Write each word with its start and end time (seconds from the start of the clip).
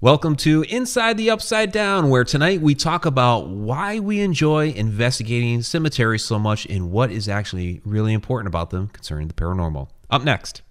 Welcome 0.00 0.36
to 0.36 0.62
Inside 0.68 1.16
the 1.16 1.28
Upside 1.30 1.72
Down, 1.72 2.08
where 2.08 2.22
tonight 2.22 2.60
we 2.60 2.76
talk 2.76 3.04
about 3.04 3.48
why 3.48 3.98
we 3.98 4.20
enjoy 4.20 4.68
investigating 4.68 5.60
cemeteries 5.62 6.24
so 6.24 6.38
much 6.38 6.66
and 6.66 6.92
what 6.92 7.10
is 7.10 7.28
actually 7.28 7.80
really 7.84 8.12
important 8.12 8.46
about 8.46 8.70
them 8.70 8.90
concerning 8.90 9.26
the 9.26 9.34
paranormal. 9.34 9.88
Up 10.08 10.22
next. 10.22 10.62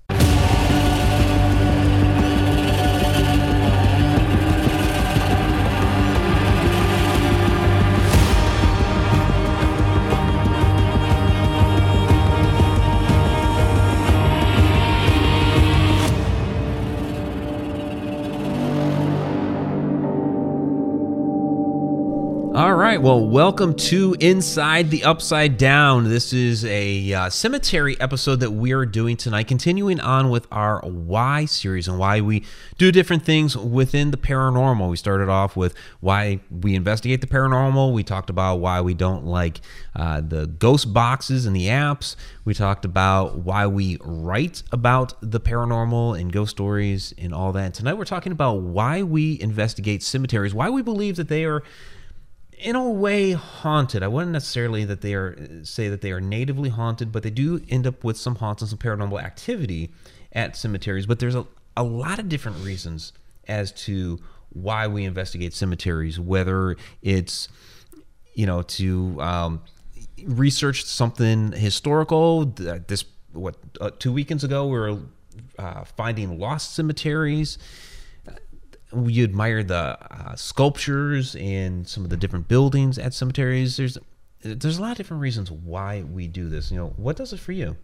Right. 22.97 23.03
Well, 23.03 23.27
welcome 23.27 23.75
to 23.75 24.15
Inside 24.19 24.89
the 24.89 25.03
Upside 25.03 25.59
Down. 25.59 26.05
This 26.05 26.33
is 26.33 26.65
a 26.65 27.13
uh, 27.13 27.29
cemetery 27.29 27.99
episode 27.99 28.39
that 28.39 28.49
we 28.49 28.71
are 28.71 28.87
doing 28.87 29.17
tonight, 29.17 29.47
continuing 29.47 29.99
on 29.99 30.31
with 30.31 30.47
our 30.51 30.79
Why 30.81 31.45
series 31.45 31.87
and 31.87 31.99
why 31.99 32.21
we 32.21 32.43
do 32.79 32.91
different 32.91 33.23
things 33.23 33.55
within 33.55 34.09
the 34.09 34.17
paranormal. 34.17 34.89
We 34.89 34.97
started 34.97 35.29
off 35.29 35.55
with 35.55 35.75
why 35.99 36.39
we 36.49 36.73
investigate 36.73 37.21
the 37.21 37.27
paranormal. 37.27 37.93
We 37.93 38.01
talked 38.01 38.31
about 38.31 38.55
why 38.55 38.81
we 38.81 38.95
don't 38.95 39.25
like 39.25 39.61
uh, 39.95 40.21
the 40.21 40.47
ghost 40.47 40.91
boxes 40.91 41.45
and 41.45 41.55
the 41.55 41.67
apps. 41.67 42.15
We 42.45 42.55
talked 42.55 42.83
about 42.83 43.39
why 43.39 43.67
we 43.67 43.99
write 44.01 44.63
about 44.71 45.13
the 45.21 45.39
paranormal 45.39 46.19
and 46.19 46.33
ghost 46.33 46.51
stories 46.51 47.13
and 47.19 47.31
all 47.31 47.51
that. 47.51 47.75
Tonight, 47.75 47.93
we're 47.93 48.05
talking 48.05 48.31
about 48.31 48.61
why 48.61 49.03
we 49.03 49.39
investigate 49.39 50.01
cemeteries, 50.01 50.55
why 50.55 50.71
we 50.71 50.81
believe 50.81 51.15
that 51.17 51.27
they 51.27 51.45
are 51.45 51.61
in 52.57 52.75
a 52.75 52.89
way 52.89 53.31
haunted. 53.33 54.03
I 54.03 54.07
wouldn't 54.07 54.31
necessarily 54.31 54.83
that 54.85 55.01
they 55.01 55.13
are 55.13 55.63
say 55.63 55.89
that 55.89 56.01
they 56.01 56.11
are 56.11 56.21
natively 56.21 56.69
haunted, 56.69 57.11
but 57.11 57.23
they 57.23 57.29
do 57.29 57.61
end 57.69 57.85
up 57.85 58.03
with 58.03 58.17
some 58.17 58.35
haunts 58.35 58.61
and 58.61 58.69
some 58.69 58.79
paranormal 58.79 59.21
activity 59.21 59.91
at 60.33 60.55
cemeteries. 60.55 61.05
But 61.05 61.19
there's 61.19 61.35
a, 61.35 61.45
a 61.75 61.83
lot 61.83 62.19
of 62.19 62.29
different 62.29 62.63
reasons 62.63 63.13
as 63.47 63.71
to 63.83 64.19
why 64.49 64.87
we 64.87 65.05
investigate 65.05 65.53
cemeteries, 65.53 66.19
whether 66.19 66.75
it's 67.01 67.47
you 68.33 68.45
know 68.45 68.63
to 68.63 69.21
um, 69.21 69.61
research 70.23 70.83
something 70.85 71.51
historical. 71.51 72.45
This 72.45 73.05
what 73.33 73.55
uh, 73.79 73.91
two 73.99 74.11
weekends 74.11 74.43
ago 74.43 74.65
we 74.65 74.79
were 74.79 74.99
uh, 75.59 75.83
finding 75.83 76.39
lost 76.39 76.73
cemeteries 76.73 77.59
we 78.91 79.23
admire 79.23 79.63
the 79.63 79.97
uh, 79.99 80.35
sculptures 80.35 81.35
and 81.35 81.87
some 81.87 82.03
of 82.03 82.09
the 82.09 82.17
different 82.17 82.47
buildings 82.47 82.97
at 82.97 83.13
cemeteries. 83.13 83.77
There's 83.77 83.97
there's 84.41 84.77
a 84.77 84.81
lot 84.81 84.91
of 84.91 84.97
different 84.97 85.21
reasons 85.21 85.51
why 85.51 86.03
we 86.03 86.27
do 86.27 86.47
this. 86.47 86.71
You 86.71 86.77
know, 86.77 86.93
what 86.95 87.15
does 87.17 87.33
it 87.33 87.39
for 87.39 87.51
you? 87.51 87.75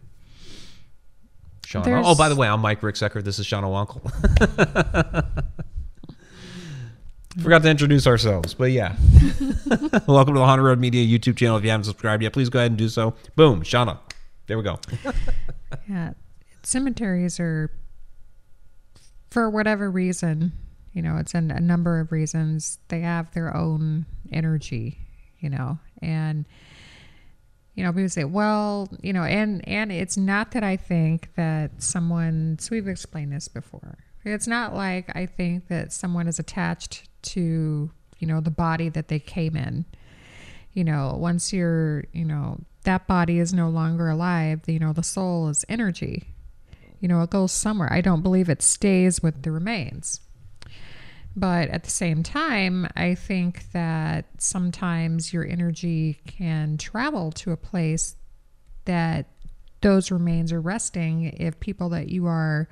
Sean. 1.66 1.84
There's... 1.84 2.06
Oh, 2.06 2.16
by 2.16 2.30
the 2.30 2.36
way, 2.36 2.48
I'm 2.48 2.62
Mike 2.62 2.82
Ricksecker. 2.82 3.24
This 3.24 3.40
is 3.40 3.46
Sean 3.46 3.64
O'Wonkel. 3.64 4.02
Forgot 7.42 7.64
to 7.64 7.70
introduce 7.70 8.06
ourselves, 8.06 8.54
but 8.54 8.72
yeah. 8.72 8.96
Welcome 10.08 10.36
to 10.36 10.40
the 10.40 10.46
Haunted 10.46 10.64
Road 10.66 10.80
Media 10.80 11.04
YouTube 11.04 11.36
channel. 11.36 11.58
If 11.58 11.64
you 11.64 11.72
haven't 11.72 11.86
subscribed 11.86 12.22
yet, 12.22 12.32
please 12.32 12.50
go 12.50 12.60
ahead 12.60 12.72
and 12.72 12.78
do 12.78 12.90
so. 12.90 13.16
Boom, 13.36 13.64
Shauna. 13.64 13.98
There 14.46 14.56
we 14.56 14.64
go. 14.64 14.78
yeah, 15.90 16.14
cemeteries 16.62 17.40
are, 17.40 17.72
for 19.32 19.50
whatever 19.50 19.90
reason, 19.90 20.52
you 20.94 21.02
know, 21.02 21.18
it's 21.18 21.34
in 21.34 21.52
a 21.52 21.60
number 21.60 22.00
of 22.00 22.12
reasons. 22.12 22.80
They 22.88 23.02
have 23.02 23.34
their 23.34 23.56
own 23.56 24.06
energy, 24.32 25.00
you 25.40 25.50
know, 25.50 25.80
and 26.02 26.46
you 27.76 27.84
know, 27.84 27.92
people 27.92 28.10
say, 28.10 28.24
well, 28.24 28.88
you 29.02 29.14
know, 29.14 29.24
and 29.24 29.68
and 29.68 29.92
it's 29.92 30.16
not 30.16 30.52
that 30.52 30.64
I 30.64 30.78
think 30.78 31.34
that 31.36 31.82
someone. 31.82 32.58
So 32.60 32.70
we've 32.72 32.88
explained 32.88 33.34
this 33.34 33.48
before. 33.48 33.98
It's 34.24 34.48
not 34.48 34.76
like 34.76 35.14
I 35.16 35.26
think 35.26 35.68
that 35.68 35.92
someone 35.92 36.28
is 36.28 36.40
attached 36.40 37.10
to 37.24 37.92
you 38.20 38.28
know 38.28 38.40
the 38.40 38.52
body 38.52 38.90
that 38.90 39.08
they 39.08 39.20
came 39.20 39.56
in. 39.56 39.86
You 40.74 40.84
know, 40.84 41.16
once 41.20 41.54
you're, 41.54 42.06
you 42.14 42.26
know, 42.26 42.60
that 42.84 43.08
body 43.08 43.40
is 43.40 43.54
no 43.54 43.70
longer 43.70 44.10
alive. 44.10 44.62
You 44.68 44.80
know, 44.80 44.94
the 44.94 45.04
soul 45.04 45.50
is 45.50 45.66
energy. 45.70 46.30
You 47.00 47.08
know, 47.08 47.22
it 47.22 47.30
goes 47.30 47.52
somewhere. 47.52 47.92
I 47.92 48.02
don't 48.02 48.22
believe 48.22 48.50
it 48.50 48.62
stays 48.62 49.22
with 49.22 49.44
the 49.44 49.52
remains. 49.52 50.20
But 51.36 51.70
at 51.70 51.84
the 51.84 51.90
same 51.90 52.22
time, 52.22 52.88
I 52.96 53.16
think 53.16 53.72
that 53.72 54.26
sometimes 54.38 55.34
your 55.34 55.46
energy 55.46 56.20
can 56.28 56.78
travel 56.78 57.32
to 57.32 57.52
a 57.52 57.58
place 57.58 58.16
that 58.86 59.30
those 59.82 60.12
remains 60.12 60.54
are 60.54 60.62
resting 60.62 61.26
if 61.26 61.60
people 61.60 61.90
that 61.90 62.10
you 62.10 62.28
are, 62.28 62.70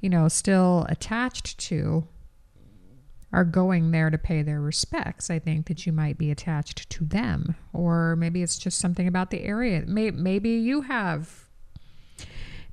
you 0.00 0.10
know, 0.10 0.28
still 0.28 0.84
attached 0.88 1.58
to 1.58 2.06
are 3.32 3.44
going 3.44 3.90
there 3.90 4.10
to 4.10 4.18
pay 4.18 4.42
their 4.42 4.60
respects. 4.60 5.30
I 5.30 5.38
think 5.38 5.66
that 5.66 5.86
you 5.86 5.92
might 5.92 6.18
be 6.18 6.30
attached 6.30 6.88
to 6.90 7.04
them, 7.04 7.56
or 7.72 8.14
maybe 8.16 8.42
it's 8.42 8.58
just 8.58 8.78
something 8.78 9.08
about 9.08 9.30
the 9.30 9.42
area. 9.42 9.82
Maybe 9.86 10.50
you 10.50 10.82
have, 10.82 11.48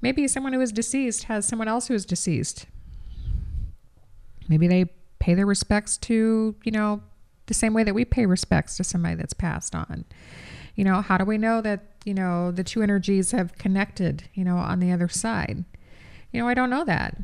maybe 0.02 0.28
someone 0.28 0.54
who 0.54 0.62
is 0.62 0.72
deceased 0.72 1.24
has 1.24 1.48
someone 1.48 1.68
else 1.68 1.88
who 1.88 1.94
is 1.94 2.06
deceased. 2.06 2.66
Maybe 4.48 4.68
they 4.68 4.86
pay 5.24 5.34
their 5.36 5.46
respects 5.46 5.96
to, 5.96 6.54
you 6.66 6.72
know, 6.72 7.02
the 7.46 7.54
same 7.54 7.74
way 7.74 7.86
that 7.86 7.96
we 7.96 8.04
pay 8.04 8.26
respects 8.26 8.76
to 8.76 8.84
somebody 8.84 9.16
that's 9.16 9.34
passed 9.34 9.74
on. 9.74 10.04
You 10.76 10.84
know, 10.84 11.00
how 11.00 11.18
do 11.18 11.24
we 11.24 11.38
know 11.38 11.62
that, 11.62 11.86
you 12.04 12.14
know, 12.14 12.52
the 12.52 12.64
two 12.64 12.82
energies 12.82 13.32
have 13.32 13.58
connected, 13.58 14.26
you 14.34 14.44
know, 14.44 14.58
on 14.58 14.82
the 14.82 14.92
other 14.92 15.08
side? 15.08 15.64
You 16.34 16.42
know, 16.42 16.48
I 16.50 16.54
don't 16.54 16.70
know 16.70 16.84
that. 16.84 17.16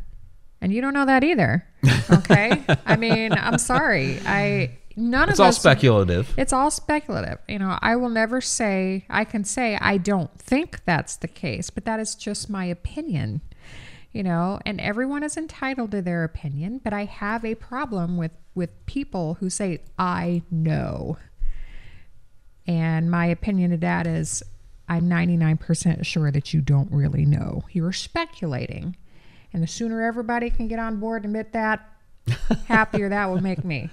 And 0.61 0.71
you 0.71 0.79
don't 0.79 0.93
know 0.93 1.05
that 1.07 1.25
either. 1.25 1.67
Okay? 2.09 2.63
I 2.85 2.95
mean, 2.95 3.33
I'm 3.33 3.57
sorry. 3.57 4.21
I 4.25 4.77
none 4.95 5.23
of 5.23 5.31
it's 5.31 5.39
of 5.39 5.47
all 5.47 5.51
speculative. 5.51 6.33
It's 6.38 6.53
all 6.53 6.71
speculative. 6.71 7.39
You 7.49 7.59
know, 7.59 7.77
I 7.81 7.97
will 7.97 8.09
never 8.09 8.39
say 8.39 9.05
I 9.09 9.25
can 9.25 9.43
say 9.43 9.77
I 9.81 9.97
don't 9.97 10.33
think 10.39 10.85
that's 10.85 11.17
the 11.17 11.27
case, 11.27 11.69
but 11.69 11.83
that 11.83 11.99
is 11.99 12.15
just 12.15 12.49
my 12.49 12.63
opinion 12.63 13.41
you 14.11 14.23
know, 14.23 14.59
and 14.65 14.81
everyone 14.81 15.23
is 15.23 15.37
entitled 15.37 15.91
to 15.91 16.01
their 16.01 16.23
opinion, 16.23 16.81
but 16.83 16.93
I 16.93 17.05
have 17.05 17.45
a 17.45 17.55
problem 17.55 18.17
with 18.17 18.31
with 18.55 18.85
people 18.85 19.35
who 19.35 19.49
say 19.49 19.81
I 19.97 20.41
know. 20.51 21.17
And 22.67 23.09
my 23.09 23.25
opinion 23.27 23.71
of 23.71 23.79
that 23.81 24.05
is 24.05 24.43
I'm 24.87 25.07
99% 25.07 26.05
sure 26.05 26.31
that 26.31 26.53
you 26.53 26.61
don't 26.61 26.91
really 26.91 27.25
know. 27.25 27.63
You're 27.71 27.93
speculating. 27.93 28.97
And 29.53 29.63
the 29.63 29.67
sooner 29.67 30.01
everybody 30.01 30.49
can 30.49 30.67
get 30.67 30.79
on 30.79 30.99
board 30.99 31.23
and 31.23 31.35
admit 31.35 31.53
that, 31.53 31.87
happier 32.67 33.09
that 33.09 33.27
will 33.27 33.41
make 33.41 33.63
me. 33.63 33.89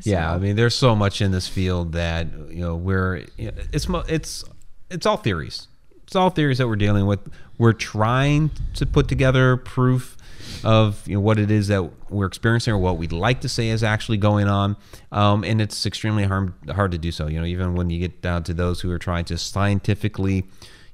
So. 0.00 0.10
Yeah, 0.10 0.32
I 0.32 0.38
mean, 0.38 0.56
there's 0.56 0.74
so 0.74 0.96
much 0.96 1.20
in 1.20 1.30
this 1.30 1.46
field 1.46 1.92
that 1.92 2.26
you 2.50 2.60
know 2.60 2.74
we're 2.74 3.24
it's 3.36 3.86
it's 4.08 4.44
it's 4.90 5.06
all 5.06 5.16
theories 5.16 5.67
it's 6.08 6.16
all 6.16 6.30
theories 6.30 6.56
that 6.56 6.66
we're 6.66 6.76
dealing 6.76 7.04
with. 7.04 7.20
We're 7.58 7.74
trying 7.74 8.50
to 8.76 8.86
put 8.86 9.08
together 9.08 9.58
proof 9.58 10.16
of 10.64 11.06
you 11.06 11.16
know, 11.16 11.20
what 11.20 11.38
it 11.38 11.50
is 11.50 11.68
that 11.68 11.82
we're 12.08 12.24
experiencing 12.24 12.72
or 12.72 12.78
what 12.78 12.96
we'd 12.96 13.12
like 13.12 13.42
to 13.42 13.48
say 13.48 13.68
is 13.68 13.84
actually 13.84 14.16
going 14.16 14.48
on. 14.48 14.78
Um, 15.12 15.44
and 15.44 15.60
it's 15.60 15.84
extremely 15.84 16.24
hard, 16.24 16.54
hard 16.70 16.92
to 16.92 16.98
do 16.98 17.12
so. 17.12 17.26
You 17.26 17.40
know, 17.40 17.44
even 17.44 17.74
when 17.74 17.90
you 17.90 18.00
get 18.00 18.22
down 18.22 18.42
to 18.44 18.54
those 18.54 18.80
who 18.80 18.90
are 18.90 18.98
trying 18.98 19.26
to 19.26 19.36
scientifically, 19.36 20.46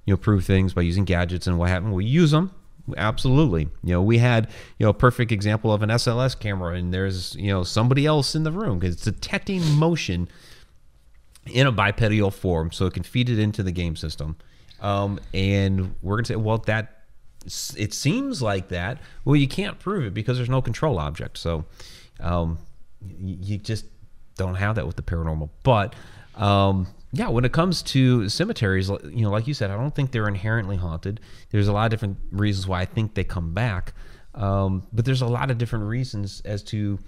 you 0.05 0.15
know, 0.15 0.17
prove 0.17 0.45
things 0.45 0.75
by 0.75 0.83
using 0.83 1.05
gadgets 1.05 1.47
and 1.47 1.61
what 1.61 1.71
you, 1.71 1.93
we 1.93 2.05
use 2.05 2.33
them. 2.33 2.51
Absolutely. 2.97 3.69
You 3.85 3.93
know, 3.93 4.03
we 4.03 4.19
had, 4.19 4.51
you 4.79 4.85
know, 4.85 4.91
a 4.91 4.95
perfect 4.95 5.31
example 5.31 5.73
of 5.73 5.85
an 5.85 5.91
SLS 5.91 6.37
camera 6.37 6.75
and 6.75 6.93
there's, 6.93 7.37
you 7.37 7.53
know, 7.53 7.63
somebody 7.63 8.05
else 8.05 8.35
in 8.35 8.43
the 8.43 8.51
room 8.51 8.81
because 8.81 8.97
it's 8.97 9.05
detecting 9.05 9.65
motion 9.77 10.27
in 11.47 11.69
a 11.69 11.73
bipedal 11.73 12.33
form 12.33 12.73
so 12.73 12.87
it 12.87 12.95
can 12.95 13.05
feed 13.05 13.31
it 13.31 13.39
into 13.39 13.63
the 13.63 13.71
game 13.71 13.95
system. 13.95 14.35
Um, 14.85 15.19
and 15.33 15.95
we're 16.03 16.17
going 16.17 16.25
to 16.25 16.33
say, 16.35 16.37
well, 16.37 16.59
that 16.59 17.05
it 17.77 17.95
seems 17.95 18.43
like 18.43 18.69
that. 18.69 18.99
Well, 19.25 19.37
you 19.37 19.49
can't 19.49 19.79
prove 19.79 20.05
it 20.05 20.13
because 20.13 20.37
there's 20.37 20.51
no 20.51 20.61
control 20.61 20.99
object. 20.99 21.39
So 21.39 21.65
um, 22.21 22.59
you, 23.19 23.57
just 23.57 23.87
don't 24.37 24.57
have 24.57 24.77
that 24.77 24.87
with 24.87 24.97
the 24.97 25.03
paranormal. 25.03 25.49
But 25.63 25.95
um, 26.37 26.87
yeah, 27.13 27.29
when 27.29 27.47
it 27.47 27.53
comes 27.53 27.83
to 27.83 28.29
cemeteries, 28.29 28.91
you 28.91 29.23
know, 29.23 29.31
like 29.31 29.47
you 29.47 29.55
said, 29.55 29.71
I 29.71 29.77
don't 29.77 29.95
think 29.95 30.13
they're 30.13 30.29
inherently 30.29 30.77
haunted. 30.77 31.19
There's 31.51 31.69
a 31.69 31.73
lot 31.73 31.87
of 31.87 31.91
different 31.91 32.19
reasons 32.31 32.67
why 32.67 32.83
I 32.83 32.85
think 32.85 33.15
they 33.15 33.25
come 33.25 33.55
back. 33.55 33.95
Um, 34.35 34.87
but 34.93 35.07
there's 35.07 35.23
a 35.23 35.27
lot 35.27 35.51
of 35.51 35.57
different 35.57 35.87
reasons 35.87 36.43
as 36.45 36.63
to 36.65 36.99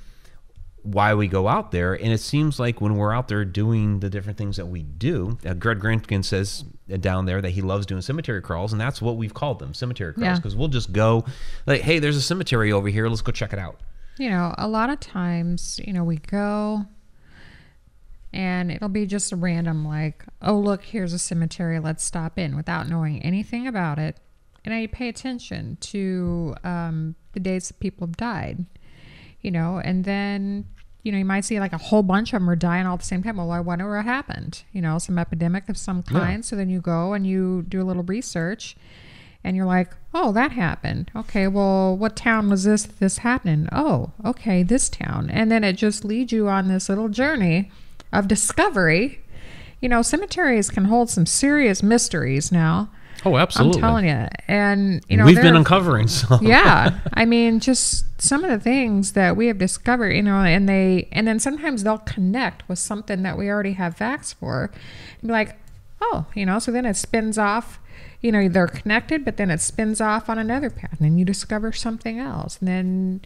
why 0.86 1.14
we 1.14 1.26
go 1.26 1.48
out 1.48 1.72
there. 1.72 1.94
And 1.94 2.12
it 2.12 2.20
seems 2.20 2.58
like 2.60 2.80
when 2.80 2.96
we're 2.96 3.12
out 3.12 3.28
there 3.28 3.44
doing 3.44 4.00
the 4.00 4.08
different 4.08 4.38
things 4.38 4.56
that 4.56 4.66
we 4.66 4.82
do, 4.82 5.36
uh, 5.44 5.54
Greg 5.54 5.80
Grinkin 5.80 6.24
says 6.24 6.64
down 7.00 7.26
there 7.26 7.42
that 7.42 7.50
he 7.50 7.62
loves 7.62 7.86
doing 7.86 8.00
cemetery 8.00 8.40
crawls, 8.40 8.72
and 8.72 8.80
that's 8.80 9.02
what 9.02 9.16
we've 9.16 9.34
called 9.34 9.58
them 9.58 9.74
cemetery 9.74 10.14
crawls 10.14 10.38
because 10.38 10.54
yeah. 10.54 10.58
we'll 10.60 10.68
just 10.68 10.92
go 10.92 11.24
like, 11.66 11.80
hey, 11.80 11.98
there's 11.98 12.16
a 12.16 12.22
cemetery 12.22 12.70
over 12.70 12.88
here, 12.88 13.08
let's 13.08 13.22
go 13.22 13.32
check 13.32 13.52
it 13.52 13.58
out. 13.58 13.80
you 14.18 14.30
know, 14.30 14.54
a 14.58 14.68
lot 14.68 14.90
of 14.90 15.00
times, 15.00 15.80
you 15.84 15.92
know, 15.92 16.04
we 16.04 16.16
go 16.16 16.84
and 18.32 18.70
it'll 18.70 18.88
be 18.88 19.06
just 19.06 19.32
a 19.32 19.36
random, 19.36 19.86
like, 19.86 20.24
oh, 20.42 20.58
look, 20.58 20.82
here's 20.84 21.12
a 21.12 21.18
cemetery, 21.18 21.78
let's 21.78 22.04
stop 22.04 22.38
in 22.38 22.56
without 22.56 22.88
knowing 22.88 23.22
anything 23.22 23.66
about 23.66 23.98
it. 23.98 24.16
And 24.64 24.74
I 24.74 24.86
pay 24.88 25.08
attention 25.08 25.76
to 25.80 26.54
um, 26.64 27.14
the 27.32 27.40
dates 27.40 27.68
that 27.68 27.80
people 27.80 28.06
have 28.06 28.16
died, 28.16 28.66
you 29.40 29.50
know, 29.50 29.78
and 29.78 30.04
then, 30.04 30.66
you 31.06 31.12
know, 31.12 31.18
you 31.18 31.24
might 31.24 31.44
see 31.44 31.60
like 31.60 31.72
a 31.72 31.78
whole 31.78 32.02
bunch 32.02 32.32
of 32.32 32.40
them 32.40 32.50
are 32.50 32.56
dying 32.56 32.84
all 32.84 32.94
at 32.94 33.00
the 33.00 33.06
same 33.06 33.22
time. 33.22 33.36
Well, 33.36 33.52
I 33.52 33.60
wonder 33.60 33.88
what 33.88 34.04
happened, 34.04 34.64
you 34.72 34.82
know, 34.82 34.98
some 34.98 35.18
epidemic 35.18 35.68
of 35.68 35.78
some 35.78 36.02
kind. 36.02 36.44
So 36.44 36.56
then 36.56 36.68
you 36.68 36.80
go 36.80 37.12
and 37.12 37.24
you 37.24 37.64
do 37.68 37.80
a 37.80 37.84
little 37.84 38.02
research 38.02 38.76
and 39.44 39.56
you're 39.56 39.66
like, 39.66 39.92
oh, 40.12 40.32
that 40.32 40.50
happened. 40.50 41.12
Okay, 41.14 41.46
well, 41.46 41.96
what 41.96 42.16
town 42.16 42.50
was 42.50 42.64
this 42.64 42.86
this 42.86 43.18
happening? 43.18 43.68
Oh, 43.70 44.10
okay, 44.24 44.64
this 44.64 44.88
town. 44.88 45.30
And 45.30 45.50
then 45.50 45.62
it 45.62 45.74
just 45.74 46.04
leads 46.04 46.32
you 46.32 46.48
on 46.48 46.66
this 46.66 46.88
little 46.88 47.08
journey 47.08 47.70
of 48.12 48.26
discovery. 48.26 49.20
You 49.80 49.88
know, 49.88 50.02
cemeteries 50.02 50.70
can 50.70 50.86
hold 50.86 51.08
some 51.08 51.26
serious 51.26 51.84
mysteries 51.84 52.50
now. 52.50 52.90
Oh, 53.26 53.36
absolutely. 53.36 53.82
I'm 53.82 53.88
telling 53.88 54.06
you. 54.06 54.28
And, 54.48 55.04
you 55.08 55.16
know, 55.16 55.24
we've 55.26 55.36
been 55.36 55.56
uncovering 55.56 56.08
some. 56.08 56.38
yeah 56.42 56.98
i 57.14 57.24
mean 57.24 57.60
just 57.60 58.04
some 58.20 58.44
of 58.44 58.50
the 58.50 58.58
things 58.58 59.12
that 59.12 59.36
we 59.36 59.46
have 59.46 59.58
discovered 59.58 60.10
you 60.10 60.22
know 60.22 60.36
and 60.36 60.68
they 60.68 61.08
and 61.12 61.26
then 61.26 61.38
sometimes 61.38 61.82
they'll 61.82 61.98
connect 61.98 62.68
with 62.68 62.78
something 62.78 63.22
that 63.22 63.36
we 63.36 63.48
already 63.48 63.72
have 63.72 63.96
facts 63.96 64.32
for 64.32 64.70
and 65.20 65.28
be 65.28 65.32
like 65.32 65.56
oh 66.00 66.26
you 66.34 66.46
know 66.46 66.58
so 66.58 66.70
then 66.70 66.84
it 66.84 66.94
spins 66.94 67.38
off 67.38 67.78
you 68.20 68.30
know 68.32 68.48
they're 68.48 68.66
connected 68.66 69.24
but 69.24 69.36
then 69.36 69.50
it 69.50 69.60
spins 69.60 70.00
off 70.00 70.28
on 70.28 70.38
another 70.38 70.70
path 70.70 70.92
and 70.98 71.00
then 71.00 71.18
you 71.18 71.24
discover 71.24 71.72
something 71.72 72.18
else 72.18 72.58
and 72.58 72.68
then 72.68 73.20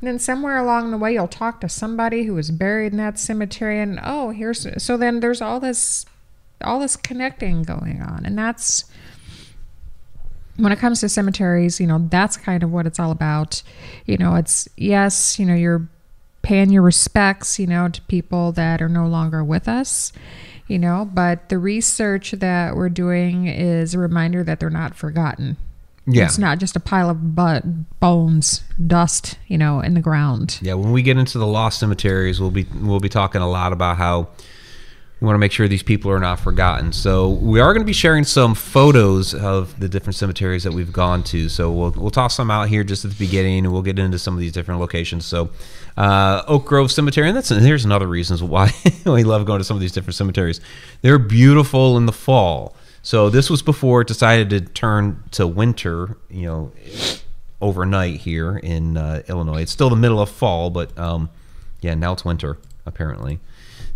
and 0.00 0.08
then 0.08 0.18
somewhere 0.18 0.58
along 0.58 0.90
the 0.90 0.98
way 0.98 1.12
you'll 1.12 1.28
talk 1.28 1.60
to 1.60 1.68
somebody 1.68 2.24
who 2.24 2.34
was 2.34 2.50
buried 2.50 2.92
in 2.92 2.98
that 2.98 3.18
cemetery 3.18 3.80
and 3.80 4.00
oh 4.04 4.30
here's 4.30 4.66
so 4.82 4.96
then 4.96 5.20
there's 5.20 5.40
all 5.40 5.60
this 5.60 6.06
all 6.62 6.78
this 6.78 6.96
connecting 6.96 7.62
going 7.62 8.00
on 8.00 8.24
and 8.24 8.38
that's 8.38 8.84
when 10.56 10.72
it 10.72 10.78
comes 10.78 11.00
to 11.00 11.08
cemeteries, 11.08 11.80
you 11.80 11.86
know, 11.86 12.06
that's 12.10 12.36
kind 12.36 12.62
of 12.62 12.70
what 12.70 12.86
it's 12.86 12.98
all 12.98 13.10
about. 13.10 13.62
You 14.06 14.18
know, 14.18 14.34
it's 14.34 14.68
yes, 14.76 15.38
you 15.38 15.46
know, 15.46 15.54
you're 15.54 15.88
paying 16.42 16.70
your 16.70 16.82
respects, 16.82 17.58
you 17.58 17.66
know, 17.66 17.88
to 17.88 18.00
people 18.02 18.52
that 18.52 18.82
are 18.82 18.88
no 18.88 19.06
longer 19.06 19.42
with 19.42 19.68
us, 19.68 20.12
you 20.66 20.78
know, 20.78 21.08
but 21.12 21.48
the 21.48 21.58
research 21.58 22.32
that 22.32 22.76
we're 22.76 22.88
doing 22.88 23.46
is 23.46 23.94
a 23.94 23.98
reminder 23.98 24.42
that 24.44 24.60
they're 24.60 24.70
not 24.70 24.94
forgotten. 24.94 25.56
Yeah. 26.04 26.24
It's 26.24 26.38
not 26.38 26.58
just 26.58 26.74
a 26.74 26.80
pile 26.80 27.08
of 27.08 27.36
but 27.36 28.00
bones, 28.00 28.64
dust, 28.84 29.38
you 29.46 29.56
know, 29.56 29.80
in 29.80 29.94
the 29.94 30.00
ground. 30.00 30.58
Yeah, 30.60 30.74
when 30.74 30.90
we 30.90 31.02
get 31.02 31.16
into 31.16 31.38
the 31.38 31.46
lost 31.46 31.78
cemeteries, 31.78 32.40
we'll 32.40 32.50
be 32.50 32.66
we'll 32.74 32.98
be 32.98 33.08
talking 33.08 33.40
a 33.40 33.48
lot 33.48 33.72
about 33.72 33.98
how 33.98 34.28
we 35.22 35.26
want 35.26 35.36
to 35.36 35.38
make 35.38 35.52
sure 35.52 35.68
these 35.68 35.84
people 35.84 36.10
are 36.10 36.18
not 36.18 36.40
forgotten. 36.40 36.92
So 36.92 37.28
we 37.30 37.60
are 37.60 37.72
going 37.72 37.82
to 37.82 37.86
be 37.86 37.92
sharing 37.92 38.24
some 38.24 38.56
photos 38.56 39.34
of 39.34 39.78
the 39.78 39.88
different 39.88 40.16
cemeteries 40.16 40.64
that 40.64 40.72
we've 40.72 40.92
gone 40.92 41.22
to. 41.24 41.48
So 41.48 41.70
we'll 41.70 41.92
we'll 41.92 42.10
toss 42.10 42.34
some 42.34 42.50
out 42.50 42.68
here 42.68 42.82
just 42.82 43.04
at 43.04 43.12
the 43.12 43.16
beginning, 43.16 43.64
and 43.64 43.72
we'll 43.72 43.82
get 43.82 44.00
into 44.00 44.18
some 44.18 44.34
of 44.34 44.40
these 44.40 44.50
different 44.50 44.80
locations. 44.80 45.24
So 45.24 45.50
uh, 45.96 46.42
Oak 46.48 46.64
Grove 46.64 46.90
Cemetery, 46.90 47.28
and 47.28 47.36
that's 47.36 47.52
and 47.52 47.64
here's 47.64 47.84
another 47.84 48.08
reasons 48.08 48.42
why 48.42 48.72
we 49.06 49.22
love 49.22 49.46
going 49.46 49.60
to 49.60 49.64
some 49.64 49.76
of 49.76 49.80
these 49.80 49.92
different 49.92 50.16
cemeteries. 50.16 50.60
They're 51.02 51.20
beautiful 51.20 51.96
in 51.96 52.06
the 52.06 52.12
fall. 52.12 52.74
So 53.02 53.30
this 53.30 53.48
was 53.48 53.62
before 53.62 54.00
it 54.00 54.08
decided 54.08 54.50
to 54.50 54.60
turn 54.60 55.22
to 55.32 55.46
winter. 55.46 56.16
You 56.30 56.46
know, 56.46 56.72
overnight 57.60 58.16
here 58.16 58.56
in 58.56 58.96
uh, 58.96 59.22
Illinois. 59.28 59.62
It's 59.62 59.72
still 59.72 59.88
the 59.88 59.94
middle 59.94 60.20
of 60.20 60.30
fall, 60.30 60.68
but 60.68 60.98
um, 60.98 61.30
yeah, 61.80 61.94
now 61.94 62.12
it's 62.12 62.24
winter 62.24 62.58
apparently. 62.84 63.38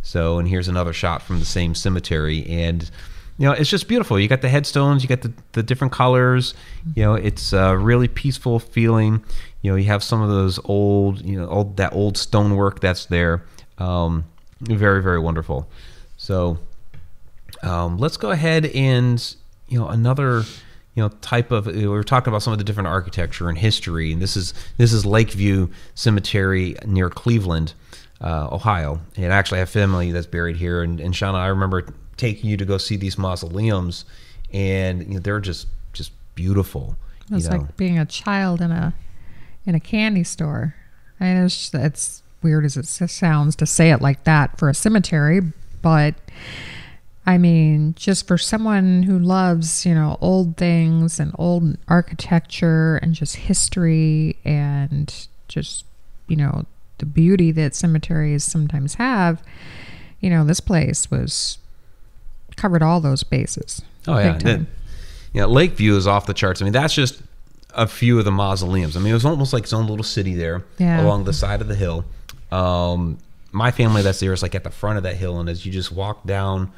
So, 0.06 0.38
and 0.38 0.46
here's 0.46 0.68
another 0.68 0.92
shot 0.92 1.20
from 1.20 1.40
the 1.40 1.44
same 1.44 1.74
cemetery, 1.74 2.46
and 2.46 2.88
you 3.38 3.48
know, 3.48 3.52
it's 3.52 3.68
just 3.68 3.88
beautiful. 3.88 4.20
You 4.20 4.28
got 4.28 4.40
the 4.40 4.48
headstones, 4.48 5.02
you 5.02 5.08
got 5.08 5.22
the, 5.22 5.32
the 5.50 5.64
different 5.64 5.92
colors. 5.92 6.54
You 6.94 7.02
know, 7.02 7.14
it's 7.14 7.52
a 7.52 7.76
really 7.76 8.06
peaceful 8.06 8.60
feeling. 8.60 9.24
You 9.62 9.72
know, 9.72 9.76
you 9.76 9.86
have 9.86 10.04
some 10.04 10.22
of 10.22 10.30
those 10.30 10.60
old, 10.64 11.22
you 11.22 11.36
know, 11.36 11.48
old 11.48 11.76
that 11.78 11.92
old 11.92 12.16
stonework 12.16 12.78
that's 12.78 13.06
there. 13.06 13.42
Um, 13.78 14.24
very, 14.60 15.02
very 15.02 15.18
wonderful. 15.18 15.68
So, 16.16 16.60
um, 17.64 17.98
let's 17.98 18.16
go 18.16 18.30
ahead 18.30 18.66
and 18.66 19.34
you 19.66 19.76
know 19.76 19.88
another 19.88 20.44
you 20.94 21.02
know 21.02 21.08
type 21.20 21.50
of 21.50 21.66
we 21.66 21.88
were 21.88 22.04
talking 22.04 22.30
about 22.30 22.44
some 22.44 22.52
of 22.52 22.60
the 22.60 22.64
different 22.64 22.86
architecture 22.86 23.48
and 23.48 23.58
history 23.58 24.12
and 24.12 24.22
this 24.22 24.36
is 24.36 24.54
this 24.76 24.92
is 24.92 25.04
lakeview 25.04 25.68
cemetery 25.96 26.76
near 26.86 27.10
cleveland 27.10 27.74
uh, 28.20 28.48
ohio 28.50 29.00
and 29.16 29.26
actually 29.26 29.32
I 29.32 29.38
actually 29.38 29.58
have 29.60 29.70
family 29.70 30.12
that's 30.12 30.26
buried 30.26 30.56
here 30.56 30.82
and, 30.82 31.00
and 31.00 31.12
shauna 31.12 31.34
i 31.34 31.48
remember 31.48 31.86
taking 32.16 32.48
you 32.50 32.56
to 32.56 32.64
go 32.64 32.78
see 32.78 32.96
these 32.96 33.18
mausoleums 33.18 34.04
and 34.52 35.02
you 35.02 35.14
know, 35.14 35.20
they're 35.20 35.40
just 35.40 35.66
just 35.92 36.12
beautiful 36.34 36.96
you 37.30 37.36
It's 37.36 37.48
know. 37.48 37.58
like 37.58 37.76
being 37.76 37.98
a 37.98 38.06
child 38.06 38.60
in 38.60 38.70
a 38.70 38.94
in 39.66 39.74
a 39.74 39.80
candy 39.80 40.24
store. 40.24 40.74
And 41.18 41.44
it's 41.44 41.74
it's 41.74 42.22
weird 42.42 42.64
as 42.64 42.76
it 42.76 42.86
sounds 42.86 43.56
to 43.56 43.66
say 43.66 43.90
it 43.90 44.00
like 44.00 44.24
that 44.24 44.58
for 44.58 44.68
a 44.68 44.74
cemetery, 44.74 45.40
but 45.82 46.14
I 47.26 47.38
mean, 47.38 47.94
just 47.96 48.28
for 48.28 48.38
someone 48.38 49.02
who 49.02 49.18
loves, 49.18 49.84
you 49.84 49.94
know, 49.94 50.16
old 50.20 50.56
things 50.56 51.18
and 51.18 51.32
old 51.36 51.76
architecture 51.88 52.98
and 52.98 53.14
just 53.14 53.34
history 53.34 54.36
and 54.44 55.26
just, 55.48 55.84
you 56.28 56.36
know, 56.36 56.64
the 56.98 57.06
beauty 57.06 57.50
that 57.52 57.74
cemeteries 57.74 58.44
sometimes 58.44 58.94
have, 58.94 59.42
you 60.20 60.30
know, 60.30 60.44
this 60.44 60.60
place 60.60 61.10
was 61.10 61.58
covered 62.56 62.82
all 62.82 63.00
those 63.00 63.22
bases. 63.22 63.82
Oh 64.08 64.18
yeah, 64.18 64.38
That- 64.38 64.66
yeah. 65.32 65.44
Lakeview 65.44 65.94
is 65.96 66.06
off 66.06 66.26
the 66.26 66.34
charts. 66.34 66.62
I 66.62 66.64
mean, 66.64 66.72
that's 66.72 66.94
just 66.94 67.20
a 67.74 67.86
few 67.86 68.18
of 68.18 68.24
the 68.24 68.30
mausoleums. 68.32 68.96
I 68.96 69.00
mean, 69.00 69.10
it 69.10 69.14
was 69.14 69.24
almost 69.26 69.52
like 69.52 69.64
its 69.64 69.72
own 69.72 69.86
little 69.86 70.04
city 70.04 70.34
there 70.34 70.64
Yeah. 70.78 71.02
along 71.04 71.24
the 71.24 71.32
side 71.34 71.60
of 71.60 71.68
the 71.68 71.74
hill. 71.74 72.04
Um, 72.50 73.18
my 73.52 73.70
family 73.70 74.00
that's 74.02 74.20
there 74.20 74.32
is 74.32 74.42
like 74.42 74.54
at 74.54 74.64
the 74.64 74.70
front 74.70 74.96
of 74.96 75.02
that 75.02 75.16
hill, 75.16 75.38
and 75.40 75.48
as 75.48 75.66
you 75.66 75.72
just 75.72 75.92
walk 75.92 76.26
down, 76.26 76.70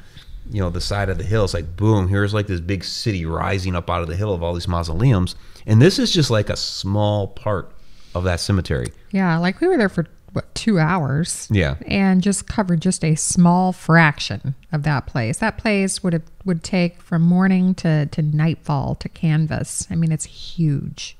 you 0.51 0.59
know, 0.61 0.69
the 0.69 0.81
side 0.81 1.09
of 1.09 1.17
the 1.17 1.23
hill, 1.23 1.43
it's 1.45 1.53
like 1.53 1.75
boom. 1.77 2.07
Here's 2.07 2.33
like 2.33 2.47
this 2.47 2.59
big 2.59 2.83
city 2.83 3.25
rising 3.25 3.75
up 3.75 3.89
out 3.89 4.01
of 4.01 4.07
the 4.07 4.15
hill 4.15 4.33
of 4.33 4.41
all 4.43 4.53
these 4.53 4.67
mausoleums, 4.67 5.35
and 5.65 5.81
this 5.81 5.99
is 5.99 6.11
just 6.11 6.29
like 6.31 6.49
a 6.49 6.55
small 6.57 7.27
part 7.27 7.71
of 8.15 8.23
that 8.23 8.39
cemetery. 8.39 8.91
Yeah, 9.11 9.37
like 9.37 9.61
we 9.61 9.67
were 9.67 9.77
there 9.77 9.89
for 9.89 10.07
what 10.33 10.53
two 10.53 10.79
hours. 10.79 11.47
Yeah. 11.51 11.75
and 11.87 12.21
just 12.21 12.47
covered 12.47 12.81
just 12.81 13.03
a 13.03 13.15
small 13.15 13.71
fraction 13.71 14.55
of 14.71 14.83
that 14.83 15.07
place. 15.07 15.39
That 15.39 15.57
place 15.57 16.03
would 16.03 16.13
have, 16.13 16.23
would 16.45 16.63
take 16.63 17.01
from 17.01 17.21
morning 17.23 17.73
to 17.75 18.05
to 18.07 18.21
nightfall 18.21 18.95
to 18.95 19.09
canvas. 19.09 19.87
I 19.89 19.95
mean, 19.95 20.11
it's 20.11 20.25
huge. 20.25 21.17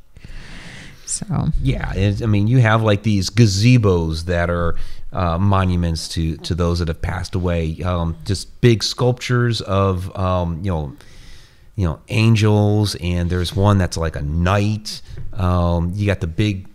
So 1.05 1.47
Yeah, 1.63 1.91
I 1.95 2.25
mean, 2.27 2.47
you 2.47 2.59
have 2.59 2.83
like 2.83 3.01
these 3.01 3.31
gazebos 3.31 4.25
that 4.25 4.49
are 4.51 4.75
uh, 5.11 5.39
monuments 5.39 6.07
to 6.09 6.37
to 6.37 6.53
those 6.53 6.79
that 6.79 6.87
have 6.87 7.01
passed 7.01 7.33
away. 7.33 7.81
Um, 7.81 8.15
just 8.25 8.61
big 8.61 8.83
sculptures 8.83 9.61
of 9.61 10.15
um, 10.15 10.63
you 10.63 10.71
know, 10.71 10.95
you 11.75 11.87
know, 11.87 11.99
angels, 12.09 12.95
and 12.95 13.29
there's 13.29 13.55
one 13.55 13.79
that's 13.79 13.97
like 13.97 14.15
a 14.15 14.21
knight. 14.21 15.01
Um, 15.33 15.93
you 15.95 16.05
got 16.05 16.19
the 16.19 16.27
big 16.27 16.68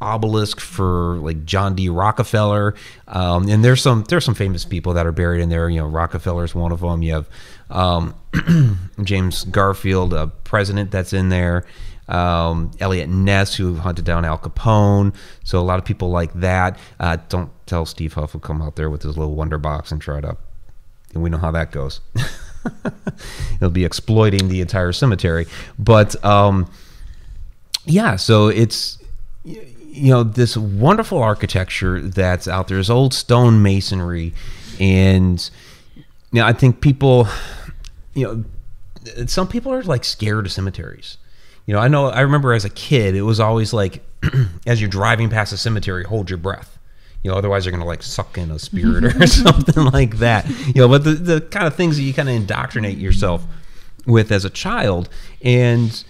obelisk 0.00 0.60
for 0.60 1.16
like 1.18 1.44
John 1.44 1.74
D. 1.74 1.88
Rockefeller, 1.88 2.74
um, 3.08 3.48
and 3.48 3.64
there's 3.64 3.82
some 3.82 4.04
there's 4.04 4.24
some 4.24 4.34
famous 4.34 4.64
people 4.64 4.94
that 4.94 5.06
are 5.06 5.12
buried 5.12 5.40
in 5.40 5.48
there. 5.48 5.68
You 5.68 5.80
know, 5.80 5.86
Rockefeller's 5.86 6.54
one 6.54 6.72
of 6.72 6.80
them. 6.80 7.02
You 7.02 7.14
have 7.14 7.28
um, 7.70 8.14
James 9.02 9.44
Garfield, 9.44 10.12
a 10.12 10.28
president 10.28 10.90
that's 10.90 11.12
in 11.12 11.28
there. 11.28 11.64
Um, 12.08 12.72
Eliot 12.80 13.08
Ness, 13.08 13.54
who 13.54 13.76
hunted 13.76 14.04
down 14.04 14.24
Al 14.24 14.38
Capone. 14.38 15.14
So 15.44 15.60
a 15.60 15.62
lot 15.62 15.78
of 15.78 15.84
people 15.84 16.10
like 16.10 16.32
that. 16.34 16.76
Uh, 16.98 17.18
don't 17.28 17.50
tell 17.66 17.86
Steve 17.86 18.14
Huff 18.14 18.32
will 18.32 18.40
come 18.40 18.60
out 18.60 18.74
there 18.74 18.90
with 18.90 19.02
his 19.02 19.16
little 19.16 19.36
wonder 19.36 19.58
box 19.58 19.92
and 19.92 20.00
try 20.00 20.20
to. 20.20 20.36
And 21.14 21.22
we 21.22 21.30
know 21.30 21.38
how 21.38 21.52
that 21.52 21.70
goes. 21.70 22.00
He'll 23.60 23.70
be 23.70 23.84
exploiting 23.84 24.48
the 24.48 24.60
entire 24.60 24.92
cemetery. 24.92 25.46
But 25.78 26.22
um, 26.24 26.68
yeah, 27.84 28.16
so 28.16 28.48
it's 28.48 28.98
you 29.92 30.10
know 30.10 30.22
this 30.22 30.56
wonderful 30.56 31.18
architecture 31.18 32.00
that's 32.00 32.46
out 32.46 32.68
there 32.68 32.78
is 32.78 32.88
old 32.88 33.12
stone 33.12 33.62
masonry, 33.62 34.32
and 34.78 35.50
you 35.94 36.40
know 36.40 36.46
I 36.46 36.52
think 36.52 36.80
people, 36.80 37.28
you 38.14 38.24
know, 38.24 39.26
some 39.26 39.48
people 39.48 39.72
are 39.72 39.82
like 39.82 40.04
scared 40.04 40.46
of 40.46 40.52
cemeteries. 40.52 41.18
You 41.66 41.74
know, 41.74 41.80
I 41.80 41.88
know 41.88 42.06
I 42.06 42.20
remember 42.20 42.52
as 42.52 42.64
a 42.64 42.70
kid, 42.70 43.14
it 43.14 43.22
was 43.22 43.40
always 43.40 43.72
like 43.72 44.02
as 44.66 44.80
you're 44.80 44.90
driving 44.90 45.28
past 45.28 45.52
a 45.52 45.56
cemetery, 45.56 46.04
hold 46.04 46.30
your 46.30 46.38
breath. 46.38 46.78
You 47.22 47.30
know, 47.30 47.36
otherwise 47.36 47.66
you're 47.66 47.72
gonna 47.72 47.84
like 47.84 48.02
suck 48.02 48.38
in 48.38 48.50
a 48.50 48.58
spirit 48.58 49.04
or 49.04 49.10
something 49.26 49.84
like 49.86 50.18
that. 50.18 50.48
You 50.48 50.82
know, 50.82 50.88
but 50.88 51.04
the, 51.04 51.14
the 51.14 51.40
kind 51.40 51.66
of 51.66 51.74
things 51.74 51.96
that 51.96 52.02
you 52.04 52.14
kind 52.14 52.28
of 52.28 52.34
indoctrinate 52.34 52.98
yourself 52.98 53.44
with 54.06 54.30
as 54.30 54.44
a 54.44 54.50
child, 54.50 55.08
and 55.42 56.04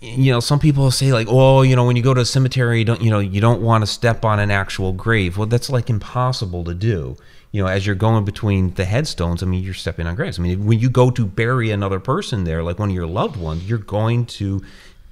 you 0.00 0.32
know, 0.32 0.40
some 0.40 0.58
people 0.58 0.90
say 0.90 1.12
like, 1.12 1.26
"Oh, 1.30 1.62
you 1.62 1.76
know, 1.76 1.84
when 1.84 1.96
you 1.96 2.02
go 2.02 2.14
to 2.14 2.22
a 2.22 2.26
cemetery, 2.26 2.78
you 2.78 2.84
don't, 2.84 3.02
you 3.02 3.10
know, 3.10 3.18
you 3.18 3.40
don't 3.40 3.60
want 3.60 3.82
to 3.82 3.86
step 3.86 4.24
on 4.24 4.40
an 4.40 4.50
actual 4.50 4.92
grave." 4.92 5.36
Well, 5.36 5.46
that's 5.46 5.70
like 5.70 5.90
impossible 5.90 6.64
to 6.64 6.74
do. 6.74 7.16
You 7.52 7.62
know, 7.62 7.68
as 7.68 7.86
you're 7.86 7.96
going 7.96 8.24
between 8.24 8.74
the 8.74 8.84
headstones, 8.84 9.42
I 9.42 9.46
mean, 9.46 9.62
you're 9.62 9.74
stepping 9.74 10.06
on 10.06 10.14
graves. 10.14 10.38
I 10.38 10.42
mean, 10.42 10.64
when 10.64 10.78
you 10.78 10.88
go 10.88 11.10
to 11.10 11.26
bury 11.26 11.70
another 11.70 12.00
person 12.00 12.44
there, 12.44 12.62
like 12.62 12.78
one 12.78 12.90
of 12.90 12.94
your 12.94 13.06
loved 13.06 13.36
ones, 13.36 13.68
you're 13.68 13.78
going 13.78 14.26
to 14.26 14.62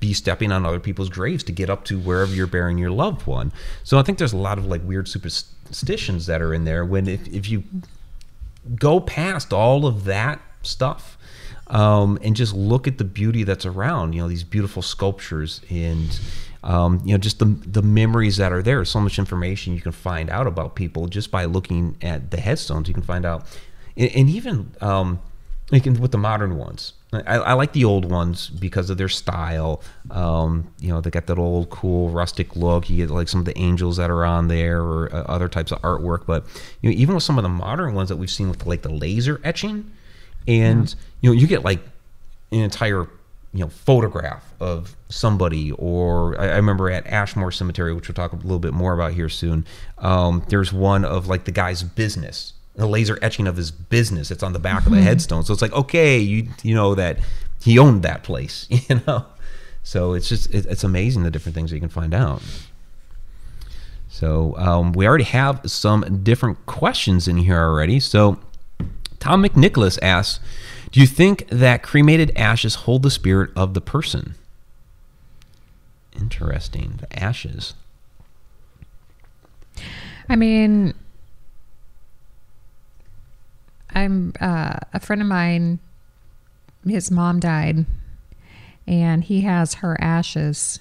be 0.00 0.14
stepping 0.14 0.52
on 0.52 0.64
other 0.64 0.80
people's 0.80 1.08
graves 1.08 1.42
to 1.42 1.52
get 1.52 1.68
up 1.68 1.84
to 1.84 1.98
wherever 1.98 2.32
you're 2.32 2.46
burying 2.46 2.78
your 2.78 2.90
loved 2.90 3.26
one. 3.26 3.52
So 3.82 3.98
I 3.98 4.02
think 4.02 4.18
there's 4.18 4.32
a 4.32 4.38
lot 4.38 4.56
of 4.56 4.66
like 4.66 4.80
weird 4.84 5.08
superstitions 5.08 6.26
that 6.26 6.40
are 6.40 6.54
in 6.54 6.64
there 6.64 6.84
when 6.84 7.08
if, 7.08 7.26
if 7.26 7.48
you 7.48 7.64
go 8.76 9.00
past 9.00 9.52
all 9.52 9.86
of 9.86 10.04
that 10.04 10.40
stuff 10.62 11.17
um, 11.68 12.18
and 12.22 12.34
just 12.34 12.54
look 12.54 12.86
at 12.86 12.98
the 12.98 13.04
beauty 13.04 13.44
that's 13.44 13.66
around, 13.66 14.14
you 14.14 14.22
know, 14.22 14.28
these 14.28 14.44
beautiful 14.44 14.82
sculptures 14.82 15.60
and 15.70 16.18
um, 16.64 17.00
you 17.04 17.12
know, 17.12 17.18
just 17.18 17.38
the 17.38 17.44
the 17.44 17.82
memories 17.82 18.36
that 18.38 18.52
are 18.52 18.62
there. 18.62 18.84
So 18.84 19.00
much 19.00 19.18
information 19.18 19.74
you 19.74 19.80
can 19.80 19.92
find 19.92 20.28
out 20.28 20.46
about 20.46 20.74
people 20.74 21.06
just 21.06 21.30
by 21.30 21.44
looking 21.44 21.96
at 22.02 22.30
the 22.30 22.40
headstones. 22.40 22.88
You 22.88 22.94
can 22.94 23.02
find 23.02 23.24
out, 23.24 23.46
and, 23.96 24.10
and 24.14 24.28
even 24.28 24.72
um, 24.80 25.20
can 25.70 25.94
with 26.00 26.12
the 26.12 26.18
modern 26.18 26.56
ones. 26.56 26.94
I, 27.12 27.38
I, 27.38 27.52
like 27.54 27.72
the 27.72 27.86
old 27.86 28.10
ones 28.10 28.50
because 28.50 28.90
of 28.90 28.98
their 28.98 29.08
style. 29.08 29.82
Um, 30.10 30.70
you 30.78 30.88
know, 30.88 31.00
they 31.00 31.08
got 31.08 31.26
that 31.28 31.38
old 31.38 31.70
cool 31.70 32.10
rustic 32.10 32.54
look. 32.54 32.90
You 32.90 32.96
get 32.96 33.10
like 33.10 33.28
some 33.28 33.40
of 33.40 33.46
the 33.46 33.56
angels 33.56 33.96
that 33.96 34.10
are 34.10 34.26
on 34.26 34.48
there 34.48 34.82
or 34.82 35.14
uh, 35.14 35.22
other 35.22 35.48
types 35.48 35.72
of 35.72 35.80
artwork. 35.80 36.26
But 36.26 36.44
you 36.82 36.90
know, 36.90 36.96
even 36.96 37.14
with 37.14 37.24
some 37.24 37.38
of 37.38 37.44
the 37.44 37.48
modern 37.48 37.94
ones 37.94 38.10
that 38.10 38.16
we've 38.16 38.30
seen 38.30 38.50
with 38.50 38.66
like 38.66 38.82
the 38.82 38.92
laser 38.92 39.40
etching, 39.42 39.90
and 40.48 40.88
yeah. 40.88 40.94
you 41.20 41.30
know, 41.30 41.40
you 41.40 41.46
get 41.46 41.62
like 41.62 41.80
an 42.50 42.60
entire 42.60 43.06
you 43.52 43.60
know 43.60 43.68
photograph 43.68 44.44
of 44.60 44.94
somebody 45.08 45.72
or 45.72 46.38
I, 46.40 46.48
I, 46.48 46.56
remember 46.56 46.90
at 46.90 47.06
ashmore 47.06 47.50
cemetery 47.50 47.94
which 47.94 48.08
we'll 48.08 48.14
talk 48.14 48.32
a 48.32 48.36
little 48.36 48.58
bit 48.58 48.74
more 48.74 48.92
about 48.92 49.12
here 49.12 49.28
soon 49.28 49.64
um, 49.98 50.44
there's 50.48 50.72
one 50.72 51.04
of 51.04 51.28
like 51.28 51.44
the 51.44 51.52
guy's 51.52 51.82
business 51.82 52.52
a 52.76 52.86
laser 52.86 53.18
etching 53.22 53.46
of 53.46 53.56
his 53.56 53.70
business 53.70 54.30
it's 54.30 54.42
on 54.42 54.52
the 54.52 54.58
back 54.58 54.80
mm-hmm. 54.80 54.88
of 54.88 54.92
the 54.92 54.98
mm-hmm. 54.98 55.06
headstone 55.06 55.44
so 55.44 55.52
it's 55.52 55.62
like 55.62 55.72
okay 55.72 56.18
you 56.18 56.48
you 56.62 56.74
know 56.74 56.94
that 56.94 57.18
he 57.62 57.78
owned 57.78 58.02
that 58.02 58.22
place 58.22 58.66
you 58.70 59.00
know 59.06 59.24
so 59.82 60.12
it's 60.12 60.28
just 60.28 60.52
it, 60.52 60.66
it's 60.66 60.84
amazing 60.84 61.22
the 61.22 61.30
different 61.30 61.54
things 61.54 61.70
that 61.70 61.76
you 61.76 61.80
can 61.80 61.88
find 61.88 62.12
out 62.12 62.42
so 64.10 64.56
um, 64.56 64.92
we 64.92 65.06
already 65.06 65.24
have 65.24 65.60
some 65.64 66.22
different 66.22 66.64
questions 66.66 67.28
in 67.28 67.38
here 67.38 67.58
already 67.58 67.98
so 67.98 68.38
tom 69.20 69.42
mcnicholas 69.42 69.98
asks 70.02 70.40
do 70.90 71.00
you 71.00 71.06
think 71.06 71.46
that 71.48 71.82
cremated 71.82 72.32
ashes 72.36 72.74
hold 72.74 73.02
the 73.02 73.10
spirit 73.10 73.50
of 73.54 73.74
the 73.74 73.80
person? 73.80 74.34
Interesting. 76.18 76.98
The 77.00 77.22
ashes. 77.22 77.74
I 80.28 80.36
mean, 80.36 80.94
I'm 83.90 84.32
uh, 84.40 84.78
a 84.92 85.00
friend 85.00 85.20
of 85.20 85.28
mine. 85.28 85.78
His 86.86 87.10
mom 87.10 87.38
died, 87.40 87.84
and 88.86 89.24
he 89.24 89.42
has 89.42 89.74
her 89.74 90.00
ashes 90.00 90.80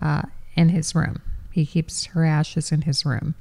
uh, 0.00 0.22
in 0.54 0.68
his 0.68 0.94
room. 0.94 1.22
He 1.50 1.66
keeps 1.66 2.06
her 2.06 2.24
ashes 2.24 2.70
in 2.70 2.82
his 2.82 3.04
room, 3.04 3.34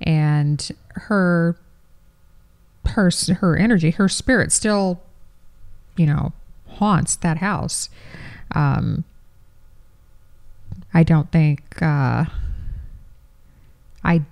and 0.00 0.70
her 0.92 1.56
her 2.90 3.10
her 3.40 3.56
energy, 3.56 3.90
her 3.92 4.08
spirit 4.08 4.52
still, 4.52 5.00
you 5.96 6.06
know, 6.06 6.32
haunts 6.66 7.16
that 7.16 7.38
house. 7.38 7.88
Um, 8.52 9.04
I 10.94 11.02
don't 11.02 11.30
think 11.30 11.82
uh, 11.82 12.24
I 14.02 14.22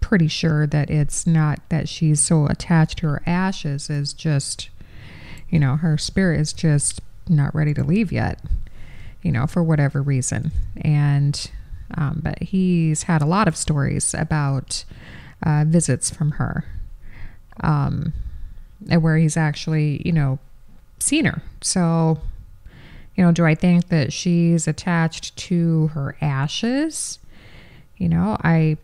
pretty 0.00 0.28
sure 0.28 0.66
that 0.66 0.90
it's 0.90 1.26
not 1.26 1.60
that 1.68 1.88
she's 1.88 2.20
so 2.20 2.46
attached 2.46 2.98
to 2.98 3.06
her 3.06 3.22
ashes 3.24 3.88
is 3.88 4.12
just 4.12 4.68
you 5.48 5.58
know 5.58 5.76
her 5.76 5.96
spirit 5.96 6.40
is 6.40 6.52
just 6.52 7.00
not 7.28 7.54
ready 7.54 7.72
to 7.72 7.84
leave 7.84 8.10
yet 8.10 8.40
you 9.22 9.30
know 9.30 9.46
for 9.46 9.62
whatever 9.62 10.02
reason 10.02 10.50
and 10.76 11.50
um, 11.94 12.20
but 12.22 12.42
he's 12.42 13.04
had 13.04 13.22
a 13.22 13.26
lot 13.26 13.46
of 13.46 13.56
stories 13.56 14.12
about 14.14 14.84
uh, 15.44 15.64
visits 15.66 16.10
from 16.10 16.32
her 16.32 16.64
um, 17.60 18.12
where 18.88 19.16
he's 19.16 19.36
actually, 19.36 20.02
you 20.04 20.12
know, 20.12 20.38
seen 20.98 21.24
her. 21.24 21.42
So, 21.60 22.20
you 23.16 23.24
know, 23.24 23.32
do 23.32 23.44
I 23.44 23.54
think 23.54 23.88
that 23.88 24.12
she's 24.12 24.66
attached 24.66 25.36
to 25.36 25.88
her 25.88 26.16
ashes? 26.20 27.18
You 27.96 28.08
know, 28.08 28.36
I 28.42 28.78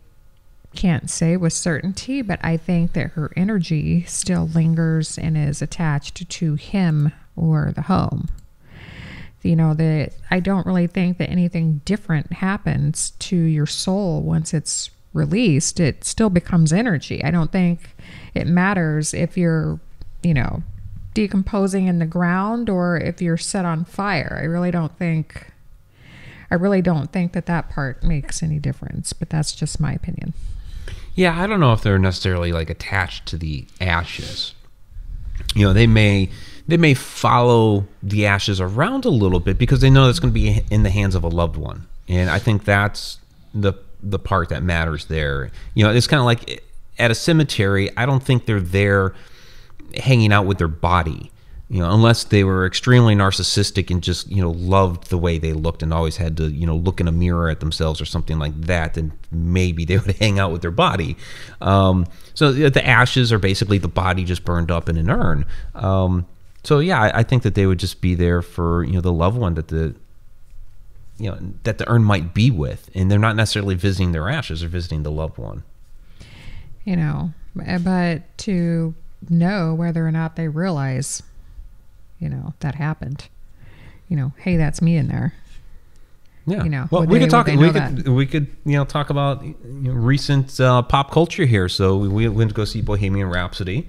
can't 0.75 1.09
say 1.09 1.35
with 1.35 1.53
certainty, 1.53 2.21
but 2.21 2.39
I 2.43 2.57
think 2.57 2.93
that 2.93 3.11
her 3.11 3.31
energy 3.35 4.03
still 4.03 4.47
lingers 4.47 5.17
and 5.17 5.37
is 5.37 5.61
attached 5.61 6.29
to 6.29 6.55
him 6.55 7.11
or 7.35 7.71
the 7.75 7.83
home. 7.83 8.29
You 9.41 9.55
know, 9.55 9.73
that 9.73 10.13
I 10.29 10.41
don't 10.41 10.65
really 10.65 10.87
think 10.87 11.17
that 11.17 11.29
anything 11.29 11.81
different 11.85 12.33
happens 12.33 13.11
to 13.19 13.37
your 13.37 13.65
soul 13.65 14.21
once 14.21 14.53
it's 14.53 14.89
released. 15.13 15.79
It 15.79 16.03
still 16.03 16.29
becomes 16.29 16.73
energy. 16.73 17.23
I 17.23 17.31
don't 17.31 17.51
think 17.51 17.95
it 18.33 18.47
matters 18.47 19.13
if 19.13 19.37
you're, 19.37 19.79
you 20.23 20.33
know, 20.33 20.63
decomposing 21.13 21.87
in 21.87 21.99
the 21.99 22.05
ground 22.05 22.69
or 22.69 22.97
if 22.97 23.21
you're 23.21 23.37
set 23.37 23.65
on 23.65 23.85
fire. 23.85 24.37
I 24.41 24.45
really 24.45 24.71
don't 24.71 24.97
think 24.97 25.51
I 26.51 26.55
really 26.55 26.81
don't 26.81 27.11
think 27.11 27.33
that 27.33 27.45
that 27.45 27.69
part 27.69 28.03
makes 28.03 28.41
any 28.41 28.59
difference, 28.59 29.13
but 29.13 29.29
that's 29.29 29.53
just 29.53 29.79
my 29.79 29.93
opinion. 29.93 30.33
Yeah, 31.13 31.39
I 31.39 31.47
don't 31.47 31.59
know 31.59 31.73
if 31.73 31.81
they're 31.81 31.99
necessarily 31.99 32.51
like 32.51 32.69
attached 32.69 33.25
to 33.27 33.37
the 33.37 33.65
ashes. 33.79 34.55
You 35.55 35.65
know, 35.65 35.73
they 35.73 35.87
may 35.87 36.29
they 36.67 36.77
may 36.77 36.93
follow 36.93 37.87
the 38.01 38.25
ashes 38.25 38.61
around 38.61 39.05
a 39.05 39.09
little 39.09 39.39
bit 39.39 39.57
because 39.57 39.81
they 39.81 39.89
know 39.89 40.05
that's 40.05 40.19
going 40.19 40.33
to 40.33 40.39
be 40.39 40.63
in 40.69 40.83
the 40.83 40.89
hands 40.89 41.15
of 41.15 41.23
a 41.23 41.27
loved 41.27 41.57
one. 41.57 41.87
And 42.07 42.29
I 42.29 42.39
think 42.39 42.63
that's 42.63 43.17
the 43.53 43.73
the 44.01 44.19
part 44.19 44.49
that 44.49 44.63
matters 44.63 45.05
there. 45.05 45.51
You 45.73 45.83
know, 45.83 45.91
it's 45.91 46.07
kind 46.07 46.19
of 46.19 46.25
like 46.25 46.63
at 46.99 47.09
a 47.09 47.15
cemetery, 47.15 47.89
I 47.97 48.05
don't 48.05 48.21
think 48.21 48.45
they're 48.45 48.59
there 48.59 49.13
hanging 49.95 50.31
out 50.31 50.45
with 50.45 50.57
their 50.57 50.67
body. 50.67 51.31
You 51.71 51.81
know, 51.81 51.91
unless 51.93 52.23
they 52.23 52.43
were 52.43 52.65
extremely 52.65 53.13
narcissistic 53.13 53.91
and 53.91 54.01
just 54.01 54.27
you 54.27 54.41
know 54.41 54.49
loved 54.49 55.11
the 55.11 55.19
way 55.19 55.37
they 55.37 55.53
looked 55.53 55.83
and 55.83 55.93
always 55.93 56.17
had 56.17 56.35
to 56.37 56.47
you 56.49 56.65
know 56.65 56.75
look 56.75 56.99
in 56.99 57.07
a 57.07 57.11
mirror 57.11 57.47
at 57.47 57.59
themselves 57.59 58.01
or 58.01 58.05
something 58.05 58.39
like 58.39 58.59
that, 58.61 58.95
then 58.95 59.11
maybe 59.31 59.85
they 59.85 59.97
would 59.99 60.15
hang 60.17 60.39
out 60.39 60.51
with 60.51 60.61
their 60.61 60.71
body. 60.71 61.15
Um, 61.61 62.07
so 62.33 62.51
the 62.51 62.85
ashes 62.85 63.31
are 63.31 63.37
basically 63.37 63.77
the 63.77 63.87
body 63.87 64.23
just 64.23 64.43
burned 64.43 64.71
up 64.71 64.89
in 64.89 64.97
an 64.97 65.11
urn. 65.11 65.45
Um, 65.75 66.25
so 66.63 66.79
yeah, 66.79 67.11
I, 67.13 67.23
think 67.23 67.43
that 67.43 67.55
they 67.55 67.65
would 67.65 67.79
just 67.79 68.01
be 68.01 68.15
there 68.15 68.41
for 68.41 68.83
you 68.83 68.93
know 68.93 69.01
the 69.01 69.13
loved 69.13 69.37
one 69.37 69.53
that 69.53 69.67
the 69.67 69.93
you 71.19 71.29
know 71.29 71.37
that 71.63 71.77
the 71.77 71.87
urn 71.87 72.03
might 72.03 72.33
be 72.33 72.49
with, 72.49 72.89
and 72.95 73.11
they're 73.11 73.19
not 73.19 73.35
necessarily 73.35 73.75
visiting 73.75 74.11
their 74.11 74.27
ashes; 74.27 74.61
they're 74.61 74.69
visiting 74.69 75.03
the 75.03 75.11
loved 75.11 75.37
one 75.37 75.63
you 76.85 76.95
know, 76.95 77.31
but 77.55 78.37
to 78.39 78.93
know 79.29 79.73
whether 79.73 80.07
or 80.07 80.11
not 80.11 80.35
they 80.35 80.47
realize, 80.47 81.21
you 82.19 82.29
know, 82.29 82.53
that 82.59 82.75
happened. 82.75 83.27
You 84.07 84.17
know, 84.17 84.33
hey, 84.37 84.57
that's 84.57 84.81
me 84.81 84.95
in 84.95 85.07
there. 85.07 85.33
Yeah. 86.45 86.63
You 86.63 86.69
know, 86.69 86.87
well, 86.89 87.05
we 87.05 87.19
they, 87.19 87.25
could 87.25 87.29
talk. 87.29 87.45
We 87.47 87.57
could 87.57 87.73
that? 87.73 88.09
we 88.09 88.25
could 88.25 88.47
you 88.65 88.77
know 88.77 88.85
talk 88.85 89.11
about 89.11 89.43
you 89.43 89.55
know, 89.63 89.91
recent 89.91 90.59
uh, 90.59 90.81
pop 90.81 91.11
culture 91.11 91.45
here. 91.45 91.69
So 91.69 91.97
we, 91.97 92.07
we 92.07 92.27
went 92.27 92.49
to 92.49 92.55
go 92.55 92.65
see 92.65 92.81
Bohemian 92.81 93.29
Rhapsody. 93.29 93.87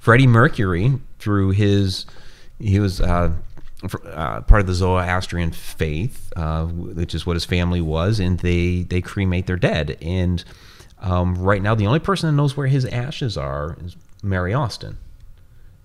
Freddie 0.00 0.26
Mercury, 0.26 0.98
through 1.20 1.50
his, 1.50 2.06
he 2.58 2.80
was 2.80 3.00
uh, 3.00 3.30
uh, 4.04 4.40
part 4.40 4.60
of 4.60 4.66
the 4.66 4.74
Zoroastrian 4.74 5.52
faith, 5.52 6.32
uh, 6.34 6.64
which 6.64 7.14
is 7.14 7.24
what 7.24 7.34
his 7.34 7.44
family 7.44 7.80
was, 7.80 8.18
and 8.18 8.40
they 8.40 8.82
they 8.82 9.00
cremate 9.00 9.46
their 9.46 9.56
dead 9.56 9.96
and 10.02 10.44
um, 11.02 11.34
right 11.34 11.60
now, 11.60 11.74
the 11.74 11.86
only 11.86 11.98
person 11.98 12.28
that 12.28 12.40
knows 12.40 12.56
where 12.56 12.68
his 12.68 12.84
ashes 12.86 13.36
are 13.36 13.76
is 13.84 13.96
Mary 14.22 14.54
Austin. 14.54 14.96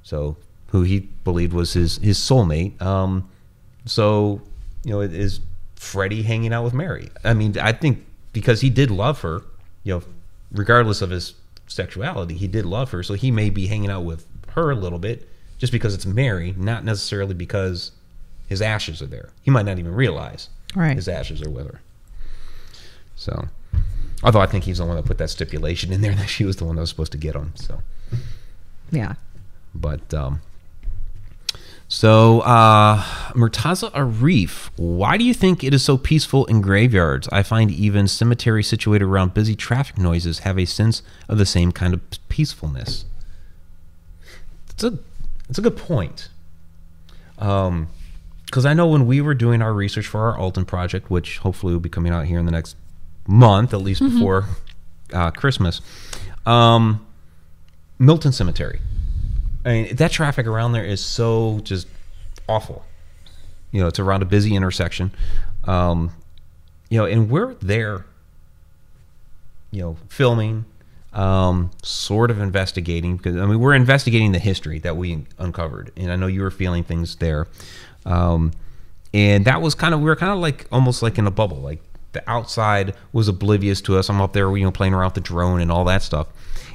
So, 0.04 0.38
who 0.68 0.84
he 0.84 1.10
believed 1.24 1.54
was 1.54 1.74
his 1.74 1.98
his 1.98 2.18
soulmate. 2.18 2.80
Um, 2.82 3.30
so, 3.86 4.42
you 4.84 4.92
know, 4.92 5.02
is 5.02 5.40
Freddie 5.76 6.22
hanging 6.22 6.54
out 6.54 6.64
with 6.64 6.74
Mary? 6.74 7.10
I 7.24 7.34
mean, 7.34 7.58
I 7.58 7.72
think 7.72 8.06
because 8.32 8.62
he 8.62 8.70
did 8.70 8.92
love 8.92 9.22
her, 9.22 9.42
you 9.84 9.96
know, 9.96 10.04
regardless 10.52 11.02
of 11.02 11.10
his 11.10 11.34
sexuality, 11.68 12.36
he 12.36 12.48
did 12.48 12.66
love 12.66 12.92
her. 12.92 13.04
So 13.04 13.16
he 13.16 13.32
may 13.32 13.50
be 13.50 13.68
hanging 13.68 13.90
out 13.90 14.06
with 14.06 14.26
her 14.50 14.72
a 14.72 14.76
little 14.76 15.00
bit 15.00 15.28
just 15.58 15.72
because 15.72 15.94
it's 15.94 16.06
Mary, 16.06 16.54
not 16.58 16.84
necessarily 16.84 17.34
because 17.34 17.92
his 18.48 18.62
ashes 18.62 19.02
are 19.02 19.08
there. 19.08 19.30
He 19.42 19.52
might 19.52 19.66
not 19.66 19.80
even 19.80 19.94
realize 19.94 20.50
right. 20.76 20.96
his 20.96 21.08
ashes 21.08 21.42
are 21.42 21.50
with 21.50 21.68
her. 21.68 21.82
So, 23.16 23.48
Although 24.24 24.42
I 24.42 24.48
think 24.48 24.64
he's 24.64 24.80
the 24.80 24.86
one 24.86 24.96
that 24.96 25.06
put 25.06 25.20
that 25.20 25.30
stipulation 25.30 25.94
in 25.94 26.02
there 26.02 26.16
that 26.16 26.28
she 26.28 26.44
was 26.44 26.56
the 26.56 26.66
one 26.66 26.76
that 26.76 26.82
was 26.82 26.90
supposed 26.90 27.12
to 27.12 27.18
get 27.18 27.36
him. 27.36 27.54
So, 27.56 27.82
yeah. 28.92 29.14
But 29.76 30.12
um, 30.14 30.42
So, 31.90 32.42
uh, 32.42 33.02
Murtaza 33.34 33.92
Arif, 33.92 34.70
why 34.76 35.18
do 35.18 35.24
you 35.24 35.34
think 35.34 35.64
it 35.64 35.74
is 35.74 35.84
so 35.84 35.98
peaceful 35.98 36.46
in 36.46 36.60
graveyards? 36.60 37.30
I 37.32 37.44
find 37.44 37.72
even 37.72 38.10
cemeteries 38.10 38.68
situated 38.68 39.06
around 39.06 39.34
busy 39.34 39.56
traffic 39.56 39.98
noises 39.98 40.40
have 40.40 40.60
a 40.60 40.66
sense 40.66 41.02
of 41.30 41.38
the 41.38 41.46
same 41.46 41.72
kind 41.72 41.94
of 41.94 42.02
peacefulness. 42.28 43.06
It's 44.72 44.84
a, 44.84 45.00
it's 45.48 45.58
a 45.58 45.62
good 45.62 45.78
point. 45.78 46.28
Um, 47.40 47.88
because 48.46 48.66
I 48.66 48.74
know 48.74 48.88
when 48.88 49.06
we 49.06 49.22
were 49.22 49.34
doing 49.34 49.62
our 49.62 49.74
research 49.74 50.08
for 50.08 50.22
our 50.22 50.38
Alton 50.38 50.66
project, 50.66 51.10
which 51.10 51.40
hopefully 51.40 51.74
will 51.74 51.82
be 51.82 51.90
coming 51.90 52.14
out 52.14 52.26
here 52.26 52.40
in 52.40 52.46
the 52.46 52.52
next 52.52 52.76
month, 53.28 53.74
at 53.74 53.82
least 53.82 54.02
before 54.02 54.46
uh, 55.14 55.32
Christmas, 55.32 55.82
um, 56.46 57.06
Milton 58.00 58.32
Cemetery. 58.32 58.80
I 59.66 59.70
mean, 59.70 59.96
that 59.98 60.12
traffic 60.12 60.48
around 60.48 60.72
there 60.72 60.86
is 60.86 61.04
so 61.04 61.60
just 61.64 61.88
awful. 62.48 62.86
You 63.72 63.82
know, 63.82 63.88
it's 63.88 64.00
around 64.00 64.22
a 64.22 64.26
busy 64.26 64.56
intersection. 64.56 65.12
Um, 65.66 66.12
you 66.90 66.98
know, 66.98 67.06
and 67.06 67.30
we're 67.30 67.56
there, 67.56 68.06
you 69.72 69.82
know, 69.82 69.98
filming, 70.08 70.66
um, 71.14 71.72
sort 71.84 72.32
of 72.32 72.40
investigating 72.40 73.18
because 73.18 73.36
I 73.36 73.46
mean 73.46 73.60
we're 73.60 73.74
investigating 73.74 74.32
the 74.32 74.40
history 74.40 74.80
that 74.80 74.96
we 74.96 75.26
uncovered, 75.38 75.92
and 75.98 76.12
I 76.12 76.16
know 76.16 76.28
you 76.28 76.42
were 76.42 76.52
feeling 76.52 76.84
things 76.84 77.16
there, 77.18 77.48
um, 78.06 78.52
and 79.14 79.44
that 79.46 79.62
was 79.62 79.76
kind 79.76 79.94
of 79.94 80.00
we 80.00 80.06
were 80.06 80.16
kind 80.16 80.32
of 80.32 80.40
like 80.40 80.68
almost 80.72 81.02
like 81.02 81.18
in 81.18 81.26
a 81.28 81.32
bubble, 81.32 81.58
like 81.58 81.82
the 82.18 82.30
outside 82.30 82.96
was 83.14 83.28
oblivious 83.28 83.82
to 83.82 83.98
us. 83.98 84.10
I'm 84.10 84.22
up 84.22 84.34
there, 84.34 84.56
you 84.58 84.64
know, 84.64 84.72
playing 84.72 84.94
around 84.94 85.08
with 85.08 85.16
the 85.16 85.22
drone 85.22 85.62
and 85.62 85.72
all 85.72 85.86
that 85.86 86.02
stuff, 86.02 86.28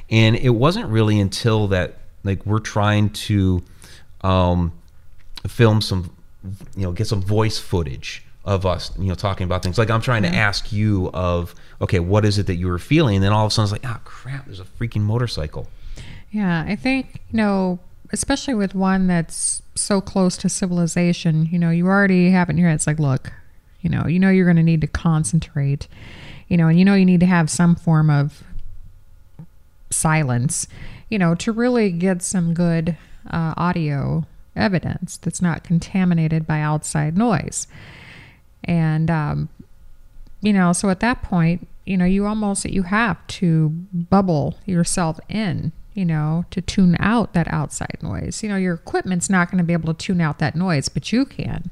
and 0.09 0.35
it 0.35 0.51
wasn't 0.51 0.89
really 0.89 1.19
until 1.19 1.67
that 1.67 1.97
like 2.23 2.45
we're 2.45 2.59
trying 2.59 3.09
to 3.09 3.63
um, 4.21 4.71
film 5.47 5.81
some, 5.81 6.15
you 6.75 6.83
know, 6.83 6.91
get 6.91 7.07
some 7.07 7.21
voice 7.21 7.59
footage 7.59 8.23
of 8.45 8.65
us, 8.65 8.91
you 8.97 9.07
know, 9.07 9.15
talking 9.15 9.45
about 9.45 9.63
things. 9.63 9.77
Like 9.77 9.89
I'm 9.89 10.01
trying 10.01 10.23
to 10.23 10.29
ask 10.29 10.71
you 10.71 11.09
of, 11.13 11.55
okay, 11.81 11.99
what 11.99 12.25
is 12.25 12.37
it 12.39 12.47
that 12.47 12.55
you 12.55 12.67
were 12.67 12.79
feeling? 12.79 13.15
And 13.15 13.23
then 13.23 13.31
all 13.31 13.45
of 13.45 13.51
a 13.51 13.53
sudden 13.53 13.73
it's 13.73 13.83
like, 13.83 13.93
oh 13.93 13.99
crap, 14.03 14.45
there's 14.45 14.59
a 14.59 14.65
freaking 14.65 15.01
motorcycle. 15.01 15.67
Yeah, 16.31 16.65
I 16.67 16.75
think, 16.75 17.21
you 17.31 17.37
know, 17.37 17.79
especially 18.11 18.53
with 18.53 18.75
one 18.75 19.07
that's 19.07 19.61
so 19.75 20.01
close 20.01 20.35
to 20.37 20.49
civilization, 20.49 21.47
you 21.51 21.59
know, 21.59 21.69
you 21.69 21.87
already 21.87 22.31
have 22.31 22.49
it 22.49 22.53
in 22.53 22.57
your 22.57 22.69
head. 22.69 22.75
It's 22.75 22.87
like, 22.87 22.99
look, 22.99 23.31
you 23.83 23.89
know, 23.89 24.07
you 24.07 24.17
know 24.17 24.29
you're 24.29 24.45
going 24.45 24.57
to 24.57 24.63
need 24.63 24.81
to 24.81 24.87
concentrate, 24.87 25.87
you 26.47 26.57
know, 26.57 26.67
and 26.67 26.79
you 26.79 26.85
know 26.85 26.95
you 26.95 27.05
need 27.05 27.19
to 27.19 27.27
have 27.27 27.49
some 27.49 27.75
form 27.75 28.09
of 28.09 28.43
silence, 29.91 30.67
you 31.09 31.19
know, 31.19 31.35
to 31.35 31.51
really 31.51 31.91
get 31.91 32.23
some 32.23 32.53
good 32.53 32.97
uh, 33.29 33.53
audio 33.55 34.25
evidence 34.55 35.17
that's 35.17 35.41
not 35.41 35.63
contaminated 35.63 36.45
by 36.45 36.59
outside 36.59 37.17
noise. 37.17 37.67
And, 38.63 39.09
um, 39.09 39.49
you 40.41 40.53
know, 40.53 40.73
so 40.73 40.89
at 40.89 40.99
that 41.01 41.21
point, 41.21 41.67
you 41.85 41.97
know, 41.97 42.05
you 42.05 42.25
almost, 42.25 42.65
you 42.65 42.83
have 42.83 43.25
to 43.27 43.69
bubble 43.69 44.57
yourself 44.65 45.19
in, 45.27 45.71
you 45.93 46.05
know, 46.05 46.45
to 46.51 46.61
tune 46.61 46.95
out 46.99 47.33
that 47.33 47.51
outside 47.51 47.97
noise. 48.01 48.41
You 48.41 48.49
know, 48.49 48.55
your 48.55 48.73
equipment's 48.73 49.29
not 49.29 49.51
going 49.51 49.57
to 49.57 49.63
be 49.63 49.73
able 49.73 49.93
to 49.93 50.05
tune 50.05 50.21
out 50.21 50.39
that 50.39 50.55
noise, 50.55 50.89
but 50.89 51.11
you 51.11 51.25
can. 51.25 51.69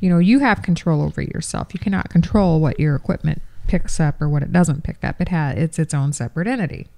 You 0.00 0.08
know, 0.08 0.18
you 0.18 0.40
have 0.40 0.62
control 0.62 1.02
over 1.02 1.22
yourself. 1.22 1.72
You 1.72 1.80
cannot 1.80 2.08
control 2.08 2.60
what 2.60 2.80
your 2.80 2.96
equipment 2.96 3.42
picks 3.68 4.00
up 4.00 4.20
or 4.20 4.28
what 4.28 4.42
it 4.42 4.52
doesn't 4.52 4.82
pick 4.82 5.04
up. 5.04 5.20
It 5.20 5.28
has 5.28 5.56
it's 5.56 5.78
its 5.78 5.94
own 5.94 6.12
separate 6.12 6.48
entity. 6.48 6.88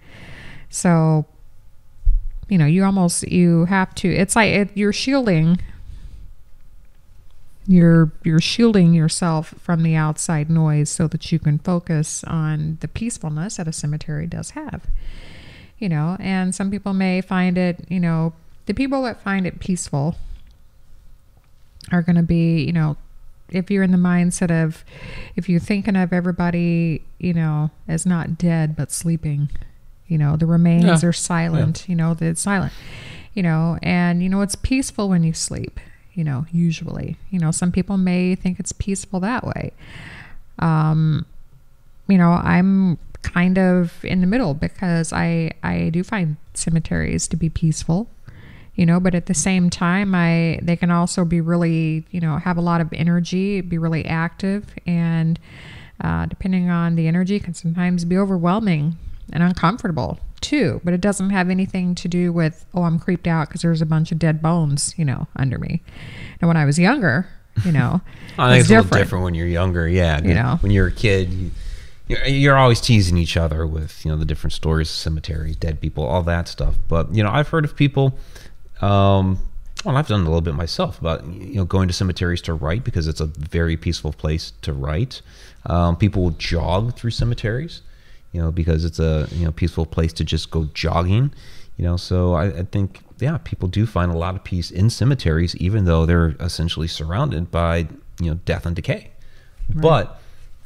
So, 0.70 1.26
you 2.48 2.56
know, 2.56 2.64
you 2.64 2.84
almost 2.84 3.28
you 3.28 3.66
have 3.66 3.94
to. 3.96 4.08
It's 4.08 4.34
like 4.34 4.48
it, 4.48 4.70
you're 4.74 4.92
shielding. 4.92 5.60
You're 7.66 8.12
you're 8.24 8.40
shielding 8.40 8.94
yourself 8.94 9.54
from 9.58 9.82
the 9.82 9.94
outside 9.94 10.48
noise 10.48 10.90
so 10.90 11.06
that 11.08 11.30
you 11.30 11.38
can 11.38 11.58
focus 11.58 12.24
on 12.24 12.78
the 12.80 12.88
peacefulness 12.88 13.56
that 13.56 13.68
a 13.68 13.72
cemetery 13.72 14.26
does 14.26 14.50
have. 14.50 14.86
You 15.78 15.88
know, 15.88 16.16
and 16.20 16.54
some 16.54 16.70
people 16.70 16.94
may 16.94 17.20
find 17.20 17.58
it. 17.58 17.84
You 17.88 18.00
know, 18.00 18.32
the 18.66 18.74
people 18.74 19.02
that 19.02 19.20
find 19.20 19.46
it 19.46 19.60
peaceful 19.60 20.16
are 21.90 22.02
going 22.02 22.16
to 22.16 22.22
be, 22.22 22.62
you 22.62 22.72
know, 22.72 22.96
if 23.50 23.70
you're 23.70 23.82
in 23.82 23.90
the 23.92 23.98
mindset 23.98 24.50
of, 24.50 24.84
if 25.36 25.48
you're 25.48 25.60
thinking 25.60 25.96
of 25.96 26.12
everybody, 26.12 27.02
you 27.18 27.34
know, 27.34 27.70
as 27.88 28.06
not 28.06 28.38
dead 28.38 28.76
but 28.76 28.90
sleeping, 28.92 29.50
you 30.06 30.16
know, 30.18 30.36
the 30.36 30.46
remains 30.46 31.02
Yeah. 31.02 31.08
are 31.08 31.12
silent, 31.12 31.86
you 31.88 31.94
know, 31.96 32.16
it's 32.20 32.40
silent, 32.40 32.72
you 33.34 33.42
know, 33.42 33.78
and, 33.82 34.22
you 34.22 34.28
know, 34.28 34.40
it's 34.40 34.54
peaceful 34.54 35.08
when 35.08 35.22
you 35.22 35.32
sleep, 35.34 35.80
you 36.14 36.24
know, 36.24 36.46
usually, 36.52 37.16
you 37.30 37.38
know, 37.38 37.50
some 37.50 37.72
people 37.72 37.98
may 37.98 38.34
think 38.34 38.58
it's 38.60 38.72
peaceful 38.72 39.20
that 39.20 39.44
way. 39.44 39.72
Um, 40.58 41.26
you 42.08 42.18
know, 42.18 42.30
I'm 42.32 42.98
kind 43.22 43.58
of 43.58 44.04
in 44.04 44.20
the 44.20 44.26
middle 44.26 44.54
because 44.54 45.12
I, 45.12 45.52
I 45.62 45.90
do 45.90 46.02
find 46.02 46.36
cemeteries 46.54 47.28
to 47.28 47.36
be 47.36 47.48
peaceful 47.48 48.08
you 48.74 48.86
know 48.86 48.98
but 48.98 49.14
at 49.14 49.26
the 49.26 49.34
same 49.34 49.70
time 49.70 50.14
i 50.14 50.58
they 50.62 50.76
can 50.76 50.90
also 50.90 51.24
be 51.24 51.40
really 51.40 52.04
you 52.10 52.20
know 52.20 52.36
have 52.36 52.56
a 52.56 52.60
lot 52.60 52.80
of 52.80 52.92
energy 52.92 53.60
be 53.60 53.78
really 53.78 54.04
active 54.06 54.66
and 54.86 55.38
uh, 56.00 56.26
depending 56.26 56.68
on 56.68 56.96
the 56.96 57.06
energy 57.06 57.38
can 57.38 57.54
sometimes 57.54 58.04
be 58.04 58.16
overwhelming 58.16 58.96
and 59.32 59.42
uncomfortable 59.42 60.18
too 60.40 60.80
but 60.84 60.92
it 60.92 61.00
doesn't 61.00 61.30
have 61.30 61.48
anything 61.48 61.94
to 61.94 62.08
do 62.08 62.32
with 62.32 62.66
oh 62.74 62.82
i'm 62.82 62.98
creeped 62.98 63.26
out 63.26 63.48
because 63.48 63.62
there's 63.62 63.82
a 63.82 63.86
bunch 63.86 64.10
of 64.10 64.18
dead 64.18 64.42
bones 64.42 64.94
you 64.96 65.04
know 65.04 65.28
under 65.36 65.58
me 65.58 65.80
and 66.40 66.48
when 66.48 66.56
i 66.56 66.64
was 66.64 66.78
younger 66.78 67.28
you 67.64 67.72
know 67.72 68.00
I 68.38 68.50
think 68.50 68.60
it's 68.60 68.70
it's, 68.70 68.70
a 68.70 68.82
little 68.82 68.98
different 68.98 69.24
when 69.24 69.34
you're 69.34 69.46
younger. 69.46 69.86
Yeah, 69.88 70.22
You 70.22 70.34
know. 70.34 70.58
when 70.60 70.72
you're 70.72 70.86
a 70.86 70.92
kid, 70.92 71.30
you, 71.32 71.50
you're, 72.08 72.24
you're 72.24 72.56
always 72.56 72.80
teasing 72.80 73.18
each 73.18 73.36
other 73.36 73.66
with 73.66 74.04
you 74.04 74.10
know 74.10 74.16
the 74.16 74.24
different 74.24 74.52
stories, 74.52 74.90
cemeteries, 74.90 75.56
dead 75.56 75.80
people, 75.80 76.04
all 76.04 76.22
that 76.22 76.48
stuff. 76.48 76.76
But 76.88 77.14
you 77.14 77.22
know, 77.22 77.30
I've 77.30 77.48
heard 77.48 77.64
of 77.64 77.76
people. 77.76 78.18
Um, 78.82 79.38
well, 79.84 79.96
I've 79.96 80.06
done 80.06 80.20
a 80.20 80.24
little 80.24 80.40
bit 80.40 80.54
myself 80.54 81.00
about 81.00 81.24
you 81.26 81.56
know 81.56 81.64
going 81.64 81.88
to 81.88 81.94
cemeteries 81.94 82.42
to 82.42 82.54
write 82.54 82.84
because 82.84 83.06
it's 83.06 83.20
a 83.20 83.26
very 83.26 83.76
peaceful 83.76 84.12
place 84.12 84.52
to 84.62 84.72
write. 84.72 85.22
Um, 85.66 85.96
people 85.96 86.22
will 86.22 86.30
jog 86.32 86.94
through 86.94 87.10
cemeteries, 87.10 87.82
you 88.32 88.40
know, 88.40 88.52
because 88.52 88.84
it's 88.84 88.98
a 88.98 89.28
you 89.32 89.44
know 89.44 89.52
peaceful 89.52 89.86
place 89.86 90.12
to 90.14 90.24
just 90.24 90.50
go 90.50 90.68
jogging. 90.74 91.32
You 91.78 91.86
know, 91.86 91.96
so 91.96 92.34
I, 92.34 92.46
I 92.58 92.62
think 92.64 93.00
yeah, 93.18 93.38
people 93.42 93.68
do 93.68 93.86
find 93.86 94.12
a 94.12 94.16
lot 94.16 94.34
of 94.34 94.44
peace 94.44 94.70
in 94.70 94.90
cemeteries, 94.90 95.56
even 95.56 95.84
though 95.84 96.06
they're 96.06 96.36
essentially 96.38 96.88
surrounded 96.88 97.50
by 97.50 97.88
you 98.20 98.30
know 98.30 98.34
death 98.44 98.66
and 98.66 98.76
decay. 98.76 99.10
But 99.74 100.20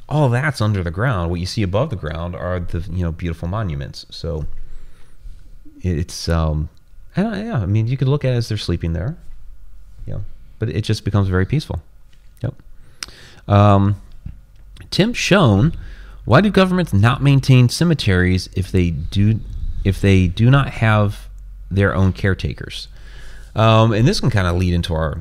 all 0.09 0.29
that's 0.29 0.61
under 0.61 0.83
the 0.83 0.91
ground. 0.91 1.29
What 1.29 1.39
you 1.39 1.45
see 1.45 1.63
above 1.63 1.89
the 1.89 1.95
ground 1.95 2.35
are 2.35 2.59
the 2.59 2.79
you 2.91 3.03
know 3.03 3.11
beautiful 3.11 3.47
monuments. 3.47 4.05
So 4.09 4.45
it's 5.81 6.29
um 6.29 6.69
I 7.17 7.43
yeah. 7.43 7.59
I 7.59 7.65
mean, 7.65 7.87
you 7.87 7.97
could 7.97 8.07
look 8.07 8.23
at 8.23 8.33
it 8.33 8.37
as 8.37 8.49
they're 8.49 8.57
sleeping 8.57 8.93
there. 8.93 9.17
Yeah, 10.05 10.19
but 10.59 10.69
it 10.69 10.81
just 10.81 11.03
becomes 11.03 11.27
very 11.27 11.45
peaceful. 11.45 11.81
Yep. 12.41 12.53
Um, 13.47 14.01
Tim 14.91 15.13
Schoen, 15.13 15.73
why 16.25 16.41
do 16.41 16.49
governments 16.49 16.93
not 16.93 17.21
maintain 17.21 17.69
cemeteries 17.69 18.49
if 18.53 18.71
they 18.71 18.91
do 18.91 19.39
if 19.83 20.01
they 20.01 20.27
do 20.27 20.49
not 20.49 20.69
have 20.69 21.27
their 21.71 21.95
own 21.95 22.13
caretakers? 22.13 22.87
Um, 23.55 23.91
and 23.91 24.07
this 24.07 24.19
can 24.19 24.29
kind 24.29 24.47
of 24.47 24.55
lead 24.55 24.73
into 24.73 24.93
our 24.93 25.19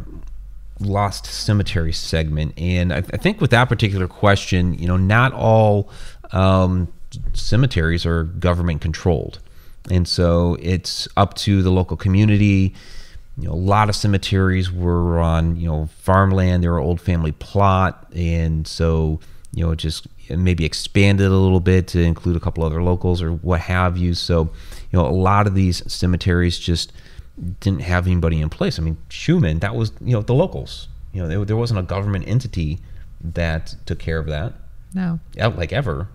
lost 0.78 1.24
cemetery 1.24 1.92
segment. 1.92 2.52
And 2.58 2.92
I, 2.92 2.98
I 2.98 3.16
think 3.16 3.40
with 3.40 3.50
that 3.50 3.68
particular 3.68 4.06
question, 4.06 4.74
you 4.74 4.86
know, 4.86 4.98
not 4.98 5.32
all 5.32 5.88
um, 6.32 6.92
cemeteries 7.32 8.04
are 8.04 8.24
government 8.24 8.80
controlled, 8.82 9.38
and 9.90 10.06
so 10.06 10.56
it's 10.60 11.08
up 11.16 11.34
to 11.34 11.62
the 11.62 11.70
local 11.70 11.96
community. 11.96 12.74
You 13.38 13.48
know, 13.48 13.52
a 13.52 13.54
lot 13.54 13.88
of 13.88 13.96
cemeteries 13.96 14.72
were 14.72 15.18
on 15.18 15.56
you 15.56 15.68
know 15.68 15.88
farmland; 15.98 16.62
they 16.62 16.68
were 16.68 16.78
old 16.78 17.00
family 17.00 17.32
plot, 17.32 18.06
and 18.14 18.66
so 18.66 19.20
you 19.52 19.64
know 19.64 19.74
just 19.74 20.06
maybe 20.30 20.64
expanded 20.64 21.26
a 21.26 21.36
little 21.36 21.60
bit 21.60 21.86
to 21.88 22.00
include 22.00 22.36
a 22.36 22.40
couple 22.40 22.64
other 22.64 22.82
locals 22.82 23.22
or 23.22 23.32
what 23.32 23.60
have 23.60 23.96
you. 23.96 24.14
So 24.14 24.50
you 24.90 24.98
know, 24.98 25.06
a 25.06 25.10
lot 25.10 25.46
of 25.46 25.54
these 25.54 25.82
cemeteries 25.92 26.58
just 26.58 26.92
didn't 27.60 27.82
have 27.82 28.06
anybody 28.06 28.40
in 28.40 28.48
place. 28.48 28.78
I 28.78 28.82
mean, 28.82 28.96
Schumann, 29.08 29.58
that 29.60 29.74
was 29.74 29.92
you 30.00 30.12
know 30.12 30.22
the 30.22 30.34
locals. 30.34 30.88
You 31.12 31.22
know, 31.22 31.28
there, 31.28 31.44
there 31.44 31.56
wasn't 31.56 31.80
a 31.80 31.82
government 31.82 32.26
entity 32.26 32.78
that 33.22 33.74
took 33.86 33.98
care 33.98 34.18
of 34.18 34.26
that, 34.26 34.54
no 34.94 35.20
yeah, 35.34 35.48
like 35.48 35.72
ever. 35.72 36.08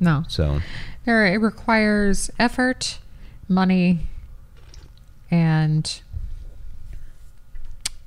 No 0.00 0.24
So 0.28 0.60
there 1.04 1.26
it 1.26 1.38
requires 1.38 2.30
effort 2.38 2.98
money 3.48 4.00
and 5.30 6.00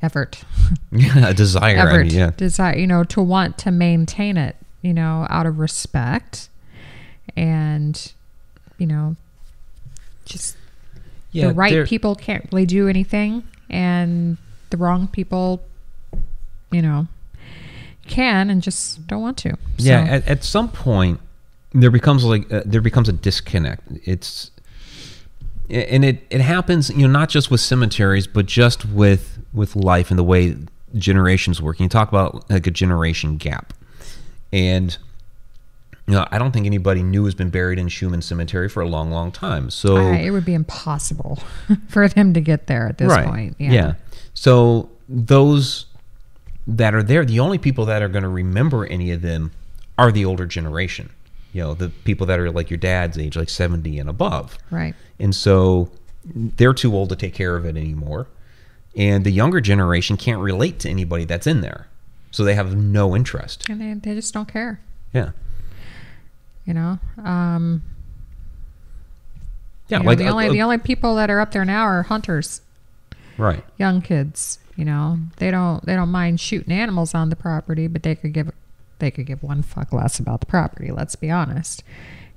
effort 0.02 0.44
yeah, 0.92 1.30
a 1.30 1.34
desire. 1.34 1.78
I 1.78 2.04
mean, 2.04 2.12
yeah, 2.12 2.32
desire 2.38 2.78
you 2.78 2.88
know 2.88 3.04
to 3.06 3.22
want 3.22 3.58
to 3.60 3.72
maintain 3.72 4.38
it 4.38 4.56
you 4.82 4.94
know 4.94 5.26
out 5.30 5.46
of 5.46 5.60
respect 5.60 6.50
and 7.36 8.14
you 8.78 8.88
know 8.88 9.16
just 10.26 10.58
yeah. 11.32 11.48
the 11.48 11.54
right 11.54 11.88
people 11.88 12.16
can't 12.16 12.48
really 12.52 12.66
do 12.66 12.88
anything 12.88 13.44
and 13.70 14.38
the 14.70 14.78
wrong 14.78 15.08
people, 15.08 15.62
you 16.72 16.82
know, 16.82 17.08
can 18.08 18.50
and 18.50 18.62
just 18.62 19.06
don't 19.08 19.22
want 19.22 19.38
to. 19.40 19.58
Yeah, 19.78 20.02
at, 20.02 20.28
at 20.28 20.44
some 20.44 20.70
point 20.70 21.20
there 21.82 21.92
becomes 21.92 22.24
like 22.24 22.52
uh, 22.52 22.64
there 22.66 22.82
becomes 22.82 23.10
a 23.10 23.14
disconnect. 23.14 23.84
It's 24.04 24.52
and 25.70 26.04
it 26.06 26.26
it 26.30 26.42
happens, 26.42 26.90
you 26.90 27.08
know, 27.08 27.12
not 27.12 27.30
just 27.30 27.52
with 27.52 27.60
cemeteries, 27.62 28.28
but 28.28 28.46
just 28.46 28.86
with 28.86 29.38
with 29.54 29.76
life 29.76 30.10
and 30.10 30.18
the 30.20 30.24
way 30.24 30.56
generations 30.96 31.62
work. 31.62 31.80
You 31.80 31.88
talk 31.90 32.10
about 32.10 32.50
like 32.50 32.68
a 32.68 32.72
generation 32.72 33.38
gap, 33.38 33.74
and 34.52 34.98
you 36.08 36.14
know, 36.14 36.26
I 36.32 36.38
don't 36.40 36.52
think 36.54 36.66
anybody 36.66 37.04
new 37.04 37.26
has 37.26 37.36
been 37.36 37.50
buried 37.50 37.78
in 37.80 37.90
Schumann 37.90 38.22
Cemetery 38.22 38.70
for 38.70 38.82
a 38.82 38.88
long, 38.88 39.12
long 39.12 39.30
time. 39.32 39.70
So 39.70 39.98
I- 39.98 40.16
it 40.20 40.32
would 40.32 40.46
be 40.46 40.54
impossible 40.54 41.40
for 41.90 42.08
them 42.08 42.34
to 42.34 42.40
get 42.42 42.68
there 42.68 42.88
at 42.88 42.98
this 42.98 43.10
point. 43.26 43.56
Yeah. 43.60 43.94
So 44.34 44.90
those 45.10 45.86
that 46.66 46.94
are 46.94 47.04
there, 47.04 47.26
the 47.26 47.40
only 47.42 47.58
people 47.58 47.86
that 47.86 48.02
are 48.02 48.08
going 48.08 48.24
to 48.24 48.30
remember 48.30 48.86
any 48.86 49.12
of 49.12 49.22
them 49.22 49.52
are 49.98 50.12
the 50.12 50.24
older 50.24 50.46
generation. 50.46 51.10
You 51.58 51.64
know, 51.64 51.74
the 51.74 51.90
people 51.90 52.28
that 52.28 52.38
are 52.40 52.52
like 52.52 52.70
your 52.70 52.78
dad's 52.78 53.18
age, 53.18 53.36
like 53.36 53.50
70 53.50 53.98
and 53.98 54.08
above. 54.08 54.60
Right. 54.70 54.94
And 55.18 55.34
so 55.34 55.90
they're 56.24 56.72
too 56.76 56.94
old 56.96 57.10
to 57.10 57.16
take 57.16 57.34
care 57.34 57.56
of 57.56 57.66
it 57.66 57.76
anymore. 57.76 58.28
And 58.96 59.24
the 59.24 59.32
younger 59.32 59.60
generation 59.60 60.18
can't 60.18 60.40
relate 60.40 60.78
to 60.82 60.90
anybody 60.90 61.26
that's 61.26 61.48
in 61.48 61.62
there. 61.62 61.88
So 62.30 62.44
they 62.44 62.54
have 62.54 62.76
no 62.76 63.16
interest. 63.16 63.68
And 63.70 63.82
they, 63.82 63.92
they 63.96 64.14
just 64.14 64.36
don't 64.36 64.48
care. 64.48 64.80
Yeah. 65.14 65.32
You 66.68 66.76
know. 66.76 67.00
Um, 67.26 67.82
Yeah. 69.88 69.98
you 69.98 70.04
know, 70.04 70.10
like 70.10 70.20
the 70.20 70.28
uh, 70.28 70.32
only 70.32 70.50
uh, 70.50 70.52
the 70.52 70.62
only 70.62 70.78
people 70.78 71.16
that 71.16 71.32
are 71.32 71.40
up 71.40 71.54
there 71.54 71.66
now 71.66 71.86
are 71.86 72.04
hunters, 72.04 72.62
right. 73.36 73.64
young 73.80 74.04
kids. 74.04 74.60
You 74.76 74.86
know, 74.86 75.18
they 75.38 75.50
don't 75.50 75.84
they 75.88 75.96
don't 75.96 76.10
mind 76.10 76.40
shooting 76.40 76.72
animals 76.72 77.16
on 77.16 77.32
the 77.32 77.36
property, 77.36 77.88
but 77.88 78.04
they 78.04 78.14
could 78.14 78.34
give 78.34 78.52
they 79.00 79.12
could 79.12 79.26
give 79.26 79.44
one 79.44 79.62
fuck 79.64 79.94
less 79.94 80.20
about 80.20 80.40
the 80.40 80.46
property. 80.46 80.92
Let's 80.92 81.16
be 81.16 81.30
honest. 81.30 81.84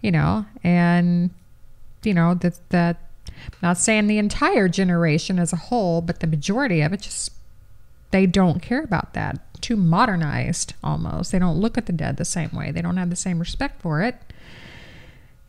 You 0.02 0.10
know, 0.12 0.46
and 0.64 1.30
you 2.02 2.14
know 2.14 2.34
that 2.34 2.58
that 2.70 2.96
not 3.62 3.78
saying 3.78 4.06
the 4.06 4.18
entire 4.18 4.68
generation 4.68 5.38
as 5.38 5.52
a 5.52 5.56
whole, 5.56 6.00
but 6.00 6.20
the 6.20 6.26
majority 6.26 6.80
of 6.80 6.92
it 6.92 7.02
just 7.02 7.30
they 8.10 8.26
don't 8.26 8.60
care 8.60 8.82
about 8.82 9.12
that. 9.14 9.38
Too 9.60 9.76
modernized 9.76 10.74
almost. 10.82 11.32
They 11.32 11.38
don't 11.38 11.58
look 11.58 11.76
at 11.76 11.86
the 11.86 11.92
dead 11.92 12.16
the 12.16 12.24
same 12.24 12.50
way. 12.52 12.70
They 12.70 12.82
don't 12.82 12.96
have 12.96 13.10
the 13.10 13.16
same 13.16 13.38
respect 13.38 13.80
for 13.82 14.02
it. 14.02 14.16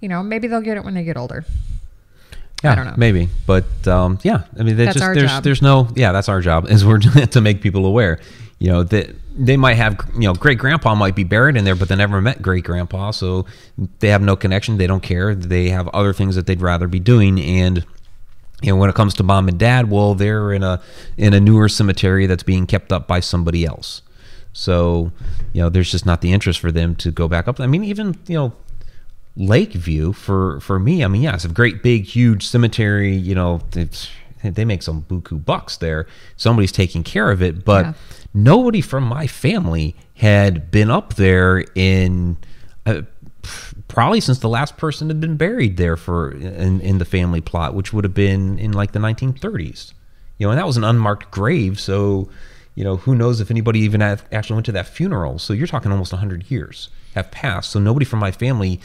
You 0.01 0.09
know, 0.09 0.21
maybe 0.21 0.47
they'll 0.47 0.61
get 0.61 0.77
it 0.77 0.83
when 0.83 0.93
they 0.93 1.03
get 1.03 1.15
older. 1.17 1.45
Yeah, 2.63 2.73
I 2.73 2.75
don't 2.75 2.85
know. 2.85 2.93
maybe, 2.97 3.29
but 3.47 3.87
um, 3.87 4.19
yeah, 4.21 4.43
I 4.59 4.61
mean, 4.63 4.75
That's 4.77 4.93
just 4.93 5.03
our 5.03 5.15
there's 5.15 5.31
job. 5.31 5.43
there's 5.43 5.61
no 5.63 5.87
yeah, 5.95 6.11
that's 6.11 6.29
our 6.29 6.41
job 6.41 6.69
is 6.69 6.85
we're 6.85 6.99
to 7.31 7.41
make 7.41 7.61
people 7.61 7.85
aware. 7.85 8.19
You 8.61 8.67
know 8.67 8.83
that 8.83 9.15
they 9.35 9.57
might 9.57 9.73
have 9.73 9.99
you 10.13 10.27
know 10.27 10.35
great 10.35 10.59
grandpa 10.59 10.93
might 10.93 11.15
be 11.15 11.23
buried 11.23 11.57
in 11.57 11.65
there, 11.65 11.73
but 11.73 11.89
they 11.89 11.95
never 11.95 12.21
met 12.21 12.43
great 12.43 12.63
grandpa, 12.63 13.09
so 13.09 13.47
they 13.97 14.09
have 14.09 14.21
no 14.21 14.35
connection. 14.35 14.77
They 14.77 14.85
don't 14.85 15.01
care. 15.01 15.33
They 15.33 15.69
have 15.69 15.87
other 15.87 16.13
things 16.13 16.35
that 16.35 16.45
they'd 16.45 16.61
rather 16.61 16.87
be 16.87 16.99
doing, 16.99 17.39
and 17.39 17.83
you 18.61 18.71
know 18.71 18.75
when 18.75 18.87
it 18.87 18.95
comes 18.95 19.15
to 19.15 19.23
mom 19.23 19.47
and 19.47 19.57
dad, 19.57 19.89
well, 19.89 20.13
they're 20.13 20.53
in 20.53 20.61
a 20.61 20.79
in 21.17 21.33
a 21.33 21.39
newer 21.39 21.69
cemetery 21.69 22.27
that's 22.27 22.43
being 22.43 22.67
kept 22.67 22.91
up 22.91 23.07
by 23.07 23.19
somebody 23.19 23.65
else. 23.65 24.03
So 24.53 25.11
you 25.53 25.63
know, 25.63 25.69
there's 25.69 25.89
just 25.89 26.05
not 26.05 26.21
the 26.21 26.31
interest 26.31 26.59
for 26.59 26.71
them 26.71 26.93
to 26.97 27.09
go 27.09 27.27
back 27.27 27.47
up. 27.47 27.59
I 27.59 27.65
mean, 27.65 27.83
even 27.83 28.19
you 28.27 28.35
know 28.35 28.53
Lakeview 29.35 30.13
for 30.13 30.59
for 30.59 30.77
me, 30.77 31.03
I 31.03 31.07
mean, 31.07 31.23
yeah, 31.23 31.33
it's 31.33 31.45
a 31.45 31.49
great 31.49 31.81
big 31.81 32.03
huge 32.03 32.45
cemetery. 32.45 33.15
You 33.15 33.33
know, 33.33 33.61
it's, 33.75 34.07
they 34.43 34.65
make 34.65 34.81
some 34.83 35.03
buku 35.03 35.43
bucks 35.43 35.77
there. 35.77 36.07
Somebody's 36.37 36.71
taking 36.71 37.03
care 37.03 37.31
of 37.31 37.41
it, 37.41 37.63
but 37.65 37.85
Yeah. 37.85 37.93
nobody 38.33 38.81
from 38.81 39.03
my 39.03 39.27
family 39.27 39.95
had 40.15 40.71
been 40.71 40.89
up 40.91 41.15
there 41.15 41.65
in 41.75 42.37
uh, 42.85 43.01
probably 43.87 44.21
since 44.21 44.39
the 44.39 44.49
last 44.49 44.77
person 44.77 45.07
had 45.09 45.19
been 45.19 45.37
buried 45.37 45.77
there 45.77 45.97
for 45.97 46.31
in, 46.31 46.79
in 46.81 46.97
the 46.97 47.05
family 47.05 47.41
plot, 47.41 47.73
which 47.73 47.91
would 47.93 48.03
have 48.03 48.13
been 48.13 48.57
in 48.59 48.71
like 48.71 48.91
the 48.91 48.99
1930s. 48.99 49.93
You 50.37 50.47
know, 50.47 50.51
and 50.51 50.59
that 50.59 50.65
was 50.65 50.77
an 50.77 50.83
unmarked 50.83 51.29
grave, 51.31 51.79
so 51.79 52.29
you 52.73 52.83
know 52.83 52.97
who 52.97 53.13
knows 53.15 53.41
if 53.41 53.51
anybody 53.51 53.79
even 53.81 54.01
actually 54.01 54.55
went 54.55 54.65
to 54.67 54.71
that 54.71 54.87
funeral. 54.87 55.37
So 55.39 55.53
you're 55.53 55.67
talking 55.67 55.91
almost 55.91 56.11
100 56.13 56.49
years 56.49 56.89
have 57.15 57.29
passed. 57.29 57.71
So 57.71 57.79
nobody 57.79 58.05
from 58.05 58.19
my 58.19 58.31
family 58.31 58.79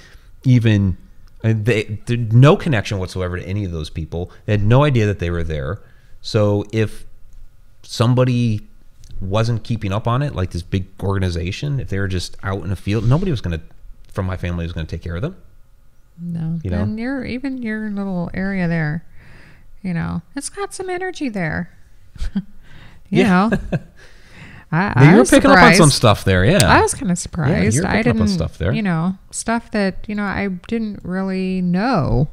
even 0.45 0.97
they 1.42 1.99
no 2.09 2.57
connection 2.57 2.99
whatsoever 2.99 3.37
to 3.38 3.44
any 3.46 3.64
of 3.64 3.72
those 3.72 3.90
people. 3.90 4.31
They 4.46 4.53
had 4.53 4.62
no 4.64 4.85
idea 4.85 5.07
that 5.07 5.18
they 5.18 5.31
were 5.31 5.44
there. 5.44 5.81
So 6.20 6.64
if 6.72 7.05
somebody 7.83 8.62
wasn't 9.20 9.64
keeping 9.64 9.92
up 9.92 10.07
on 10.07 10.22
it, 10.22 10.35
like 10.35 10.51
this 10.51 10.62
big 10.62 10.87
organization, 11.03 11.81
if 11.81 11.88
they 11.88 11.99
were 11.99 12.09
just 12.09 12.37
out 12.42 12.62
in 12.62 12.70
the 12.70 12.77
field, 12.77 13.09
nobody 13.09 13.31
was 13.31 13.40
going 13.40 13.59
to, 13.59 13.64
from 14.12 14.27
my 14.27 14.37
family, 14.37 14.64
was 14.64 14.72
going 14.72 14.87
to 14.87 14.90
take 14.96 15.03
care 15.03 15.16
of 15.16 15.22
them. 15.22 15.37
No. 16.20 16.59
You 16.64 16.70
know? 16.70 16.83
And 16.83 16.99
your 16.99 17.25
even 17.25 17.59
your 17.62 17.90
little 17.90 18.31
area 18.35 18.66
there, 18.68 19.05
you 19.83 19.94
know, 19.94 20.22
it's 20.35 20.49
got 20.49 20.75
some 20.75 20.88
energy 20.90 21.29
there. 21.29 21.70
you 22.35 22.42
Yeah. 23.11 23.51
know. 23.51 23.59
I, 24.72 24.92
I 24.96 25.11
you 25.11 25.18
were 25.18 25.24
picking 25.24 25.50
up 25.50 25.59
on 25.59 25.74
some 25.74 25.90
stuff 25.90 26.24
there, 26.24 26.44
yeah. 26.44 26.66
I 26.66 26.83
was 26.83 26.92
kind 26.94 27.12
of 27.12 27.18
surprised. 27.18 27.76
you're 27.76 27.87
I 27.87 28.02
didn't 28.02 28.20
on 28.20 28.29
stuff 28.29 28.59
there. 28.59 28.72
You 28.72 28.83
know, 28.83 29.16
stuff 29.31 29.70
that 29.70 30.05
you 30.09 30.14
know 30.14 30.24
I 30.24 30.48
didn't 30.66 31.00
really 31.05 31.62
know 31.62 32.29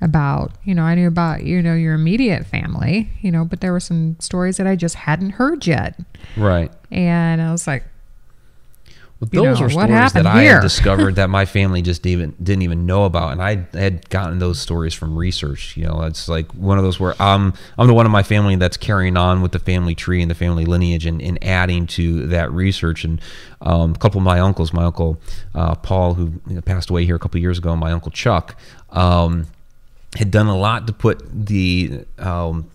about. 0.00 0.52
You 0.64 0.74
know, 0.74 0.82
I 0.82 0.94
knew 0.94 1.08
about 1.08 1.42
you 1.42 1.60
know 1.60 1.74
your 1.74 1.94
immediate 1.94 2.46
family. 2.46 3.10
You 3.20 3.32
know, 3.32 3.44
but 3.44 3.60
there 3.60 3.72
were 3.72 3.80
some 3.80 4.16
stories 4.20 4.58
that 4.58 4.66
I 4.66 4.76
just 4.76 4.94
hadn't 4.94 5.30
heard 5.30 5.66
yet, 5.66 5.98
right. 6.36 6.70
and 6.92 7.42
I 7.42 7.50
was 7.50 7.66
like, 7.66 7.84
You 9.20 9.44
those 9.44 9.60
know, 9.60 9.66
are 9.66 9.70
stories 9.70 10.12
that 10.14 10.26
I 10.26 10.44
had 10.44 10.62
discovered 10.62 11.16
that 11.16 11.28
my 11.28 11.44
family 11.44 11.82
just 11.82 12.06
even 12.06 12.34
didn't 12.42 12.62
even 12.62 12.86
know 12.86 13.04
about, 13.04 13.32
and 13.32 13.42
I 13.42 13.66
had 13.76 14.08
gotten 14.08 14.38
those 14.38 14.58
stories 14.58 14.94
from 14.94 15.14
research. 15.14 15.76
You 15.76 15.84
know, 15.84 16.02
it's 16.04 16.26
like 16.26 16.50
one 16.52 16.78
of 16.78 16.84
those 16.84 16.98
where 16.98 17.14
I'm 17.20 17.52
I'm 17.76 17.86
the 17.86 17.92
one 17.92 18.06
in 18.06 18.12
my 18.12 18.22
family 18.22 18.56
that's 18.56 18.78
carrying 18.78 19.18
on 19.18 19.42
with 19.42 19.52
the 19.52 19.58
family 19.58 19.94
tree 19.94 20.22
and 20.22 20.30
the 20.30 20.34
family 20.34 20.64
lineage, 20.64 21.04
and, 21.04 21.20
and 21.20 21.42
adding 21.44 21.86
to 21.88 22.28
that 22.28 22.50
research. 22.50 23.04
And 23.04 23.20
um, 23.60 23.92
a 23.92 23.98
couple 23.98 24.18
of 24.20 24.24
my 24.24 24.40
uncles, 24.40 24.72
my 24.72 24.84
uncle 24.84 25.20
uh, 25.54 25.74
Paul, 25.74 26.14
who 26.14 26.40
passed 26.62 26.88
away 26.88 27.04
here 27.04 27.16
a 27.16 27.18
couple 27.18 27.36
of 27.36 27.42
years 27.42 27.58
ago, 27.58 27.72
and 27.72 27.80
my 27.80 27.92
uncle 27.92 28.10
Chuck, 28.10 28.56
um, 28.88 29.48
had 30.16 30.30
done 30.30 30.46
a 30.46 30.56
lot 30.56 30.86
to 30.86 30.94
put 30.94 31.20
the 31.30 32.06
um, 32.18 32.70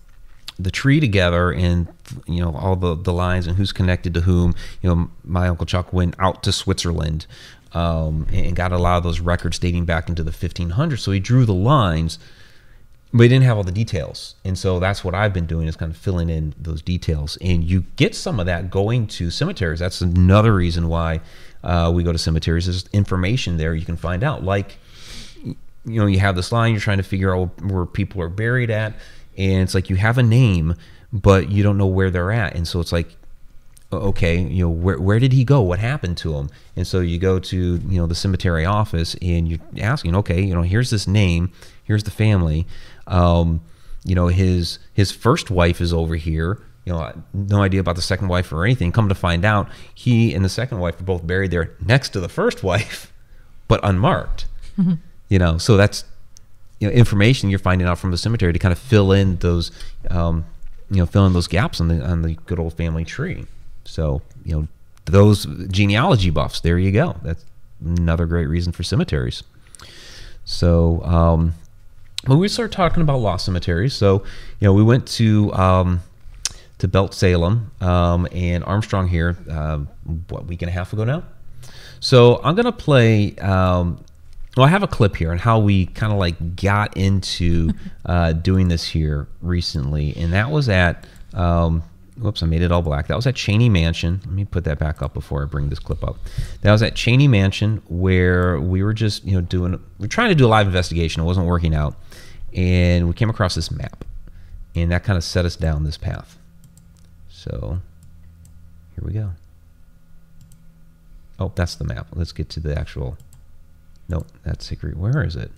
the 0.58 0.70
tree 0.70 1.00
together 1.00 1.52
and 1.52 1.86
you 2.26 2.40
know 2.40 2.54
all 2.54 2.76
the 2.76 2.94
the 2.94 3.12
lines 3.12 3.46
and 3.46 3.56
who's 3.56 3.72
connected 3.72 4.14
to 4.14 4.22
whom. 4.22 4.54
You 4.82 4.94
know 4.94 5.10
my 5.24 5.48
uncle 5.48 5.66
chuck 5.66 5.92
went 5.92 6.14
out 6.18 6.42
to 6.44 6.52
switzerland 6.52 7.26
um, 7.72 8.26
and 8.32 8.56
got 8.56 8.72
a 8.72 8.78
lot 8.78 8.96
of 8.96 9.02
those 9.02 9.20
records 9.20 9.58
dating 9.58 9.84
back 9.84 10.08
into 10.08 10.22
the 10.22 10.30
1500s 10.30 11.00
so 11.00 11.10
he 11.12 11.20
drew 11.20 11.44
the 11.44 11.54
lines 11.54 12.18
but 13.12 13.22
he 13.22 13.28
didn't 13.28 13.44
have 13.44 13.56
all 13.56 13.62
the 13.62 13.72
details. 13.72 14.34
And 14.44 14.58
so 14.58 14.78
that's 14.78 15.04
what 15.04 15.14
i've 15.14 15.32
been 15.32 15.46
doing 15.46 15.68
is 15.68 15.76
kind 15.76 15.90
of 15.90 15.96
filling 15.96 16.28
in 16.28 16.54
those 16.58 16.82
details. 16.82 17.38
And 17.40 17.64
you 17.64 17.84
get 17.96 18.14
some 18.14 18.40
of 18.40 18.46
that 18.46 18.70
going 18.70 19.06
to 19.08 19.30
cemeteries. 19.30 19.78
That's 19.78 20.00
another 20.00 20.54
reason 20.54 20.88
why 20.88 21.20
uh, 21.62 21.90
we 21.94 22.02
go 22.02 22.12
to 22.12 22.18
cemeteries. 22.18 22.66
There's 22.66 22.86
information 22.92 23.56
there 23.56 23.74
you 23.74 23.84
can 23.84 23.96
find 23.96 24.22
out. 24.22 24.44
Like 24.44 24.78
you 25.86 26.00
know 26.00 26.06
you 26.06 26.18
have 26.18 26.36
this 26.36 26.52
line 26.52 26.72
you're 26.72 26.80
trying 26.80 26.96
to 26.96 27.04
figure 27.04 27.34
out 27.34 27.62
where 27.62 27.86
people 27.86 28.20
are 28.20 28.28
buried 28.28 28.70
at 28.70 28.94
and 29.36 29.62
it's 29.62 29.74
like 29.74 29.90
you 29.90 29.96
have 29.96 30.18
a 30.18 30.22
name 30.22 30.74
but 31.12 31.50
you 31.50 31.62
don't 31.62 31.78
know 31.78 31.86
where 31.86 32.10
they're 32.10 32.32
at. 32.32 32.54
And 32.54 32.66
so 32.66 32.80
it's 32.80 32.92
like 32.92 33.16
okay 33.92 34.40
you 34.40 34.64
know 34.64 34.68
where, 34.68 34.98
where 34.98 35.18
did 35.20 35.32
he 35.32 35.44
go? 35.44 35.60
What 35.60 35.78
happened 35.78 36.16
to 36.18 36.34
him? 36.34 36.50
And 36.74 36.86
so 36.86 37.00
you 37.00 37.18
go 37.18 37.38
to 37.38 37.56
you 37.56 37.98
know 38.00 38.06
the 38.06 38.14
cemetery 38.14 38.64
office 38.64 39.14
and 39.22 39.48
you're 39.48 39.60
asking 39.80 40.14
okay 40.16 40.42
you 40.42 40.54
know 40.54 40.62
here's 40.62 40.90
this 40.90 41.06
name 41.06 41.52
here's 41.84 42.04
the 42.04 42.10
family. 42.10 42.66
Um, 43.06 43.60
you 44.04 44.14
know 44.14 44.28
his 44.28 44.78
his 44.92 45.12
first 45.12 45.50
wife 45.50 45.80
is 45.80 45.92
over 45.92 46.16
here. 46.16 46.60
You 46.84 46.92
know 46.92 47.12
no 47.32 47.62
idea 47.62 47.80
about 47.80 47.96
the 47.96 48.02
second 48.02 48.28
wife 48.28 48.52
or 48.52 48.64
anything. 48.64 48.92
Come 48.92 49.08
to 49.08 49.14
find 49.14 49.44
out 49.44 49.68
he 49.94 50.34
and 50.34 50.44
the 50.44 50.48
second 50.48 50.78
wife 50.78 51.00
are 51.00 51.04
both 51.04 51.26
buried 51.26 51.50
there 51.50 51.72
next 51.84 52.10
to 52.10 52.20
the 52.20 52.28
first 52.28 52.62
wife 52.70 53.12
but 53.68 53.80
unmarked. 53.82 54.46
You 55.28 55.38
know 55.38 55.58
so 55.58 55.76
that's 55.76 56.04
you 56.78 56.88
know 56.88 56.92
information 56.92 57.50
you're 57.50 57.58
finding 57.58 57.86
out 57.86 57.98
from 57.98 58.10
the 58.10 58.18
cemetery 58.18 58.52
to 58.52 58.58
kind 58.58 58.72
of 58.72 58.78
fill 58.78 59.12
in 59.12 59.36
those 59.36 59.70
um, 60.10 60.44
you 60.90 60.98
know 60.98 61.06
fill 61.06 61.26
in 61.26 61.32
those 61.32 61.46
gaps 61.46 61.80
on 61.80 61.88
the 61.88 62.04
on 62.04 62.22
the 62.22 62.34
good 62.46 62.58
old 62.58 62.74
family 62.74 63.04
tree. 63.04 63.46
So 63.84 64.22
you 64.44 64.54
know 64.54 64.68
those 65.04 65.46
genealogy 65.68 66.30
buffs 66.30 66.60
there 66.60 66.78
you 66.78 66.92
go. 66.92 67.16
That's 67.22 67.44
another 67.84 68.26
great 68.26 68.46
reason 68.46 68.72
for 68.72 68.82
cemeteries. 68.82 69.42
So 70.44 71.02
um 71.04 71.54
when 72.26 72.38
we 72.38 72.48
start 72.48 72.72
talking 72.72 73.02
about 73.02 73.18
lost 73.18 73.44
cemeteries 73.44 73.94
so 73.94 74.24
you 74.58 74.66
know 74.66 74.72
we 74.72 74.82
went 74.82 75.06
to 75.06 75.52
um 75.52 76.00
to 76.78 76.88
belt 76.88 77.14
salem 77.14 77.70
um, 77.80 78.28
and 78.32 78.62
armstrong 78.64 79.08
here 79.08 79.36
um, 79.50 79.88
what 80.28 80.46
week 80.46 80.62
and 80.62 80.68
a 80.68 80.72
half 80.72 80.92
ago 80.92 81.04
now? 81.04 81.22
So 82.00 82.40
I'm 82.44 82.54
gonna 82.54 82.72
play. 82.72 83.34
Um, 83.36 84.04
well, 84.56 84.66
I 84.66 84.70
have 84.70 84.82
a 84.82 84.88
clip 84.88 85.16
here 85.16 85.30
on 85.30 85.38
how 85.38 85.58
we 85.58 85.86
kind 85.86 86.12
of 86.12 86.18
like 86.18 86.56
got 86.56 86.96
into 86.96 87.70
uh, 88.06 88.32
doing 88.32 88.68
this 88.68 88.88
here 88.88 89.28
recently, 89.42 90.16
and 90.16 90.32
that 90.32 90.50
was 90.50 90.68
at 90.68 91.06
um, 91.34 91.82
whoops, 92.18 92.42
I 92.42 92.46
made 92.46 92.62
it 92.62 92.72
all 92.72 92.82
black. 92.82 93.08
That 93.08 93.16
was 93.16 93.26
at 93.26 93.34
Cheney 93.34 93.68
Mansion. 93.68 94.20
Let 94.24 94.32
me 94.32 94.44
put 94.44 94.64
that 94.64 94.78
back 94.78 95.02
up 95.02 95.14
before 95.14 95.42
I 95.42 95.46
bring 95.46 95.68
this 95.68 95.78
clip 95.78 96.02
up. 96.02 96.16
That 96.62 96.72
was 96.72 96.82
at 96.82 96.94
Cheney 96.94 97.28
Mansion 97.28 97.82
where 97.88 98.58
we 98.60 98.82
were 98.82 98.94
just, 98.94 99.24
you 99.24 99.34
know, 99.34 99.40
doing, 99.40 99.80
we 99.98 100.06
are 100.06 100.08
trying 100.08 100.30
to 100.30 100.34
do 100.34 100.46
a 100.46 100.48
live 100.48 100.66
investigation. 100.66 101.22
It 101.22 101.26
wasn't 101.26 101.46
working 101.46 101.74
out. 101.74 101.96
And 102.54 103.06
we 103.06 103.14
came 103.14 103.28
across 103.28 103.54
this 103.54 103.70
map. 103.70 104.04
And 104.74 104.90
that 104.90 105.04
kind 105.04 105.16
of 105.16 105.24
set 105.24 105.44
us 105.44 105.56
down 105.56 105.84
this 105.84 105.96
path. 105.96 106.38
So 107.28 107.80
here 108.94 109.04
we 109.06 109.12
go. 109.12 109.32
Oh, 111.38 111.52
that's 111.54 111.74
the 111.74 111.84
map. 111.84 112.08
Let's 112.14 112.32
get 112.32 112.48
to 112.50 112.60
the 112.60 112.78
actual. 112.78 113.18
Nope, 114.08 114.26
that's 114.44 114.64
secret. 114.64 114.96
Where 114.96 115.24
is 115.24 115.36
it? 115.36 115.50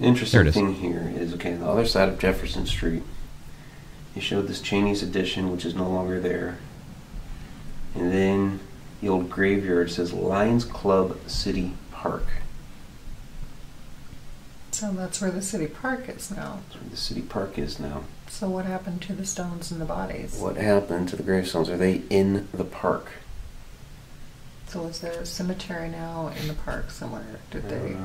Interesting 0.00 0.52
thing 0.52 0.74
here 0.74 1.12
is 1.16 1.34
okay, 1.34 1.54
the 1.54 1.66
other 1.66 1.86
side 1.86 2.08
of 2.08 2.18
Jefferson 2.18 2.66
Street. 2.66 3.02
He 4.14 4.20
showed 4.20 4.46
this 4.46 4.60
Cheney's 4.60 5.02
Addition, 5.02 5.50
which 5.50 5.64
is 5.64 5.74
no 5.74 5.88
longer 5.88 6.20
there. 6.20 6.58
And 7.94 8.12
then 8.12 8.60
the 9.00 9.08
old 9.08 9.28
graveyard 9.28 9.90
says 9.90 10.12
Lions 10.12 10.64
Club 10.64 11.18
City 11.26 11.72
Park. 11.90 12.26
So 14.70 14.92
that's 14.92 15.20
where 15.20 15.32
the 15.32 15.42
city 15.42 15.66
park 15.66 16.08
is 16.08 16.30
now. 16.30 16.60
That's 16.68 16.80
where 16.80 16.90
the 16.90 16.96
city 16.96 17.22
park 17.22 17.58
is 17.58 17.80
now. 17.80 18.04
So 18.28 18.48
what 18.48 18.64
happened 18.64 19.02
to 19.02 19.12
the 19.12 19.26
stones 19.26 19.72
and 19.72 19.80
the 19.80 19.84
bodies? 19.84 20.36
What 20.38 20.56
happened 20.56 21.08
to 21.08 21.16
the 21.16 21.24
gravestones? 21.24 21.68
Are 21.68 21.76
they 21.76 22.02
in 22.08 22.46
the 22.52 22.62
park? 22.62 23.10
So 24.68 24.84
is 24.84 25.00
there 25.00 25.12
a 25.12 25.26
cemetery 25.26 25.88
now 25.88 26.30
in 26.40 26.46
the 26.46 26.54
park 26.54 26.90
somewhere? 26.90 27.40
Did 27.50 27.68
they? 27.68 27.96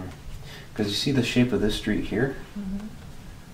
Because 0.71 0.88
you 0.88 0.95
see 0.95 1.12
the 1.12 1.23
shape 1.23 1.52
of 1.52 1.62
this 1.62 1.76
street 1.76 2.06
here? 2.06 2.38
Mm-hmm. 2.58 2.88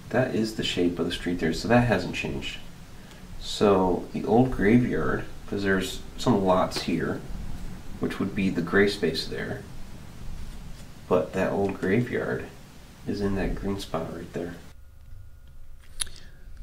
That 0.10 0.36
is 0.36 0.56
the 0.56 0.64
shape 0.64 1.00
of 1.00 1.06
the 1.06 1.12
street 1.12 1.40
there, 1.40 1.54
so 1.54 1.68
that 1.68 1.88
hasn't 1.88 2.16
changed. 2.16 2.58
So 3.40 4.08
the 4.14 4.26
old 4.26 4.52
graveyard, 4.52 5.26
because 5.46 5.64
there's 5.64 6.02
some 6.18 6.44
lots 6.46 6.84
here, 6.84 7.20
which 8.00 8.20
would 8.20 8.36
be 8.36 8.50
the 8.50 8.62
gray 8.62 8.88
space 8.88 9.28
there, 9.28 9.64
but 11.08 11.34
that 11.34 11.52
old 11.52 11.80
graveyard 11.80 12.46
is 13.08 13.22
in 13.22 13.36
that 13.36 13.56
green 13.56 13.80
spot 13.80 14.16
right 14.16 14.32
there. 14.34 14.56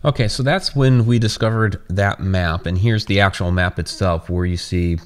Okay, 0.05 0.29
so 0.29 0.43
that's 0.45 0.77
when 0.77 1.07
we 1.07 1.19
discovered 1.19 1.83
that 1.89 2.21
map, 2.21 2.67
and 2.67 2.79
here's 2.79 3.07
the 3.07 3.21
actual 3.21 3.51
map 3.51 3.79
itself, 3.79 4.31
where 4.31 4.47
you 4.47 4.57
see 4.57 4.99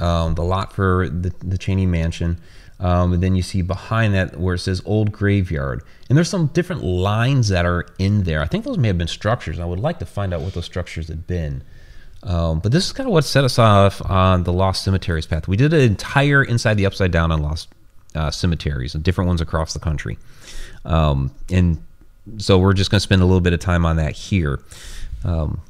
um, 0.00 0.34
the 0.34 0.42
lot 0.42 0.72
for 0.72 1.08
the, 1.08 1.32
the 1.40 1.58
Cheney 1.58 1.86
Mansion, 1.86 2.38
um, 2.80 3.12
and 3.12 3.22
then 3.22 3.36
you 3.36 3.42
see 3.42 3.62
behind 3.62 4.14
that 4.14 4.38
where 4.38 4.54
it 4.54 4.60
says 4.60 4.82
Old 4.84 5.12
Graveyard, 5.12 5.82
and 6.08 6.16
there's 6.16 6.28
some 6.28 6.46
different 6.48 6.82
lines 6.82 7.48
that 7.48 7.64
are 7.64 7.86
in 7.98 8.24
there. 8.24 8.42
I 8.42 8.46
think 8.46 8.64
those 8.64 8.78
may 8.78 8.88
have 8.88 8.98
been 8.98 9.08
structures. 9.08 9.60
I 9.60 9.64
would 9.64 9.80
like 9.80 9.98
to 10.00 10.06
find 10.06 10.34
out 10.34 10.40
what 10.40 10.54
those 10.54 10.64
structures 10.64 11.08
had 11.08 11.26
been. 11.26 11.62
Um, 12.22 12.60
but 12.60 12.72
this 12.72 12.84
is 12.84 12.92
kind 12.92 13.06
of 13.06 13.12
what 13.12 13.24
set 13.24 13.44
us 13.44 13.58
off 13.58 14.02
on 14.04 14.44
the 14.44 14.52
Lost 14.52 14.84
Cemeteries 14.84 15.26
path. 15.26 15.48
We 15.48 15.56
did 15.56 15.72
an 15.72 15.80
entire 15.80 16.42
inside 16.42 16.74
the 16.74 16.84
upside 16.84 17.12
down 17.12 17.32
on 17.32 17.40
Lost 17.40 17.68
uh, 18.14 18.30
cemeteries, 18.30 18.92
different 18.94 19.28
ones 19.28 19.40
across 19.40 19.72
the 19.72 19.78
country, 19.78 20.18
um, 20.84 21.30
and 21.50 21.82
so 22.38 22.58
we're 22.58 22.72
just 22.74 22.90
going 22.90 22.98
to 22.98 23.02
spend 23.02 23.22
a 23.22 23.24
little 23.24 23.40
bit 23.40 23.52
of 23.52 23.60
time 23.60 23.84
on 23.84 23.96
that 23.96 24.12
here. 24.12 24.60
Because, 25.22 25.44
um, 25.44 25.60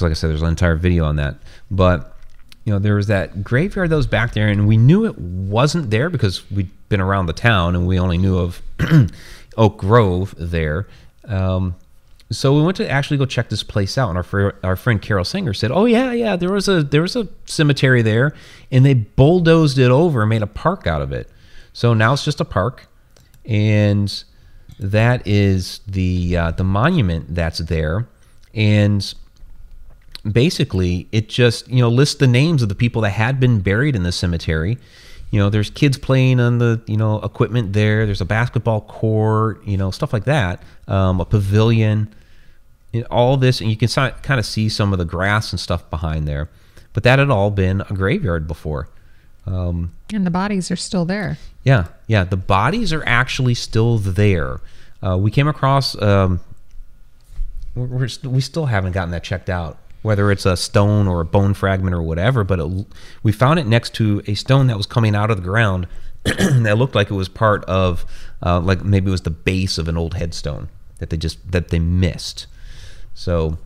like 0.00 0.10
I 0.10 0.14
said, 0.14 0.30
there's 0.30 0.42
an 0.42 0.48
entire 0.48 0.76
video 0.76 1.04
on 1.04 1.16
that. 1.16 1.36
But, 1.70 2.16
you 2.64 2.72
know, 2.72 2.78
there 2.78 2.94
was 2.96 3.06
that 3.06 3.42
graveyard 3.42 3.90
that 3.90 3.96
was 3.96 4.06
back 4.06 4.34
there, 4.34 4.48
and 4.48 4.68
we 4.68 4.76
knew 4.76 5.06
it 5.06 5.18
wasn't 5.18 5.90
there 5.90 6.10
because 6.10 6.48
we'd 6.50 6.70
been 6.88 7.00
around 7.00 7.26
the 7.26 7.32
town 7.32 7.74
and 7.74 7.86
we 7.86 7.98
only 7.98 8.18
knew 8.18 8.38
of 8.38 8.62
Oak 9.56 9.78
Grove 9.78 10.34
there. 10.38 10.86
Um, 11.26 11.74
so 12.30 12.54
we 12.54 12.62
went 12.62 12.76
to 12.76 12.90
actually 12.90 13.16
go 13.16 13.24
check 13.24 13.48
this 13.48 13.62
place 13.62 13.96
out, 13.96 14.10
and 14.10 14.18
our 14.18 14.22
fr- 14.22 14.50
our 14.62 14.76
friend 14.76 15.00
Carol 15.00 15.24
Singer 15.24 15.54
said, 15.54 15.70
"Oh 15.70 15.86
yeah, 15.86 16.12
yeah, 16.12 16.36
there 16.36 16.52
was 16.52 16.68
a 16.68 16.82
there 16.82 17.02
was 17.02 17.16
a 17.16 17.26
cemetery 17.46 18.02
there, 18.02 18.34
and 18.70 18.84
they 18.84 18.94
bulldozed 18.94 19.78
it 19.78 19.90
over 19.90 20.22
and 20.22 20.28
made 20.28 20.42
a 20.42 20.46
park 20.46 20.86
out 20.86 21.00
of 21.00 21.10
it. 21.10 21.30
So 21.72 21.94
now 21.94 22.12
it's 22.12 22.24
just 22.24 22.40
a 22.40 22.44
park, 22.44 22.86
and 23.46 24.24
that 24.78 25.26
is 25.26 25.80
the 25.86 26.36
uh, 26.36 26.50
the 26.50 26.64
monument 26.64 27.34
that's 27.34 27.58
there, 27.60 28.06
and 28.52 29.14
basically 30.32 31.08
it 31.12 31.28
just 31.28 31.68
you 31.68 31.80
know 31.80 31.88
lists 31.88 32.16
the 32.16 32.26
names 32.26 32.62
of 32.62 32.68
the 32.68 32.74
people 32.74 33.02
that 33.02 33.10
had 33.10 33.40
been 33.40 33.60
buried 33.60 33.96
in 33.96 34.02
the 34.02 34.12
cemetery. 34.12 34.78
You 35.30 35.38
know, 35.38 35.50
there's 35.50 35.68
kids 35.68 35.98
playing 35.98 36.40
on 36.40 36.58
the 36.58 36.80
you 36.86 36.96
know 36.96 37.20
equipment 37.20 37.72
there. 37.72 38.06
There's 38.06 38.20
a 38.20 38.26
basketball 38.26 38.82
court, 38.82 39.64
you 39.66 39.76
know, 39.76 39.90
stuff 39.90 40.12
like 40.12 40.24
that. 40.24 40.62
Um, 40.86 41.20
a 41.20 41.24
pavilion, 41.24 42.14
all 43.10 43.36
this, 43.36 43.60
and 43.60 43.70
you 43.70 43.76
can 43.76 43.88
kind 43.88 44.40
of 44.40 44.46
see 44.46 44.68
some 44.68 44.92
of 44.92 44.98
the 44.98 45.04
grass 45.04 45.52
and 45.52 45.60
stuff 45.60 45.88
behind 45.90 46.26
there. 46.26 46.48
But 46.92 47.02
that 47.02 47.18
had 47.18 47.30
all 47.30 47.50
been 47.50 47.82
a 47.82 47.94
graveyard 47.94 48.48
before. 48.48 48.88
Um, 49.46 49.92
and 50.12 50.26
the 50.26 50.30
bodies 50.30 50.70
are 50.70 50.76
still 50.76 51.04
there. 51.04 51.38
Yeah, 51.64 51.86
yeah. 52.06 52.24
The 52.24 52.36
bodies 52.36 52.92
are 52.92 53.02
actually 53.06 53.54
still 53.54 53.98
there. 53.98 54.60
Uh, 55.02 55.16
we 55.16 55.30
came 55.30 55.48
across. 55.48 56.00
Um, 56.00 56.40
we're, 57.74 57.86
we're, 57.86 58.08
we 58.24 58.40
still 58.40 58.66
haven't 58.66 58.92
gotten 58.92 59.10
that 59.12 59.22
checked 59.22 59.48
out, 59.48 59.78
whether 60.02 60.30
it's 60.30 60.46
a 60.46 60.56
stone 60.56 61.08
or 61.08 61.20
a 61.20 61.24
bone 61.24 61.54
fragment 61.54 61.94
or 61.94 62.02
whatever. 62.02 62.44
But 62.44 62.60
it, 62.60 62.86
we 63.22 63.32
found 63.32 63.58
it 63.58 63.66
next 63.66 63.94
to 63.94 64.22
a 64.26 64.34
stone 64.34 64.66
that 64.68 64.76
was 64.76 64.86
coming 64.86 65.14
out 65.14 65.30
of 65.30 65.38
the 65.38 65.42
ground 65.42 65.86
that 66.24 66.78
looked 66.78 66.94
like 66.94 67.10
it 67.10 67.14
was 67.14 67.28
part 67.28 67.64
of, 67.64 68.04
uh, 68.44 68.60
like 68.60 68.84
maybe 68.84 69.08
it 69.08 69.12
was 69.12 69.22
the 69.22 69.30
base 69.30 69.78
of 69.78 69.88
an 69.88 69.96
old 69.96 70.14
headstone 70.14 70.68
that 70.98 71.10
they 71.10 71.16
just 71.16 71.50
that 71.50 71.68
they 71.68 71.78
missed. 71.78 72.46
So 73.14 73.58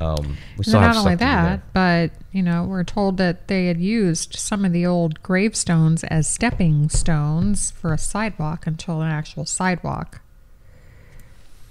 um, 0.00 0.38
we 0.56 0.64
saw 0.64 0.80
not 0.80 0.96
only 0.96 1.14
that, 1.16 1.72
but 1.72 2.12
you 2.32 2.42
know, 2.42 2.64
we're 2.64 2.84
told 2.84 3.16
that 3.18 3.48
they 3.48 3.66
had 3.66 3.78
used 3.78 4.34
some 4.34 4.64
of 4.64 4.72
the 4.72 4.86
old 4.86 5.22
gravestones 5.22 6.04
as 6.04 6.26
stepping 6.26 6.88
stones 6.88 7.70
for 7.70 7.92
a 7.92 7.98
sidewalk 7.98 8.66
until 8.66 9.02
an 9.02 9.10
actual 9.10 9.44
sidewalk. 9.44 10.20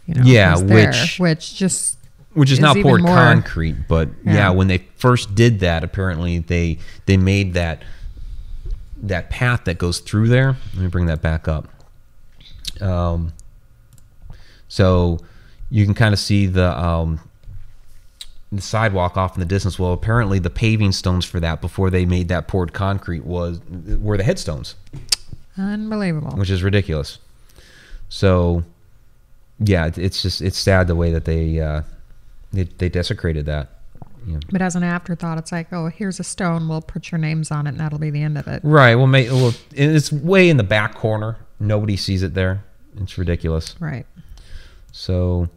You 0.05 0.15
know, 0.15 0.23
yeah, 0.25 0.57
which 0.57 1.19
which 1.19 1.55
just 1.55 1.98
which 2.39 2.51
is, 2.51 2.57
is 2.57 2.61
now 2.61 2.73
poured 2.73 3.01
more, 3.01 3.15
concrete. 3.15 3.75
But 3.87 4.09
yeah. 4.23 4.33
yeah, 4.33 4.49
when 4.51 4.67
they 4.67 4.79
first 4.95 5.35
did 5.35 5.59
that, 5.59 5.83
apparently 5.83 6.39
they 6.39 6.79
they 7.05 7.17
made 7.17 7.53
that 7.53 7.83
that 9.01 9.29
path 9.29 9.65
that 9.65 9.77
goes 9.77 9.99
through 9.99 10.29
there. 10.29 10.55
Let 10.73 10.83
me 10.83 10.87
bring 10.87 11.07
that 11.07 11.21
back 11.21 11.47
up. 11.47 11.67
Um, 12.81 13.33
so 14.67 15.19
you 15.69 15.85
can 15.85 15.93
kind 15.93 16.13
of 16.13 16.19
see 16.19 16.47
the 16.47 16.77
um, 16.79 17.19
the 18.51 18.61
sidewalk 18.61 19.17
off 19.17 19.35
in 19.35 19.39
the 19.39 19.45
distance. 19.45 19.77
Well, 19.77 19.93
apparently 19.93 20.39
the 20.39 20.49
paving 20.49 20.93
stones 20.93 21.25
for 21.25 21.39
that 21.39 21.61
before 21.61 21.89
they 21.89 22.05
made 22.05 22.29
that 22.29 22.47
poured 22.47 22.73
concrete 22.73 23.25
was 23.25 23.59
were 23.99 24.17
the 24.17 24.23
headstones. 24.23 24.75
Unbelievable. 25.57 26.31
Which 26.37 26.49
is 26.49 26.63
ridiculous. 26.63 27.19
So, 28.07 28.63
yeah, 29.59 29.91
it's 29.95 30.21
just 30.21 30.41
it's 30.41 30.57
sad 30.57 30.87
the 30.87 30.95
way 30.95 31.11
that 31.11 31.25
they 31.25 31.59
uh, 31.59 31.81
they, 32.51 32.63
they 32.63 32.89
desecrated 32.89 33.45
that. 33.45 33.69
Yeah. 34.25 34.39
But 34.51 34.61
as 34.61 34.75
an 34.75 34.83
afterthought, 34.83 35.37
it's 35.37 35.51
like, 35.51 35.71
oh, 35.71 35.87
here's 35.87 36.19
a 36.19 36.23
stone. 36.23 36.67
We'll 36.67 36.81
put 36.81 37.11
your 37.11 37.19
names 37.19 37.51
on 37.51 37.67
it, 37.67 37.71
and 37.71 37.79
that'll 37.79 37.99
be 37.99 38.09
the 38.09 38.21
end 38.21 38.37
of 38.37 38.47
it. 38.47 38.61
Right. 38.63 38.95
Well, 38.95 39.07
may, 39.07 39.29
well, 39.29 39.53
it's 39.71 40.11
way 40.11 40.49
in 40.49 40.57
the 40.57 40.63
back 40.63 40.95
corner. 40.95 41.37
Nobody 41.59 41.95
sees 41.95 42.21
it 42.23 42.33
there. 42.33 42.63
It's 42.97 43.17
ridiculous. 43.17 43.75
Right. 43.79 44.05
So, 44.91 45.49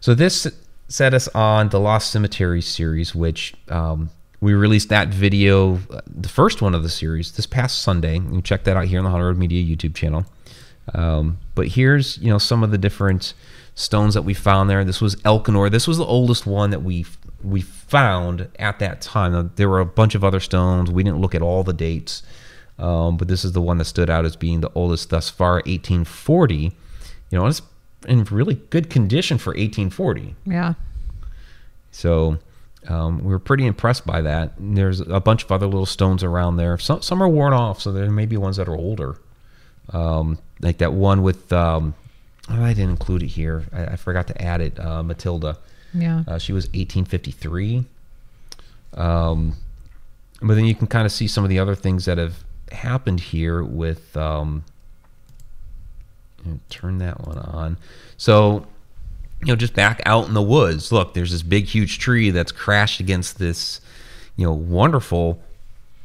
so 0.00 0.14
this 0.14 0.46
set 0.88 1.14
us 1.14 1.28
on 1.28 1.70
the 1.70 1.80
Lost 1.80 2.12
Cemetery 2.12 2.62
series, 2.62 3.14
which 3.14 3.54
um, 3.68 4.10
we 4.40 4.54
released 4.54 4.90
that 4.90 5.08
video, 5.08 5.80
uh, 5.90 6.00
the 6.06 6.28
first 6.28 6.62
one 6.62 6.74
of 6.74 6.82
the 6.82 6.90
series, 6.90 7.32
this 7.32 7.46
past 7.46 7.82
Sunday. 7.82 8.14
You 8.14 8.28
can 8.28 8.42
check 8.42 8.64
that 8.64 8.76
out 8.76 8.84
here 8.84 8.98
on 8.98 9.04
the 9.04 9.10
Haunted 9.10 9.26
Road 9.26 9.38
Media 9.38 9.64
YouTube 9.64 9.94
channel. 9.94 10.24
Um, 10.92 11.38
but 11.54 11.68
here's 11.68 12.18
you 12.18 12.28
know 12.28 12.38
some 12.38 12.62
of 12.62 12.70
the 12.70 12.78
different 12.78 13.32
stones 13.74 14.14
that 14.14 14.22
we 14.22 14.34
found 14.34 14.70
there. 14.70 14.84
This 14.84 15.00
was 15.00 15.16
Elkinor. 15.16 15.70
This 15.70 15.88
was 15.88 15.98
the 15.98 16.04
oldest 16.04 16.46
one 16.46 16.70
that 16.70 16.82
we 16.82 17.06
we 17.42 17.60
found 17.60 18.48
at 18.58 18.78
that 18.78 19.00
time. 19.00 19.32
Now, 19.32 19.50
there 19.56 19.68
were 19.68 19.80
a 19.80 19.86
bunch 19.86 20.14
of 20.14 20.24
other 20.24 20.40
stones. 20.40 20.90
We 20.90 21.02
didn't 21.02 21.20
look 21.20 21.34
at 21.34 21.42
all 21.42 21.62
the 21.62 21.72
dates, 21.72 22.22
um, 22.78 23.16
but 23.16 23.28
this 23.28 23.44
is 23.44 23.52
the 23.52 23.60
one 23.60 23.78
that 23.78 23.84
stood 23.84 24.08
out 24.08 24.24
as 24.24 24.36
being 24.36 24.60
the 24.60 24.70
oldest 24.74 25.10
thus 25.10 25.28
far, 25.28 25.54
1840. 25.54 26.56
You 26.56 26.72
know, 27.32 27.46
it's 27.46 27.62
in 28.06 28.24
really 28.24 28.54
good 28.54 28.88
condition 28.88 29.38
for 29.38 29.50
1840. 29.50 30.34
Yeah. 30.46 30.74
So 31.90 32.38
um, 32.88 33.22
we 33.22 33.30
were 33.30 33.38
pretty 33.38 33.66
impressed 33.66 34.06
by 34.06 34.20
that. 34.22 34.56
And 34.58 34.76
there's 34.76 35.00
a 35.00 35.20
bunch 35.20 35.44
of 35.44 35.52
other 35.52 35.66
little 35.66 35.86
stones 35.86 36.22
around 36.22 36.56
there. 36.56 36.78
Some 36.78 37.02
some 37.02 37.22
are 37.22 37.28
worn 37.28 37.52
off, 37.52 37.80
so 37.80 37.92
there 37.92 38.10
may 38.10 38.26
be 38.26 38.36
ones 38.36 38.56
that 38.56 38.68
are 38.68 38.76
older. 38.76 39.16
Um, 39.90 40.38
like 40.60 40.78
that 40.78 40.94
one 40.94 41.22
with 41.22 41.52
um, 41.52 41.94
oh, 42.50 42.62
I 42.62 42.72
didn't 42.74 42.90
include 42.90 43.22
it 43.22 43.28
here. 43.28 43.64
I, 43.72 43.86
I 43.86 43.96
forgot 43.96 44.26
to 44.28 44.42
add 44.42 44.60
it. 44.60 44.78
Uh, 44.78 45.02
Matilda. 45.02 45.58
Yeah. 45.92 46.24
Uh, 46.26 46.38
she 46.38 46.52
was 46.52 46.64
1853. 46.66 47.84
Um, 48.94 49.54
but 50.40 50.54
then 50.54 50.64
you 50.64 50.74
can 50.74 50.86
kind 50.86 51.06
of 51.06 51.12
see 51.12 51.26
some 51.26 51.44
of 51.44 51.50
the 51.50 51.58
other 51.58 51.74
things 51.74 52.04
that 52.04 52.18
have 52.18 52.44
happened 52.72 53.20
here 53.20 53.62
with 53.62 54.16
um, 54.16 54.64
turn 56.68 56.98
that 56.98 57.26
one 57.26 57.38
on. 57.38 57.78
So 58.16 58.66
you 59.44 59.52
know, 59.52 59.56
just 59.56 59.74
back 59.74 60.00
out 60.06 60.26
in 60.26 60.34
the 60.34 60.42
woods. 60.42 60.90
Look, 60.90 61.12
there's 61.14 61.30
this 61.30 61.42
big, 61.42 61.66
huge 61.66 61.98
tree 61.98 62.30
that's 62.30 62.50
crashed 62.50 62.98
against 62.98 63.38
this, 63.38 63.80
you 64.36 64.46
know, 64.46 64.52
wonderful 64.52 65.38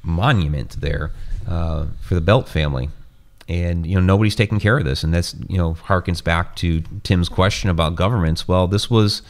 monument 0.04 0.82
there 0.82 1.12
uh, 1.48 1.86
for 2.02 2.16
the 2.16 2.22
Belt 2.22 2.50
family. 2.50 2.90
And 3.50 3.86
you 3.86 3.96
know 3.96 4.02
nobody's 4.02 4.36
taking 4.36 4.60
care 4.60 4.78
of 4.78 4.86
this, 4.86 5.04
and 5.04 5.12
this 5.12 5.36
you 5.48 5.58
know 5.58 5.74
harkens 5.74 6.24
back 6.24 6.56
to 6.58 6.82
Tim's 7.04 7.28
question 7.28 7.70
about 7.70 7.96
governments. 7.96 8.48
Well, 8.48 8.68
this 8.68 8.92
was, 8.92 9.24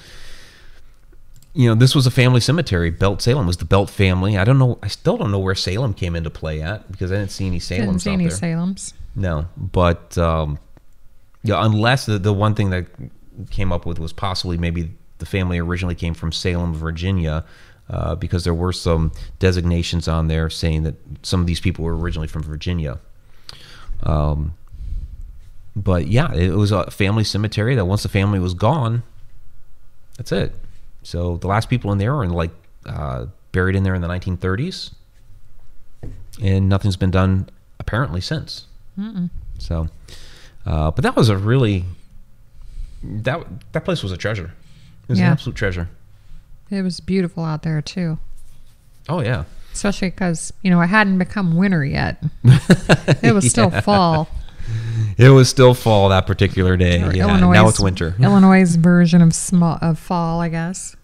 you 1.53 1.69
know, 1.69 1.73
this 1.73 1.95
was 1.95 2.05
a 2.05 2.11
family 2.11 2.41
cemetery. 2.41 2.91
Belt 2.91 3.21
Salem 3.21 3.47
was 3.47 3.57
the 3.57 3.65
Belt 3.65 3.89
family. 3.89 4.37
I 4.37 4.43
don't 4.43 4.59
know. 4.59 4.77
I 4.83 4.89
still 4.89 5.15
don't 5.15 5.31
know 5.31 5.39
where 5.39 5.55
Salem 5.55 5.93
came 5.93 6.17
into 6.17 6.29
play 6.29 6.61
at 6.61 6.91
because 6.91 7.13
I 7.13 7.15
didn't 7.15 7.31
see 7.31 7.47
any 7.47 7.59
Salems 7.59 7.77
Didn't 7.77 7.99
see 7.99 8.11
any 8.11 8.27
there. 8.27 8.37
Salems. 8.37 8.93
No, 9.15 9.47
but 9.55 10.17
um, 10.17 10.59
yeah, 11.43 11.63
unless 11.65 12.05
the, 12.05 12.19
the 12.19 12.33
one 12.33 12.55
thing 12.55 12.71
that 12.71 12.87
came 13.49 13.71
up 13.71 13.85
with 13.85 13.99
was 13.99 14.11
possibly 14.11 14.57
maybe 14.57 14.91
the 15.19 15.25
family 15.25 15.59
originally 15.59 15.95
came 15.95 16.13
from 16.13 16.31
Salem, 16.31 16.73
Virginia, 16.73 17.45
uh, 17.89 18.15
because 18.15 18.43
there 18.43 18.53
were 18.53 18.73
some 18.73 19.11
designations 19.39 20.07
on 20.07 20.27
there 20.27 20.49
saying 20.49 20.83
that 20.83 20.95
some 21.23 21.39
of 21.39 21.47
these 21.47 21.59
people 21.59 21.85
were 21.85 21.97
originally 21.97 22.27
from 22.27 22.43
Virginia. 22.43 22.99
Um, 24.03 24.53
but 25.75 26.07
yeah, 26.07 26.33
it 26.33 26.51
was 26.53 26.71
a 26.71 26.89
family 26.91 27.23
cemetery 27.23 27.75
that 27.75 27.85
once 27.85 28.03
the 28.03 28.09
family 28.09 28.39
was 28.39 28.53
gone, 28.53 29.03
that's 30.17 30.31
it. 30.31 30.53
So 31.03 31.37
the 31.37 31.47
last 31.47 31.69
people 31.69 31.91
in 31.91 31.97
there 31.97 32.13
were 32.15 32.23
in 32.23 32.31
like 32.31 32.51
uh, 32.85 33.27
buried 33.51 33.75
in 33.75 33.83
there 33.83 33.95
in 33.95 34.01
the 34.01 34.07
1930s, 34.07 34.93
and 36.41 36.67
nothing's 36.69 36.97
been 36.97 37.11
done 37.11 37.49
apparently 37.79 38.21
since. 38.21 38.65
So, 39.59 39.87
uh, 40.65 40.91
but 40.91 41.03
that 41.03 41.15
was 41.15 41.29
a 41.29 41.37
really 41.37 41.85
that 43.03 43.45
that 43.71 43.85
place 43.85 44.03
was 44.03 44.11
a 44.11 44.17
treasure. 44.17 44.53
It 45.03 45.09
was 45.09 45.19
an 45.19 45.25
absolute 45.31 45.55
treasure. 45.55 45.89
It 46.69 46.81
was 46.81 46.99
beautiful 46.99 47.43
out 47.43 47.63
there 47.63 47.81
too, 47.81 48.19
Oh 49.07 49.21
yeah, 49.21 49.45
especially 49.79 50.09
because 50.09 50.51
you 50.61 50.69
know 50.69 50.81
it 50.81 50.87
hadn't 50.87 51.17
become 51.17 51.55
winter 51.55 51.83
yet. 51.85 52.21
It 53.23 53.33
was 53.33 53.49
still 53.49 53.69
fall. 53.69 54.27
it 55.17 55.29
was 55.29 55.49
still 55.49 55.73
fall 55.73 56.09
that 56.09 56.27
particular 56.27 56.77
day. 56.77 57.01
Or 57.01 57.13
Yeah, 57.13 57.29
Illinois' 57.29 57.53
now 57.53 57.67
it's 57.69 57.79
winter. 57.79 58.15
Illinois' 58.19 58.75
version 58.75 59.21
of 59.21 59.33
small 59.33 59.77
of 59.81 59.97
fall, 59.97 60.41
I 60.41 60.49
guess. 60.49 60.95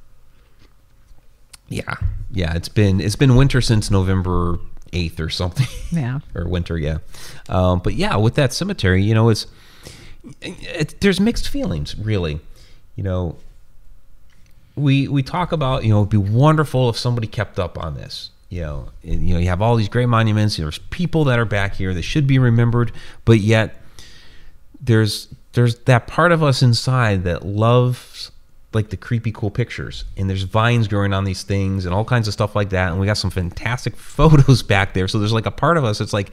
Yeah, 1.69 1.95
yeah. 2.31 2.53
It's 2.55 2.69
been 2.69 2.99
it's 2.99 3.15
been 3.15 3.35
winter 3.35 3.61
since 3.61 3.89
November 3.89 4.59
eighth 4.93 5.19
or 5.19 5.29
something. 5.29 5.67
Yeah. 5.91 6.19
or 6.33 6.47
winter, 6.47 6.77
yeah. 6.77 6.97
Um, 7.47 7.79
but 7.79 7.93
yeah, 7.93 8.17
with 8.17 8.35
that 8.35 8.51
cemetery, 8.51 9.01
you 9.01 9.13
know, 9.13 9.29
it's 9.29 9.47
it, 10.41 10.99
there's 10.99 11.19
mixed 11.19 11.47
feelings, 11.47 11.97
really. 11.97 12.39
You 12.95 13.03
know, 13.03 13.37
we 14.75 15.07
we 15.07 15.23
talk 15.23 15.51
about 15.53 15.83
you 15.85 15.89
know 15.91 15.99
it'd 15.99 16.09
be 16.09 16.17
wonderful 16.17 16.89
if 16.89 16.97
somebody 16.97 17.27
kept 17.27 17.59
up 17.59 17.77
on 17.77 17.95
this. 17.95 18.31
You 18.49 18.61
know, 18.61 18.89
and, 19.03 19.27
you 19.27 19.33
know, 19.33 19.39
you 19.39 19.47
have 19.47 19.61
all 19.61 19.75
these 19.75 19.89
great 19.89 20.07
monuments. 20.07 20.57
There's 20.57 20.77
people 20.77 21.23
that 21.25 21.39
are 21.39 21.45
back 21.45 21.75
here 21.75 21.93
that 21.93 22.03
should 22.03 22.27
be 22.27 22.39
remembered, 22.39 22.91
but 23.25 23.39
yet 23.39 23.81
there's 24.79 25.27
there's 25.53 25.79
that 25.79 26.05
part 26.07 26.31
of 26.31 26.43
us 26.43 26.61
inside 26.61 27.23
that 27.23 27.45
loves 27.45 28.31
like 28.73 28.89
the 28.89 28.97
creepy 28.97 29.31
cool 29.31 29.49
pictures 29.49 30.03
and 30.17 30.29
there's 30.29 30.43
vines 30.43 30.87
growing 30.87 31.13
on 31.13 31.23
these 31.23 31.43
things 31.43 31.85
and 31.85 31.95
all 31.95 32.03
kinds 32.03 32.27
of 32.27 32.33
stuff 32.33 32.55
like 32.55 32.69
that 32.69 32.91
and 32.91 32.99
we 32.99 33.05
got 33.05 33.17
some 33.17 33.31
fantastic 33.31 33.95
photos 33.95 34.61
back 34.61 34.93
there 34.93 35.07
so 35.07 35.17
there's 35.17 35.33
like 35.33 35.45
a 35.45 35.51
part 35.51 35.77
of 35.77 35.85
us 35.85 36.01
it's 36.01 36.13
like 36.13 36.31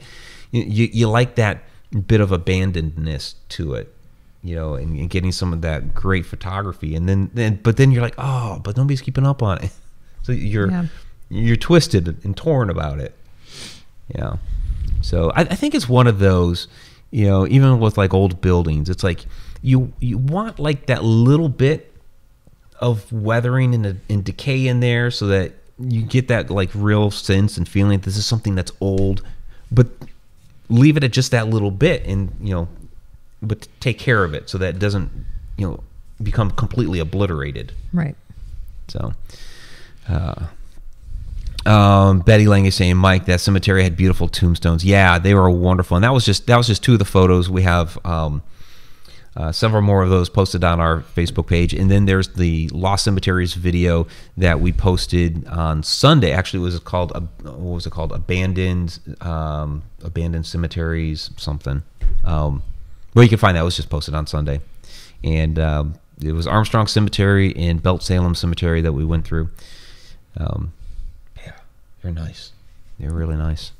you, 0.51 0.87
you, 0.91 1.09
like 1.09 1.35
that 1.35 1.63
bit 2.05 2.21
of 2.21 2.31
abandonedness 2.31 3.35
to 3.49 3.73
it 3.73 3.95
you 4.43 4.55
know 4.55 4.75
and, 4.75 4.99
and 4.99 5.09
getting 5.09 5.31
some 5.31 5.53
of 5.53 5.61
that 5.61 5.95
great 5.95 6.25
photography 6.25 6.95
and 6.95 7.07
then, 7.07 7.31
then 7.33 7.57
but 7.63 7.77
then 7.77 7.91
you're 7.91 8.03
like 8.03 8.15
oh 8.17 8.59
but 8.61 8.75
nobody's 8.75 9.01
keeping 9.01 9.25
up 9.25 9.41
on 9.41 9.63
it 9.63 9.71
so 10.23 10.31
you're 10.33 10.69
Yeah. 10.69 10.85
You're 11.33 11.55
twisted 11.55 12.23
and 12.23 12.37
torn 12.37 12.69
about 12.69 12.99
it 12.99 13.15
yeah. 14.09 14.35
So 15.01 15.31
I, 15.31 15.41
I 15.41 15.55
think 15.55 15.75
it's 15.75 15.89
one 15.89 16.07
of 16.07 16.19
those, 16.19 16.67
you 17.11 17.27
know, 17.27 17.47
even 17.47 17.79
with 17.79 17.97
like 17.97 18.13
old 18.13 18.41
buildings, 18.41 18.89
it's 18.89 19.03
like 19.03 19.25
you 19.61 19.93
you 19.99 20.17
want 20.17 20.59
like 20.59 20.87
that 20.87 21.03
little 21.03 21.49
bit 21.49 21.93
of 22.79 23.11
weathering 23.11 23.73
and, 23.73 24.01
and 24.09 24.23
decay 24.23 24.67
in 24.67 24.79
there 24.79 25.09
so 25.09 25.27
that 25.27 25.53
you 25.79 26.03
get 26.03 26.27
that 26.27 26.49
like 26.49 26.69
real 26.73 27.11
sense 27.11 27.57
and 27.57 27.67
feeling 27.67 27.99
that 27.99 28.05
this 28.05 28.17
is 28.17 28.25
something 28.25 28.55
that's 28.55 28.71
old, 28.81 29.21
but 29.71 29.87
leave 30.69 30.97
it 30.97 31.03
at 31.03 31.11
just 31.11 31.31
that 31.31 31.47
little 31.47 31.71
bit 31.71 32.05
and 32.05 32.33
you 32.41 32.53
know, 32.53 32.67
but 33.41 33.67
take 33.79 33.99
care 33.99 34.23
of 34.23 34.33
it 34.33 34.49
so 34.49 34.57
that 34.57 34.75
it 34.75 34.79
doesn't 34.79 35.11
you 35.57 35.67
know 35.67 35.83
become 36.21 36.51
completely 36.51 36.99
obliterated. 36.99 37.73
Right. 37.91 38.15
So, 38.87 39.13
uh, 40.07 40.47
um, 41.65 42.19
Betty 42.19 42.47
Lange 42.47 42.65
is 42.65 42.75
saying, 42.75 42.97
Mike, 42.97 43.25
that 43.25 43.39
cemetery 43.39 43.83
had 43.83 43.95
beautiful 43.95 44.27
tombstones. 44.27 44.83
Yeah, 44.83 45.19
they 45.19 45.33
were 45.33 45.49
wonderful, 45.49 45.95
and 45.95 46.03
that 46.03 46.13
was 46.13 46.25
just 46.25 46.47
that 46.47 46.57
was 46.57 46.67
just 46.67 46.83
two 46.83 46.93
of 46.93 46.99
the 46.99 47.05
photos. 47.05 47.49
We 47.49 47.61
have 47.63 47.97
um, 48.05 48.43
uh, 49.35 49.51
several 49.51 49.81
more 49.81 50.03
of 50.03 50.09
those 50.09 50.29
posted 50.29 50.63
on 50.63 50.79
our 50.79 51.01
Facebook 51.01 51.47
page, 51.47 51.73
and 51.73 51.89
then 51.89 52.05
there's 52.05 52.29
the 52.29 52.69
Lost 52.69 53.05
Cemeteries 53.05 53.53
video 53.53 54.07
that 54.37 54.59
we 54.59 54.71
posted 54.71 55.47
on 55.47 55.83
Sunday. 55.83 56.31
Actually, 56.31 56.61
it 56.61 56.65
was 56.65 56.79
called 56.79 57.11
uh, 57.15 57.21
what 57.43 57.75
was 57.75 57.87
it 57.87 57.91
called? 57.91 58.11
Abandoned 58.11 58.99
um, 59.21 59.83
Abandoned 60.03 60.45
Cemeteries 60.45 61.31
something. 61.37 61.83
Um, 62.23 62.61
well, 63.15 63.23
you 63.23 63.29
can 63.29 63.39
find 63.39 63.55
that. 63.55 63.61
It 63.61 63.65
was 63.65 63.75
just 63.75 63.89
posted 63.89 64.13
on 64.13 64.27
Sunday, 64.27 64.59
and 65.23 65.57
um, 65.57 65.95
it 66.21 66.33
was 66.33 66.45
Armstrong 66.45 66.87
Cemetery 66.87 67.55
and 67.55 67.81
Belt 67.81 68.03
Salem 68.03 68.35
Cemetery 68.35 68.81
that 68.81 68.93
we 68.93 69.05
went 69.05 69.25
through. 69.25 69.49
Um, 70.37 70.73
yeah, 72.03 72.11
they're 72.11 72.23
nice. 72.23 72.51
They're 72.99 73.11
really 73.11 73.35
nice. 73.35 73.71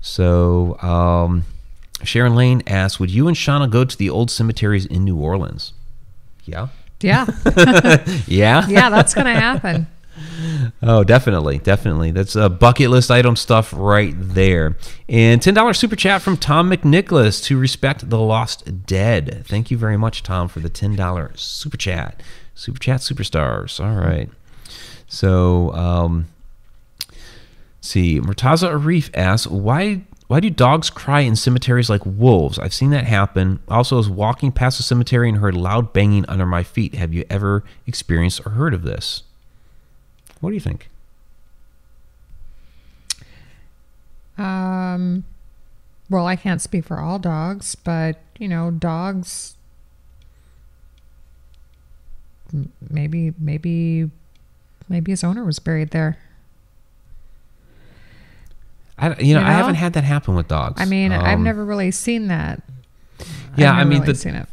So, 0.00 0.78
um, 0.80 1.44
Sharon 2.02 2.34
Lane 2.34 2.62
asks, 2.66 2.98
"Would 2.98 3.10
you 3.10 3.28
and 3.28 3.36
Shauna 3.36 3.70
go 3.70 3.84
to 3.84 3.96
the 3.96 4.10
old 4.10 4.30
cemeteries 4.30 4.86
in 4.86 5.04
New 5.04 5.16
Orleans?" 5.16 5.72
Yeah, 6.44 6.68
Yeah. 7.00 7.26
yeah, 8.26 8.66
yeah, 8.68 8.90
that's 8.90 9.14
going 9.14 9.26
to 9.26 9.32
happen. 9.34 9.86
Oh, 10.82 11.02
definitely, 11.04 11.58
definitely. 11.58 12.10
That's 12.10 12.36
a 12.36 12.48
bucket 12.50 12.90
list 12.90 13.10
item 13.10 13.34
stuff 13.34 13.72
right 13.76 14.12
there. 14.16 14.76
And 15.08 15.40
ten 15.40 15.54
dollars 15.54 15.78
super 15.78 15.96
chat 15.96 16.20
from 16.22 16.36
Tom 16.36 16.70
McNicholas 16.70 17.42
to 17.44 17.58
respect 17.58 18.08
the 18.10 18.18
lost 18.20 18.86
dead. 18.86 19.44
Thank 19.46 19.70
you 19.70 19.78
very 19.78 19.96
much, 19.96 20.22
Tom, 20.22 20.48
for 20.48 20.60
the 20.60 20.68
ten 20.68 20.94
dollars 20.96 21.40
super 21.40 21.76
chat. 21.76 22.22
Super 22.54 22.78
chat 22.78 23.00
superstars. 23.00 23.82
All 23.82 23.96
right. 23.96 24.28
So, 25.08 25.72
um, 25.72 26.26
see, 27.82 28.18
Murtaza 28.20 28.70
Arif 28.70 29.10
asks, 29.12 29.46
why 29.46 30.04
why 30.32 30.40
do 30.40 30.48
dogs 30.48 30.88
cry 30.88 31.20
in 31.20 31.36
cemeteries 31.36 31.90
like 31.90 32.06
wolves? 32.06 32.58
I've 32.58 32.72
seen 32.72 32.88
that 32.90 33.04
happen. 33.04 33.60
Also, 33.68 33.96
I 33.96 33.98
was 33.98 34.08
walking 34.08 34.50
past 34.50 34.80
a 34.80 34.82
cemetery 34.82 35.28
and 35.28 35.36
heard 35.36 35.54
loud 35.54 35.92
banging 35.92 36.24
under 36.26 36.46
my 36.46 36.62
feet. 36.62 36.94
Have 36.94 37.12
you 37.12 37.26
ever 37.28 37.62
experienced 37.86 38.40
or 38.46 38.52
heard 38.52 38.72
of 38.72 38.82
this? 38.82 39.24
What 40.40 40.48
do 40.48 40.54
you 40.54 40.60
think? 40.60 40.88
Um, 44.38 45.24
well, 46.08 46.26
I 46.26 46.36
can't 46.36 46.62
speak 46.62 46.86
for 46.86 46.98
all 46.98 47.18
dogs, 47.18 47.74
but 47.74 48.18
you 48.38 48.48
know, 48.48 48.70
dogs. 48.70 49.56
Maybe, 52.88 53.34
maybe, 53.38 54.10
maybe 54.88 55.12
his 55.12 55.22
owner 55.22 55.44
was 55.44 55.58
buried 55.58 55.90
there. 55.90 56.18
I, 59.02 59.08
you 59.20 59.34
know, 59.34 59.40
You 59.40 59.46
I 59.46 59.50
haven't 59.52 59.74
had 59.74 59.92
that 59.94 60.04
happen 60.04 60.34
with 60.34 60.48
dogs. 60.48 60.80
I 60.80 60.84
mean, 60.86 61.12
I've 61.12 61.34
Um, 61.38 61.42
never 61.44 61.64
really 61.64 61.90
seen 61.90 62.28
that. 62.28 62.62
Yeah, 63.56 63.72
I've 63.72 63.78
I 63.80 63.84
mean, 63.84 64.00
really 64.00 64.12
the- 64.12 64.18
seen 64.18 64.34
it. 64.34 64.48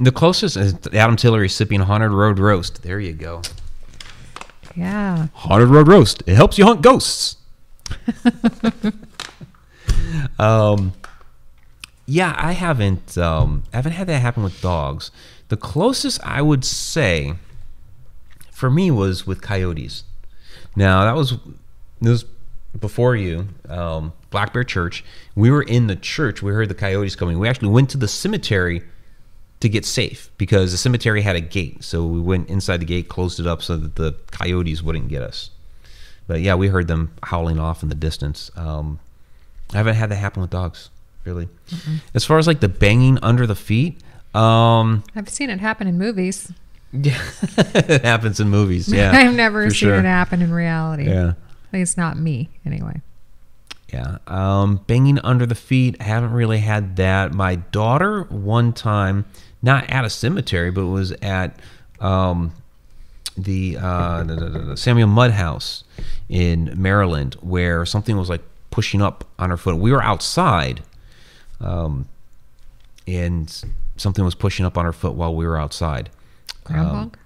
The 0.00 0.12
closest 0.12 0.56
is 0.56 0.74
Adam 0.94 1.16
Tillery 1.16 1.48
sipping 1.48 1.80
Haunted 1.80 2.12
Road 2.12 2.38
Roast. 2.38 2.82
There 2.84 3.00
you 3.00 3.12
go. 3.12 3.42
Yeah, 4.76 5.26
Haunted 5.32 5.68
Road 5.70 5.88
Roast. 5.88 6.22
It 6.26 6.36
helps 6.36 6.56
you 6.56 6.64
hunt 6.64 6.82
ghosts. 6.82 7.36
um, 10.38 10.92
yeah, 12.06 12.34
I 12.36 12.52
haven't. 12.52 13.18
Um, 13.18 13.64
I 13.72 13.76
haven't 13.76 13.92
had 13.92 14.06
that 14.06 14.20
happen 14.20 14.42
with 14.42 14.60
dogs. 14.60 15.10
The 15.48 15.56
closest 15.56 16.20
I 16.24 16.42
would 16.42 16.64
say, 16.64 17.34
for 18.52 18.70
me, 18.70 18.90
was 18.90 19.26
with 19.26 19.40
coyotes. 19.42 20.04
Now 20.76 21.04
that 21.04 21.16
was 21.16 21.32
this 22.00 22.10
was 22.10 22.24
before 22.80 23.16
you, 23.16 23.48
um, 23.68 24.12
Black 24.30 24.52
Bear 24.52 24.64
Church. 24.64 25.04
We 25.34 25.50
were 25.50 25.62
in 25.62 25.86
the 25.86 25.96
church. 25.96 26.42
We 26.42 26.52
heard 26.52 26.68
the 26.68 26.74
coyotes 26.74 27.16
coming. 27.16 27.38
We 27.38 27.48
actually 27.48 27.68
went 27.68 27.90
to 27.90 27.98
the 27.98 28.08
cemetery 28.08 28.82
to 29.60 29.68
get 29.68 29.84
safe 29.84 30.30
because 30.38 30.70
the 30.72 30.78
cemetery 30.78 31.22
had 31.22 31.34
a 31.36 31.40
gate. 31.40 31.82
So 31.82 32.06
we 32.06 32.20
went 32.20 32.48
inside 32.48 32.78
the 32.80 32.84
gate, 32.86 33.08
closed 33.08 33.40
it 33.40 33.46
up 33.46 33.62
so 33.62 33.76
that 33.76 33.96
the 33.96 34.14
coyotes 34.30 34.82
wouldn't 34.82 35.08
get 35.08 35.22
us. 35.22 35.50
But 36.26 36.40
yeah, 36.42 36.54
we 36.54 36.68
heard 36.68 36.88
them 36.88 37.12
howling 37.22 37.58
off 37.58 37.82
in 37.82 37.88
the 37.88 37.94
distance. 37.94 38.50
Um, 38.56 39.00
I 39.72 39.78
haven't 39.78 39.96
had 39.96 40.10
that 40.10 40.16
happen 40.16 40.42
with 40.42 40.50
dogs, 40.50 40.90
really. 41.24 41.48
As 42.14 42.24
far 42.24 42.38
as 42.38 42.46
like 42.46 42.60
the 42.60 42.68
banging 42.68 43.18
under 43.22 43.46
the 43.46 43.54
feet, 43.56 44.00
Um, 44.34 45.02
I've 45.16 45.28
seen 45.28 45.48
it 45.50 45.58
happen 45.58 45.86
in 45.88 45.98
movies. 45.98 46.52
yeah, 46.92 47.18
it 47.56 48.02
happens 48.02 48.40
in 48.40 48.48
movies. 48.50 48.88
Yeah, 48.88 49.10
I've 49.14 49.34
never 49.34 49.64
seen 49.70 49.74
sure. 49.74 49.94
it 49.98 50.04
happen 50.04 50.42
in 50.42 50.52
reality. 50.52 51.08
Yeah. 51.08 51.32
At 51.68 51.72
least 51.78 51.96
not 51.96 52.18
me, 52.18 52.48
anyway. 52.64 53.00
Yeah. 53.92 54.18
Um, 54.26 54.82
banging 54.86 55.18
under 55.20 55.46
the 55.46 55.54
feet. 55.54 55.96
I 56.00 56.04
haven't 56.04 56.32
really 56.32 56.58
had 56.58 56.96
that. 56.96 57.32
My 57.32 57.56
daughter, 57.56 58.24
one 58.24 58.72
time, 58.72 59.24
not 59.62 59.88
at 59.88 60.04
a 60.04 60.10
cemetery, 60.10 60.70
but 60.70 60.86
was 60.86 61.12
at 61.22 61.58
um, 62.00 62.52
the, 63.36 63.76
uh, 63.80 64.24
the, 64.24 64.34
the- 64.36 64.58
the 64.60 64.76
Samuel 64.76 65.08
Mudd 65.08 65.32
House 65.32 65.84
in 66.28 66.72
Maryland, 66.76 67.34
where 67.40 67.84
something 67.86 68.16
was 68.16 68.28
like 68.28 68.42
pushing 68.70 69.00
up 69.00 69.24
on 69.38 69.50
her 69.50 69.56
foot. 69.56 69.76
We 69.76 69.90
were 69.90 70.02
outside, 70.02 70.82
um, 71.60 72.06
and 73.06 73.64
something 73.96 74.24
was 74.24 74.34
pushing 74.34 74.64
up 74.66 74.76
on 74.78 74.84
her 74.84 74.92
foot 74.92 75.14
while 75.14 75.34
we 75.34 75.46
were 75.46 75.56
outside. 75.58 76.10
Groundhog? 76.64 77.16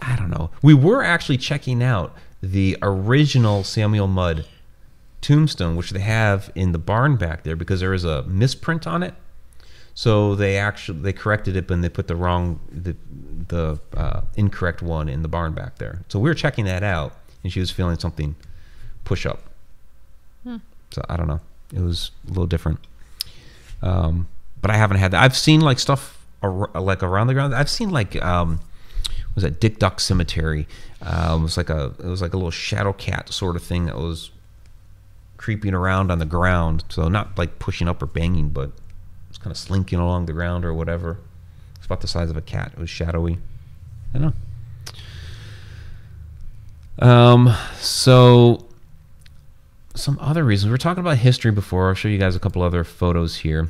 I 0.00 0.16
don't 0.16 0.30
know. 0.30 0.50
We 0.62 0.74
were 0.74 1.02
actually 1.02 1.38
checking 1.38 1.82
out 1.82 2.14
the 2.40 2.76
original 2.82 3.64
Samuel 3.64 4.06
Mudd 4.06 4.46
tombstone, 5.20 5.76
which 5.76 5.90
they 5.90 6.00
have 6.00 6.50
in 6.54 6.72
the 6.72 6.78
barn 6.78 7.16
back 7.16 7.42
there, 7.42 7.56
because 7.56 7.80
there 7.80 7.94
is 7.94 8.04
a 8.04 8.22
misprint 8.24 8.86
on 8.86 9.02
it. 9.02 9.14
So 9.94 10.36
they 10.36 10.56
actually 10.56 11.00
they 11.00 11.12
corrected 11.12 11.56
it, 11.56 11.66
but 11.66 11.82
they 11.82 11.88
put 11.88 12.06
the 12.06 12.14
wrong 12.14 12.60
the 12.70 12.94
the 13.48 13.80
uh, 13.96 14.20
incorrect 14.36 14.80
one 14.80 15.08
in 15.08 15.22
the 15.22 15.28
barn 15.28 15.54
back 15.54 15.78
there. 15.78 16.04
So 16.08 16.20
we 16.20 16.30
were 16.30 16.34
checking 16.34 16.66
that 16.66 16.84
out, 16.84 17.16
and 17.42 17.52
she 17.52 17.58
was 17.58 17.72
feeling 17.72 17.98
something 17.98 18.36
push 19.04 19.26
up. 19.26 19.42
So 20.90 21.02
I 21.08 21.16
don't 21.16 21.26
know. 21.26 21.40
It 21.74 21.80
was 21.80 22.12
a 22.26 22.28
little 22.28 22.46
different. 22.46 22.78
Um, 23.82 24.28
but 24.60 24.70
I 24.70 24.76
haven't 24.76 24.98
had 24.98 25.10
that. 25.10 25.22
I've 25.22 25.36
seen 25.36 25.60
like 25.60 25.78
stuff 25.78 26.24
ar- 26.42 26.70
like 26.74 27.02
around 27.02 27.26
the 27.26 27.34
ground. 27.34 27.54
I've 27.54 27.70
seen 27.70 27.90
like 27.90 28.22
um, 28.24 28.60
was 29.34 29.42
that 29.42 29.60
Dick 29.60 29.78
Duck 29.78 30.00
Cemetery? 30.00 30.66
Um, 31.00 31.40
it 31.40 31.44
was 31.44 31.56
like 31.56 31.70
a 31.70 31.94
it 31.98 32.06
was 32.06 32.20
like 32.20 32.32
a 32.32 32.36
little 32.36 32.50
shadow 32.50 32.92
cat 32.92 33.32
sort 33.32 33.56
of 33.56 33.62
thing 33.62 33.86
that 33.86 33.96
was 33.96 34.30
creeping 35.36 35.74
around 35.74 36.10
on 36.10 36.18
the 36.18 36.26
ground. 36.26 36.84
So 36.88 37.08
not 37.08 37.38
like 37.38 37.58
pushing 37.58 37.88
up 37.88 38.02
or 38.02 38.06
banging, 38.06 38.50
but 38.50 38.72
it's 39.28 39.38
kind 39.38 39.50
of 39.50 39.56
slinking 39.56 40.00
along 40.00 40.26
the 40.26 40.32
ground 40.32 40.64
or 40.64 40.74
whatever. 40.74 41.18
It's 41.76 41.86
about 41.86 42.00
the 42.00 42.08
size 42.08 42.30
of 42.30 42.36
a 42.36 42.42
cat. 42.42 42.72
It 42.72 42.80
was 42.80 42.90
shadowy. 42.90 43.38
I 44.14 44.18
don't 44.18 44.34
know. 47.00 47.06
Um, 47.08 47.54
so 47.76 48.66
some 49.94 50.18
other 50.20 50.44
reasons. 50.44 50.70
We're 50.70 50.78
talking 50.78 51.00
about 51.00 51.18
history 51.18 51.50
before. 51.50 51.88
I'll 51.88 51.94
show 51.94 52.08
you 52.08 52.18
guys 52.18 52.36
a 52.36 52.40
couple 52.40 52.62
other 52.62 52.84
photos 52.84 53.36
here. 53.36 53.68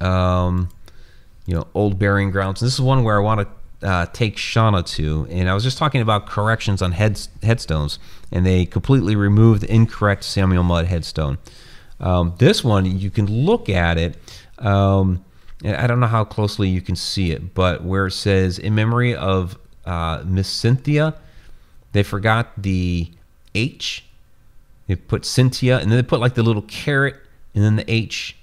Um, 0.00 0.68
you 1.46 1.54
know, 1.54 1.66
old 1.74 1.98
burying 1.98 2.30
grounds. 2.30 2.60
This 2.60 2.74
is 2.74 2.80
one 2.80 3.04
where 3.04 3.16
I 3.16 3.20
want 3.20 3.40
to 3.40 3.48
uh, 3.82 4.06
take 4.06 4.36
Shauna 4.36 4.84
to, 4.96 5.26
and 5.30 5.48
I 5.48 5.54
was 5.54 5.62
just 5.62 5.78
talking 5.78 6.00
about 6.00 6.26
corrections 6.26 6.82
on 6.82 6.92
heads, 6.92 7.28
headstones, 7.42 7.98
and 8.32 8.44
they 8.44 8.66
completely 8.66 9.16
removed 9.16 9.62
the 9.62 9.72
incorrect 9.72 10.24
Samuel 10.24 10.64
Mudd 10.64 10.86
headstone. 10.86 11.38
Um, 12.00 12.34
this 12.38 12.62
one, 12.64 12.86
you 12.86 13.10
can 13.10 13.26
look 13.26 13.68
at 13.68 13.98
it. 13.98 14.16
Um, 14.58 15.24
I 15.64 15.86
don't 15.86 16.00
know 16.00 16.06
how 16.06 16.24
closely 16.24 16.68
you 16.68 16.80
can 16.80 16.96
see 16.96 17.32
it, 17.32 17.54
but 17.54 17.82
where 17.82 18.06
it 18.06 18.12
says 18.12 18.58
in 18.58 18.74
memory 18.74 19.14
of 19.14 19.58
uh, 19.84 20.22
Miss 20.24 20.48
Cynthia, 20.48 21.14
they 21.92 22.02
forgot 22.02 22.50
the 22.56 23.10
H. 23.54 24.04
They 24.86 24.96
put 24.96 25.24
Cynthia, 25.24 25.78
and 25.78 25.90
then 25.90 25.98
they 25.98 26.02
put 26.02 26.20
like 26.20 26.34
the 26.34 26.42
little 26.42 26.62
caret, 26.62 27.16
and 27.54 27.64
then 27.64 27.76
the 27.76 27.90
H 27.92 28.36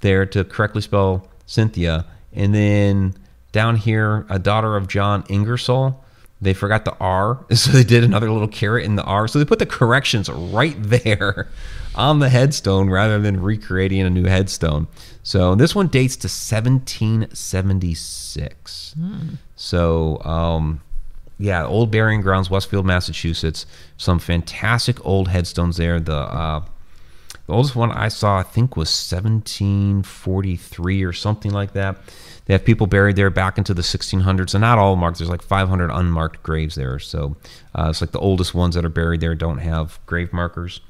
there 0.00 0.24
to 0.26 0.44
correctly 0.44 0.80
spell 0.80 1.28
Cynthia. 1.46 2.06
And 2.32 2.54
then 2.54 3.14
down 3.52 3.76
here, 3.76 4.26
a 4.28 4.38
daughter 4.38 4.76
of 4.76 4.88
John 4.88 5.24
Ingersoll. 5.28 6.04
They 6.42 6.54
forgot 6.54 6.86
the 6.86 6.96
R, 6.98 7.44
so 7.54 7.70
they 7.72 7.84
did 7.84 8.02
another 8.02 8.30
little 8.30 8.48
caret 8.48 8.84
in 8.84 8.96
the 8.96 9.04
R. 9.04 9.28
So 9.28 9.38
they 9.38 9.44
put 9.44 9.58
the 9.58 9.66
corrections 9.66 10.30
right 10.30 10.74
there 10.78 11.48
on 11.94 12.20
the 12.20 12.28
headstone 12.28 12.88
rather 12.88 13.18
than 13.18 13.42
recreating 13.42 14.00
a 14.00 14.10
new 14.10 14.24
headstone. 14.24 14.86
So 15.22 15.54
this 15.54 15.74
one 15.74 15.88
dates 15.88 16.16
to 16.16 16.28
1776. 16.28 18.94
So, 19.56 20.22
um, 20.24 20.80
yeah, 21.38 21.66
old 21.66 21.90
burying 21.90 22.22
grounds, 22.22 22.50
Westfield, 22.50 22.86
Massachusetts. 22.86 23.66
Some 23.96 24.18
fantastic 24.18 25.04
old 25.04 25.28
headstones 25.28 25.76
there. 25.76 26.00
The 26.00 26.14
uh, 26.14 26.64
the 27.46 27.52
oldest 27.52 27.74
one 27.74 27.90
I 27.90 28.08
saw, 28.08 28.38
I 28.38 28.42
think, 28.42 28.76
was 28.76 28.88
1743 28.88 31.02
or 31.02 31.12
something 31.12 31.50
like 31.50 31.72
that. 31.72 31.96
They 32.50 32.54
have 32.54 32.64
people 32.64 32.88
buried 32.88 33.14
there 33.14 33.30
back 33.30 33.58
into 33.58 33.72
the 33.74 33.82
1600s, 33.82 34.54
and 34.54 34.62
not 34.62 34.76
all 34.76 34.96
marked. 34.96 35.18
There's 35.18 35.30
like 35.30 35.40
500 35.40 35.88
unmarked 35.88 36.42
graves 36.42 36.74
there. 36.74 36.98
So 36.98 37.36
uh, 37.76 37.86
it's 37.90 38.00
like 38.00 38.10
the 38.10 38.18
oldest 38.18 38.56
ones 38.56 38.74
that 38.74 38.84
are 38.84 38.88
buried 38.88 39.20
there 39.20 39.36
don't 39.36 39.58
have 39.58 40.00
grave 40.06 40.32
markers. 40.32 40.80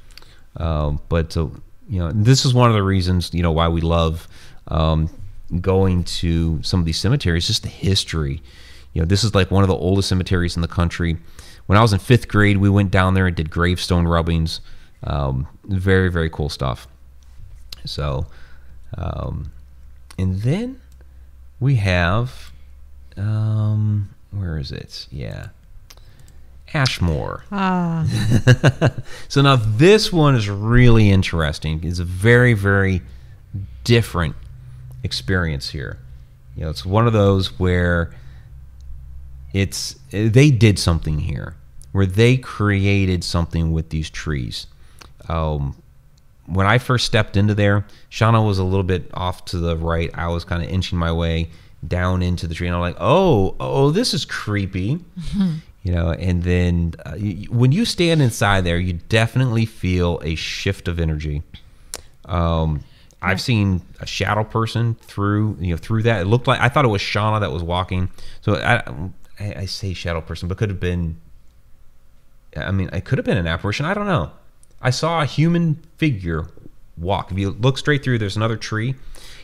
Um, 0.56 1.02
but 1.10 1.36
uh, 1.36 1.48
you 1.86 1.98
know, 1.98 2.12
this 2.12 2.46
is 2.46 2.54
one 2.54 2.70
of 2.70 2.74
the 2.74 2.82
reasons 2.82 3.34
you 3.34 3.42
know 3.42 3.52
why 3.52 3.68
we 3.68 3.82
love 3.82 4.26
um, 4.68 5.10
going 5.60 6.04
to 6.04 6.62
some 6.62 6.80
of 6.80 6.86
these 6.86 6.98
cemeteries. 6.98 7.46
Just 7.46 7.62
the 7.62 7.68
history. 7.68 8.42
You 8.94 9.02
know, 9.02 9.06
this 9.06 9.22
is 9.22 9.34
like 9.34 9.50
one 9.50 9.62
of 9.62 9.68
the 9.68 9.76
oldest 9.76 10.08
cemeteries 10.08 10.56
in 10.56 10.62
the 10.62 10.66
country. 10.68 11.18
When 11.66 11.76
I 11.76 11.82
was 11.82 11.92
in 11.92 11.98
fifth 11.98 12.26
grade, 12.26 12.56
we 12.56 12.70
went 12.70 12.90
down 12.90 13.12
there 13.12 13.26
and 13.26 13.36
did 13.36 13.50
gravestone 13.50 14.06
rubbings. 14.08 14.62
Um, 15.04 15.46
very 15.64 16.10
very 16.10 16.30
cool 16.30 16.48
stuff. 16.48 16.88
So, 17.84 18.28
um, 18.96 19.52
and 20.16 20.40
then 20.40 20.80
we 21.60 21.76
have 21.76 22.50
um, 23.16 24.10
where 24.30 24.58
is 24.58 24.72
it? 24.72 25.06
Yeah, 25.10 25.48
Ashmore. 26.72 27.44
Ah, 27.52 28.06
so 29.28 29.42
now 29.42 29.56
this 29.56 30.12
one 30.12 30.34
is 30.34 30.48
really 30.48 31.10
interesting. 31.10 31.84
It's 31.84 31.98
a 31.98 32.04
very, 32.04 32.54
very 32.54 33.02
different 33.84 34.36
experience 35.02 35.70
here. 35.70 35.98
You 36.56 36.64
know, 36.64 36.70
it's 36.70 36.84
one 36.84 37.06
of 37.06 37.12
those 37.12 37.58
where 37.58 38.14
it's 39.52 39.96
they 40.10 40.50
did 40.50 40.78
something 40.78 41.20
here, 41.20 41.56
where 41.92 42.06
they 42.06 42.36
created 42.36 43.24
something 43.24 43.72
with 43.72 43.90
these 43.90 44.08
trees. 44.08 44.66
Um, 45.28 45.76
when 46.50 46.66
I 46.66 46.78
first 46.78 47.06
stepped 47.06 47.36
into 47.36 47.54
there, 47.54 47.86
Shauna 48.10 48.44
was 48.44 48.58
a 48.58 48.64
little 48.64 48.82
bit 48.84 49.10
off 49.14 49.44
to 49.46 49.58
the 49.58 49.76
right. 49.76 50.10
I 50.14 50.28
was 50.28 50.44
kind 50.44 50.62
of 50.62 50.68
inching 50.68 50.98
my 50.98 51.12
way 51.12 51.50
down 51.86 52.22
into 52.22 52.46
the 52.46 52.54
tree, 52.54 52.66
and 52.66 52.74
I'm 52.74 52.82
like, 52.82 52.96
"Oh, 52.98 53.56
oh, 53.60 53.90
this 53.90 54.12
is 54.12 54.24
creepy." 54.24 54.98
you 55.82 55.92
know 55.92 56.10
and 56.10 56.42
then 56.42 56.94
uh, 57.06 57.14
you, 57.14 57.50
when 57.50 57.72
you 57.72 57.84
stand 57.84 58.20
inside 58.20 58.64
there 58.64 58.78
you 58.78 58.94
definitely 59.08 59.64
feel 59.64 60.20
a 60.22 60.34
shift 60.34 60.88
of 60.88 61.00
energy. 61.00 61.42
Um, 62.26 62.84
i've 63.22 63.40
seen 63.40 63.82
a 64.00 64.06
shadow 64.06 64.44
person 64.44 64.94
through 65.02 65.56
you 65.60 65.70
know 65.72 65.76
through 65.76 66.02
that. 66.04 66.22
It 66.22 66.24
looked 66.26 66.46
like 66.46 66.60
i 66.60 66.68
thought 66.68 66.84
it 66.84 66.88
was 66.88 67.02
shauna 67.02 67.40
that 67.40 67.52
was 67.52 67.62
walking. 67.62 68.10
So 68.40 68.56
i 68.56 68.82
i, 69.38 69.54
I 69.60 69.64
say 69.66 69.94
shadow 69.94 70.20
person 70.20 70.48
but 70.48 70.58
could 70.58 70.70
have 70.70 70.80
been 70.80 71.20
i 72.56 72.70
mean 72.70 72.90
it 72.92 73.04
could 73.04 73.18
have 73.18 73.24
been 73.24 73.38
an 73.38 73.46
apparition. 73.46 73.86
I 73.86 73.94
don't 73.94 74.06
know 74.06 74.30
i 74.80 74.90
saw 74.90 75.22
a 75.22 75.26
human 75.26 75.74
figure 75.96 76.46
walk. 76.96 77.32
If 77.32 77.38
you 77.38 77.50
look 77.50 77.78
straight 77.78 78.04
through 78.04 78.18
there's 78.18 78.36
another 78.36 78.56
tree 78.56 78.94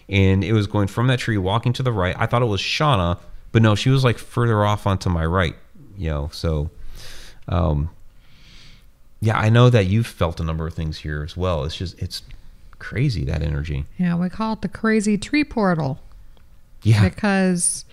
and 0.09 0.45
it 0.45 0.53
was 0.53 0.67
going 0.67 0.89
from 0.89 1.07
that 1.07 1.19
tree 1.19 1.39
walking 1.39 1.73
to 1.75 1.83
the 1.83 1.93
right. 1.93 2.15
I 2.19 2.27
thought 2.27 2.43
it 2.43 2.47
was 2.47 2.61
shauna 2.61 3.19
but 3.53 3.63
no 3.63 3.75
she 3.75 3.91
was 3.91 4.05
like 4.05 4.19
further 4.19 4.65
off 4.65 4.87
onto 4.87 5.09
my 5.09 5.25
right 5.25 5.57
you 5.97 6.11
know 6.11 6.29
so 6.33 6.71
um 7.49 7.89
yeah 9.21 9.39
i 9.39 9.49
know 9.49 9.71
that 9.71 9.87
you've 9.87 10.07
felt 10.07 10.39
a 10.41 10.45
number 10.45 10.67
of 10.67 10.75
things 10.75 10.99
here 10.99 11.23
as 11.23 11.37
well. 11.37 11.65
It's 11.65 11.77
just 11.77 11.99
it's 12.01 12.23
crazy 12.79 13.25
that 13.25 13.43
energy. 13.43 13.85
Yeah, 13.99 14.17
we 14.17 14.29
call 14.29 14.55
it 14.55 14.63
the 14.63 14.69
crazy 14.69 15.17
tree 15.19 15.45
portal. 15.45 15.99
Yeah. 16.83 17.03
Because 17.03 17.85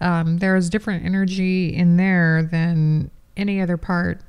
um, 0.00 0.38
there's 0.38 0.70
different 0.70 1.04
energy 1.04 1.74
in 1.74 1.96
there 1.96 2.42
than 2.42 3.10
any 3.36 3.60
other 3.60 3.76
part 3.76 4.20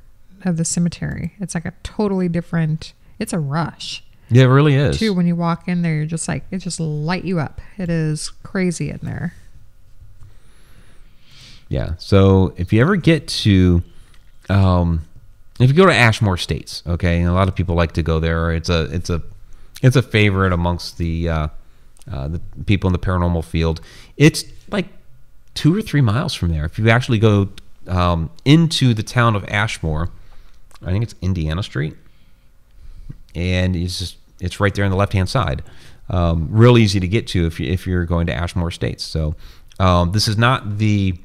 of 0.46 0.58
the 0.58 0.66
cemetery. 0.66 1.34
It's 1.40 1.56
like 1.56 1.66
a 1.66 1.74
totally 1.84 2.30
different. 2.30 2.94
It's 3.20 3.34
a 3.34 3.40
rush 3.40 4.04
yeah 4.32 4.44
it 4.44 4.48
really 4.48 4.76
is 4.76 4.98
too. 4.98 5.14
When 5.14 5.28
you 5.28 5.36
walk 5.36 5.68
in 5.68 5.82
there, 5.82 5.96
you're 5.96 6.06
just 6.06 6.28
like 6.28 6.44
it 6.52 6.60
just 6.60 6.80
light 6.80 7.26
you 7.26 7.40
up. 7.40 7.62
It 7.78 7.90
is 7.90 8.30
crazy 8.44 8.90
in 8.90 9.00
there. 9.02 9.34
Yeah. 11.68 11.94
So 11.98 12.54
if 12.58 12.72
you 12.72 12.82
ever 12.82 12.96
get 12.96 13.28
to, 13.28 13.84
um, 14.50 15.06
if 15.60 15.70
you 15.70 15.76
go 15.76 15.86
to 15.86 15.94
Ashmore 15.94 16.36
Estates, 16.36 16.84
okay, 16.86 17.20
and 17.20 17.28
a 17.28 17.34
lot 17.34 17.48
of 17.48 17.56
people 17.56 17.76
like 17.76 17.94
to 17.94 18.04
go 18.04 18.20
there. 18.20 18.52
It's 18.52 18.70
a 18.70 18.84
it's 18.92 19.10
a 19.10 19.22
it's 19.82 19.96
a 19.96 20.02
favorite 20.02 20.54
amongst 20.54 20.98
the 20.98 21.30
uh, 21.30 21.48
uh, 22.12 22.28
the 22.28 22.42
people 22.66 22.88
in 22.88 22.94
the 22.94 23.00
paranormal 23.00 23.44
field. 23.44 23.82
It's 24.16 24.44
like 24.70 24.88
two 25.56 25.76
or 25.76 25.82
three 25.82 26.02
miles 26.02 26.36
from 26.36 26.50
there. 26.50 26.66
If 26.66 26.78
you 26.78 26.88
actually 26.90 27.20
go 27.20 27.50
um, 27.88 28.30
into 28.46 28.94
the 28.94 29.04
town 29.04 29.36
of 29.36 29.44
Ashmore, 29.46 30.10
I 30.86 30.92
think 30.92 31.04
it's 31.04 31.16
Indiana 31.22 31.64
Street, 31.64 31.96
and 33.36 33.76
it's 33.76 34.00
just 34.00 34.18
it's 34.40 34.60
right 34.60 34.74
there 34.74 34.86
on 34.86 34.92
the 34.92 34.98
left 34.98 35.14
hand 35.14 35.30
side. 35.30 35.64
Um, 36.10 36.48
real 36.50 36.78
easy 36.78 37.00
to 37.00 37.08
get 37.08 37.28
to 37.28 37.46
if, 37.46 37.60
you, 37.60 37.72
if 37.72 37.86
you're 37.86 38.06
going 38.06 38.26
to 38.28 38.34
Ashmore 38.34 38.70
Estates. 38.70 39.04
So 39.04 39.36
um, 39.80 40.12
this 40.12 40.28
is 40.28 40.38
not 40.38 40.78
the 40.80 41.16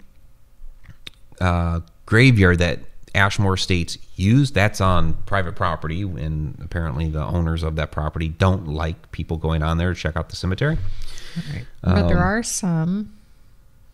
uh, 1.40 1.80
graveyard 2.04 2.58
that 2.58 2.80
Ashmore 3.14 3.54
Estates 3.54 3.96
used. 4.16 4.54
That's 4.54 4.80
on 4.80 5.14
private 5.24 5.54
property, 5.56 6.02
and 6.02 6.58
apparently 6.62 7.08
the 7.08 7.24
owners 7.24 7.62
of 7.62 7.76
that 7.76 7.92
property 7.92 8.28
don't 8.28 8.68
like 8.68 9.10
people 9.12 9.36
going 9.36 9.62
on 9.62 9.78
there 9.78 9.94
to 9.94 9.98
check 9.98 10.16
out 10.16 10.28
the 10.28 10.36
cemetery. 10.36 10.76
Right. 11.52 11.64
But 11.82 12.08
there 12.08 12.18
Um, 12.18 12.22
are 12.22 12.42
some 12.42 13.12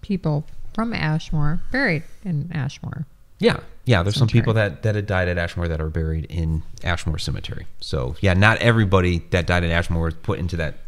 people 0.03 0.45
from 0.75 0.93
Ashmore 0.93 1.61
buried 1.71 2.03
in 2.25 2.51
Ashmore. 2.53 3.07
Yeah, 3.39 3.61
yeah. 3.85 4.03
There's 4.03 4.17
some 4.17 4.29
people 4.29 4.55
that 4.55 4.83
that 4.83 4.95
had 4.95 5.07
died 5.07 5.29
at 5.29 5.39
Ashmore 5.39 5.69
that 5.69 5.81
are 5.81 5.91
buried 5.91 6.27
in 6.27 6.63
Ashmore 6.85 7.19
Cemetery. 7.19 7.67
So 7.81 8.17
yeah, 8.21 8.35
not 8.35 8.59
everybody 8.59 9.19
that 9.31 9.47
died 9.47 9.65
at 9.65 9.71
Ashmore 9.71 10.05
was 10.05 10.15
put 10.15 10.39
into 10.39 10.57
that 10.57 10.79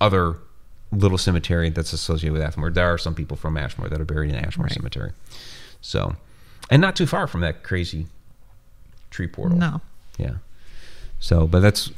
other 0.00 0.36
little 0.92 1.18
cemetery 1.18 1.70
that's 1.70 1.92
associated 1.92 2.32
with 2.32 2.42
Ashmore. 2.42 2.70
There 2.70 2.86
are 2.92 2.98
some 2.98 3.14
people 3.14 3.36
from 3.36 3.56
Ashmore 3.56 3.88
that 3.88 4.00
are 4.00 4.04
buried 4.04 4.30
in 4.30 4.36
Ashmore 4.36 4.64
Right. 4.64 4.72
Cemetery. 4.72 5.12
So, 5.80 6.16
and 6.70 6.80
not 6.80 6.96
too 6.96 7.06
far 7.06 7.26
from 7.26 7.40
that 7.42 7.62
crazy 7.62 8.06
tree 9.10 9.26
portal. 9.26 9.58
No. 9.58 9.80
Yeah. 10.18 10.36
So, 11.20 11.46
but 11.46 11.60
that's 11.60 11.90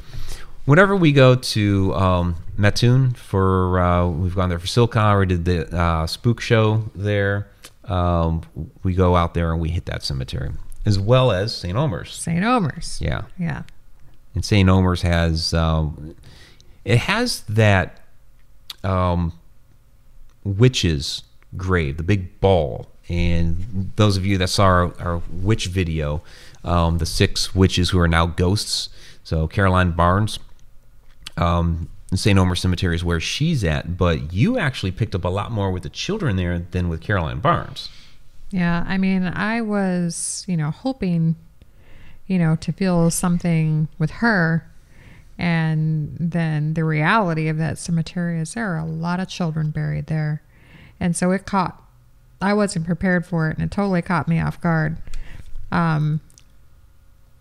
whenever 0.64 0.96
we 0.96 1.12
go 1.12 1.34
to 1.34 1.94
um, 1.94 2.36
Mattoon 2.56 3.12
for 3.12 3.80
uh, 3.80 4.08
we've 4.08 4.34
gone 4.34 4.48
there 4.48 4.58
for 4.58 4.66
Silcon. 4.66 5.20
We 5.20 5.26
did 5.26 5.44
the 5.44 5.76
uh, 5.76 6.06
spook 6.06 6.40
show 6.40 6.84
there. 6.94 7.48
Um, 7.90 8.42
we 8.82 8.94
go 8.94 9.16
out 9.16 9.34
there 9.34 9.52
and 9.52 9.60
we 9.60 9.68
hit 9.70 9.86
that 9.86 10.02
cemetery 10.02 10.50
as 10.86 10.98
well 10.98 11.30
as 11.32 11.54
St. 11.54 11.76
Omer's. 11.76 12.12
St. 12.14 12.42
Omer's. 12.44 12.98
Yeah, 13.02 13.22
Yeah. 13.38 13.62
and 14.34 14.44
St. 14.44 14.68
Omer's 14.68 15.02
has 15.02 15.52
um, 15.52 16.14
it 16.84 16.98
has 16.98 17.42
that 17.42 18.00
um, 18.84 19.32
witch's 20.44 21.22
grave, 21.56 21.96
the 21.96 22.02
big 22.02 22.40
ball. 22.40 22.86
And 23.08 23.90
those 23.96 24.16
of 24.16 24.24
you 24.24 24.38
that 24.38 24.48
saw 24.48 24.64
our, 24.64 24.94
our 25.00 25.22
witch 25.32 25.66
video, 25.66 26.22
um, 26.62 26.98
the 26.98 27.06
six 27.06 27.54
witches 27.54 27.90
who 27.90 27.98
are 27.98 28.06
now 28.08 28.26
ghosts. 28.26 28.88
So 29.24 29.48
Caroline 29.48 29.90
Barnes, 29.92 30.38
um, 31.36 31.88
St. 32.14 32.38
Omer 32.38 32.56
Cemetery 32.56 32.94
is 32.94 33.04
where 33.04 33.20
she's 33.20 33.62
at. 33.64 33.96
But 33.96 34.32
you 34.32 34.58
actually 34.58 34.92
picked 34.92 35.14
up 35.14 35.24
a 35.24 35.28
lot 35.28 35.52
more 35.52 35.70
with 35.70 35.84
the 35.84 35.88
children 35.90 36.36
there 36.36 36.58
than 36.58 36.88
with 36.88 37.00
Caroline 37.00 37.40
Barnes. 37.40 37.88
Yeah, 38.50 38.84
I 38.86 38.98
mean, 38.98 39.24
I 39.24 39.60
was, 39.60 40.44
you 40.48 40.56
know, 40.56 40.70
hoping, 40.70 41.36
you 42.26 42.38
know, 42.38 42.56
to 42.56 42.72
feel 42.72 43.10
something 43.10 43.88
with 43.98 44.10
her. 44.10 44.66
And 45.38 46.16
then 46.18 46.74
the 46.74 46.84
reality 46.84 47.48
of 47.48 47.56
that 47.58 47.78
cemetery 47.78 48.40
is 48.40 48.54
there 48.54 48.74
are 48.74 48.78
a 48.78 48.84
lot 48.84 49.20
of 49.20 49.28
children 49.28 49.70
buried 49.70 50.06
there. 50.06 50.42
And 50.98 51.16
so 51.16 51.30
it 51.30 51.46
caught, 51.46 51.82
I 52.42 52.52
wasn't 52.52 52.86
prepared 52.86 53.24
for 53.24 53.48
it 53.48 53.56
and 53.56 53.64
it 53.64 53.70
totally 53.70 54.02
caught 54.02 54.28
me 54.28 54.40
off 54.40 54.60
guard. 54.60 54.98
Um, 55.72 56.20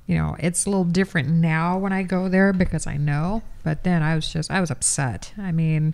you 0.09 0.17
know, 0.17 0.35
it's 0.39 0.65
a 0.65 0.69
little 0.71 0.85
different 0.85 1.29
now 1.29 1.77
when 1.77 1.93
I 1.93 2.01
go 2.01 2.29
there 2.29 2.51
because 2.51 2.87
I 2.87 2.97
know, 2.97 3.43
but 3.63 3.83
then 3.83 4.01
I 4.01 4.15
was 4.15 4.33
just, 4.33 4.49
I 4.49 4.59
was 4.59 4.71
upset. 4.71 5.31
I 5.37 5.51
mean, 5.51 5.93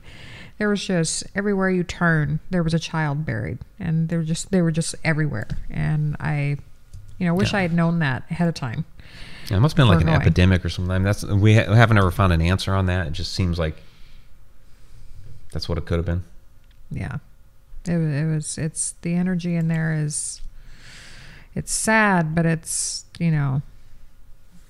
there 0.57 0.70
was 0.70 0.88
just 0.88 1.26
everywhere 1.36 1.70
you 1.70 1.84
turn, 1.84 2.39
there 2.49 2.63
was 2.63 2.74
a 2.74 2.80
child 2.80 3.26
buried, 3.26 3.57
and 3.78 4.07
they 4.07 4.16
were 4.16 4.24
just, 4.24 4.51
they 4.51 4.61
were 4.61 4.72
just 4.72 4.95
everywhere. 5.03 5.49
And 5.70 6.16
I, 6.18 6.55
you 7.18 7.28
know, 7.28 7.34
wish 7.34 7.51
Yeah. 7.51 7.59
I 7.59 7.61
had 7.63 7.74
known 7.74 7.99
that 7.99 8.24
ahead 8.32 8.47
of 8.47 8.53
time. 8.53 8.86
Yeah, 9.49 9.57
it 9.57 9.59
must 9.59 9.76
have 9.76 9.84
been 9.84 9.93
like 9.93 9.99
an 9.99 10.07
going. 10.07 10.22
epidemic 10.22 10.63
or 10.63 10.70
something. 10.70 11.03
That's 11.03 11.26
we 11.26 11.55
ha- 11.55 11.74
haven't 11.74 11.97
ever 11.97 12.09
found 12.09 12.32
an 12.32 12.41
answer 12.41 12.74
on 12.74 12.86
that. 12.86 13.07
It 13.07 13.11
just 13.11 13.34
seems 13.34 13.59
like 13.59 13.76
that's 15.51 15.68
what 15.68 15.78
it 15.78 15.86
could 15.86 15.97
have 15.97 16.05
been. 16.05 16.24
Yeah, 16.89 17.18
it, 17.84 17.91
it 17.91 18.34
was, 18.34 18.57
it's 18.57 18.95
the 19.01 19.13
energy 19.13 19.55
in 19.57 19.68
there 19.68 19.93
is, 19.93 20.39
it's 21.53 21.74
sad, 21.74 22.34
but 22.34 22.45
it's, 22.45 23.03
you 23.20 23.30
know, 23.30 23.61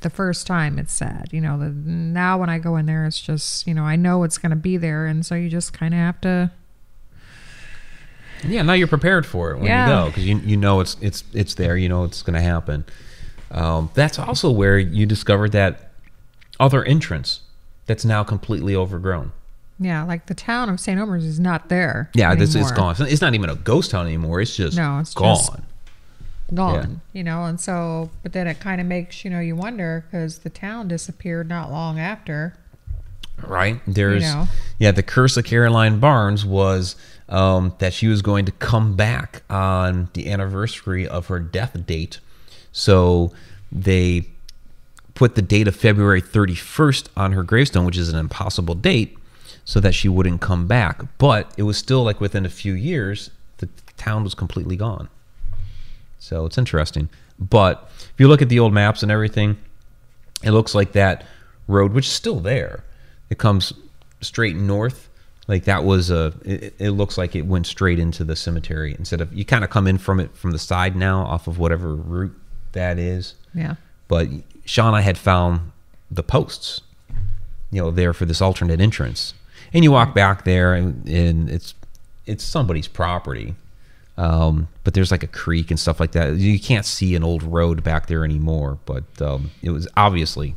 the 0.06 0.10
first 0.12 0.46
time 0.48 0.78
it's 0.78 0.94
sad. 0.94 1.30
You 1.32 1.42
know, 1.42 1.58
the, 1.58 1.70
now 1.70 2.38
when 2.38 2.48
I 2.50 2.60
go 2.60 2.78
in 2.78 2.86
there, 2.86 3.06
it's 3.06 3.20
just, 3.20 3.66
you 3.68 3.74
know, 3.74 3.84
I 3.84 3.96
know 3.96 4.24
it's 4.24 4.38
going 4.38 4.52
to 4.52 4.56
be 4.56 4.78
there. 4.78 5.08
And 5.08 5.26
so 5.26 5.34
you 5.36 5.50
just 5.50 5.74
kind 5.74 5.94
of 5.94 6.00
have 6.00 6.22
to, 6.22 6.52
Yeah, 8.48 8.62
now 8.62 8.74
you're 8.74 8.88
prepared 8.88 9.26
for 9.26 9.52
it 9.52 9.56
when 9.58 9.66
Yeah. 9.66 9.88
you 9.88 9.94
go 10.04 10.08
because 10.10 10.26
you 10.28 10.38
you 10.40 10.58
know 10.58 10.80
it's 10.80 10.98
it's 11.02 11.24
it's 11.34 11.56
there. 11.56 11.76
You 11.78 11.90
know 11.90 12.04
it's 12.04 12.22
going 12.22 12.36
to 12.36 12.42
happen. 12.42 12.86
Um, 13.52 13.90
that's 13.96 14.20
also 14.20 14.52
where 14.52 14.78
you 14.78 15.06
discovered 15.06 15.52
that 15.54 15.92
other 16.60 16.84
entrance 16.84 17.42
that's 17.88 18.06
now 18.06 18.24
completely 18.24 18.76
overgrown. 18.76 19.32
yeah, 19.80 20.04
like 20.04 20.28
the 20.28 20.34
town 20.36 20.70
of 20.70 20.80
St. 20.80 21.00
Omer's 21.00 21.26
is 21.26 21.40
not 21.40 21.70
there. 21.70 22.10
Yeah, 22.14 22.34
this 22.36 22.50
it's 22.50 22.56
anymore. 22.58 22.76
gone. 22.76 22.92
It's 22.92 23.00
not- 23.00 23.10
It's 23.12 23.22
not 23.22 23.34
even 23.36 23.50
a 23.50 23.56
ghost 23.56 23.92
town 23.92 24.06
anymore. 24.06 24.40
It's 24.42 24.56
just 24.56 24.78
No, 24.78 25.00
it's 25.00 25.14
gone. 25.14 25.36
just- 25.36 25.52
gone, 26.54 27.02
you 27.14 27.24
know, 27.24 27.46
and 27.46 27.60
so, 27.60 28.10
but 28.24 28.34
then 28.34 28.48
it 28.48 28.60
kind 28.60 28.80
of 28.80 28.88
makes, 28.88 29.24
you 29.26 29.32
know, 29.32 29.40
you 29.40 29.56
wonder 29.56 30.06
because 30.06 30.40
the 30.40 30.50
town 30.50 30.88
disappeared 30.88 31.50
not 31.50 31.72
long 31.72 32.00
after. 32.00 32.56
right? 33.48 33.82
There's 33.88 34.24
know. 34.24 34.48
yeah, 34.80 34.92
the 34.92 35.04
curse 35.04 35.38
of 35.38 35.46
Caroline 35.46 36.00
Barnes 36.00 36.46
was 36.46 36.96
um, 37.30 37.74
that 37.80 37.94
she 37.94 38.08
was 38.08 38.22
going 38.22 38.46
to 38.46 38.52
come 38.52 38.96
back 38.96 39.44
on 39.50 40.10
the 40.14 40.32
anniversary 40.32 41.08
of 41.08 41.28
her 41.28 41.40
death 41.40 41.86
date. 41.86 42.20
So 42.72 43.32
they 43.72 44.28
put 45.16 45.36
the 45.36 45.42
date 45.42 45.68
of 45.68 45.76
February 45.76 46.22
31st 46.22 47.08
on 47.18 47.32
her 47.32 47.44
gravestone, 47.44 47.86
which 47.86 47.98
is 47.98 48.10
an 48.10 48.20
impossible 48.20 48.76
date, 48.76 49.18
so 49.64 49.80
that 49.80 49.94
she 49.94 50.08
wouldn't 50.08 50.42
come 50.42 50.68
back. 50.68 51.02
But 51.18 51.52
it 51.58 51.64
was 51.64 51.78
still 51.78 52.04
like 52.04 52.22
within 52.22 52.46
a 52.46 52.50
few 52.50 52.74
years, 52.74 53.32
the 53.58 53.70
town 53.98 54.24
was 54.24 54.36
completely 54.36 54.76
gone. 54.76 55.10
So 56.20 56.46
it's 56.46 56.58
interesting. 56.58 57.10
But 57.40 57.90
if 57.98 58.14
you 58.18 58.28
look 58.28 58.42
at 58.42 58.50
the 58.50 58.60
old 58.60 58.74
maps 58.74 59.04
and 59.04 59.12
everything, 59.12 59.58
it 60.44 60.52
looks 60.52 60.74
like 60.74 60.94
that 60.94 61.24
road, 61.68 61.94
which 61.94 62.06
is 62.06 62.12
still 62.12 62.40
there, 62.40 62.84
it 63.30 63.38
comes 63.38 63.74
straight 64.22 64.56
north. 64.56 65.10
Like 65.48 65.66
that 65.66 65.84
was 65.84 66.10
a. 66.10 66.34
It, 66.44 66.74
it 66.80 66.92
looks 66.92 67.18
like 67.18 67.36
it 67.36 67.46
went 67.46 67.68
straight 67.68 68.00
into 68.00 68.24
the 68.24 68.36
cemetery 68.36 68.96
instead 68.98 69.22
of 69.22 69.32
you 69.32 69.46
kind 69.46 69.64
of 69.64 69.70
come 69.70 69.86
in 69.86 70.00
from 70.00 70.20
it 70.20 70.36
from 70.36 70.52
the 70.52 70.60
side 70.60 70.96
now 70.96 71.22
off 71.22 71.48
of 71.48 71.60
whatever 71.60 71.94
route 71.96 72.36
that 72.72 72.98
is. 72.98 73.36
Yeah. 73.54 73.76
But 74.08 74.30
Sean, 74.66 74.96
I 74.96 75.02
had 75.02 75.18
found 75.18 75.72
the 76.10 76.24
posts, 76.24 76.82
you 77.72 77.82
know, 77.82 77.92
there 77.92 78.14
for 78.14 78.26
this 78.26 78.42
alternate 78.42 78.80
entrance, 78.80 79.36
and 79.72 79.84
you 79.84 79.92
walk 79.92 80.16
back 80.16 80.46
there, 80.46 80.74
and, 80.74 81.08
and 81.08 81.50
it's 81.50 81.76
it's 82.26 82.44
somebody's 82.44 82.88
property. 82.88 83.56
Um, 84.18 84.70
but 84.84 84.94
there's 84.94 85.12
like 85.12 85.24
a 85.24 85.28
creek 85.28 85.72
and 85.72 85.80
stuff 85.80 86.00
like 86.00 86.14
that. 86.14 86.38
You 86.38 86.60
can't 86.60 86.86
see 86.86 87.16
an 87.16 87.24
old 87.24 87.44
road 87.44 87.84
back 87.84 88.08
there 88.08 88.24
anymore. 88.24 88.80
But 88.86 89.04
um, 89.22 89.52
it 89.62 89.72
was 89.72 89.88
obviously 89.98 90.56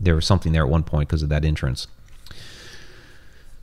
there 0.00 0.14
was 0.14 0.26
something 0.26 0.52
there 0.52 0.62
at 0.62 0.68
one 0.68 0.84
point 0.84 1.08
because 1.08 1.22
of 1.22 1.28
that 1.30 1.44
entrance. 1.44 1.88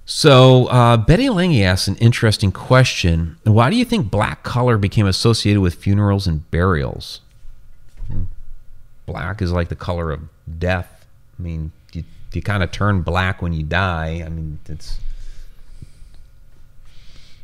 So 0.05 0.65
uh, 0.65 0.97
Betty 0.97 1.30
Lange 1.30 1.63
asks 1.63 1.88
an 1.88 1.95
interesting 1.97 2.51
question: 2.51 3.38
Why 3.43 3.69
do 3.69 3.78
you 3.78 3.86
think 3.86 4.11
black 4.11 4.43
color 4.43 4.78
became 4.78 5.05
associated 5.07 5.61
with 5.61 5.76
funerals 5.76 6.28
and 6.28 6.49
burials? 6.51 7.21
black 9.05 9.41
is 9.41 9.51
like 9.51 9.69
the 9.69 9.76
color 9.76 10.11
of 10.11 10.21
death. 10.59 11.05
I 11.38 11.41
mean, 11.41 11.71
you, 11.93 12.03
you 12.34 12.41
kind 12.41 12.63
of 12.63 12.71
turn 12.71 13.01
black 13.01 13.41
when 13.41 13.53
you 13.53 13.63
die. 13.63 14.24
I 14.26 14.30
mean, 14.30 14.59
it's 14.67 14.99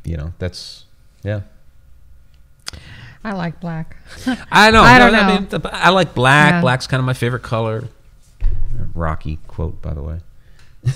you 0.03 0.17
know 0.17 0.33
that's 0.39 0.85
yeah. 1.23 1.41
I 3.23 3.33
like 3.33 3.59
black. 3.59 3.97
I 4.51 4.71
know. 4.71 4.81
I 4.81 4.97
don't 4.97 5.13
I, 5.13 5.35
know. 5.35 5.39
mean, 5.41 5.61
I 5.65 5.89
like 5.89 6.13
black. 6.15 6.53
Yeah. 6.53 6.61
Black's 6.61 6.87
kind 6.87 6.99
of 6.99 7.05
my 7.05 7.13
favorite 7.13 7.43
color. 7.43 7.87
Rocky 8.93 9.39
quote, 9.47 9.81
by 9.81 9.93
the 9.93 10.01
way. 10.01 10.19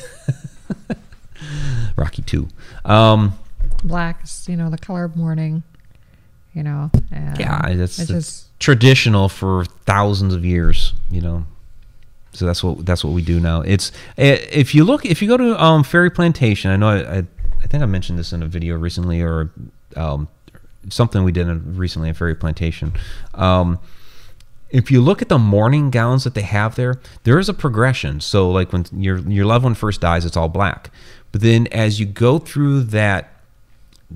Rocky 1.96 2.22
two. 2.22 2.48
Um, 2.86 3.38
Black 3.84 4.24
is, 4.24 4.48
you 4.48 4.56
know, 4.56 4.70
the 4.70 4.78
color 4.78 5.04
of 5.04 5.16
mourning, 5.16 5.64
you 6.54 6.64
know. 6.64 6.90
Yeah, 7.12 7.74
that's, 7.76 8.00
it's 8.00 8.10
just, 8.10 8.60
traditional 8.60 9.28
for 9.30 9.66
thousands 9.86 10.34
of 10.34 10.46
years. 10.46 10.94
You 11.12 11.22
know, 11.22 11.46
so 12.32 12.46
that's 12.46 12.64
what 12.64 12.86
that's 12.86 13.04
what 13.04 13.14
we 13.14 13.22
do 13.22 13.40
now. 13.40 13.62
It's 13.62 13.92
if 14.18 14.74
you 14.74 14.86
look 14.86 15.06
if 15.06 15.22
you 15.22 15.28
go 15.28 15.38
to 15.38 15.62
um, 15.62 15.84
Ferry 15.84 16.10
Plantation. 16.10 16.72
I 16.72 16.78
know 16.78 16.88
I, 16.88 17.18
I 17.18 17.24
I 17.64 17.68
think 17.68 17.84
I 17.84 17.86
mentioned 17.86 18.18
this 18.20 18.34
in 18.34 18.44
a 18.44 18.48
video 18.48 18.78
recently 18.78 19.22
or 19.22 19.52
um, 19.96 20.28
something 20.90 21.24
we 21.24 21.32
did 21.32 21.48
recently 21.78 22.10
at 22.10 22.18
Ferry 22.18 22.36
Plantation. 22.36 22.94
Um, 23.34 23.80
if 24.70 24.90
you 24.90 25.02
look 25.02 25.22
at 25.22 25.30
the 25.30 25.38
mourning 25.38 25.92
gowns 25.92 26.24
that 26.24 26.34
they 26.34 26.42
have 26.42 26.76
there, 26.76 27.00
there 27.24 27.38
is 27.38 27.48
a 27.48 27.54
progression. 27.54 28.20
So 28.20 28.50
like 28.50 28.74
when 28.74 28.86
your 28.92 29.20
your 29.20 29.46
loved 29.46 29.64
one 29.64 29.76
first 29.76 30.02
dies, 30.02 30.26
it's 30.26 30.36
all 30.36 30.50
black. 30.50 30.90
But 31.32 31.42
then 31.42 31.68
as 31.68 32.00
you 32.00 32.06
go 32.06 32.40
through 32.40 32.84
that 32.86 33.30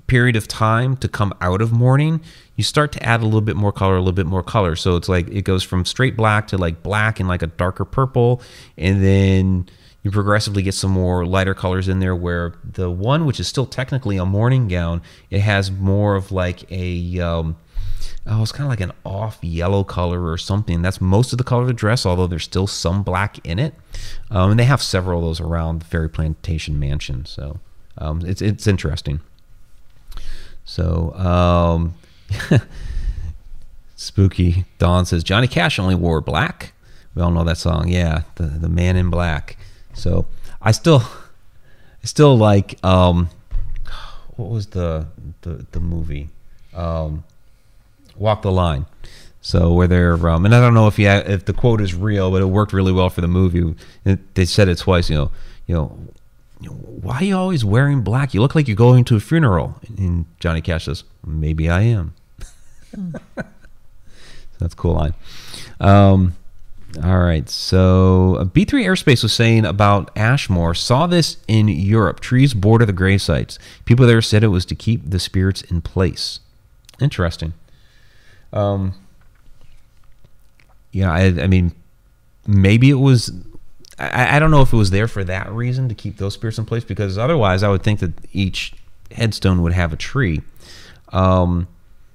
period 0.07 0.35
of 0.35 0.47
time 0.47 0.95
to 0.97 1.07
come 1.07 1.33
out 1.41 1.61
of 1.61 1.71
mourning, 1.71 2.21
you 2.55 2.63
start 2.63 2.91
to 2.91 3.03
add 3.03 3.21
a 3.21 3.25
little 3.25 3.41
bit 3.41 3.55
more 3.55 3.71
color, 3.71 3.95
a 3.95 3.99
little 3.99 4.11
bit 4.13 4.25
more 4.25 4.43
color. 4.43 4.75
So 4.75 4.95
it's 4.95 5.09
like 5.09 5.27
it 5.29 5.43
goes 5.43 5.63
from 5.63 5.85
straight 5.85 6.17
black 6.17 6.47
to 6.47 6.57
like 6.57 6.83
black 6.83 7.19
and 7.19 7.29
like 7.29 7.41
a 7.41 7.47
darker 7.47 7.85
purple, 7.85 8.41
and 8.77 9.03
then 9.03 9.69
you 10.03 10.11
progressively 10.11 10.61
get 10.61 10.73
some 10.73 10.91
more 10.91 11.25
lighter 11.25 11.53
colors 11.53 11.87
in 11.87 11.99
there. 11.99 12.15
Where 12.15 12.53
the 12.63 12.89
one, 12.89 13.25
which 13.25 13.39
is 13.39 13.47
still 13.47 13.65
technically 13.65 14.17
a 14.17 14.25
mourning 14.25 14.67
gown, 14.67 15.01
it 15.29 15.41
has 15.41 15.71
more 15.71 16.15
of 16.15 16.31
like 16.31 16.69
a 16.71 17.19
um, 17.19 17.57
oh, 18.25 18.41
it's 18.41 18.51
kind 18.51 18.65
of 18.65 18.69
like 18.69 18.81
an 18.81 18.91
off 19.05 19.39
yellow 19.41 19.83
color 19.83 20.29
or 20.29 20.37
something. 20.37 20.81
That's 20.81 21.01
most 21.01 21.31
of 21.31 21.37
the 21.37 21.43
color 21.43 21.61
of 21.61 21.67
the 21.67 21.73
dress, 21.73 22.05
although 22.05 22.27
there's 22.27 22.43
still 22.43 22.67
some 22.67 23.03
black 23.03 23.45
in 23.45 23.59
it. 23.59 23.73
Um, 24.29 24.51
and 24.51 24.59
they 24.59 24.65
have 24.65 24.81
several 24.81 25.19
of 25.19 25.25
those 25.25 25.39
around 25.39 25.81
the 25.81 25.85
Ferry 25.85 26.09
Plantation 26.09 26.79
Mansion, 26.79 27.25
so 27.25 27.59
um, 27.97 28.21
it's 28.25 28.41
it's 28.41 28.67
interesting. 28.67 29.21
So, 30.65 31.13
um, 31.13 31.95
spooky. 33.95 34.65
Dawn 34.79 35.05
says 35.05 35.23
Johnny 35.23 35.47
Cash 35.47 35.79
only 35.79 35.95
wore 35.95 36.21
black. 36.21 36.73
We 37.15 37.21
all 37.21 37.31
know 37.31 37.45
that 37.45 37.57
song. 37.57 37.87
Yeah, 37.87 38.23
the 38.35 38.43
the 38.43 38.69
Man 38.69 38.95
in 38.95 39.09
Black. 39.09 39.56
So 39.97 40.25
I 40.61 40.71
still, 40.71 41.03
I 42.03 42.05
still 42.05 42.37
like. 42.37 42.83
Um, 42.85 43.29
what 44.35 44.49
was 44.49 44.67
the 44.67 45.07
the 45.41 45.65
the 45.71 45.79
movie? 45.79 46.29
Um, 46.73 47.23
Walk 48.15 48.43
the 48.43 48.51
Line. 48.51 48.85
So 49.41 49.73
where 49.73 49.87
they're 49.87 50.27
um, 50.27 50.45
and 50.45 50.53
I 50.53 50.59
don't 50.59 50.73
know 50.73 50.87
if 50.87 50.99
yeah 50.99 51.19
if 51.19 51.45
the 51.45 51.53
quote 51.53 51.81
is 51.81 51.95
real, 51.95 52.31
but 52.31 52.41
it 52.41 52.45
worked 52.45 52.73
really 52.73 52.91
well 52.91 53.09
for 53.09 53.21
the 53.21 53.27
movie. 53.27 53.75
It, 54.05 54.35
they 54.35 54.45
said 54.45 54.67
it 54.67 54.77
twice. 54.77 55.09
You 55.09 55.15
know, 55.15 55.31
you 55.67 55.75
know, 55.75 55.97
why 56.61 57.17
are 57.17 57.23
you 57.23 57.37
always 57.37 57.63
wearing 57.63 58.01
black? 58.01 58.33
You 58.33 58.41
look 58.41 58.55
like 58.55 58.67
you're 58.67 58.75
going 58.75 59.05
to 59.05 59.15
a 59.15 59.19
funeral. 59.19 59.79
And 59.97 60.25
Johnny 60.39 60.61
Cash 60.61 60.85
says, 60.85 61.03
maybe 61.25 61.69
I 61.69 61.81
am. 61.81 62.13
so 62.95 63.51
that's 64.59 64.73
cool 64.73 64.95
line. 64.95 65.13
Um, 65.79 66.35
all 67.03 67.19
right. 67.19 67.49
So 67.49 68.37
uh, 68.39 68.45
B3 68.45 68.85
Airspace 68.85 69.23
was 69.23 69.33
saying 69.33 69.65
about 69.65 70.09
Ashmore, 70.15 70.73
saw 70.73 71.05
this 71.05 71.37
in 71.47 71.67
Europe. 71.67 72.19
Trees 72.19 72.53
border 72.53 72.85
the 72.85 72.93
grave 72.93 73.21
sites. 73.21 73.59
People 73.85 74.07
there 74.07 74.21
said 74.21 74.43
it 74.43 74.47
was 74.47 74.65
to 74.65 74.75
keep 74.75 75.09
the 75.09 75.19
spirits 75.19 75.61
in 75.61 75.81
place. 75.81 76.39
Interesting. 76.99 77.53
Um, 78.53 78.93
yeah, 80.91 81.11
I, 81.11 81.25
I 81.25 81.47
mean, 81.47 81.73
maybe 82.47 82.89
it 82.89 82.95
was 82.95 83.31
I, 83.99 84.37
I 84.37 84.39
don't 84.39 84.51
know 84.51 84.61
if 84.61 84.73
it 84.73 84.77
was 84.77 84.91
there 84.91 85.07
for 85.07 85.23
that 85.23 85.51
reason 85.51 85.89
to 85.89 85.95
keep 85.95 86.17
those 86.17 86.33
spirits 86.33 86.57
in 86.57 86.65
place 86.65 86.83
because 86.83 87.17
otherwise 87.17 87.63
I 87.63 87.69
would 87.69 87.83
think 87.83 87.99
that 87.99 88.13
each 88.31 88.73
headstone 89.11 89.61
would 89.63 89.73
have 89.73 89.93
a 89.93 89.97
tree. 89.97 90.41
Um, 91.09 91.67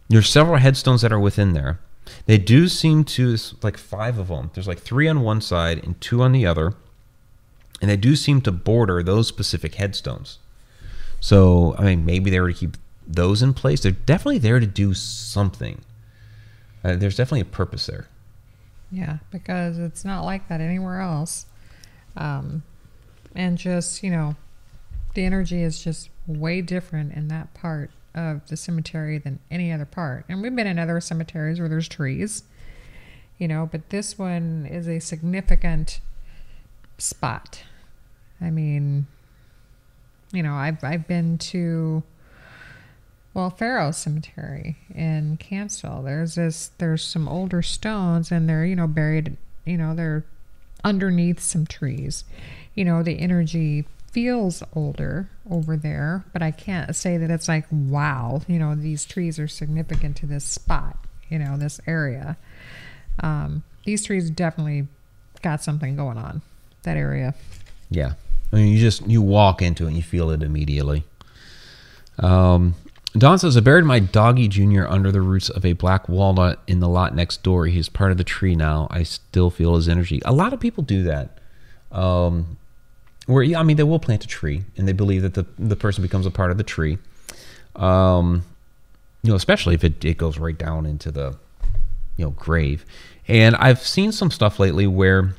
there's 0.08 0.28
several 0.28 0.58
headstones 0.58 1.02
that 1.02 1.12
are 1.12 1.20
within 1.20 1.52
there. 1.52 1.78
They 2.26 2.38
do 2.38 2.68
seem 2.68 3.04
to 3.04 3.36
like 3.62 3.76
five 3.76 4.18
of 4.18 4.28
them. 4.28 4.50
There's 4.54 4.68
like 4.68 4.80
three 4.80 5.08
on 5.08 5.22
one 5.22 5.40
side 5.40 5.82
and 5.84 6.00
two 6.00 6.22
on 6.22 6.32
the 6.32 6.46
other, 6.46 6.74
and 7.80 7.90
they 7.90 7.96
do 7.96 8.16
seem 8.16 8.40
to 8.42 8.52
border 8.52 9.02
those 9.02 9.28
specific 9.28 9.76
headstones. 9.76 10.38
So 11.20 11.74
I 11.78 11.84
mean, 11.84 12.04
maybe 12.04 12.30
they 12.30 12.40
were 12.40 12.52
to 12.52 12.58
keep 12.58 12.76
those 13.06 13.42
in 13.42 13.54
place. 13.54 13.80
They're 13.80 13.92
definitely 13.92 14.38
there 14.38 14.60
to 14.60 14.66
do 14.66 14.94
something. 14.94 15.82
Uh, 16.84 16.96
there's 16.96 17.16
definitely 17.16 17.40
a 17.40 17.44
purpose 17.46 17.86
there. 17.86 18.08
Yeah, 18.90 19.18
because 19.30 19.78
it's 19.78 20.04
not 20.04 20.24
like 20.24 20.48
that 20.48 20.60
anywhere 20.60 21.00
else. 21.00 21.46
Um, 22.16 22.62
and 23.34 23.56
just, 23.56 24.02
you 24.02 24.10
know, 24.10 24.36
the 25.14 25.24
energy 25.24 25.62
is 25.62 25.82
just 25.82 26.10
way 26.26 26.60
different 26.60 27.12
in 27.14 27.28
that 27.28 27.54
part 27.54 27.90
of 28.14 28.46
the 28.48 28.56
cemetery 28.56 29.18
than 29.18 29.38
any 29.50 29.72
other 29.72 29.84
part. 29.84 30.24
And 30.28 30.42
we've 30.42 30.54
been 30.54 30.66
in 30.66 30.78
other 30.78 31.00
cemeteries 31.00 31.58
where 31.58 31.68
there's 31.68 31.88
trees, 31.88 32.44
you 33.38 33.48
know, 33.48 33.68
but 33.70 33.90
this 33.90 34.18
one 34.18 34.66
is 34.70 34.88
a 34.88 34.98
significant 34.98 36.00
spot. 36.98 37.62
I 38.40 38.50
mean, 38.50 39.06
you 40.32 40.42
know, 40.42 40.54
I've 40.54 40.82
I've 40.82 41.06
been 41.06 41.38
to 41.38 42.02
well, 43.34 43.48
Pharaoh 43.48 43.92
Cemetery 43.92 44.76
in 44.94 45.38
Cantsville. 45.38 46.02
There's 46.02 46.34
this 46.34 46.70
there's 46.78 47.02
some 47.02 47.28
older 47.28 47.62
stones 47.62 48.30
and 48.30 48.48
they're, 48.48 48.66
you 48.66 48.76
know, 48.76 48.86
buried, 48.86 49.36
you 49.64 49.78
know, 49.78 49.94
they're 49.94 50.24
underneath 50.84 51.40
some 51.40 51.66
trees. 51.66 52.24
You 52.74 52.84
know, 52.84 53.02
the 53.02 53.18
energy 53.18 53.86
feels 54.10 54.62
older 54.74 55.30
over 55.50 55.76
there, 55.76 56.24
but 56.32 56.42
I 56.42 56.50
can't 56.50 56.94
say 56.94 57.16
that 57.16 57.30
it's 57.30 57.48
like, 57.48 57.66
wow, 57.70 58.42
you 58.46 58.58
know, 58.58 58.74
these 58.74 59.04
trees 59.04 59.38
are 59.38 59.48
significant 59.48 60.16
to 60.18 60.26
this 60.26 60.44
spot, 60.44 60.96
you 61.28 61.38
know, 61.38 61.56
this 61.56 61.80
area. 61.86 62.36
Um, 63.20 63.64
these 63.84 64.04
trees 64.04 64.30
definitely 64.30 64.86
got 65.42 65.62
something 65.62 65.96
going 65.96 66.18
on, 66.18 66.42
that 66.84 66.96
area. 66.96 67.34
Yeah. 67.90 68.14
I 68.52 68.56
mean, 68.56 68.68
you 68.68 68.78
just, 68.78 69.06
you 69.06 69.20
walk 69.22 69.62
into 69.62 69.84
it 69.84 69.88
and 69.88 69.96
you 69.96 70.02
feel 70.02 70.30
it 70.30 70.42
immediately. 70.42 71.04
Um, 72.18 72.74
Don 73.14 73.38
says, 73.38 73.56
I 73.56 73.60
buried 73.60 73.84
my 73.84 73.98
doggy 73.98 74.48
junior 74.48 74.88
under 74.88 75.12
the 75.12 75.20
roots 75.20 75.50
of 75.50 75.66
a 75.66 75.74
black 75.74 76.08
walnut 76.08 76.60
in 76.66 76.80
the 76.80 76.88
lot 76.88 77.14
next 77.14 77.42
door. 77.42 77.66
He's 77.66 77.88
part 77.88 78.10
of 78.10 78.16
the 78.16 78.24
tree 78.24 78.54
now. 78.54 78.86
I 78.90 79.02
still 79.02 79.50
feel 79.50 79.74
his 79.74 79.88
energy. 79.88 80.22
A 80.24 80.32
lot 80.32 80.52
of 80.52 80.60
people 80.60 80.82
do 80.82 81.02
that. 81.02 81.38
Um, 81.90 82.56
where 83.32 83.44
I 83.56 83.62
mean, 83.62 83.76
they 83.76 83.82
will 83.82 83.98
plant 83.98 84.24
a 84.24 84.28
tree 84.28 84.64
and 84.76 84.86
they 84.86 84.92
believe 84.92 85.22
that 85.22 85.34
the, 85.34 85.46
the 85.58 85.76
person 85.76 86.02
becomes 86.02 86.26
a 86.26 86.30
part 86.30 86.50
of 86.50 86.58
the 86.58 86.64
tree. 86.64 86.98
Um, 87.76 88.44
you 89.22 89.30
know, 89.30 89.36
especially 89.36 89.74
if 89.74 89.84
it, 89.84 90.04
it 90.04 90.18
goes 90.18 90.38
right 90.38 90.56
down 90.56 90.84
into 90.86 91.10
the, 91.10 91.36
you 92.16 92.24
know, 92.24 92.30
grave. 92.30 92.84
And 93.28 93.54
I've 93.56 93.80
seen 93.80 94.12
some 94.12 94.30
stuff 94.30 94.58
lately 94.58 94.86
where 94.86 95.34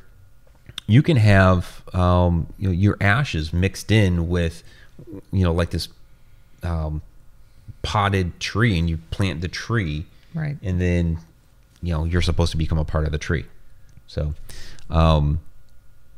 you 0.86 1.02
can 1.02 1.16
have, 1.18 1.82
um, 1.92 2.46
you 2.58 2.68
know, 2.68 2.72
your 2.72 2.96
ashes 3.00 3.52
mixed 3.52 3.90
in 3.90 4.28
with, 4.28 4.62
you 5.32 5.44
know, 5.44 5.52
like 5.52 5.70
this, 5.70 5.88
um, 6.62 7.02
potted 7.84 8.40
tree 8.40 8.78
and 8.78 8.88
you 8.88 8.98
plant 9.10 9.42
the 9.42 9.48
tree 9.48 10.06
right 10.34 10.56
and 10.62 10.80
then 10.80 11.18
you 11.82 11.92
know 11.92 12.04
you're 12.04 12.22
supposed 12.22 12.50
to 12.50 12.56
become 12.56 12.78
a 12.78 12.84
part 12.84 13.04
of 13.04 13.12
the 13.12 13.18
tree 13.18 13.44
so 14.06 14.34
um 14.88 15.38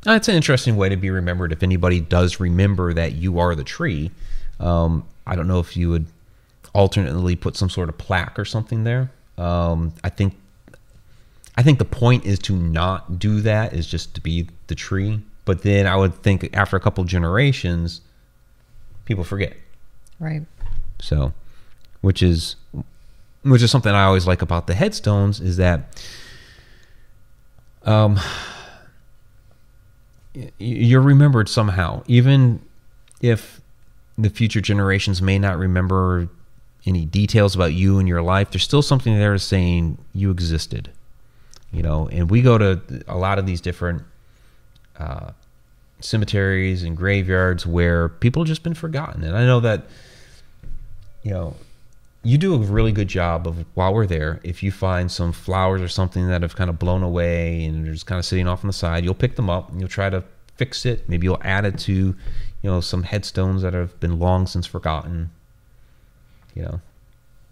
that's 0.03 0.27
an 0.27 0.35
interesting 0.35 0.75
way 0.77 0.89
to 0.89 0.95
be 0.95 1.09
remembered. 1.09 1.51
If 1.51 1.63
anybody 1.63 1.99
does 1.99 2.39
remember 2.39 2.93
that 2.93 3.13
you 3.13 3.39
are 3.39 3.55
the 3.55 3.63
tree 3.63 4.11
um 4.59 5.05
i 5.27 5.35
don't 5.35 5.47
know 5.47 5.59
if 5.59 5.77
you 5.77 5.89
would 5.89 6.07
alternately 6.73 7.35
put 7.35 7.55
some 7.55 7.69
sort 7.69 7.89
of 7.89 7.97
plaque 7.97 8.37
or 8.39 8.45
something 8.45 8.83
there. 8.83 9.11
Um 9.37 9.93
i 10.03 10.09
think 10.09 10.35
i 11.55 11.63
think 11.63 11.79
the 11.79 11.85
point 11.85 12.25
is 12.25 12.39
to 12.39 12.55
not 12.55 13.19
do 13.19 13.41
that 13.41 13.73
is 13.73 13.85
just 13.87 14.15
to 14.15 14.21
be 14.21 14.49
the 14.67 14.75
tree. 14.75 15.21
But 15.45 15.63
then 15.63 15.85
i 15.87 15.95
would 15.95 16.15
think 16.23 16.49
after 16.55 16.75
a 16.75 16.79
couple 16.79 17.03
generations 17.03 18.01
people 19.05 19.23
forget. 19.23 19.55
Right. 20.19 20.41
So 20.99 21.33
which 22.01 22.23
is 22.23 22.55
which 23.43 23.61
is 23.61 23.71
something 23.71 23.93
I 23.93 24.03
always 24.03 24.27
like 24.27 24.41
about 24.41 24.67
the 24.67 24.73
headstones 24.73 25.39
is 25.39 25.57
that 25.57 26.01
um, 27.83 28.19
you're 30.57 31.01
remembered 31.01 31.49
somehow, 31.49 32.03
even 32.07 32.61
if 33.21 33.61
the 34.17 34.29
future 34.29 34.61
generations 34.61 35.21
may 35.21 35.37
not 35.37 35.57
remember 35.57 36.27
any 36.85 37.05
details 37.05 37.55
about 37.55 37.73
you 37.73 37.99
and 37.99 38.07
your 38.07 38.21
life. 38.21 38.51
There's 38.51 38.63
still 38.63 38.81
something 38.81 39.17
there 39.17 39.37
saying 39.37 39.97
you 40.13 40.31
existed, 40.31 40.89
you 41.71 41.83
know. 41.83 42.07
And 42.11 42.29
we 42.29 42.41
go 42.41 42.57
to 42.57 43.03
a 43.07 43.17
lot 43.17 43.39
of 43.39 43.45
these 43.45 43.61
different 43.61 44.03
uh, 44.97 45.31
cemeteries 45.99 46.83
and 46.83 46.95
graveyards 46.95 47.65
where 47.65 48.09
people 48.09 48.43
have 48.43 48.47
just 48.47 48.63
been 48.63 48.73
forgotten, 48.73 49.23
and 49.23 49.35
I 49.35 49.45
know 49.45 49.59
that 49.59 49.87
you 51.23 51.31
know 51.31 51.55
you 52.27 52.37
do 52.37 52.53
a 52.53 52.57
really 52.57 52.91
good 52.91 53.07
job 53.07 53.47
of 53.47 53.63
while 53.73 53.93
we're 53.93 54.05
there 54.05 54.41
if 54.43 54.61
you 54.61 54.69
find 54.69 55.09
some 55.09 55.31
flowers 55.31 55.81
or 55.81 55.87
something 55.87 56.27
that 56.27 56.41
have 56.41 56.57
kind 56.57 56.69
of 56.69 56.77
blown 56.77 57.01
away 57.01 57.63
and 57.63 57.85
they're 57.85 57.93
just 57.93 58.05
kind 58.05 58.19
of 58.19 58.25
sitting 58.25 58.47
off 58.47 58.65
on 58.65 58.67
the 58.67 58.73
side 58.73 59.05
you'll 59.05 59.13
pick 59.13 59.37
them 59.37 59.49
up 59.49 59.69
and 59.69 59.79
you'll 59.79 59.87
try 59.87 60.09
to 60.09 60.21
fix 60.57 60.85
it. 60.85 61.07
Maybe 61.07 61.25
you'll 61.25 61.41
add 61.43 61.65
it 61.65 61.77
to 61.79 61.93
you 61.93 62.15
know 62.63 62.81
some 62.81 63.03
headstones 63.03 63.61
that 63.61 63.73
have 63.73 63.97
been 64.01 64.19
long 64.19 64.45
since 64.45 64.65
forgotten 64.65 65.29
you 66.53 66.63
know? 66.63 66.81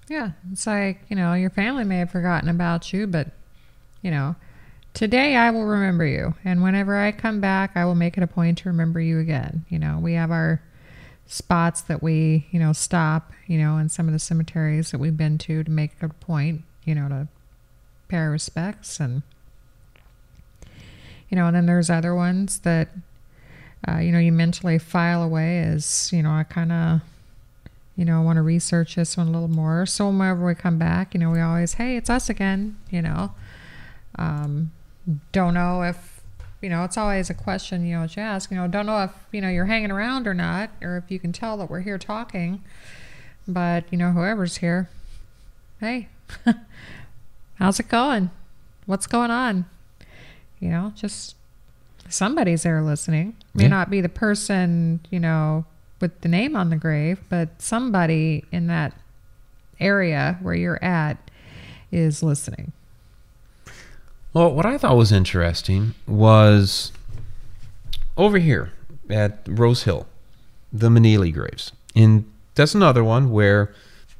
Yeah 0.10 0.32
it's 0.52 0.68
like 0.68 1.02
you 1.08 1.16
know 1.16 1.34
your 1.34 1.52
family 1.52 1.86
may 1.86 2.00
have 2.00 2.12
forgotten 2.12 2.50
about 2.50 2.92
you 2.92 3.08
but 3.08 3.28
you 4.02 4.12
know 4.12 4.36
today 4.94 5.36
i 5.36 5.52
will 5.52 5.66
remember 5.66 6.06
you 6.06 6.34
and 6.44 6.64
whenever 6.64 6.98
i 6.98 7.12
come 7.12 7.40
back 7.40 7.72
i 7.76 7.86
will 7.86 7.96
make 7.96 8.18
it 8.18 8.24
a 8.24 8.28
point 8.28 8.58
to 8.58 8.70
remember 8.70 9.00
you 9.00 9.20
again. 9.20 9.64
You 9.70 9.80
know 9.80 10.00
we 10.02 10.14
have 10.14 10.32
our 10.32 10.62
spots 11.28 11.82
that 11.82 12.04
we, 12.04 12.48
you 12.52 12.60
know, 12.60 12.74
stop, 12.74 13.32
you 13.48 13.58
know, 13.58 13.78
in 13.78 13.90
some 13.90 14.08
of 14.08 14.14
the 14.14 14.20
cemeteries 14.20 14.92
that 14.92 15.00
we've 15.00 15.18
been 15.18 15.38
to 15.40 15.64
to 15.64 15.72
make 15.72 15.92
a 16.02 16.10
point, 16.10 16.62
you 16.84 16.96
know, 16.96 17.10
to 17.10 17.28
pay 18.08 18.18
our 18.18 18.30
respects 18.30 19.00
and 19.00 19.24
you 21.30 21.36
know, 21.36 21.48
and 21.48 21.56
then 21.56 21.66
there's 21.66 21.90
other 21.90 22.14
ones 22.14 22.60
that 22.60 22.90
uh, 23.88 23.98
you 23.98 24.12
know, 24.12 24.20
you 24.20 24.32
mentally 24.32 24.80
file 24.80 25.22
away 25.22 25.60
as, 25.60 26.12
you 26.12 26.24
know, 26.24 26.32
I 26.32 26.44
kind 26.44 26.72
of 26.72 27.02
you 27.96 28.04
know, 28.04 28.20
I 28.20 28.24
want 28.24 28.38
to 28.38 28.42
research 28.42 28.96
this 28.96 29.16
one 29.16 29.28
a 29.28 29.32
little 29.32 29.48
more. 29.48 29.86
So 29.86 30.10
whenever 30.10 30.46
we 30.46 30.54
come 30.54 30.78
back, 30.78 31.14
you 31.14 31.20
know, 31.20 31.32
we 31.32 31.40
always, 31.40 31.76
hey, 31.76 31.96
it's 31.96 32.10
us 32.10 32.30
again, 32.30 32.76
you 32.90 33.02
know. 33.02 33.32
Um, 34.18 34.72
don't 35.32 35.54
know 35.54 35.82
if 35.84 36.15
you 36.66 36.70
know, 36.70 36.84
it's 36.84 36.98
always 36.98 37.30
a 37.30 37.34
question, 37.36 37.86
you 37.86 37.96
know, 37.96 38.08
to 38.08 38.20
ask, 38.20 38.50
you 38.50 38.58
know, 38.58 38.68
don't 38.68 38.88
know 38.88 39.04
if, 39.04 39.12
you 39.32 39.40
know, 39.40 39.50
you're 39.50 39.66
hanging 39.66 39.92
around 39.92 40.26
or 40.26 40.34
not, 40.34 40.72
or 40.82 40.98
if 40.98 41.12
you 41.12 41.20
can 41.20 41.32
tell 41.32 41.58
that 41.58 41.70
we're 41.70 41.82
here 41.82 42.00
talking. 42.00 42.64
But, 43.48 43.84
you 43.92 44.00
know, 44.00 44.12
whoever's 44.14 44.58
here, 44.58 44.90
hey, 45.80 46.08
how's 47.60 47.80
it 47.80 47.88
going? 47.88 48.32
What's 48.88 49.06
going 49.06 49.30
on? 49.30 49.66
You 50.60 50.70
know, 50.70 50.92
just 50.96 51.36
somebody's 52.10 52.64
there 52.64 52.82
listening. 52.82 53.36
May 53.54 53.64
Yeah. 53.66 53.70
not 53.70 53.92
be 53.92 54.02
the 54.02 54.10
person, 54.10 55.02
you 55.12 55.20
know, 55.20 55.66
with 56.02 56.20
the 56.22 56.28
name 56.30 56.56
on 56.56 56.72
the 56.72 56.78
grave, 56.78 57.20
but 57.30 57.62
somebody 57.62 58.44
in 58.52 58.66
that 58.68 58.94
area 59.80 60.40
where 60.42 60.56
you're 60.56 60.84
at 60.84 61.18
is 61.92 62.24
listening. 62.24 62.72
Well, 64.36 64.54
what 64.54 64.66
I 64.66 64.78
thought 64.78 64.98
was 64.98 65.14
interesting 65.14 65.94
was 66.06 66.92
over 68.18 68.38
here 68.38 68.74
at 69.10 69.40
Rose 69.48 69.84
Hill, 69.84 70.08
the 70.74 70.90
Manili 70.90 71.34
graves. 71.34 71.72
And 71.96 72.30
that's 72.54 72.76
another 72.76 73.02
one 73.02 73.32
where 73.32 73.74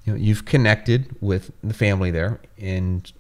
you 0.06 0.14
know, 0.14 0.18
you've 0.18 0.46
connected 0.46 1.14
with 1.20 1.52
the 1.62 1.74
family 1.74 2.12
there 2.12 2.40
and 2.58 3.12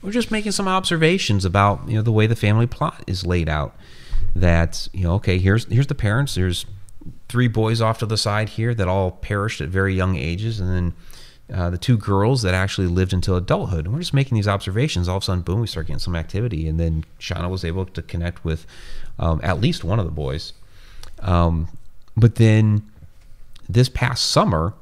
we're 0.00 0.12
just 0.12 0.30
making 0.30 0.52
some 0.52 0.68
observations 0.68 1.44
about, 1.44 1.88
you 1.88 1.96
know, 1.96 2.02
the 2.02 2.12
way 2.12 2.28
the 2.28 2.36
family 2.36 2.68
plot 2.68 3.02
is 3.08 3.26
laid 3.26 3.48
out. 3.48 3.74
That, 4.36 4.88
you 4.92 5.02
know, 5.02 5.14
okay, 5.14 5.38
here's 5.38 5.64
here's 5.64 5.88
the 5.88 5.94
parents, 5.96 6.36
there's 6.36 6.66
three 7.28 7.48
boys 7.48 7.80
off 7.80 7.98
to 7.98 8.06
the 8.06 8.16
side 8.16 8.50
here 8.50 8.74
that 8.74 8.86
all 8.86 9.10
perished 9.10 9.60
at 9.60 9.70
very 9.70 9.94
young 9.94 10.14
ages 10.14 10.60
and 10.60 10.70
then 10.70 10.94
uh, 11.52 11.68
the 11.70 11.78
two 11.78 11.96
girls 11.98 12.42
that 12.42 12.54
actually 12.54 12.86
lived 12.86 13.12
until 13.12 13.36
adulthood. 13.36 13.84
And 13.84 13.94
we're 13.94 14.00
just 14.00 14.14
making 14.14 14.34
these 14.36 14.48
observations. 14.48 15.08
All 15.08 15.18
of 15.18 15.22
a 15.22 15.26
sudden, 15.26 15.42
boom, 15.42 15.60
we 15.60 15.66
start 15.66 15.86
getting 15.88 15.98
some 16.00 16.16
activity. 16.16 16.66
And 16.68 16.80
then 16.80 17.04
Shauna 17.20 17.50
was 17.50 17.64
able 17.64 17.84
to 17.86 18.02
connect 18.02 18.44
with 18.44 18.66
um, 19.18 19.40
at 19.42 19.60
least 19.60 19.84
one 19.84 19.98
of 19.98 20.06
the 20.06 20.10
boys. 20.12 20.52
Um, 21.20 21.68
but 22.16 22.36
then 22.36 22.82
this 23.68 23.88
past 23.88 24.30
summer, 24.30 24.74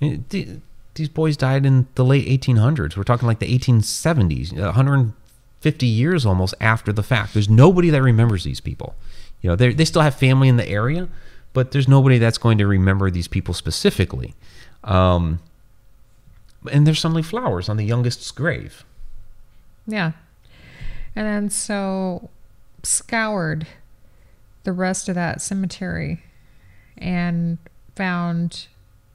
it- 0.00 0.28
the- 0.30 0.60
these 0.94 1.08
boys 1.08 1.36
died 1.36 1.64
in 1.64 1.86
the 1.94 2.04
late 2.04 2.26
1800s. 2.26 2.96
We're 2.96 3.04
talking 3.04 3.28
like 3.28 3.38
the 3.38 3.56
1870s, 3.56 4.52
150 4.52 5.86
years 5.86 6.26
almost 6.26 6.54
after 6.60 6.92
the 6.92 7.02
fact. 7.04 7.34
There's 7.34 7.48
nobody 7.48 7.88
that 7.90 8.02
remembers 8.02 8.42
these 8.42 8.60
people. 8.60 8.96
You 9.42 9.50
know, 9.50 9.54
they 9.56 9.72
they 9.72 9.84
still 9.84 10.02
have 10.02 10.16
family 10.16 10.48
in 10.48 10.56
the 10.56 10.68
area, 10.68 11.06
but 11.52 11.70
there's 11.70 11.86
nobody 11.86 12.18
that's 12.18 12.38
going 12.38 12.58
to 12.58 12.66
remember 12.66 13.10
these 13.12 13.28
people 13.28 13.54
specifically. 13.54 14.34
Um, 14.82 15.38
and 16.68 16.86
there's 16.86 17.00
suddenly 17.00 17.22
flowers 17.22 17.68
on 17.68 17.76
the 17.76 17.84
youngest's 17.84 18.30
grave. 18.30 18.84
Yeah. 19.86 20.12
And 21.16 21.26
then 21.26 21.50
so 21.50 22.30
scoured 22.82 23.66
the 24.64 24.72
rest 24.72 25.08
of 25.08 25.14
that 25.14 25.40
cemetery 25.40 26.22
and 26.96 27.58
found 27.96 28.66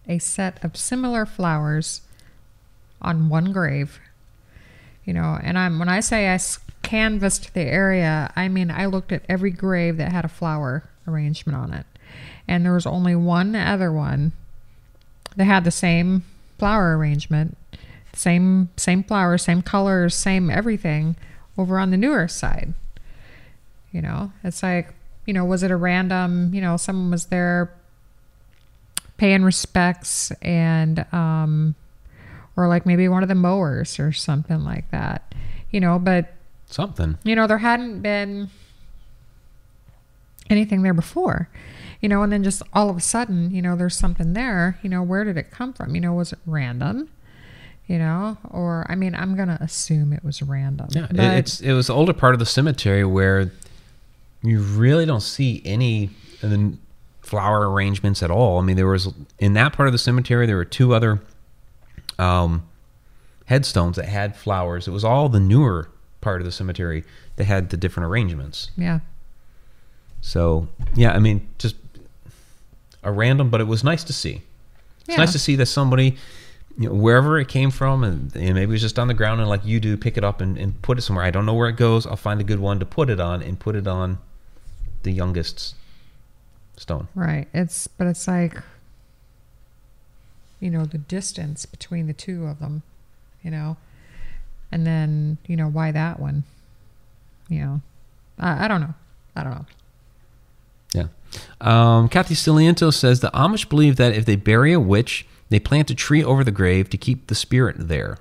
a 0.07 0.19
set 0.19 0.63
of 0.63 0.75
similar 0.75 1.25
flowers 1.25 2.01
on 3.01 3.29
one 3.29 3.51
grave. 3.53 3.99
You 5.05 5.13
know, 5.13 5.37
and 5.41 5.57
I'm 5.57 5.79
when 5.79 5.89
I 5.89 5.99
say 5.99 6.33
I 6.33 6.39
canvassed 6.81 7.53
the 7.53 7.61
area, 7.61 8.31
I 8.35 8.47
mean 8.47 8.71
I 8.71 8.85
looked 8.85 9.11
at 9.11 9.23
every 9.29 9.51
grave 9.51 9.97
that 9.97 10.11
had 10.11 10.25
a 10.25 10.29
flower 10.29 10.83
arrangement 11.07 11.57
on 11.57 11.73
it. 11.73 11.85
And 12.47 12.65
there 12.65 12.73
was 12.73 12.85
only 12.85 13.15
one 13.15 13.55
other 13.55 13.91
one 13.91 14.31
that 15.35 15.45
had 15.45 15.63
the 15.63 15.71
same 15.71 16.23
flower 16.57 16.97
arrangement, 16.97 17.57
same 18.13 18.69
same 18.77 19.03
flowers, 19.03 19.43
same 19.43 19.61
colors, 19.61 20.15
same 20.15 20.49
everything 20.49 21.15
over 21.57 21.77
on 21.79 21.91
the 21.91 21.97
newer 21.97 22.27
side. 22.27 22.73
You 23.91 24.01
know, 24.01 24.31
it's 24.43 24.63
like, 24.63 24.93
you 25.25 25.33
know, 25.33 25.45
was 25.45 25.61
it 25.63 25.71
a 25.71 25.75
random, 25.75 26.53
you 26.53 26.61
know, 26.61 26.77
someone 26.77 27.11
was 27.11 27.27
there 27.27 27.71
paying 29.17 29.43
respects 29.43 30.31
and 30.41 31.05
um 31.13 31.75
or 32.55 32.67
like 32.67 32.85
maybe 32.85 33.07
one 33.07 33.23
of 33.23 33.29
the 33.29 33.35
mowers 33.35 33.99
or 33.99 34.11
something 34.11 34.63
like 34.63 34.89
that. 34.91 35.33
You 35.71 35.79
know, 35.79 35.97
but 35.99 36.33
Something. 36.67 37.17
you 37.23 37.35
know, 37.35 37.45
there 37.47 37.59
hadn't 37.59 38.01
been 38.01 38.49
anything 40.49 40.81
there 40.81 40.93
before, 40.93 41.49
you 42.03 42.09
know, 42.09 42.21
and 42.21 42.31
then 42.31 42.43
just 42.43 42.61
all 42.73 42.89
of 42.89 42.97
a 42.97 43.01
sudden, 43.01 43.49
you 43.49 43.61
know, 43.61 43.75
there's 43.75 43.95
something 43.95 44.33
there, 44.33 44.77
you 44.83 44.89
know, 44.89 45.01
where 45.01 45.23
did 45.23 45.37
it 45.37 45.49
come 45.49 45.71
from? 45.73 45.95
You 45.95 46.01
know, 46.01 46.13
was 46.13 46.33
it 46.33 46.39
random? 46.45 47.09
You 47.87 47.97
know, 47.97 48.37
or 48.49 48.85
I 48.89 48.95
mean, 48.95 49.15
I'm 49.15 49.35
gonna 49.35 49.57
assume 49.61 50.13
it 50.13 50.23
was 50.23 50.41
random. 50.41 50.87
Yeah, 50.91 51.07
it- 51.09 51.19
it's 51.39 51.59
it 51.61 51.73
was 51.73 51.87
the 51.87 51.93
older 51.93 52.13
part 52.13 52.33
of 52.35 52.39
the 52.39 52.45
cemetery 52.45 53.03
where 53.05 53.51
you 54.41 54.59
really 54.59 55.05
don't 55.05 55.21
see 55.23 55.61
any 55.65 56.09
of 56.41 56.49
the 56.49 56.77
flower 57.21 57.69
arrangements 57.71 58.21
at 58.21 58.29
all. 58.31 58.59
I 58.59 58.61
mean, 58.63 58.75
there 58.75 58.87
was 58.87 59.13
in 59.39 59.53
that 59.53 59.73
part 59.73 59.87
of 59.87 59.93
the 59.93 59.97
cemetery 59.97 60.45
there 60.45 60.57
were 60.57 60.65
two 60.65 60.93
other 60.93 61.21
um, 62.19 62.63
headstones 63.45 63.95
that 63.97 64.05
had 64.05 64.35
flowers. 64.35 64.87
It 64.87 64.91
was 64.91 65.03
all 65.05 65.27
the 65.29 65.39
newer 65.39 65.89
part 66.21 66.41
of 66.41 66.45
the 66.45 66.51
cemetery 66.51 67.03
that 67.37 67.45
had 67.45 67.69
the 67.69 67.77
different 67.77 68.07
arrangements. 68.09 68.71
yeah, 68.77 68.99
So 70.21 70.67
yeah, 70.95 71.11
I 71.13 71.19
mean, 71.19 71.47
just 71.57 71.75
a 73.03 73.11
random, 73.11 73.49
but 73.49 73.61
it 73.61 73.67
was 73.67 73.83
nice 73.83 74.03
to 74.05 74.13
see. 74.13 74.41
It's 75.01 75.09
Yeah. 75.09 75.17
nice 75.17 75.31
to 75.33 75.39
see 75.39 75.55
that 75.57 75.65
somebody, 75.67 76.15
you 76.77 76.87
know, 76.89 76.95
wherever 76.95 77.39
it 77.39 77.47
came 77.47 77.69
from, 77.71 78.03
and, 78.03 78.35
and 78.35 78.55
maybe 78.55 78.63
it 78.63 78.67
was 78.75 78.81
just 78.81 78.97
on 78.99 79.07
the 79.07 79.13
ground, 79.13 79.39
and 79.41 79.49
like 79.49 79.65
you 79.65 79.79
do, 79.79 79.97
pick 79.97 80.17
it 80.17 80.23
up 80.23 80.41
and, 80.41 80.57
and 80.57 80.81
put 80.81 80.97
it 80.97 81.01
somewhere. 81.01 81.25
I 81.25 81.31
don't 81.31 81.45
know 81.45 81.53
where 81.53 81.69
it 81.69 81.75
goes. 81.77 82.05
I'll 82.07 82.15
find 82.15 82.39
a 82.41 82.43
good 82.43 82.59
one 82.59 82.79
to 82.79 82.85
put 82.85 83.09
it 83.09 83.19
on 83.19 83.41
and 83.43 83.59
put 83.59 83.75
it 83.75 83.87
on 83.87 84.17
the 85.03 85.11
youngest 85.11 85.75
stone. 86.77 87.07
right. 87.13 87.47
It's 87.53 87.87
but 87.87 88.07
it's 88.07 88.27
like, 88.27 88.57
you 90.59 90.69
know, 90.69 90.85
the 90.85 90.97
distance 90.97 91.65
between 91.65 92.07
the 92.07 92.13
two 92.13 92.45
of 92.47 92.59
them, 92.59 92.83
you 93.43 93.51
know, 93.51 93.77
and 94.71 94.87
then 94.87 95.37
you 95.45 95.55
know 95.57 95.67
why 95.67 95.91
that 95.91 96.19
one, 96.19 96.43
you 97.49 97.59
know, 97.59 97.81
I, 98.39 98.65
I 98.65 98.67
don't 98.67 98.81
know, 98.81 98.93
I 99.35 99.43
don't 99.43 99.53
know. 99.55 99.65
Yeah. 101.61 101.97
Um, 101.97 102.09
Kathy 102.09 102.35
Ciliento 102.35 102.93
says 102.93 103.19
the 103.19 103.31
Amish 103.31 103.67
believe 103.69 103.95
that 103.97 104.13
if 104.13 104.25
they 104.25 104.35
bury 104.35 104.73
a 104.73 104.79
witch, 104.79 105.25
they 105.49 105.59
plant 105.59 105.89
a 105.89 105.95
tree 105.95 106.23
over 106.23 106.43
the 106.43 106.51
grave 106.51 106.89
to 106.89 106.97
keep 106.97 107.27
the 107.27 107.35
spirit 107.35 107.75
there. 107.77 108.17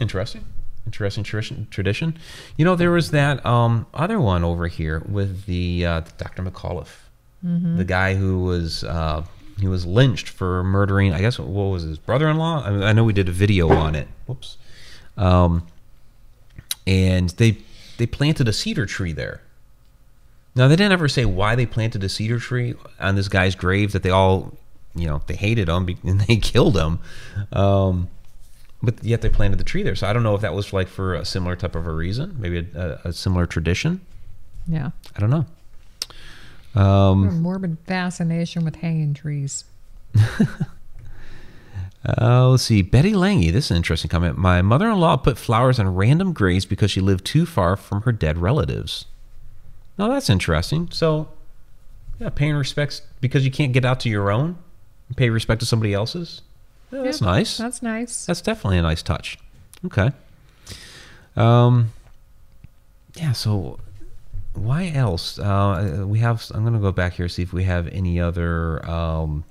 Interesting. 0.00 0.44
Interesting 0.86 1.24
tradition. 1.24 1.66
tradition. 1.70 2.16
You 2.56 2.64
know, 2.64 2.76
there 2.76 2.92
was 2.92 3.10
that 3.10 3.44
um, 3.44 3.86
other 3.92 4.20
one 4.20 4.44
over 4.44 4.68
here 4.68 5.02
with 5.08 5.46
the 5.46 5.84
uh, 5.84 6.00
Dr. 6.16 6.42
McAuliffe, 6.42 6.98
the 7.76 7.84
guy 7.84 8.14
who 8.14 8.44
was 8.44 8.84
uh, 8.84 9.24
he 9.58 9.66
was 9.66 9.84
lynched 9.86 10.28
for 10.28 10.62
murdering. 10.62 11.12
I 11.12 11.20
guess 11.20 11.38
what 11.38 11.48
was 11.48 11.82
his 11.82 11.98
brother-in-law? 11.98 12.64
I, 12.64 12.70
mean, 12.70 12.82
I 12.82 12.92
know 12.92 13.04
we 13.04 13.12
did 13.12 13.28
a 13.28 13.32
video 13.32 13.68
on 13.70 13.94
it. 13.94 14.06
Whoops. 14.26 14.58
Um, 15.16 15.66
and 16.86 17.30
they 17.30 17.58
they 17.98 18.06
planted 18.06 18.46
a 18.48 18.52
cedar 18.52 18.86
tree 18.86 19.12
there. 19.12 19.40
Now 20.56 20.68
they 20.68 20.76
didn't 20.76 20.92
ever 20.92 21.06
say 21.06 21.26
why 21.26 21.54
they 21.54 21.66
planted 21.66 22.02
a 22.02 22.08
cedar 22.08 22.38
tree 22.40 22.74
on 22.98 23.14
this 23.14 23.28
guy's 23.28 23.54
grave. 23.54 23.92
That 23.92 24.02
they 24.02 24.10
all, 24.10 24.54
you 24.94 25.06
know, 25.06 25.20
they 25.26 25.36
hated 25.36 25.68
him 25.68 25.86
and 26.04 26.22
they 26.22 26.36
killed 26.36 26.76
him, 26.76 26.98
um, 27.52 28.08
but 28.82 29.04
yet 29.04 29.20
they 29.20 29.28
planted 29.28 29.58
the 29.58 29.64
tree 29.64 29.82
there. 29.82 29.94
So 29.94 30.08
I 30.08 30.14
don't 30.14 30.22
know 30.22 30.34
if 30.34 30.40
that 30.40 30.54
was 30.54 30.72
like 30.72 30.88
for 30.88 31.14
a 31.14 31.26
similar 31.26 31.56
type 31.56 31.76
of 31.76 31.86
a 31.86 31.92
reason, 31.92 32.36
maybe 32.38 32.66
a, 32.74 33.00
a, 33.04 33.12
similar 33.12 33.46
tradition. 33.46 34.00
Yeah, 34.66 34.90
I 35.14 35.20
don't 35.20 35.30
know. 35.30 35.46
Um, 36.74 37.40
morbid 37.42 37.76
fascination 37.86 38.64
with 38.64 38.76
hanging 38.76 39.14
trees. 39.14 39.64
uh, 42.18 42.48
let's 42.48 42.62
see. 42.62 42.80
Betty 42.82 43.14
Lange. 43.14 43.52
This 43.52 43.66
is 43.66 43.70
an 43.72 43.76
interesting 43.76 44.08
comment. 44.08 44.38
My 44.38 44.62
mother-in-law 44.62 45.18
put 45.18 45.36
flowers 45.38 45.78
on 45.78 45.94
random 45.94 46.32
graves 46.32 46.64
because 46.64 46.90
she 46.90 47.00
lived 47.00 47.24
too 47.26 47.44
far 47.46 47.76
from 47.76 48.02
her 48.02 48.12
dead 48.12 48.38
relatives. 48.38 49.04
Now 49.98 50.08
that's 50.08 50.28
interesting. 50.28 50.88
So, 50.90 51.28
yeah, 52.18 52.28
paying 52.30 52.54
respects 52.54 53.02
because 53.20 53.44
you 53.44 53.50
can't 53.50 53.72
get 53.72 53.84
out 53.84 54.00
to 54.00 54.08
your 54.08 54.30
own, 54.30 54.58
pay 55.16 55.30
respect 55.30 55.60
to 55.60 55.66
somebody 55.66 55.94
else's. 55.94 56.42
Yeah, 56.90 57.02
that's 57.02 57.20
nice. 57.20 57.56
That's 57.56 57.82
nice. 57.82 58.26
That's 58.26 58.40
definitely 58.40 58.78
a 58.78 58.82
nice 58.82 59.02
touch. 59.02 59.38
Okay. 59.84 60.12
Um. 61.36 61.92
Yeah. 63.14 63.32
So, 63.32 63.78
why 64.54 64.88
else? 64.94 65.38
Uh, 65.38 66.04
we 66.06 66.18
have. 66.20 66.44
I'm 66.54 66.62
going 66.62 66.74
to 66.74 66.80
go 66.80 66.92
back 66.92 67.14
here 67.14 67.28
see 67.28 67.42
if 67.42 67.52
we 67.52 67.64
have 67.64 67.88
any 67.88 68.20
other 68.20 68.88
um, 68.88 69.44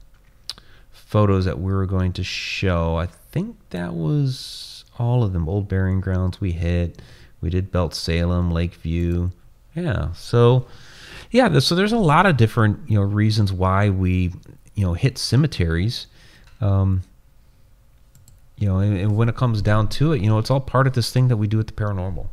photos 0.92 1.46
that 1.46 1.60
we 1.60 1.74
were 1.74 1.86
going 1.86 2.14
to 2.14 2.24
show. 2.24 2.98
I 2.98 3.08
think 3.08 3.58
that 3.72 3.94
was 3.94 4.86
all 4.98 5.24
of 5.24 5.34
them. 5.34 5.50
Old 5.50 5.68
Burying 5.68 6.02
Grounds 6.02 6.40
we 6.40 6.54
hit. 6.54 7.02
We 7.42 7.50
did 7.50 7.72
Belt 7.72 7.94
Salem, 7.94 8.52
Lakeview. 8.52 9.32
Yeah. 9.76 10.14
So, 10.14 10.68
yeah. 11.32 11.60
So 11.60 11.76
there's 11.76 11.92
a 11.92 11.98
lot 11.98 12.26
of 12.26 12.38
different 12.38 12.90
you 12.90 12.96
know 12.96 13.04
reasons 13.04 13.52
why 13.52 13.90
we 13.90 14.34
you 14.76 14.86
know 14.86 14.94
hit 14.94 15.18
cemeteries. 15.18 16.08
Um, 16.62 17.04
you 18.58 18.68
know, 18.68 18.80
and, 18.80 18.98
and 18.98 19.18
when 19.18 19.28
it 19.28 19.36
comes 19.36 19.62
down 19.62 19.90
to 19.90 20.14
it, 20.14 20.22
you 20.22 20.28
know, 20.28 20.40
it's 20.40 20.50
all 20.50 20.62
part 20.62 20.88
of 20.88 20.94
this 20.94 21.12
thing 21.12 21.28
that 21.28 21.38
we 21.38 21.48
do 21.48 21.60
at 21.60 21.68
the 21.68 21.74
paranormal. 21.74 22.28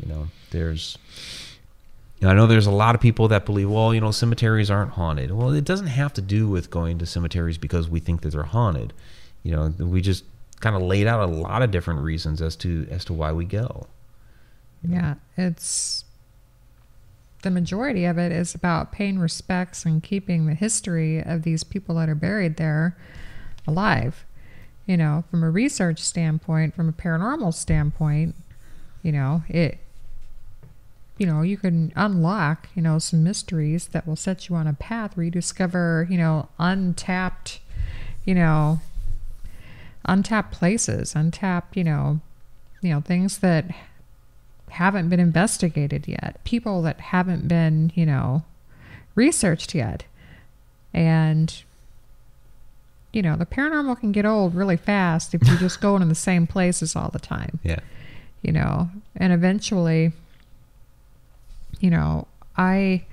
You 0.00 0.08
know, 0.08 0.28
there's. 0.50 0.98
I 2.24 2.34
know 2.34 2.46
there's 2.46 2.66
a 2.66 2.70
lot 2.70 2.94
of 2.94 3.00
people 3.00 3.26
that 3.28 3.44
believe, 3.44 3.68
well, 3.68 3.92
you 3.92 4.00
know, 4.00 4.12
cemeteries 4.12 4.70
aren't 4.70 4.92
haunted. 4.92 5.32
Well, 5.32 5.52
it 5.52 5.64
doesn't 5.64 5.88
have 5.88 6.12
to 6.14 6.22
do 6.22 6.48
with 6.48 6.70
going 6.70 6.98
to 6.98 7.06
cemeteries 7.06 7.58
because 7.58 7.88
we 7.88 7.98
think 7.98 8.20
that 8.20 8.30
they're 8.30 8.44
haunted. 8.44 8.92
You 9.42 9.56
know, 9.56 9.74
we 9.84 10.00
just 10.00 10.24
kind 10.60 10.76
of 10.76 10.82
laid 10.82 11.08
out 11.08 11.20
a 11.20 11.26
lot 11.26 11.62
of 11.62 11.72
different 11.72 12.00
reasons 12.00 12.40
as 12.40 12.54
to 12.56 12.86
as 12.90 13.04
to 13.06 13.12
why 13.12 13.32
we 13.32 13.44
go. 13.44 13.88
Yeah, 14.88 15.14
it's 15.36 16.04
the 17.42 17.50
majority 17.50 18.04
of 18.04 18.18
it 18.18 18.32
is 18.32 18.54
about 18.54 18.92
paying 18.92 19.18
respects 19.18 19.84
and 19.84 20.02
keeping 20.02 20.46
the 20.46 20.54
history 20.54 21.22
of 21.22 21.42
these 21.42 21.64
people 21.64 21.96
that 21.96 22.08
are 22.08 22.14
buried 22.14 22.56
there 22.56 22.96
alive. 23.66 24.24
You 24.86 24.96
know, 24.96 25.24
from 25.30 25.44
a 25.44 25.50
research 25.50 26.00
standpoint, 26.00 26.74
from 26.74 26.88
a 26.88 26.92
paranormal 26.92 27.54
standpoint, 27.54 28.34
you 29.02 29.12
know, 29.12 29.42
it 29.48 29.78
you 31.18 31.26
know, 31.26 31.42
you 31.42 31.56
can 31.56 31.92
unlock, 31.94 32.68
you 32.74 32.82
know, 32.82 32.98
some 32.98 33.22
mysteries 33.22 33.86
that 33.88 34.08
will 34.08 34.16
set 34.16 34.48
you 34.48 34.56
on 34.56 34.66
a 34.66 34.72
path 34.72 35.16
where 35.16 35.24
you 35.24 35.30
discover, 35.30 36.06
you 36.10 36.16
know, 36.16 36.48
untapped, 36.58 37.60
you 38.24 38.34
know, 38.34 38.80
untapped 40.04 40.52
places, 40.52 41.14
untapped, 41.14 41.76
you 41.76 41.84
know, 41.84 42.20
you 42.80 42.90
know, 42.90 43.00
things 43.00 43.38
that 43.38 43.66
haven't 44.72 45.08
been 45.08 45.20
investigated 45.20 46.06
yet, 46.08 46.40
people 46.44 46.82
that 46.82 47.00
haven't 47.00 47.48
been, 47.48 47.92
you 47.94 48.06
know, 48.06 48.42
researched 49.14 49.74
yet. 49.74 50.04
And 50.92 51.62
you 53.12 53.20
know, 53.20 53.36
the 53.36 53.44
paranormal 53.44 54.00
can 54.00 54.10
get 54.10 54.24
old 54.24 54.54
really 54.54 54.78
fast 54.78 55.34
if 55.34 55.46
you're 55.46 55.58
just 55.58 55.82
go 55.82 55.96
into 55.96 56.08
the 56.08 56.14
same 56.14 56.46
places 56.46 56.96
all 56.96 57.10
the 57.10 57.18
time. 57.18 57.58
Yeah. 57.62 57.80
You 58.40 58.52
know, 58.52 58.88
and 59.14 59.32
eventually 59.32 60.12
you 61.80 61.90
know, 61.90 62.26
I 62.56 63.04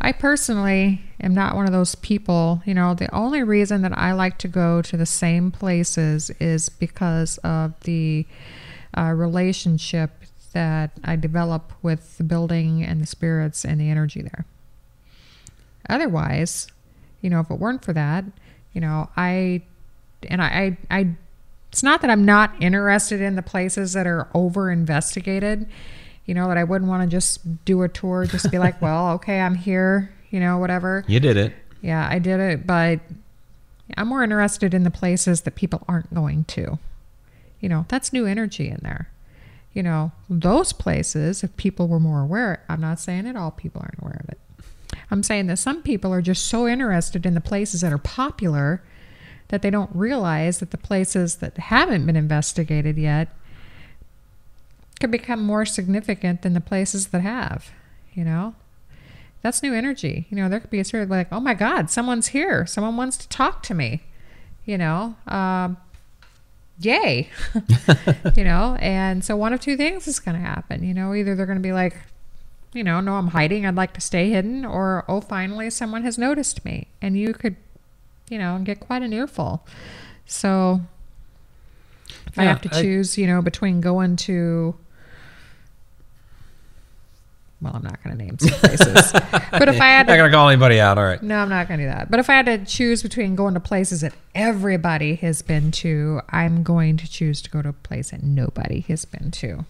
I 0.00 0.12
personally 0.12 1.02
am 1.20 1.34
not 1.34 1.54
one 1.54 1.66
of 1.66 1.72
those 1.72 1.94
people, 1.94 2.62
you 2.66 2.74
know, 2.74 2.94
the 2.94 3.12
only 3.14 3.42
reason 3.42 3.82
that 3.82 3.96
I 3.96 4.12
like 4.12 4.38
to 4.38 4.48
go 4.48 4.82
to 4.82 4.96
the 4.96 5.06
same 5.06 5.50
places 5.50 6.30
is 6.40 6.68
because 6.68 7.38
of 7.38 7.78
the 7.80 8.26
uh, 8.96 9.12
relationship 9.16 10.10
that 10.54 10.92
I 11.04 11.16
develop 11.16 11.72
with 11.82 12.18
the 12.18 12.24
building 12.24 12.82
and 12.82 13.00
the 13.00 13.06
spirits 13.06 13.64
and 13.64 13.80
the 13.80 13.90
energy 13.90 14.22
there. 14.22 14.46
Otherwise, 15.88 16.66
you 17.20 17.30
know, 17.30 17.40
if 17.40 17.50
it 17.50 17.58
weren't 17.58 17.84
for 17.84 17.92
that, 17.92 18.24
you 18.72 18.80
know, 18.80 19.10
I 19.16 19.62
and 20.28 20.40
I, 20.40 20.76
I, 20.90 20.98
I 20.98 21.08
it's 21.70 21.82
not 21.82 22.00
that 22.00 22.10
I'm 22.10 22.24
not 22.24 22.54
interested 22.60 23.20
in 23.20 23.36
the 23.36 23.42
places 23.42 23.92
that 23.92 24.06
are 24.06 24.28
over 24.32 24.70
investigated 24.70 25.68
you 26.26 26.34
know, 26.34 26.48
that 26.48 26.56
I 26.56 26.64
wouldn't 26.64 26.88
want 26.88 27.08
to 27.08 27.14
just 27.14 27.64
do 27.64 27.82
a 27.82 27.88
tour, 27.88 28.26
just 28.26 28.50
be 28.50 28.58
like, 28.58 28.80
well, 28.82 29.12
okay, 29.12 29.40
I'm 29.40 29.54
here, 29.54 30.12
you 30.30 30.40
know, 30.40 30.58
whatever. 30.58 31.04
You 31.06 31.20
did 31.20 31.36
it. 31.36 31.52
Yeah, 31.82 32.08
I 32.10 32.18
did 32.18 32.40
it, 32.40 32.66
but 32.66 33.00
I'm 33.96 34.08
more 34.08 34.24
interested 34.24 34.72
in 34.72 34.84
the 34.84 34.90
places 34.90 35.42
that 35.42 35.54
people 35.54 35.84
aren't 35.86 36.12
going 36.14 36.44
to. 36.44 36.78
You 37.60 37.68
know, 37.68 37.84
that's 37.88 38.12
new 38.12 38.26
energy 38.26 38.68
in 38.68 38.80
there. 38.82 39.10
You 39.74 39.82
know, 39.82 40.12
those 40.30 40.72
places, 40.72 41.42
if 41.42 41.56
people 41.56 41.88
were 41.88 42.00
more 42.00 42.20
aware, 42.20 42.64
I'm 42.68 42.80
not 42.80 43.00
saying 43.00 43.24
that 43.24 43.36
all 43.36 43.50
people 43.50 43.82
aren't 43.82 44.00
aware 44.00 44.20
of 44.22 44.30
it. 44.30 44.38
I'm 45.10 45.22
saying 45.22 45.48
that 45.48 45.58
some 45.58 45.82
people 45.82 46.12
are 46.12 46.22
just 46.22 46.46
so 46.46 46.66
interested 46.66 47.26
in 47.26 47.34
the 47.34 47.40
places 47.40 47.80
that 47.80 47.92
are 47.92 47.98
popular 47.98 48.82
that 49.48 49.62
they 49.62 49.70
don't 49.70 49.90
realize 49.94 50.58
that 50.60 50.70
the 50.70 50.78
places 50.78 51.36
that 51.36 51.58
haven't 51.58 52.06
been 52.06 52.16
investigated 52.16 52.96
yet 52.96 53.28
could 55.00 55.10
become 55.10 55.42
more 55.42 55.66
significant 55.66 56.42
than 56.42 56.54
the 56.54 56.60
places 56.60 57.08
that 57.08 57.20
have, 57.20 57.70
you 58.14 58.24
know? 58.24 58.54
That's 59.42 59.62
new 59.62 59.74
energy. 59.74 60.26
You 60.30 60.36
know, 60.36 60.48
there 60.48 60.60
could 60.60 60.70
be 60.70 60.80
a 60.80 60.84
sort 60.84 61.02
of 61.02 61.10
like, 61.10 61.28
oh 61.30 61.40
my 61.40 61.52
God, 61.52 61.90
someone's 61.90 62.28
here. 62.28 62.64
Someone 62.64 62.96
wants 62.96 63.16
to 63.18 63.28
talk 63.28 63.62
to 63.64 63.74
me, 63.74 64.04
you 64.64 64.78
know? 64.78 65.16
Um, 65.26 65.76
yay. 66.78 67.28
you 68.36 68.44
know? 68.44 68.76
And 68.80 69.24
so 69.24 69.36
one 69.36 69.52
of 69.52 69.60
two 69.60 69.76
things 69.76 70.06
is 70.08 70.20
going 70.20 70.36
to 70.36 70.46
happen. 70.46 70.84
You 70.84 70.94
know, 70.94 71.14
either 71.14 71.34
they're 71.34 71.46
going 71.46 71.58
to 71.58 71.62
be 71.62 71.72
like, 71.72 71.96
you 72.72 72.82
know, 72.82 73.00
no, 73.00 73.14
I'm 73.14 73.28
hiding. 73.28 73.66
I'd 73.66 73.76
like 73.76 73.94
to 73.94 74.00
stay 74.00 74.30
hidden. 74.30 74.64
Or, 74.64 75.04
oh, 75.08 75.20
finally, 75.20 75.70
someone 75.70 76.02
has 76.02 76.18
noticed 76.18 76.64
me. 76.64 76.88
And 77.00 77.16
you 77.16 77.32
could, 77.32 77.56
you 78.28 78.38
know, 78.38 78.58
get 78.62 78.80
quite 78.80 79.02
an 79.02 79.12
earful. 79.12 79.64
So 80.26 80.80
if 82.26 82.38
I 82.38 82.44
have 82.44 82.62
to 82.62 82.76
I- 82.76 82.82
choose, 82.82 83.16
you 83.16 83.26
know, 83.26 83.42
between 83.42 83.80
going 83.80 84.16
to 84.16 84.74
well, 87.64 87.74
I'm 87.74 87.82
not 87.82 88.02
going 88.04 88.16
to 88.16 88.24
name 88.24 88.38
some 88.38 88.58
places. 88.60 89.12
but 89.50 89.68
if 89.68 89.80
I 89.80 89.86
had 89.86 90.06
not 90.06 90.14
to, 90.14 90.18
gonna 90.18 90.32
call 90.32 90.48
anybody 90.48 90.80
out. 90.80 90.98
All 90.98 91.04
right. 91.04 91.22
no, 91.22 91.38
I'm 91.38 91.48
not 91.48 91.66
going 91.66 91.80
to 91.80 91.86
do 91.86 91.90
that. 91.90 92.10
But 92.10 92.20
if 92.20 92.30
I 92.30 92.34
had 92.34 92.46
to 92.46 92.64
choose 92.64 93.02
between 93.02 93.34
going 93.34 93.54
to 93.54 93.60
places 93.60 94.02
that 94.02 94.14
everybody 94.34 95.16
has 95.16 95.42
been 95.42 95.70
to, 95.72 96.20
I'm 96.28 96.62
going 96.62 96.96
to 96.98 97.10
choose 97.10 97.42
to 97.42 97.50
go 97.50 97.62
to 97.62 97.70
a 97.70 97.72
place 97.72 98.10
that 98.10 98.22
nobody 98.22 98.80
has 98.82 99.04
been 99.04 99.30
to. 99.32 99.64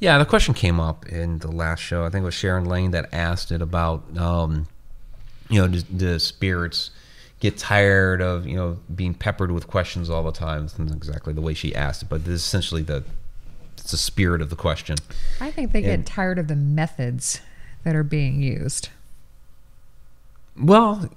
Yeah, 0.00 0.18
the 0.18 0.24
question 0.24 0.54
came 0.54 0.80
up 0.80 1.06
in 1.06 1.38
the 1.38 1.50
last 1.50 1.80
show. 1.80 2.04
I 2.04 2.10
think 2.10 2.22
it 2.22 2.26
was 2.26 2.34
Sharon 2.34 2.64
Lane 2.64 2.92
that 2.92 3.12
asked 3.12 3.52
it 3.52 3.60
about, 3.60 4.16
um, 4.16 4.66
you 5.50 5.60
know, 5.60 5.68
the, 5.68 5.84
the 5.92 6.20
spirits 6.20 6.90
get 7.40 7.58
tired 7.58 8.22
of 8.22 8.46
you 8.46 8.56
know 8.56 8.78
being 8.94 9.14
peppered 9.14 9.50
with 9.50 9.66
questions 9.66 10.08
all 10.08 10.22
the 10.22 10.32
time. 10.32 10.64
It's 10.64 10.78
not 10.78 10.90
exactly 10.90 11.32
the 11.32 11.40
way 11.40 11.54
she 11.54 11.74
asked 11.74 12.02
it, 12.02 12.08
but 12.08 12.24
this 12.24 12.34
is 12.34 12.40
essentially 12.42 12.82
the 12.82 13.04
it's 13.86 13.92
the 13.92 13.96
spirit 13.98 14.42
of 14.42 14.50
the 14.50 14.56
question. 14.56 14.96
I 15.40 15.52
think 15.52 15.70
they 15.70 15.78
And- 15.84 16.04
get 16.04 16.12
tired 16.12 16.40
of 16.40 16.48
the 16.48 16.56
methods 16.56 17.40
that 17.84 17.94
are 17.94 18.02
being 18.02 18.42
used. 18.42 18.88
Well, 20.60 21.08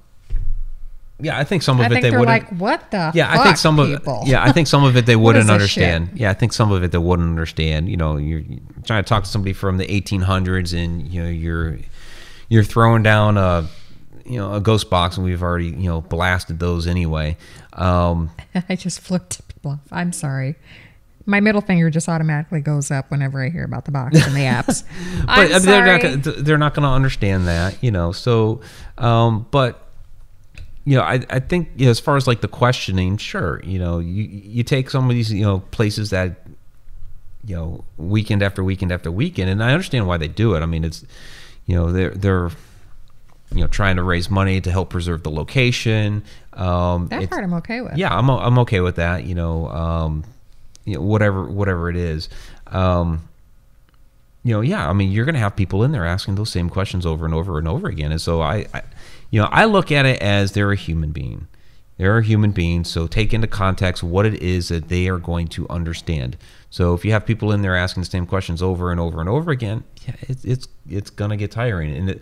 yeah, 1.19 1.39
I 1.39 1.43
think 1.43 1.63
some 1.63 1.79
of 1.79 1.83
I 1.83 1.85
it 1.87 1.89
think 1.89 2.01
they 2.03 2.11
wouldn't. 2.11 2.27
like, 2.27 2.49
what 2.59 2.91
the 2.91 3.11
yeah, 3.15 3.31
I 3.31 3.43
think 3.43 3.57
some 3.57 3.77
people? 3.77 4.21
of 4.21 4.27
it. 4.27 4.31
Yeah, 4.31 4.43
I 4.43 4.51
think 4.51 4.67
some 4.67 4.83
of 4.83 4.95
it 4.95 5.07
they 5.07 5.15
wouldn't 5.25 5.49
understand. 5.49 6.11
Yeah, 6.13 6.29
I 6.29 6.33
think 6.35 6.53
some 6.53 6.71
of 6.71 6.83
it 6.83 6.91
they 6.91 6.97
wouldn't 6.99 7.27
understand. 7.27 7.89
You 7.89 7.97
know, 7.97 8.17
you're, 8.17 8.39
you're 8.39 8.59
trying 8.85 9.03
to 9.03 9.09
talk 9.09 9.23
to 9.23 9.29
somebody 9.29 9.53
from 9.53 9.77
the 9.77 9.87
1800s, 9.87 10.77
and 10.77 11.07
you 11.11 11.23
know 11.23 11.29
you're 11.29 11.79
you're 12.49 12.63
throwing 12.63 13.01
down 13.01 13.37
a 13.37 13.67
you 14.25 14.37
know 14.37 14.53
a 14.53 14.61
ghost 14.61 14.91
box, 14.91 15.17
and 15.17 15.25
we've 15.25 15.41
already 15.41 15.69
you 15.69 15.89
know 15.89 16.01
blasted 16.01 16.59
those 16.59 16.85
anyway. 16.85 17.35
Um, 17.73 18.29
I 18.69 18.75
just 18.75 18.99
flipped 18.99 19.45
people 19.47 19.71
off. 19.71 19.79
I'm 19.91 20.13
sorry. 20.13 20.55
My 21.29 21.39
middle 21.39 21.61
finger 21.61 21.89
just 21.89 22.09
automatically 22.09 22.61
goes 22.61 22.91
up 22.91 23.11
whenever 23.11 23.43
I 23.43 23.49
hear 23.49 23.63
about 23.63 23.85
the 23.85 23.91
box 23.91 24.25
and 24.25 24.35
the 24.35 24.41
apps. 24.41 24.83
but 25.25 25.29
I'm 25.29 25.53
I 25.53 25.59
mean, 25.59 25.65
they're 25.65 26.17
not 26.17 26.45
they're 26.45 26.57
not 26.57 26.73
going 26.73 26.83
to 26.83 26.89
understand 26.89 27.47
that, 27.47 27.81
you 27.83 27.91
know. 27.91 28.11
So, 28.11 28.61
um, 28.97 29.47
but 29.51 29.89
you 30.85 30.95
know, 30.97 31.03
I, 31.03 31.23
I 31.29 31.39
think 31.39 31.69
you 31.75 31.85
know, 31.85 31.91
as 31.91 31.99
far 31.99 32.17
as 32.17 32.25
like 32.25 32.41
the 32.41 32.47
questioning, 32.47 33.17
sure, 33.17 33.61
you 33.63 33.77
know, 33.77 33.99
you 33.99 34.23
you 34.23 34.63
take 34.63 34.89
some 34.89 35.07
of 35.07 35.15
these 35.15 35.31
you 35.31 35.43
know 35.43 35.59
places 35.71 36.09
that 36.09 36.47
you 37.45 37.55
know 37.55 37.83
weekend 37.97 38.41
after 38.41 38.63
weekend 38.63 38.91
after 38.91 39.11
weekend, 39.11 39.49
and 39.49 39.63
I 39.63 39.71
understand 39.71 40.07
why 40.07 40.17
they 40.17 40.27
do 40.27 40.55
it. 40.55 40.61
I 40.61 40.65
mean, 40.65 40.83
it's 40.83 41.05
you 41.67 41.75
know 41.75 41.91
they're 41.91 42.09
they're 42.11 42.49
you 43.53 43.61
know 43.61 43.67
trying 43.67 43.97
to 43.97 44.03
raise 44.03 44.29
money 44.29 44.61
to 44.61 44.71
help 44.71 44.89
preserve 44.89 45.23
the 45.23 45.31
location. 45.31 46.23
Um, 46.53 47.07
that 47.09 47.29
part 47.29 47.43
I'm 47.43 47.53
okay 47.55 47.81
with. 47.81 47.97
yeah, 47.97 48.15
I'm 48.15 48.29
I'm 48.29 48.57
okay 48.59 48.79
with 48.79 48.95
that. 48.95 49.25
You 49.25 49.35
know, 49.35 49.69
um, 49.69 50.23
you 50.89 50.95
know, 50.95 51.01
whatever 51.01 51.45
whatever 51.45 51.89
it 51.89 51.95
is. 51.95 52.29
Um, 52.67 53.27
you 54.43 54.53
know, 54.53 54.61
yeah, 54.61 54.89
I 54.89 54.93
mean, 54.93 55.11
you're 55.11 55.25
going 55.25 55.35
to 55.35 55.41
have 55.41 55.55
people 55.55 55.83
in 55.83 55.91
there 55.91 56.05
asking 56.05 56.35
those 56.35 56.49
same 56.49 56.69
questions 56.69 57.05
over 57.05 57.25
and 57.25 57.33
over 57.33 57.57
and 57.57 57.67
over 57.67 57.87
again, 57.87 58.11
and 58.11 58.21
so 58.21 58.41
I, 58.41 58.65
I, 58.73 58.81
you 59.31 59.41
know, 59.41 59.49
I 59.51 59.65
look 59.65 59.91
at 59.91 60.05
it 60.05 60.21
as 60.21 60.53
they're 60.53 60.71
a 60.71 60.77
human 60.77 61.11
being. 61.11 61.47
They're 61.97 62.19
a 62.19 62.23
human 62.23 62.51
being, 62.51 62.85
so 62.85 63.07
take 63.07 63.33
into 63.33 63.47
context 63.47 64.01
what 64.01 64.25
it 64.25 64.41
is 64.41 64.69
that 64.69 64.87
they 64.87 65.09
are 65.09 65.17
going 65.17 65.49
to 65.49 65.67
understand. 65.69 66.37
So 66.69 66.93
if 66.93 67.03
you 67.03 67.11
have 67.11 67.25
people 67.25 67.51
in 67.51 67.61
there 67.61 67.75
asking 67.75 68.03
the 68.03 68.09
same 68.09 68.25
questions 68.25 68.61
over 68.63 68.91
and 68.91 68.99
over 69.01 69.19
and 69.19 69.27
over 69.27 69.51
again, 69.51 69.83
yeah, 70.07 70.15
it's 70.21 70.45
it's 70.45 70.67
it's 70.89 71.09
gonna 71.09 71.35
get 71.35 71.51
tiring, 71.51 71.93
and 71.93 72.09
it, 72.11 72.21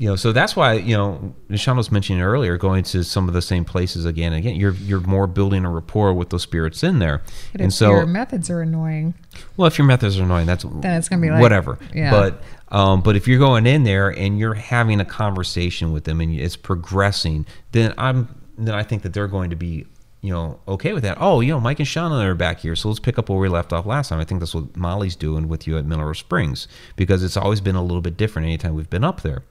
you 0.00 0.08
know, 0.08 0.14
so 0.16 0.30
that's 0.32 0.54
why 0.54 0.74
you 0.74 0.96
know, 0.96 1.34
Nishan 1.50 1.76
was 1.76 1.90
mentioning 1.90 2.22
earlier, 2.22 2.56
going 2.56 2.84
to 2.84 3.02
some 3.02 3.26
of 3.26 3.34
the 3.34 3.42
same 3.42 3.64
places 3.64 4.04
again 4.04 4.32
and 4.32 4.38
again. 4.46 4.54
You're 4.56 4.74
you're 4.74 5.00
more 5.00 5.26
building 5.26 5.64
a 5.64 5.70
rapport 5.70 6.14
with 6.14 6.30
those 6.30 6.42
spirits 6.42 6.84
in 6.84 7.00
there, 7.00 7.20
But 7.52 7.60
and 7.62 7.68
if 7.72 7.74
so 7.74 7.90
your 7.90 8.06
methods 8.06 8.48
are 8.48 8.60
annoying, 8.62 9.14
well, 9.56 9.66
if 9.66 9.76
your 9.76 9.86
methods 9.88 10.18
are 10.18 10.22
annoying, 10.22 10.46
that's 10.46 10.62
Then 10.64 10.96
it's 10.98 11.08
gonna 11.08 11.20
be 11.22 11.30
like- 11.30 11.42
whatever. 11.42 11.78
yeah. 11.92 12.10
But 12.12 12.42
um, 12.70 13.00
but 13.00 13.16
if 13.16 13.26
you're 13.26 13.38
going 13.40 13.66
in 13.66 13.82
there 13.82 14.08
and 14.10 14.38
you're 14.38 14.54
having 14.54 15.00
a 15.00 15.04
conversation 15.04 15.92
with 15.92 16.04
them 16.04 16.20
and 16.20 16.32
it's 16.38 16.54
progressing, 16.56 17.44
then 17.72 17.92
I'm 17.98 18.28
then 18.56 18.74
I 18.74 18.82
think 18.84 19.02
that 19.02 19.12
they're 19.12 19.26
going 19.28 19.50
to 19.50 19.56
be 19.56 19.86
you 20.20 20.32
know 20.32 20.58
okay 20.66 20.92
with 20.92 21.02
that. 21.04 21.18
Oh, 21.20 21.40
you 21.40 21.52
know, 21.52 21.60
Mike 21.60 21.78
and 21.78 21.88
Shauna 21.88 22.24
are 22.24 22.34
back 22.34 22.60
here, 22.60 22.74
so 22.74 22.88
let's 22.88 23.00
pick 23.00 23.18
up 23.18 23.28
where 23.28 23.38
we 23.38 23.48
left 23.48 23.72
off 23.72 23.86
last 23.86 24.08
time. 24.08 24.20
I 24.20 24.24
think 24.24 24.40
that's 24.40 24.54
what 24.54 24.76
Molly's 24.76 25.16
doing 25.16 25.48
with 25.48 25.66
you 25.66 25.78
at 25.78 25.84
Mineral 25.84 26.14
Springs 26.14 26.66
because 26.96 27.22
it's 27.22 27.36
always 27.36 27.60
been 27.60 27.76
a 27.76 27.82
little 27.82 28.02
bit 28.02 28.16
different 28.16 28.46
anytime 28.46 28.74
we've 28.74 28.90
been 28.90 29.04
up 29.04 29.22
there. 29.22 29.42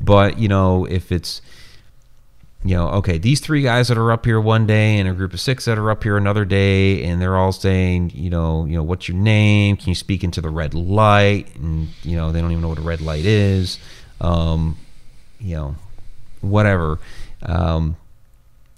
But 0.00 0.38
you 0.38 0.48
know, 0.48 0.84
if 0.86 1.12
it's 1.12 1.40
you 2.64 2.74
know, 2.74 2.88
okay, 2.88 3.18
these 3.18 3.38
three 3.38 3.62
guys 3.62 3.86
that 3.86 3.96
are 3.96 4.10
up 4.10 4.24
here 4.24 4.40
one 4.40 4.66
day 4.66 4.98
and 4.98 5.08
a 5.08 5.12
group 5.12 5.32
of 5.32 5.40
six 5.40 5.66
that 5.66 5.78
are 5.78 5.90
up 5.92 6.02
here 6.02 6.16
another 6.16 6.44
day, 6.44 7.04
and 7.04 7.22
they're 7.22 7.36
all 7.36 7.52
saying, 7.52 8.10
you 8.14 8.30
know, 8.30 8.64
you 8.64 8.74
know, 8.74 8.82
what's 8.82 9.06
your 9.06 9.16
name? 9.16 9.76
Can 9.76 9.88
you 9.88 9.94
speak 9.94 10.24
into 10.24 10.40
the 10.40 10.50
red 10.50 10.74
light? 10.74 11.54
And 11.54 11.88
you 12.02 12.16
know, 12.16 12.32
they 12.32 12.40
don't 12.40 12.50
even 12.50 12.62
know 12.62 12.68
what 12.68 12.78
a 12.78 12.82
red 12.82 13.00
light 13.00 13.24
is. 13.24 13.78
Um, 14.20 14.76
you 15.38 15.54
know, 15.54 15.76
whatever. 16.40 16.98
Um, 17.42 17.96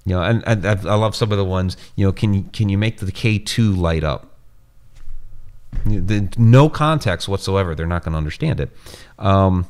you 0.04 0.14
know, 0.14 0.22
and, 0.22 0.42
and 0.46 0.66
I 0.66 0.94
love 0.94 1.14
some 1.14 1.30
of 1.30 1.38
the 1.38 1.44
ones. 1.44 1.76
You 1.96 2.06
know, 2.06 2.12
can 2.12 2.34
you 2.34 2.44
can 2.52 2.68
you 2.68 2.78
make 2.78 2.98
the 2.98 3.12
K 3.12 3.38
two 3.38 3.72
light 3.72 4.04
up? 4.04 4.26
No 5.84 6.68
context 6.68 7.28
whatsoever. 7.28 7.74
They're 7.74 7.86
not 7.86 8.02
going 8.02 8.12
to 8.12 8.18
understand 8.18 8.60
it. 8.60 8.70
Um, 9.18 9.66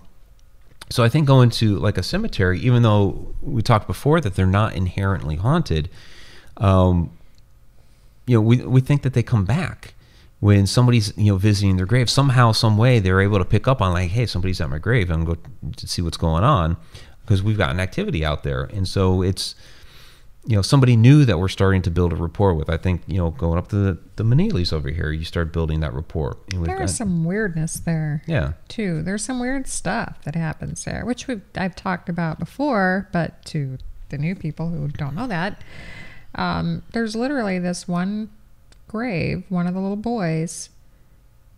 so 0.88 1.04
I 1.04 1.08
think 1.08 1.26
going 1.26 1.50
to 1.50 1.76
like 1.76 1.98
a 1.98 2.02
cemetery, 2.02 2.58
even 2.60 2.82
though 2.82 3.34
we 3.42 3.62
talked 3.62 3.86
before 3.86 4.20
that 4.20 4.34
they're 4.34 4.46
not 4.46 4.74
inherently 4.74 5.36
haunted, 5.36 5.88
um, 6.56 7.10
you 8.26 8.36
know, 8.36 8.40
we 8.40 8.58
we 8.58 8.80
think 8.80 9.02
that 9.02 9.12
they 9.12 9.22
come 9.22 9.44
back 9.44 9.94
when 10.40 10.66
somebody's 10.66 11.16
you 11.16 11.32
know 11.32 11.36
visiting 11.36 11.76
their 11.76 11.86
grave. 11.86 12.10
Somehow, 12.10 12.52
some 12.52 12.76
way, 12.76 12.98
they're 12.98 13.20
able 13.20 13.38
to 13.38 13.44
pick 13.44 13.68
up 13.68 13.80
on 13.80 13.92
like, 13.92 14.10
hey, 14.10 14.26
somebody's 14.26 14.60
at 14.60 14.70
my 14.70 14.78
grave. 14.78 15.10
I'm 15.10 15.24
going 15.24 15.36
to 15.36 15.42
go 15.42 15.70
to 15.76 15.88
see 15.88 16.02
what's 16.02 16.16
going 16.16 16.44
on 16.44 16.76
because 17.22 17.42
we've 17.42 17.58
got 17.58 17.70
an 17.70 17.78
activity 17.78 18.24
out 18.24 18.42
there, 18.42 18.64
and 18.64 18.88
so 18.88 19.22
it's 19.22 19.54
you 20.46 20.56
know 20.56 20.62
somebody 20.62 20.96
new 20.96 21.24
that 21.26 21.38
we're 21.38 21.48
starting 21.48 21.82
to 21.82 21.90
build 21.90 22.12
a 22.12 22.16
rapport 22.16 22.54
with. 22.54 22.70
I 22.70 22.76
think 22.76 23.02
you 23.06 23.18
know 23.18 23.30
going 23.30 23.58
up 23.58 23.68
to 23.68 23.76
the 23.76 23.98
the 24.16 24.24
Maneelys 24.24 24.72
over 24.72 24.88
here, 24.90 25.10
you 25.12 25.24
start 25.24 25.52
building 25.52 25.80
that 25.80 25.92
rapport. 25.92 26.38
And 26.52 26.64
There 26.64 26.78
got- 26.78 26.90
some 26.90 27.24
weirdness 27.24 27.74
there. 27.80 28.22
yeah. 28.26 28.52
too. 28.68 29.02
There's 29.02 29.24
some 29.24 29.38
weird 29.38 29.66
stuff 29.68 30.18
that 30.24 30.34
happens 30.34 30.84
there, 30.84 31.04
which 31.04 31.26
we've 31.26 31.42
I've 31.56 31.76
talked 31.76 32.08
about 32.08 32.38
before, 32.38 33.08
but 33.12 33.44
to 33.46 33.78
the 34.08 34.18
new 34.18 34.34
people 34.34 34.70
who 34.70 34.88
don't 34.88 35.14
know 35.14 35.26
that, 35.28 35.62
um, 36.34 36.82
there's 36.92 37.14
literally 37.14 37.58
this 37.58 37.86
one 37.86 38.30
grave, 38.88 39.44
one 39.50 39.66
of 39.66 39.74
the 39.74 39.80
little 39.80 39.94
boys, 39.96 40.70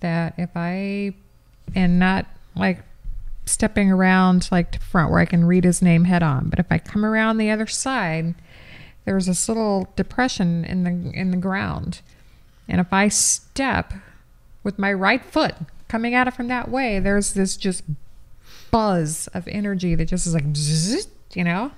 that 0.01 0.35
if 0.37 0.51
I 0.57 1.15
and 1.75 1.99
not 1.99 2.27
like 2.57 2.81
stepping 3.47 3.91
around 3.91 4.49
like 4.53 4.71
to 4.73 4.79
front 4.79 5.11
where 5.11 5.21
I 5.21 5.25
can 5.25 5.45
read 5.47 5.65
his 5.65 5.81
name 5.83 6.05
head 6.05 6.23
on, 6.23 6.49
but 6.49 6.59
if 6.59 6.67
I 6.71 6.79
come 6.79 7.05
around 7.05 7.39
the 7.39 7.51
other 7.51 7.67
side, 7.67 8.35
there's 9.05 9.27
this 9.27 9.49
little 9.49 9.89
depression 9.97 10.65
in 10.65 10.85
the 10.85 11.19
in 11.19 11.31
the 11.31 11.37
ground. 11.37 12.01
And 12.69 12.81
if 12.81 12.93
I 12.93 13.09
step 13.09 13.93
with 14.63 14.79
my 14.79 14.93
right 14.93 15.25
foot 15.25 15.55
coming 15.89 16.15
at 16.15 16.29
it 16.29 16.35
from 16.35 16.49
that 16.49 16.71
way, 16.71 16.99
there's 16.99 17.35
this 17.35 17.57
just 17.57 17.85
buzz 18.71 19.29
of 19.35 19.47
energy 19.49 19.95
that 19.95 20.07
just 20.07 20.27
is 20.27 20.35
like, 20.35 20.57
zzz, 20.57 21.07
you 21.35 21.45
know? 21.45 21.73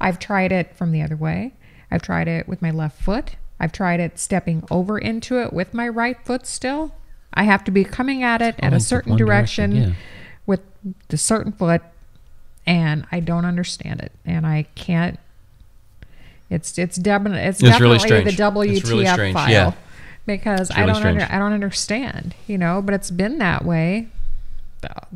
I've 0.00 0.18
tried 0.18 0.52
it 0.52 0.74
from 0.76 0.92
the 0.92 1.02
other 1.02 1.16
way. 1.16 1.52
I've 1.90 2.02
tried 2.02 2.28
it 2.28 2.48
with 2.48 2.62
my 2.62 2.70
left 2.70 3.02
foot. 3.02 3.36
I've 3.60 3.72
tried 3.72 4.00
it 4.00 4.18
stepping 4.18 4.64
over 4.70 4.98
into 4.98 5.40
it 5.40 5.52
with 5.52 5.74
my 5.74 5.88
right 5.88 6.16
foot 6.24 6.46
still. 6.46 6.94
I 7.34 7.44
have 7.44 7.64
to 7.64 7.70
be 7.70 7.84
coming 7.84 8.22
at 8.22 8.42
it 8.42 8.56
at 8.58 8.72
a 8.72 8.80
certain 8.80 9.16
direction, 9.16 9.70
direction, 9.70 9.90
yeah. 9.90 9.96
with 10.46 10.60
the 11.08 11.16
certain 11.16 11.52
foot, 11.52 11.82
and 12.66 13.06
I 13.10 13.20
don't 13.20 13.44
understand 13.44 14.00
it. 14.00 14.12
And 14.24 14.46
I 14.46 14.64
can't. 14.74 15.18
It's 16.52 16.78
it's 16.78 16.96
definitely 16.96 17.40
it's, 17.40 17.62
It's 17.62 17.80
really 17.80 17.98
definitely 17.98 18.24
the. 18.30 18.30
WTF 18.82 18.88
really 19.16 19.32
file 19.32 19.50
yeah. 19.50 19.72
because 20.26 20.70
I 20.70 20.86
don't 20.86 21.04
under. 21.04 21.26
I 21.30 21.38
don't 21.38 21.52
understand, 21.52 22.34
you 22.46 22.58
know. 22.58 22.82
But 22.82 22.94
it's 22.94 23.10
been 23.10 23.38
that 23.38 23.64
way 23.64 24.08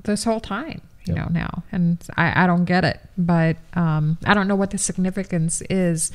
this 0.05 0.25
whole 0.25 0.41
time, 0.41 0.81
you 1.05 1.15
Yep. 1.15 1.31
know. 1.31 1.41
Now, 1.41 1.63
and 1.73 1.99
I, 2.17 2.45
I 2.45 2.47
don't 2.47 2.65
get 2.65 2.85
it, 2.85 3.01
but 3.19 3.57
um, 3.75 4.19
I 4.25 4.33
don't 4.35 4.49
know 4.49 4.57
what 4.57 4.71
the 4.71 4.79
significance 4.79 5.63
is 5.69 6.13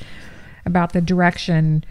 about 0.64 0.92
the 0.92 1.00
direction 1.00 1.84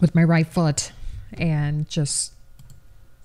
with 0.00 0.14
my 0.14 0.22
right 0.24 0.46
foot 0.46 0.92
and 1.34 1.88
just 1.88 2.32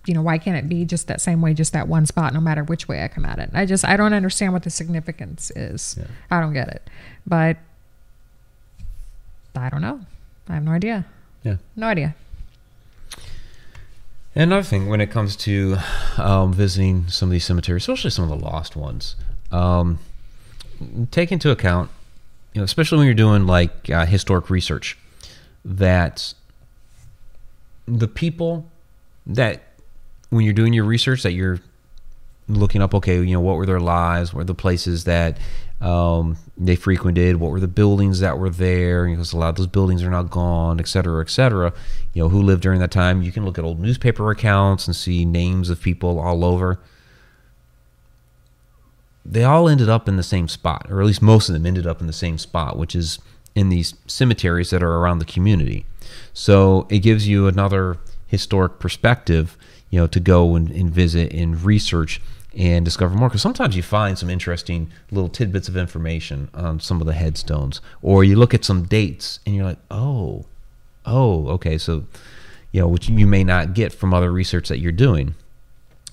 you 0.06 0.14
know 0.14 0.22
why 0.22 0.38
can't 0.38 0.58
it 0.58 0.68
be 0.70 0.86
just 0.86 1.08
that 1.08 1.22
same 1.22 1.42
way 1.42 1.54
just 1.54 1.74
that 1.74 1.88
one 1.88 2.06
spot 2.06 2.34
no 2.34 2.40
matter 2.40 2.64
which 2.64 2.88
way 2.88 3.04
i 3.04 3.08
come 3.08 3.26
at 3.26 3.38
it 3.38 3.50
i 3.54 3.66
just 3.66 3.86
i 3.86 3.96
don't 3.98 4.14
understand 4.14 4.54
what 4.54 4.64
the 4.64 4.70
significance 4.70 5.52
is 5.56 5.98
Yeah. 6.00 6.08
i 6.32 6.40
don't 6.40 6.54
get 6.54 6.70
it 6.70 6.90
but 7.28 7.58
i 9.56 9.70
don't 9.70 9.82
know. 9.82 10.00
I 10.48 10.56
have 10.56 10.64
no 10.64 10.72
idea. 10.72 11.06
Yeah. 11.44 11.58
no 11.76 11.88
idea. 11.88 12.16
And 14.36 14.44
another 14.44 14.64
thing, 14.64 14.88
when 14.88 15.02
it 15.02 15.12
comes 15.12 15.36
to 15.38 15.78
um, 16.18 16.54
visiting 16.54 17.08
some 17.08 17.30
of 17.30 17.32
these 17.32 17.46
cemeteries, 17.46 17.84
especially 17.84 18.12
some 18.12 18.30
of 18.30 18.30
the 18.30 18.46
lost 18.46 18.76
ones, 18.76 19.16
um, 19.52 20.00
take 21.12 21.32
into 21.32 21.52
account, 21.52 21.90
you 22.54 22.62
know, 22.62 22.66
especially 22.66 22.98
when 23.00 23.06
you're 23.06 23.14
doing 23.16 23.46
like 23.48 23.90
uh, 23.90 24.06
historic 24.06 24.50
research, 24.50 24.98
that 25.66 26.34
the 27.88 28.08
people 28.08 28.66
that 29.26 29.62
when 30.30 30.46
you're 30.46 30.54
doing 30.54 30.74
your 30.74 30.86
research 30.86 31.24
that 31.24 31.34
you're 31.34 31.60
looking 32.48 32.82
up, 32.82 32.94
okay, 32.96 33.16
you 33.18 33.34
know, 33.34 33.40
what 33.40 33.56
were 33.58 33.66
their 33.66 33.80
lives, 33.80 34.34
what 34.34 34.40
were 34.40 34.44
the 34.44 34.56
places 34.56 35.04
that 35.06 35.38
um, 35.82 36.38
they 36.58 36.76
frequented, 36.76 37.38
what 37.38 37.52
were 37.52 37.60
the 37.60 37.68
buildings 37.68 38.20
that 38.20 38.38
were 38.38 38.50
there, 38.50 39.06
because 39.08 39.32
a 39.32 39.38
lot 39.38 39.50
of 39.50 39.56
those 39.56 39.68
buildings 39.68 40.04
are 40.04 40.10
now 40.10 40.24
gone, 40.24 40.80
et 40.80 40.88
cetera, 40.88 41.22
et 41.22 41.30
cetera. 41.30 41.74
You 42.14 42.24
know, 42.24 42.30
who 42.30 42.42
lived 42.42 42.62
during 42.62 42.80
that 42.80 42.92
time. 42.92 43.22
You 43.22 43.32
can 43.32 43.46
look 43.46 43.58
at 43.58 43.64
old 43.64 43.80
newspaper 43.80 44.30
accounts 44.30 44.88
and 44.88 44.96
see 44.96 45.24
names 45.26 45.70
of 45.70 45.82
people 45.82 46.20
all 46.20 46.44
over. 46.44 46.80
They 49.26 49.44
all 49.44 49.70
ended 49.70 49.90
up 49.90 50.10
in 50.10 50.18
the 50.18 50.24
same 50.24 50.48
spot, 50.48 50.88
or 50.90 51.02
at 51.02 51.08
least 51.08 51.22
most 51.22 51.50
of 51.50 51.54
them 51.54 51.66
ended 51.66 51.86
up 51.86 52.02
in 52.02 52.08
the 52.08 52.14
same 52.14 52.38
spot, 52.38 52.78
which 52.78 52.96
is 52.96 53.20
in 53.56 53.70
these 53.70 53.94
cemeteries 54.08 54.72
that 54.72 54.84
are 54.84 54.96
around 54.98 55.20
the 55.20 55.26
community. 55.26 55.86
So 56.34 56.88
it 56.90 57.00
gives 57.00 57.28
you 57.28 57.48
another 57.48 57.98
historic 58.28 58.80
perspective, 58.80 59.58
you 59.90 60.00
know, 60.00 60.08
to 60.08 60.20
go 60.20 60.56
and, 60.56 60.70
and 60.72 60.90
visit 60.90 61.32
and 61.34 61.62
research 61.64 62.22
and 62.58 62.84
discover 62.86 63.16
more. 63.16 63.30
Because 63.30 63.42
sometimes 63.42 63.76
you 63.76 63.84
find 63.84 64.18
some 64.18 64.30
interesting 64.30 64.90
little 65.12 65.30
tidbits 65.30 65.68
of 65.68 65.78
information 65.78 66.50
on 66.54 66.80
some 66.80 67.00
of 67.02 67.08
the 67.08 67.14
headstones, 67.14 67.82
or 68.02 68.24
you 68.24 68.36
look 68.36 68.54
at 68.54 68.66
some 68.66 68.84
dates 68.84 69.40
and 69.46 69.56
you're 69.56 69.66
like, 69.66 69.80
oh, 69.92 70.46
oh, 71.06 71.48
okay, 71.50 71.78
so 71.78 72.06
you 72.72 72.82
know, 72.82 72.88
which 72.88 73.10
you 73.10 73.26
may 73.28 73.44
not 73.44 73.74
get 73.74 73.92
from 73.92 74.14
other 74.14 74.32
research 74.32 74.70
that 74.70 74.80
you're 74.80 74.92
doing. 74.92 75.34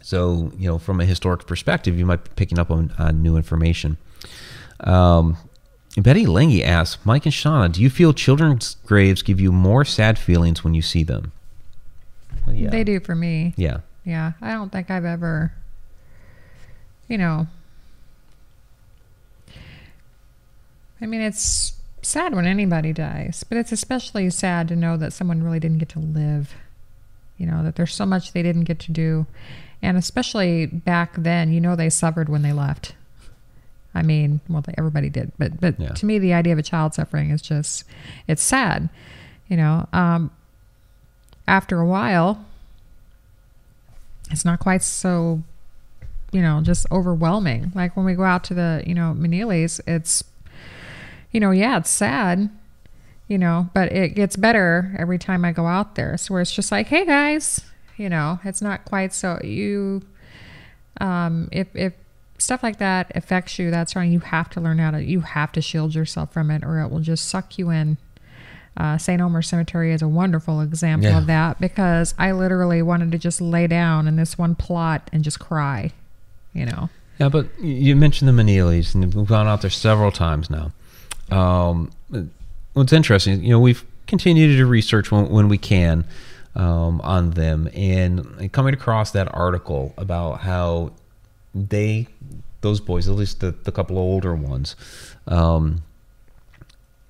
So, 0.03 0.53
you 0.57 0.67
know, 0.69 0.79
from 0.79 1.01
a 1.01 1.05
historic 1.05 1.47
perspective, 1.47 1.99
you 1.99 2.07
might 2.07 2.23
be 2.25 2.31
picking 2.37 2.59
up 2.59 2.71
on, 2.71 2.93
on 2.99 3.23
new 3.23 3.37
information. 3.37 3.97
Um, 4.81 5.37
Betty 5.99 6.25
Lange 6.27 6.63
asks, 6.63 7.05
Mike 7.05 7.27
and 7.27 7.33
Shauna, 7.35 7.73
do 7.73 7.83
you 7.83 7.91
feel 7.91 8.13
children's 8.13 8.77
graves 8.87 9.23
give 9.23 9.41
you 9.41 9.51
more 9.53 9.85
sad 9.85 10.19
feelings 10.19 10.63
when 10.63 10.75
you 10.75 10.83
see 10.83 11.03
them? 11.03 11.33
Yeah. 12.49 12.71
they 12.71 12.85
do 12.85 13.01
for 13.01 13.17
me 13.17 13.55
Yeah. 13.57 13.79
yeah 14.05 14.33
i 14.41 14.53
don't 14.53 14.71
think 14.71 14.89
i've 14.89 15.05
ever 15.05 15.53
you 17.09 17.19
know. 17.19 17.47
I 21.01 21.07
mean 21.07 21.21
it's 21.21 21.75
sad 22.03 22.35
when 22.35 22.47
anybody 22.47 22.93
dies 22.93 23.45
but 23.49 23.59
it's 23.59 23.73
especially 23.73 24.31
sad 24.31 24.69
to 24.69 24.77
know 24.77 24.97
that 24.97 25.13
someone 25.13 25.43
really 25.43 25.59
didn't 25.59 25.79
get 25.79 25.89
to 25.91 25.99
live 25.99 26.55
you 27.37 27.47
know 27.47 27.63
that 27.65 27.75
there's 27.77 27.93
so 27.95 28.07
much 28.07 28.33
they 28.33 28.43
didn't 28.43 28.65
get 28.65 28.79
to 28.81 28.93
do. 28.93 29.27
And 29.83 29.97
especially 29.99 30.67
back 30.67 31.15
then 31.17 31.53
you 31.53 31.61
know 31.61 31.77
they 31.77 31.91
suffered 31.91 32.29
when 32.29 32.43
they 32.43 32.53
left. 32.53 32.95
I 33.95 34.03
mean 34.03 34.41
well 34.49 34.63
they- 34.63 34.75
everybody 34.79 35.11
did 35.11 35.33
but 35.39 35.61
but 35.61 35.79
Yeah. 35.79 35.91
to 35.91 36.07
me 36.07 36.19
the 36.19 36.33
idea 36.33 36.53
of 36.55 36.59
a 36.59 36.63
child 36.63 36.95
suffering 36.95 37.31
is 37.31 37.43
just 37.43 37.85
it's 38.27 38.43
sad 38.43 38.89
you 39.49 39.57
know. 39.57 39.87
Um 39.93 40.31
after 41.47 41.79
a 41.81 41.87
while 41.87 42.45
it's 44.31 44.45
not 44.45 44.59
quite 44.61 44.83
so 44.83 45.43
you 46.33 46.43
know 46.43 46.61
just 46.63 46.87
overwhelming 46.91 47.73
like 47.75 47.97
when 47.97 48.05
we 48.07 48.15
go 48.15 48.25
out 48.25 48.45
to 48.45 48.55
the 48.55 48.83
you 48.87 48.95
know 48.95 49.15
Maneely's 49.17 49.81
it's 49.87 50.23
you 51.31 51.41
know 51.41 51.51
yeah 51.51 51.79
it's 51.79 51.91
sad 51.91 52.51
you 53.29 53.39
know 53.39 53.69
but 53.75 53.93
it 53.93 54.15
gets 54.15 54.37
better 54.37 54.95
every 54.99 55.19
time 55.19 55.45
I 55.45 55.53
go 55.53 55.67
out 55.67 55.95
there 55.95 56.17
so 56.17 56.35
where 56.35 56.41
it's 56.43 56.53
just 56.53 56.71
like 56.73 56.89
hey 56.89 57.05
guys 57.07 57.61
you 57.97 58.09
know 58.09 58.39
it's 58.45 58.61
not 58.61 58.85
quite 58.85 59.13
so 59.13 59.39
you 59.45 60.03
um 61.01 61.49
if 61.53 61.69
if 61.75 61.95
stuff 62.39 62.63
like 62.63 62.79
that 62.79 63.11
affects 63.15 63.59
you 63.59 63.71
that's 63.71 63.95
why 63.95 64.05
you 64.05 64.21
have 64.21 64.51
to 64.51 64.61
learn 64.61 64.79
how 64.79 64.91
to 64.91 65.03
you 65.03 65.21
have 65.21 65.53
to 65.53 65.63
shield 65.63 65.95
yourself 65.95 66.33
from 66.33 66.51
it 66.51 66.63
or 66.65 66.81
it 66.81 66.89
will 66.91 67.01
just 67.01 67.29
suck 67.29 67.57
you 67.59 67.71
in 67.71 67.97
uh, 68.79 68.99
St. 68.99 69.23
Omer 69.23 69.41
Cemetery 69.41 69.91
is 69.95 70.03
a 70.03 70.09
wonderful 70.09 70.61
example 70.61 71.09
Yeah. 71.09 71.17
of 71.17 71.27
that 71.29 71.59
because 71.59 72.15
I 72.19 72.33
literally 72.33 72.83
wanted 72.83 73.11
to 73.13 73.19
just 73.19 73.41
lay 73.41 73.67
down 73.67 74.07
in 74.07 74.17
this 74.17 74.37
one 74.37 74.55
plot 74.55 75.09
and 75.15 75.25
just 75.25 75.41
cry, 75.41 75.93
you 76.57 76.67
know. 76.67 76.91
Yeah, 77.19 77.29
but 77.29 77.47
you 77.61 77.97
mentioned 77.97 78.29
the 78.29 78.33
Maneelys, 78.43 78.95
and 78.95 79.15
we've 79.15 79.27
gone 79.27 79.47
out 79.47 79.63
there 79.63 79.71
several 79.71 80.11
times 80.11 80.51
now. 80.51 80.73
Um, 81.31 81.91
what's 82.75 82.93
interesting, 82.93 83.43
you 83.43 83.51
know, 83.51 83.61
we've 83.61 83.85
continued 84.07 84.57
to 84.57 84.67
research 84.67 85.11
when, 85.11 85.29
when 85.29 85.49
we 85.49 85.59
can 85.59 86.05
um, 86.55 87.01
on 87.03 87.31
them, 87.31 87.69
and 87.75 88.53
coming 88.53 88.75
across 88.75 89.11
that 89.13 89.33
article 89.35 89.95
about 89.97 90.41
how 90.41 90.93
they 91.55 92.07
those 92.61 92.81
boys, 92.81 93.09
at 93.09 93.15
least 93.15 93.41
the, 93.41 93.53
the 93.53 93.71
couple 93.71 93.97
of 93.97 94.03
older 94.03 94.35
ones, 94.35 94.75
um, 95.29 95.83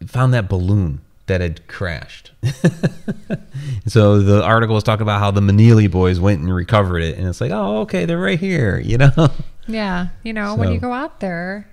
found 0.06 0.34
that 0.34 0.48
balloon 0.48 1.00
that 1.26 1.40
had 1.40 1.66
crashed. 1.66 2.30
so 3.86 4.20
the 4.20 4.42
article 4.42 4.74
was 4.74 4.84
talking 4.84 5.02
about 5.02 5.20
how 5.20 5.30
the 5.30 5.40
Maneely 5.40 5.90
boys 5.90 6.20
went 6.20 6.40
and 6.40 6.54
recovered 6.54 7.00
it, 7.00 7.18
and 7.18 7.26
it's 7.28 7.40
like, 7.40 7.50
oh, 7.50 7.80
okay, 7.80 8.04
they're 8.04 8.20
right 8.20 8.38
here, 8.38 8.78
you 8.84 8.98
know. 8.98 9.30
Yeah, 9.66 10.08
you 10.22 10.32
know, 10.32 10.54
when 10.54 10.72
you 10.72 10.78
go 10.78 10.92
out 10.92 11.20
there, 11.20 11.68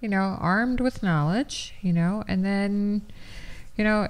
you 0.00 0.08
know, 0.08 0.36
armed 0.40 0.80
with 0.80 1.02
knowledge, 1.02 1.74
you 1.80 1.92
know, 1.92 2.24
and 2.26 2.44
then, 2.44 3.02
you 3.76 3.84
know, 3.84 4.08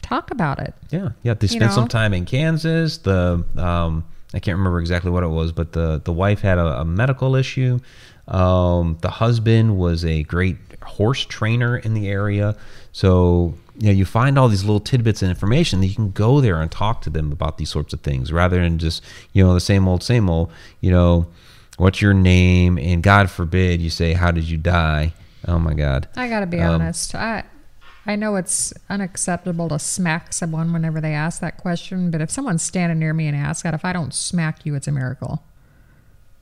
talk 0.00 0.30
about 0.30 0.58
it. 0.58 0.74
Yeah, 0.90 1.10
yeah. 1.22 1.34
They 1.34 1.46
You 1.46 1.60
spent 1.60 1.72
some 1.72 1.88
time 1.88 2.14
in 2.14 2.24
Kansas. 2.24 2.98
The 2.98 3.44
um, 3.56 4.04
I 4.32 4.40
can't 4.40 4.56
remember 4.56 4.80
exactly 4.80 5.10
what 5.10 5.22
it 5.22 5.28
was, 5.28 5.52
but 5.52 5.72
the 5.72 6.00
the 6.02 6.12
wife 6.12 6.40
had 6.40 6.58
a, 6.58 6.80
a 6.80 6.84
medical 6.84 7.36
issue. 7.36 7.78
Um, 8.26 8.96
the 9.02 9.10
husband 9.10 9.76
was 9.76 10.04
a 10.04 10.22
great 10.22 10.56
horse 10.82 11.24
trainer 11.24 11.76
in 11.76 11.94
the 11.94 12.08
area. 12.08 12.56
So 12.92 13.54
you 13.78 13.86
know, 13.86 13.92
you 13.92 14.04
find 14.04 14.38
all 14.38 14.48
these 14.48 14.62
little 14.64 14.80
tidbits 14.80 15.22
of 15.22 15.28
information 15.28 15.80
that 15.80 15.86
you 15.88 15.94
can 15.94 16.10
go 16.12 16.40
there 16.40 16.60
and 16.60 16.70
talk 16.70 17.00
to 17.02 17.10
them 17.10 17.32
about 17.32 17.58
these 17.58 17.70
sorts 17.70 17.92
of 17.92 18.00
things, 18.00 18.32
rather 18.32 18.60
than 18.60 18.78
just 18.78 19.02
you 19.32 19.42
know 19.44 19.54
the 19.54 19.60
same 19.60 19.88
old, 19.88 20.02
same 20.02 20.30
old. 20.30 20.52
You 20.80 20.90
know, 20.92 21.26
what's 21.76 22.00
your 22.00 22.14
name? 22.14 22.78
And 22.78 23.02
God 23.02 23.30
forbid 23.30 23.80
you 23.80 23.90
say, 23.90 24.12
"How 24.14 24.30
did 24.30 24.44
you 24.44 24.56
die?" 24.58 25.12
Oh 25.46 25.58
my 25.58 25.74
God. 25.74 26.08
I 26.16 26.28
got 26.28 26.40
to 26.40 26.46
be 26.46 26.60
Um, 26.60 26.80
honest. 26.80 27.14
I 27.14 27.44
I 28.06 28.16
know 28.16 28.36
it's 28.36 28.72
unacceptable 28.90 29.68
to 29.70 29.78
smack 29.78 30.32
someone 30.34 30.72
whenever 30.72 31.00
they 31.00 31.14
ask 31.14 31.40
that 31.40 31.56
question, 31.56 32.10
but 32.10 32.20
if 32.20 32.30
someone's 32.30 32.62
standing 32.62 32.98
near 32.98 33.14
me 33.14 33.26
and 33.28 33.36
asks 33.36 33.62
that, 33.62 33.72
if 33.74 33.84
I 33.84 33.92
don't 33.94 34.12
smack 34.14 34.64
you, 34.66 34.74
it's 34.74 34.86
a 34.88 34.92
miracle. 34.92 35.42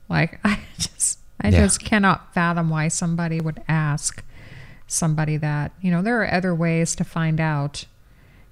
Like 0.09 0.39
I 0.45 0.59
just 0.77 1.19
I 1.41 1.49
Yeah. 1.49 1.61
just 1.61 1.79
cannot 1.83 2.33
fathom 2.33 2.69
why 2.69 2.87
somebody 2.89 3.41
would 3.41 3.61
ask 3.67 4.23
somebody 4.93 5.37
that. 5.37 5.71
You 5.81 5.91
know, 5.91 6.01
there 6.01 6.21
are 6.21 6.31
other 6.31 6.53
ways 6.55 6.95
to 6.95 7.03
find 7.03 7.39
out 7.39 7.85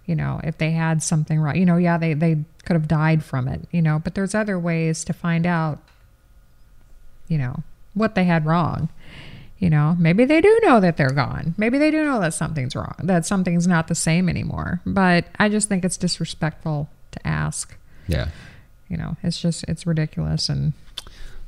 you 0.08 0.16
know, 0.16 0.42
if 0.44 0.58
they 0.58 0.72
had 0.72 1.02
something 1.02 1.40
wrong. 1.40 1.56
You 1.56 1.66
know, 1.66 1.78
yeah, 1.78 1.98
they 1.98 2.14
they 2.14 2.44
could 2.66 2.76
have 2.76 2.88
died 2.88 3.24
from 3.24 3.48
it, 3.48 3.62
you 3.72 3.82
know, 3.82 4.00
but 4.04 4.16
there's 4.16 4.36
other 4.36 4.60
ways 4.60 5.06
to 5.06 5.14
find 5.14 5.46
out 5.46 5.80
you 7.32 7.38
know, 7.38 7.64
what 7.94 8.14
they 8.14 8.26
had 8.26 8.46
wrong. 8.46 8.90
You 9.58 9.70
know, 9.70 9.96
maybe 9.98 10.26
they 10.26 10.42
do 10.42 10.60
know 10.64 10.82
that 10.82 10.98
they're 10.98 11.12
gone. 11.12 11.56
Maybe 11.58 11.78
they 11.78 11.90
do 11.90 12.04
know 12.04 12.20
that 12.20 12.34
something's 12.34 12.76
wrong, 12.76 12.96
that 13.04 13.26
something's 13.26 13.68
not 13.68 13.88
the 13.88 13.96
same 13.96 14.28
anymore. 14.28 14.82
But 14.86 15.26
I 15.40 15.48
just 15.48 15.70
think 15.70 15.86
it's 15.86 15.96
disrespectful 15.96 16.90
to 17.12 17.26
ask. 17.26 17.78
Yeah. 18.08 18.30
You 18.90 18.98
know, 18.98 19.16
it's 19.24 19.40
just, 19.40 19.64
it's 19.70 19.88
ridiculous. 19.88 20.50
And 20.50 20.74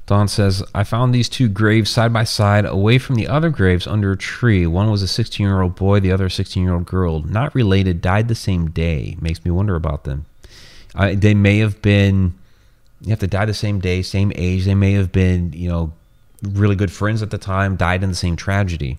Don 0.06 0.28
says, 0.28 0.64
I 0.76 0.84
found 0.84 1.14
these 1.14 1.30
two 1.30 1.47
graves 1.47 1.89
side 1.89 2.12
by 2.12 2.26
side 2.26 2.66
away 2.66 2.97
from 2.97 3.16
the 3.16 3.28
other 3.28 3.49
graves 3.49 3.88
under 3.88 4.12
a 4.12 4.18
tree. 4.18 4.68
One 4.68 4.91
was 4.91 5.01
a 5.01 5.08
16 5.08 5.45
year 5.45 5.62
old 5.62 5.76
boy, 5.76 6.01
the 6.01 6.12
other 6.12 6.26
a 6.26 6.32
16 6.32 6.62
year 6.62 6.74
old 6.74 6.86
girl. 6.86 7.22
Not 7.22 7.56
related, 7.56 8.01
died 8.01 8.28
the 8.28 8.36
same 8.36 8.70
day. 8.70 9.18
Makes 9.22 9.45
me 9.45 9.51
wonder 9.51 9.76
about 9.76 10.04
them. 10.04 10.26
I, 10.93 11.16
they 11.16 11.34
may 11.34 11.60
have 11.60 11.82
been, 11.82 12.34
you 13.01 13.12
have 13.12 13.20
to 13.20 13.28
die 13.28 13.45
the 13.45 13.54
same 13.54 13.80
day, 13.80 14.01
same 14.01 14.34
age. 14.36 14.66
They 14.66 14.76
may 14.76 14.91
have 14.93 15.12
been, 15.12 15.54
you 15.54 15.70
know, 15.70 15.93
really 16.41 16.76
good 16.76 16.91
friends 16.91 17.22
at 17.22 17.32
the 17.32 17.38
time, 17.38 17.78
died 17.78 18.04
in 18.04 18.10
the 18.10 18.16
same 18.16 18.36
tragedy. 18.36 18.97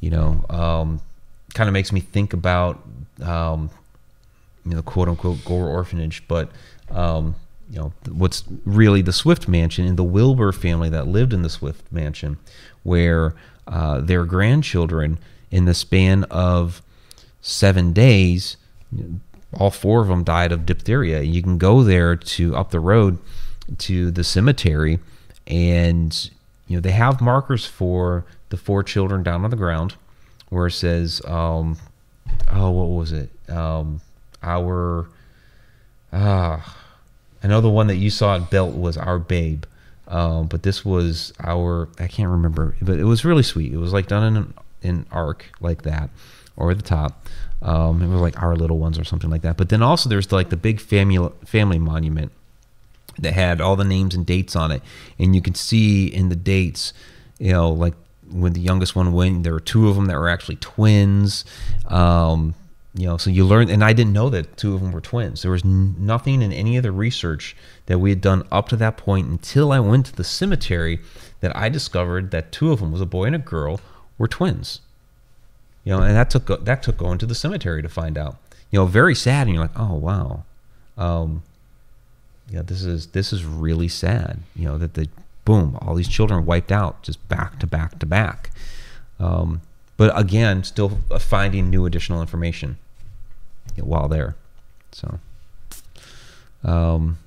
You 0.00 0.10
know, 0.10 0.44
um, 0.50 1.00
kind 1.54 1.68
of 1.68 1.72
makes 1.72 1.92
me 1.92 2.00
think 2.00 2.34
about, 2.34 2.82
um, 3.22 3.70
you 4.66 4.74
know, 4.74 4.82
quote 4.82 5.08
unquote 5.08 5.44
Gore 5.46 5.68
orphanage, 5.68 6.22
but 6.28 6.50
um, 6.90 7.34
you 7.70 7.78
know, 7.78 7.92
what's 8.10 8.44
really 8.64 9.00
the 9.00 9.12
Swift 9.12 9.46
mansion 9.46 9.86
and 9.86 9.96
the 9.96 10.04
Wilber 10.04 10.50
family 10.50 10.88
that 10.90 11.06
lived 11.06 11.32
in 11.32 11.42
the 11.42 11.48
Swift 11.48 11.90
mansion, 11.92 12.36
where 12.82 13.34
uh, 13.68 14.00
their 14.00 14.24
grandchildren, 14.24 15.18
in 15.50 15.66
the 15.66 15.74
span 15.74 16.24
of 16.24 16.82
seven 17.40 17.92
days, 17.92 18.56
all 19.54 19.70
four 19.70 20.02
of 20.02 20.08
them 20.08 20.24
died 20.24 20.50
of 20.50 20.66
diphtheria. 20.66 21.22
You 21.22 21.42
can 21.42 21.58
go 21.58 21.82
there 21.84 22.16
to 22.16 22.56
up 22.56 22.70
the 22.70 22.80
road 22.80 23.18
to 23.78 24.10
the 24.10 24.24
cemetery, 24.24 24.98
and 25.46 26.30
you 26.66 26.76
know 26.76 26.80
they 26.80 26.90
have 26.90 27.20
markers 27.20 27.66
for 27.66 28.24
the 28.48 28.56
four 28.56 28.82
children 28.82 29.22
down 29.22 29.44
on 29.44 29.50
the 29.50 29.56
ground, 29.56 29.94
where 30.48 30.66
it 30.66 30.72
says, 30.72 31.22
um, 31.24 31.78
"Oh, 32.50 32.70
what 32.70 32.98
was 32.98 33.12
it? 33.12 33.30
Um, 33.48 34.00
our 34.42 35.08
ah." 36.12 36.76
I 37.42 37.48
know 37.48 37.60
the 37.60 37.70
one 37.70 37.86
that 37.86 37.96
you 37.96 38.10
saw 38.10 38.36
at 38.36 38.50
Belt 38.50 38.74
was 38.74 38.96
our 38.96 39.18
babe, 39.18 39.64
um, 40.08 40.46
but 40.46 40.62
this 40.62 40.84
was 40.84 41.32
our. 41.40 41.88
I 41.98 42.06
can't 42.06 42.30
remember, 42.30 42.76
but 42.82 42.98
it 42.98 43.04
was 43.04 43.24
really 43.24 43.42
sweet. 43.42 43.72
It 43.72 43.78
was 43.78 43.92
like 43.92 44.08
done 44.08 44.24
in 44.24 44.36
an 44.36 44.54
in 44.82 45.06
arc 45.10 45.46
like 45.60 45.82
that, 45.82 46.10
or 46.56 46.74
the 46.74 46.82
top. 46.82 47.26
Um, 47.62 48.02
it 48.02 48.08
was 48.08 48.20
like 48.20 48.42
our 48.42 48.56
little 48.56 48.78
ones 48.78 48.98
or 48.98 49.04
something 49.04 49.30
like 49.30 49.42
that. 49.42 49.56
But 49.56 49.68
then 49.68 49.82
also 49.82 50.08
there's 50.08 50.30
like 50.32 50.50
the 50.50 50.56
big 50.56 50.80
family 50.80 51.30
family 51.44 51.78
monument 51.78 52.32
that 53.18 53.34
had 53.34 53.60
all 53.60 53.76
the 53.76 53.84
names 53.84 54.14
and 54.14 54.26
dates 54.26 54.56
on 54.56 54.70
it, 54.70 54.82
and 55.18 55.34
you 55.34 55.42
can 55.42 55.54
see 55.54 56.06
in 56.06 56.28
the 56.28 56.36
dates, 56.36 56.92
you 57.38 57.52
know, 57.52 57.70
like 57.70 57.94
when 58.30 58.52
the 58.52 58.60
youngest 58.60 58.94
one 58.94 59.12
went, 59.12 59.42
there 59.42 59.52
were 59.52 59.60
two 59.60 59.88
of 59.88 59.96
them 59.96 60.06
that 60.06 60.16
were 60.16 60.28
actually 60.28 60.56
twins. 60.56 61.44
Um, 61.86 62.54
you 62.94 63.06
know, 63.06 63.16
so 63.16 63.30
you 63.30 63.44
learn, 63.44 63.70
and 63.70 63.84
I 63.84 63.92
didn't 63.92 64.12
know 64.12 64.30
that 64.30 64.56
two 64.56 64.74
of 64.74 64.80
them 64.80 64.90
were 64.90 65.00
twins. 65.00 65.42
There 65.42 65.52
was 65.52 65.64
nothing 65.64 66.42
in 66.42 66.52
any 66.52 66.76
of 66.76 66.82
the 66.82 66.90
research 66.90 67.56
that 67.86 68.00
we 68.00 68.10
had 68.10 68.20
done 68.20 68.46
up 68.50 68.68
to 68.70 68.76
that 68.76 68.96
point 68.96 69.28
until 69.28 69.70
I 69.70 69.78
went 69.78 70.06
to 70.06 70.16
the 70.16 70.24
cemetery 70.24 70.98
that 71.40 71.56
I 71.56 71.68
discovered 71.68 72.32
that 72.32 72.50
two 72.50 72.72
of 72.72 72.80
them 72.80 72.90
was 72.90 73.00
a 73.00 73.06
boy 73.06 73.26
and 73.26 73.36
a 73.36 73.38
girl 73.38 73.80
were 74.18 74.26
twins. 74.26 74.80
You 75.84 75.92
know, 75.96 76.02
and 76.02 76.16
that 76.16 76.30
took 76.30 76.64
that 76.64 76.82
took 76.82 76.96
going 76.96 77.18
to 77.18 77.26
the 77.26 77.34
cemetery 77.34 77.80
to 77.80 77.88
find 77.88 78.18
out. 78.18 78.36
You 78.70 78.80
know, 78.80 78.86
very 78.86 79.14
sad, 79.14 79.46
and 79.46 79.54
you're 79.54 79.64
like, 79.64 79.78
oh 79.78 79.94
wow, 79.94 80.44
um, 80.98 81.42
yeah, 82.50 82.62
this 82.62 82.82
is 82.82 83.08
this 83.08 83.32
is 83.32 83.44
really 83.44 83.88
sad. 83.88 84.40
You 84.54 84.66
know 84.66 84.78
that 84.78 84.94
the 84.94 85.08
boom, 85.44 85.78
all 85.80 85.94
these 85.94 86.08
children 86.08 86.44
wiped 86.44 86.70
out 86.70 87.02
just 87.02 87.26
back 87.28 87.58
to 87.60 87.66
back 87.66 87.98
to 88.00 88.06
back. 88.06 88.50
Um, 89.18 89.62
but 90.00 90.18
again, 90.18 90.64
still 90.64 90.98
finding 91.18 91.68
new 91.68 91.84
additional 91.84 92.22
information 92.22 92.78
while 93.76 94.08
there. 94.08 94.34
So, 94.92 95.18
um, 96.64 97.18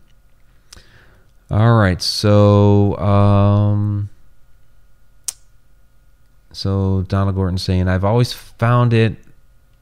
all 1.51 1.75
right. 1.75 2.01
So, 2.01 2.97
um, 2.97 4.09
so 6.51 7.05
Donna 7.07 7.31
Gorton 7.31 7.59
saying, 7.59 7.87
I've 7.87 8.03
always 8.03 8.33
found 8.33 8.91
it, 8.91 9.17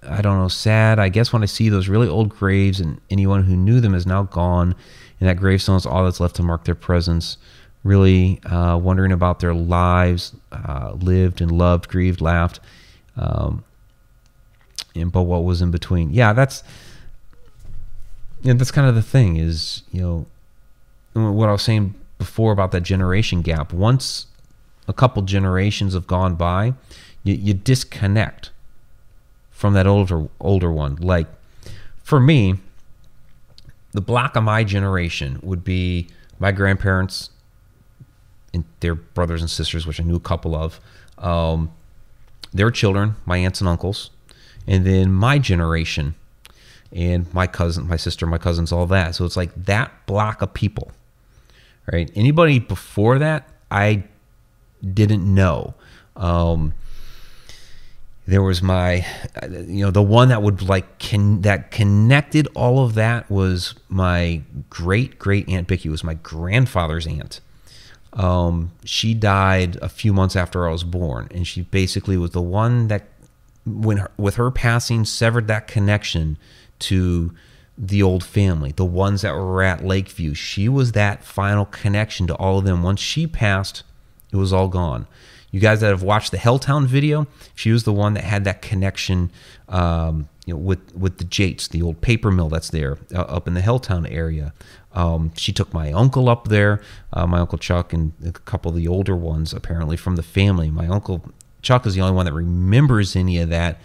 I 0.04 0.22
don't 0.22 0.40
know, 0.40 0.50
sad. 0.50 1.00
I 1.00 1.08
guess 1.08 1.32
when 1.32 1.44
I 1.44 1.46
see 1.46 1.70
those 1.70 1.88
really 1.88 2.10
old 2.10 2.28
graves 2.28 2.82
and 2.82 3.00
anyone 3.10 3.46
who 3.46 3.56
knew 3.56 3.80
them 3.80 3.96
is 3.96 4.06
now 4.06 4.24
gone, 4.24 4.76
and 5.22 5.30
that 5.30 5.38
gravestone 5.38 5.78
is 5.78 5.86
all 5.86 6.04
that's 6.04 6.20
left 6.20 6.36
to 6.36 6.44
mark 6.44 6.66
their 6.66 6.76
presence. 6.76 7.38
Really 7.86 8.42
uh, 8.44 8.76
wondering 8.76 9.14
about 9.14 9.40
their 9.40 9.54
lives, 9.54 10.36
uh, 10.52 10.92
lived 11.00 11.40
and 11.40 11.54
loved, 11.54 11.88
grieved, 11.88 12.20
laughed, 12.20 12.60
um, 13.18 13.64
and 14.96 15.12
but 15.12 15.24
what 15.24 15.44
was 15.44 15.62
in 15.62 15.72
between? 15.72 16.12
Yeah, 16.12 16.34
that's 16.34 16.64
yeah, 18.42 18.54
that's 18.54 18.72
kind 18.72 18.88
of 18.88 18.96
the 18.96 19.02
thing. 19.02 19.38
Is 19.38 19.84
you 19.92 20.02
know 20.02 20.26
what 21.14 21.50
I 21.50 21.52
was 21.52 21.62
saying 21.62 21.96
before 22.18 22.52
about 22.52 22.72
that 22.72 22.82
generation 22.82 23.42
gap. 23.42 23.74
Once 23.74 24.28
a 24.88 24.94
couple 24.94 25.22
generations 25.24 25.94
have 25.94 26.08
gone 26.08 26.36
by, 26.36 26.74
you, 27.24 27.36
you 27.36 27.54
disconnect 27.54 28.52
from 29.52 29.74
that 29.74 29.88
older 29.88 30.28
older 30.40 30.72
one. 30.72 30.96
Like 30.96 31.28
for 32.04 32.20
me, 32.20 32.56
the 33.92 34.02
block 34.02 34.36
of 34.36 34.44
my 34.44 34.64
generation 34.64 35.40
would 35.42 35.64
be 35.64 36.08
my 36.40 36.52
grandparents 36.52 37.30
and 38.54 38.66
their 38.80 38.96
brothers 38.96 39.42
and 39.42 39.50
sisters, 39.50 39.86
which 39.86 40.00
I 40.00 40.04
knew 40.04 40.16
a 40.16 40.20
couple 40.20 40.56
of, 40.56 40.80
um, 41.18 41.72
their 42.54 42.72
children, 42.72 43.16
my 43.26 43.38
aunts 43.38 43.62
and 43.62 43.68
uncles, 43.68 44.12
and 44.68 44.86
then 44.86 45.12
my 45.12 45.40
generation 45.40 46.16
and 46.92 47.34
my 47.34 47.48
cousin, 47.48 47.88
my 47.88 47.96
sister, 47.96 48.26
my 48.26 48.38
cousins, 48.38 48.72
all 48.72 48.86
that. 48.88 49.16
So 49.16 49.26
it's 49.26 49.38
like 49.38 49.52
that 49.66 50.06
block 50.06 50.42
of 50.42 50.54
people, 50.54 50.92
right? 51.92 52.12
Anybody 52.16 52.60
before 52.60 53.20
that, 53.20 53.50
I 53.70 54.04
didn't 54.94 55.34
know. 55.34 55.74
Um, 56.16 56.74
there 58.28 58.42
was 58.44 58.62
my, 58.62 59.06
you 59.50 59.84
know, 59.84 59.92
the 59.92 60.02
one 60.02 60.30
that 60.30 60.42
would 60.42 60.62
like 60.62 61.00
can 61.00 61.42
that 61.42 61.72
connected 61.72 62.48
all 62.56 62.84
of 62.84 62.94
that 62.96 63.30
was 63.32 63.76
my 63.90 64.42
great 64.70 65.18
great 65.18 65.50
aunt 65.50 65.68
Vicky 65.68 65.90
was 65.90 66.04
my 66.04 66.14
grandfather's 66.16 67.08
aunt. 67.08 67.42
Um, 68.14 68.72
she 68.84 69.14
died 69.14 69.78
a 69.82 69.90
few 69.90 70.14
months 70.14 70.36
after 70.36 70.68
I 70.68 70.72
was 70.72 70.84
born, 70.84 71.28
and 71.32 71.48
she 71.48 71.62
basically 71.62 72.18
was 72.18 72.32
the 72.32 72.42
one 72.42 72.88
that, 72.90 73.08
when 73.66 73.98
her, 73.98 74.12
with 74.18 74.36
her 74.36 74.52
passing, 74.52 75.06
severed 75.06 75.48
that 75.48 75.68
connection 75.68 76.38
to 76.80 77.34
the 77.78 78.04
old 78.04 78.24
family, 78.24 78.74
the 78.74 78.86
ones 78.86 79.22
that 79.22 79.34
were 79.34 79.64
at 79.64 79.84
Lakeview. 79.86 80.34
She 80.34 80.68
was 80.68 80.92
that 80.92 81.24
final 81.24 81.66
connection 81.66 82.28
to 82.28 82.36
all 82.36 82.60
of 82.60 82.66
them. 82.66 82.84
Once 82.84 83.00
she 83.00 83.26
passed, 83.28 83.84
It 84.32 84.38
was 84.38 84.54
all 84.54 84.68
gone. 84.68 85.08
You 85.52 85.60
guys 85.60 85.82
that 85.82 85.90
have 85.90 86.04
watched 86.04 86.32
the 86.32 86.38
Helltown 86.38 86.86
video, 86.86 87.28
she 87.56 87.72
was 87.72 87.84
the 87.84 87.92
one 87.92 88.14
that 88.14 88.24
had 88.24 88.46
that 88.46 88.62
connection, 88.62 89.32
um, 89.68 90.30
you 90.46 90.54
know, 90.54 90.60
with 90.60 90.96
with 90.96 91.18
the 91.18 91.26
Jaites, 91.26 91.68
the 91.68 91.82
old 91.82 92.00
paper 92.00 92.32
mill 92.32 92.48
that's 92.48 92.70
there 92.70 92.98
uh, 93.14 93.22
up 93.22 93.48
in 93.48 93.54
the 93.54 93.62
Helltown 93.62 94.10
area. 94.10 94.54
Um, 94.94 95.32
she 95.36 95.54
took 95.54 95.74
my 95.74 95.92
uncle 95.92 96.30
up 96.30 96.48
there, 96.48 96.82
uh, 97.14 97.26
my 97.26 97.40
uncle 97.40 97.58
Chuck, 97.58 97.94
and 97.94 98.14
a 98.26 98.32
couple 98.32 98.70
of 98.70 98.76
the 98.76 98.88
older 98.88 99.16
ones 99.16 99.54
apparently 99.54 99.98
from 99.98 100.16
the 100.16 100.24
family. 100.24 100.70
My 100.70 100.88
uncle 100.88 101.32
Chuck 101.62 101.86
is 101.86 101.96
the 101.96 102.02
only 102.02 102.16
one 102.16 102.26
that 102.26 102.34
remembers 102.34 103.16
any 103.16 103.40
of 103.40 103.50
that. 103.50 103.80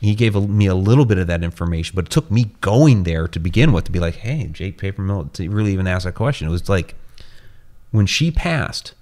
He 0.00 0.14
gave 0.14 0.34
a, 0.34 0.40
me 0.40 0.66
a 0.66 0.74
little 0.74 1.04
bit 1.04 1.18
of 1.18 1.26
that 1.26 1.42
information, 1.42 1.94
but 1.94 2.06
it 2.06 2.10
took 2.10 2.30
me 2.30 2.52
going 2.60 3.04
there 3.04 3.28
to 3.28 3.38
begin 3.38 3.72
with 3.72 3.84
to 3.84 3.92
be 3.92 3.98
like, 3.98 4.16
"Hey, 4.16 4.48
Jaite 4.52 4.76
Papermill, 4.76 5.32
to 5.34 5.48
really 5.48 5.72
even 5.72 5.86
ask 5.86 6.04
that 6.04 6.14
question. 6.14 6.48
It 6.48 6.50
was 6.50 6.68
like 6.68 6.94
when 7.90 8.06
she 8.06 8.30
passed, 8.30 8.94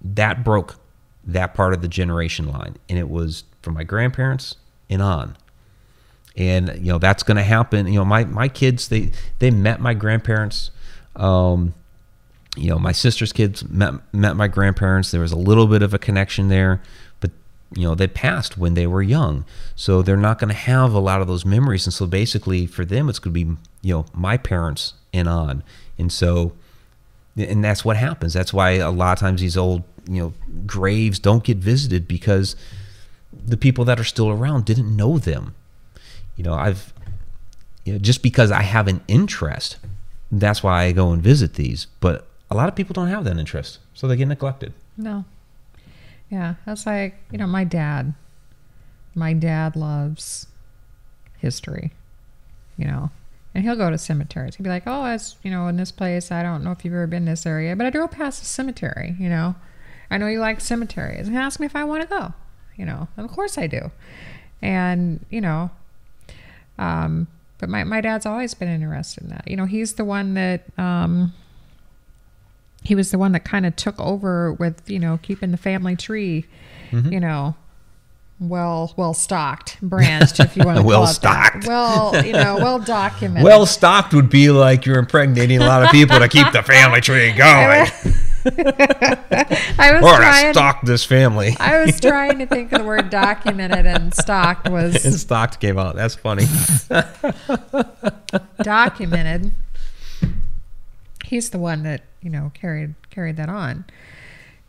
that 0.00 0.44
broke 0.44 0.76
that 1.24 1.54
part 1.54 1.72
of 1.72 1.82
the 1.82 1.88
generation 1.88 2.48
line, 2.48 2.76
and 2.88 2.98
it 2.98 3.08
was 3.08 3.44
from 3.62 3.74
my 3.74 3.84
grandparents 3.84 4.56
and 4.90 5.00
on 5.00 5.36
and 6.36 6.68
you 6.78 6.92
know 6.92 6.98
that's 6.98 7.22
going 7.22 7.36
to 7.36 7.42
happen. 7.42 7.86
You 7.86 7.94
know 7.94 8.04
my 8.04 8.24
my 8.24 8.48
kids 8.48 8.88
they 8.88 9.12
they 9.38 9.50
met 9.50 9.80
my 9.80 9.94
grandparents 9.94 10.70
um 11.16 11.74
you 12.56 12.68
know 12.68 12.78
my 12.78 12.92
sister's 12.92 13.32
kids 13.32 13.68
met 13.68 13.94
met 14.12 14.36
my 14.36 14.48
grandparents. 14.48 15.10
There 15.10 15.20
was 15.20 15.32
a 15.32 15.38
little 15.38 15.66
bit 15.66 15.82
of 15.82 15.92
a 15.94 15.98
connection 15.98 16.48
there 16.48 16.82
but 17.20 17.30
you 17.74 17.82
know 17.82 17.94
they 17.94 18.06
passed 18.06 18.56
when 18.56 18.74
they 18.74 18.86
were 18.86 19.02
young. 19.02 19.44
So 19.76 20.02
they're 20.02 20.16
not 20.16 20.38
going 20.38 20.50
to 20.50 20.54
have 20.54 20.92
a 20.92 21.00
lot 21.00 21.20
of 21.20 21.26
those 21.28 21.44
memories. 21.44 21.86
And 21.86 21.94
so 21.94 22.06
basically 22.06 22.66
for 22.66 22.84
them 22.84 23.08
it's 23.08 23.18
going 23.18 23.34
to 23.34 23.44
be 23.44 23.56
you 23.82 23.94
know 23.94 24.06
my 24.14 24.36
parents 24.36 24.94
and 25.12 25.28
on. 25.28 25.62
And 25.98 26.10
so 26.10 26.52
and 27.36 27.64
that's 27.64 27.84
what 27.84 27.96
happens. 27.96 28.34
That's 28.34 28.52
why 28.52 28.72
a 28.72 28.90
lot 28.90 29.12
of 29.14 29.18
times 29.18 29.40
these 29.40 29.56
old 29.56 29.82
you 30.08 30.22
know 30.22 30.32
graves 30.66 31.18
don't 31.18 31.44
get 31.44 31.58
visited 31.58 32.08
because 32.08 32.56
the 33.32 33.56
people 33.56 33.84
that 33.86 33.98
are 33.98 34.04
still 34.04 34.28
around 34.30 34.64
didn't 34.64 34.94
know 34.94 35.18
them 35.18 35.54
you 36.36 36.44
know, 36.44 36.54
I've 36.54 36.92
you 37.84 37.94
know, 37.94 37.98
just 37.98 38.22
because 38.22 38.50
I 38.50 38.62
have 38.62 38.88
an 38.88 39.02
interest, 39.08 39.76
that's 40.30 40.62
why 40.62 40.84
I 40.84 40.92
go 40.92 41.10
and 41.10 41.22
visit 41.22 41.54
these. 41.54 41.86
But 42.00 42.26
a 42.50 42.54
lot 42.54 42.68
of 42.68 42.74
people 42.74 42.94
don't 42.94 43.08
have 43.08 43.24
that 43.24 43.36
interest, 43.38 43.78
so 43.94 44.06
they 44.06 44.16
get 44.16 44.28
neglected. 44.28 44.72
No. 44.96 45.24
Yeah, 46.30 46.54
that's 46.64 46.86
like 46.86 47.16
you 47.30 47.38
know 47.38 47.46
my 47.46 47.64
dad. 47.64 48.14
My 49.14 49.34
dad 49.34 49.76
loves 49.76 50.46
history, 51.38 51.92
you 52.78 52.86
know, 52.86 53.10
and 53.54 53.62
he'll 53.62 53.76
go 53.76 53.90
to 53.90 53.98
cemeteries. 53.98 54.54
He'll 54.54 54.64
be 54.64 54.70
like, 54.70 54.84
"Oh, 54.86 55.04
it's 55.04 55.36
you 55.42 55.50
know 55.50 55.66
in 55.68 55.76
this 55.76 55.92
place. 55.92 56.32
I 56.32 56.42
don't 56.42 56.64
know 56.64 56.72
if 56.72 56.84
you've 56.84 56.94
ever 56.94 57.06
been 57.06 57.26
this 57.26 57.44
area, 57.44 57.76
but 57.76 57.86
I 57.86 57.90
drove 57.90 58.12
past 58.12 58.42
a 58.42 58.46
cemetery. 58.46 59.14
You 59.18 59.28
know, 59.28 59.54
I 60.10 60.16
know 60.16 60.26
you 60.26 60.40
like 60.40 60.60
cemeteries." 60.60 61.26
And 61.26 61.36
he 61.36 61.42
asked 61.42 61.60
me 61.60 61.66
if 61.66 61.76
I 61.76 61.84
want 61.84 62.02
to 62.02 62.08
go. 62.08 62.32
You 62.76 62.86
know, 62.86 63.08
and 63.16 63.26
of 63.26 63.32
course 63.32 63.58
I 63.58 63.66
do. 63.66 63.90
And 64.62 65.26
you 65.28 65.42
know, 65.42 65.70
um, 66.78 67.26
but 67.58 67.68
my, 67.68 67.84
my 67.84 68.00
dad's 68.00 68.26
always 68.26 68.54
been 68.54 68.68
interested 68.68 69.22
in 69.22 69.30
that. 69.30 69.46
You 69.46 69.56
know, 69.56 69.66
he's 69.66 69.94
the 69.94 70.04
one 70.04 70.34
that 70.34 70.64
um, 70.78 71.32
he 72.82 72.94
was 72.94 73.10
the 73.10 73.18
one 73.18 73.32
that 73.32 73.44
kind 73.44 73.66
of 73.66 73.76
took 73.76 73.98
over 74.00 74.52
with 74.52 74.90
you 74.90 74.98
know 74.98 75.18
keeping 75.22 75.50
the 75.50 75.56
family 75.56 75.96
tree, 75.96 76.44
mm-hmm. 76.90 77.12
you 77.12 77.20
know, 77.20 77.54
well 78.48 78.92
well 78.96 79.14
stocked, 79.14 79.78
branched 79.80 80.40
if 80.40 80.56
you 80.56 80.64
want 80.64 80.78
to 80.78 80.82
well 80.86 81.02
call 81.02 81.10
it 81.10 81.14
stocked. 81.14 81.62
That. 81.62 81.68
Well, 81.68 82.24
you 82.24 82.32
know, 82.32 82.56
well 82.56 82.78
documented. 82.84 83.44
Well 83.44 83.66
stocked 83.66 84.12
would 84.14 84.30
be 84.30 84.50
like 84.50 84.84
you're 84.84 84.98
impregnating 84.98 85.62
a 85.62 85.66
lot 85.66 85.82
of 85.82 85.90
people 85.90 86.18
to 86.18 86.28
keep 86.28 86.50
the 86.52 86.62
family 86.62 87.00
tree 87.00 87.32
going. 87.36 87.88
I 89.78 89.92
was 89.92 90.02
or 90.02 90.16
trying, 90.16 90.46
to 90.46 90.52
stock 90.52 90.82
this 90.82 91.04
family. 91.04 91.56
I 91.60 91.84
was 91.84 92.00
trying 92.00 92.40
to 92.40 92.46
think 92.46 92.72
of 92.72 92.80
the 92.80 92.84
word 92.84 93.08
documented, 93.08 93.86
and 93.86 94.12
stocked 94.12 94.68
was. 94.68 95.04
And 95.04 95.14
stocked 95.14 95.60
came 95.60 95.78
out. 95.78 95.94
That's 95.94 96.16
funny. 96.16 96.46
documented. 98.62 99.52
He's 101.24 101.50
the 101.50 101.58
one 101.58 101.84
that 101.84 102.02
you 102.20 102.30
know 102.30 102.50
carried 102.54 102.94
carried 103.10 103.36
that 103.36 103.48
on, 103.48 103.84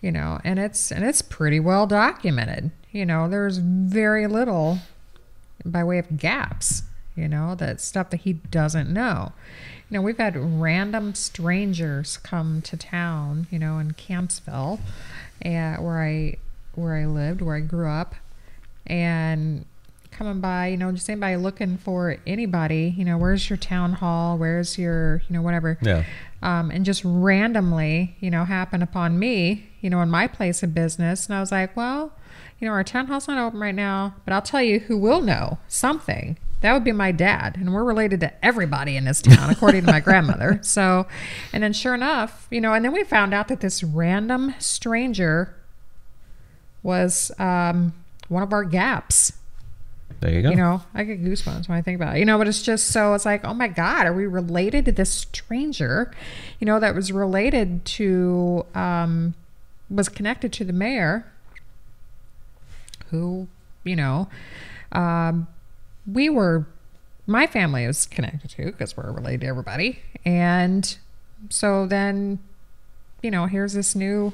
you 0.02 0.12
know, 0.12 0.40
and 0.44 0.60
it's 0.60 0.92
and 0.92 1.04
it's 1.04 1.24
pretty 1.24 1.60
well 1.60 1.88
documented. 1.88 2.72
You 2.94 3.06
know, 3.06 3.28
there's 3.28 3.58
very 3.58 4.28
little 4.28 4.80
by 5.66 5.84
way 5.84 5.98
of 5.98 6.18
gaps. 6.18 6.84
You 7.16 7.28
know, 7.28 7.54
that 7.56 7.82
stuff 7.82 8.10
that 8.10 8.22
he 8.22 8.34
doesn't 8.34 8.92
know 8.92 9.34
you 9.94 10.00
know, 10.00 10.02
we've 10.02 10.18
had 10.18 10.36
random 10.36 11.14
strangers 11.14 12.18
come 12.18 12.64
to 12.64 12.76
town, 12.76 13.46
you 13.52 13.60
know, 13.60 13.78
in 13.78 13.92
Kampsville, 13.92 14.80
and 15.40 15.84
where 15.86 16.02
I 16.02 16.38
where 16.74 16.96
I 16.96 17.06
lived, 17.06 17.44
where 17.44 17.58
I 17.58 17.60
grew 17.60 17.88
up, 17.88 18.16
and 18.88 19.66
coming 20.10 20.40
by, 20.40 20.68
you 20.70 20.78
know, 20.78 20.92
just 20.92 21.08
anybody 21.12 21.36
looking 21.36 21.78
for 21.78 22.18
anybody, 22.26 22.96
you 22.98 23.06
know, 23.06 23.20
where's 23.20 23.52
your 23.52 23.58
town 23.58 23.94
hall, 23.94 24.36
where's 24.36 24.80
your, 24.80 25.22
you 25.30 25.36
know, 25.36 25.44
whatever. 25.44 25.78
Yeah. 25.80 26.06
Um, 26.42 26.72
and 26.72 26.84
just 26.84 27.04
randomly, 27.06 28.16
you 28.20 28.32
know, 28.32 28.46
happen 28.46 28.82
upon 28.82 29.20
me, 29.20 29.70
you 29.80 29.92
know, 29.92 30.02
in 30.02 30.10
my 30.10 30.28
place 30.28 30.64
of 30.64 30.74
business. 30.74 31.28
And 31.28 31.36
I 31.36 31.40
was 31.40 31.52
like, 31.52 31.78
well, 31.78 32.14
you 32.64 32.70
know, 32.70 32.76
our 32.76 32.84
town 32.86 33.08
hall's 33.08 33.28
not 33.28 33.38
open 33.38 33.60
right 33.60 33.76
now, 33.76 34.16
but 34.24 34.34
I'll 34.34 34.42
tell 34.42 34.62
you 34.62 34.80
who 34.80 34.98
will 34.98 35.20
know 35.20 35.58
something. 35.68 36.38
That 36.62 36.72
would 36.72 36.86
be 36.86 36.94
my 36.94 37.12
dad. 37.12 37.58
And 37.58 37.74
we're 37.74 37.84
related 37.84 38.22
to 38.22 38.46
everybody 38.46 38.96
in 38.96 39.04
this 39.04 39.22
town, 39.22 39.50
according 39.50 39.82
to 39.82 39.92
my 39.92 40.00
grandmother. 40.00 40.62
So, 40.64 41.06
and 41.52 41.62
then 41.62 41.74
sure 41.74 41.94
enough, 41.94 42.48
you 42.50 42.62
know, 42.62 42.72
and 42.72 42.86
then 42.86 42.94
we 42.94 43.04
found 43.04 43.34
out 43.34 43.50
that 43.50 43.60
this 43.60 43.84
random 43.84 44.56
stranger 44.60 45.54
was 46.84 47.34
um, 47.38 47.94
one 48.30 48.44
of 48.44 48.54
our 48.54 48.64
gaps. 48.64 49.34
There 50.22 50.32
you 50.32 50.42
go. 50.42 50.52
You 50.52 50.56
know, 50.56 50.84
I 50.94 51.04
get 51.04 51.22
goosebumps 51.22 51.68
when 51.68 51.78
I 51.78 51.82
think 51.82 51.98
about 51.98 52.16
it. 52.16 52.20
You 52.20 52.26
know, 52.26 52.38
but 52.38 52.48
it's 52.48 52.62
just 52.62 52.88
so 52.88 53.14
it's 53.14 53.26
like, 53.26 53.44
oh 53.44 53.54
my 53.54 53.68
God, 53.68 54.06
are 54.06 54.14
we 54.14 54.26
related 54.26 54.86
to 54.86 54.94
this 54.94 55.12
stranger? 55.12 56.14
You 56.62 56.66
know, 56.66 56.80
that 56.80 56.96
was 56.96 57.12
related 57.12 57.84
to, 57.84 58.66
um, 58.74 59.34
was 59.90 60.08
connected 60.08 60.54
to 60.54 60.64
the 60.64 60.72
mayor, 60.72 61.30
who, 63.14 63.48
you 63.84 63.96
know, 63.96 64.28
um, 64.92 65.48
we 66.12 66.30
were, 66.30 66.66
my 67.28 67.46
family 67.46 67.86
was 67.86 68.08
connected 68.08 68.50
to 68.50 68.66
because 68.66 68.98
we're 68.98 69.12
related 69.12 69.42
to 69.42 69.48
everybody. 69.48 70.00
And 70.26 70.98
so 71.50 71.86
then, 71.86 72.40
you 73.22 73.30
know, 73.30 73.46
here's 73.46 73.74
this 73.74 73.96
new, 73.96 74.34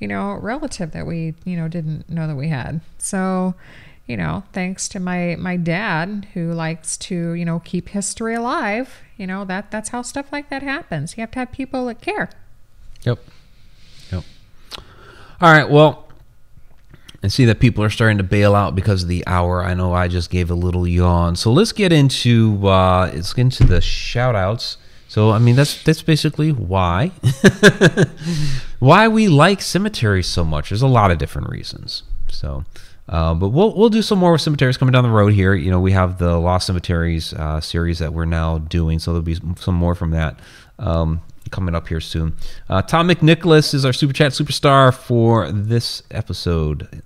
you 0.00 0.08
know, 0.08 0.32
relative 0.34 0.90
that 0.92 1.06
we, 1.06 1.34
you 1.44 1.56
know, 1.56 1.68
didn't 1.68 2.10
know 2.10 2.26
that 2.26 2.34
we 2.34 2.48
had. 2.48 2.80
So, 2.98 3.54
you 4.06 4.16
know, 4.16 4.42
thanks 4.52 4.88
to 4.88 5.00
my 5.00 5.36
my 5.38 5.56
dad 5.56 6.26
who 6.34 6.52
likes 6.52 6.96
to, 6.96 7.32
you 7.34 7.44
know, 7.44 7.60
keep 7.60 7.90
history 7.90 8.34
alive, 8.34 9.02
you 9.16 9.26
know, 9.26 9.44
that 9.44 9.70
that's 9.70 9.90
how 9.90 10.02
stuff 10.02 10.32
like 10.32 10.48
that 10.48 10.62
happens. 10.62 11.16
You 11.16 11.20
have 11.20 11.30
to 11.32 11.38
have 11.38 11.52
people 11.52 11.86
that 11.86 12.00
care. 12.00 12.30
Yep. 13.02 13.18
Yep. 14.10 14.24
All 15.40 15.52
right, 15.52 15.70
well, 15.70 16.07
and 17.28 17.32
see 17.34 17.44
that 17.44 17.60
people 17.60 17.84
are 17.84 17.90
starting 17.90 18.16
to 18.16 18.24
bail 18.24 18.54
out 18.54 18.74
because 18.74 19.02
of 19.02 19.10
the 19.10 19.22
hour. 19.26 19.62
I 19.62 19.74
know 19.74 19.92
I 19.92 20.08
just 20.08 20.30
gave 20.30 20.50
a 20.50 20.54
little 20.54 20.88
yawn. 20.88 21.36
So 21.36 21.52
let's 21.52 21.72
get 21.72 21.92
into 21.92 22.66
uh, 22.66 23.10
let's 23.12 23.34
get 23.34 23.42
into 23.42 23.64
the 23.64 23.82
shout 23.82 24.34
outs. 24.34 24.78
So 25.08 25.32
I 25.32 25.38
mean 25.38 25.54
that's 25.54 25.82
that's 25.82 26.00
basically 26.00 26.52
why 26.52 27.12
why 28.78 29.08
we 29.08 29.28
like 29.28 29.60
cemeteries 29.60 30.26
so 30.26 30.42
much. 30.42 30.70
There's 30.70 30.80
a 30.80 30.86
lot 30.86 31.10
of 31.10 31.18
different 31.18 31.50
reasons. 31.50 32.02
So 32.30 32.64
uh, 33.10 33.34
but 33.34 33.50
we'll 33.50 33.76
we'll 33.76 33.90
do 33.90 34.00
some 34.00 34.18
more 34.18 34.32
with 34.32 34.40
cemeteries 34.40 34.78
coming 34.78 34.92
down 34.94 35.04
the 35.04 35.10
road 35.10 35.34
here. 35.34 35.52
You 35.52 35.70
know, 35.70 35.80
we 35.80 35.92
have 35.92 36.16
the 36.16 36.38
Lost 36.38 36.66
Cemeteries 36.66 37.34
uh, 37.34 37.60
series 37.60 37.98
that 37.98 38.14
we're 38.14 38.24
now 38.24 38.56
doing, 38.56 38.98
so 39.00 39.12
there'll 39.12 39.22
be 39.22 39.38
some 39.60 39.74
more 39.74 39.94
from 39.94 40.12
that 40.12 40.40
um, 40.78 41.20
coming 41.50 41.74
up 41.74 41.88
here 41.88 42.00
soon. 42.00 42.36
Uh, 42.70 42.80
Tom 42.80 43.06
McNicholas 43.06 43.74
is 43.74 43.84
our 43.84 43.92
super 43.92 44.14
chat 44.14 44.32
superstar 44.32 44.94
for 44.94 45.52
this 45.52 46.02
episode. 46.10 47.02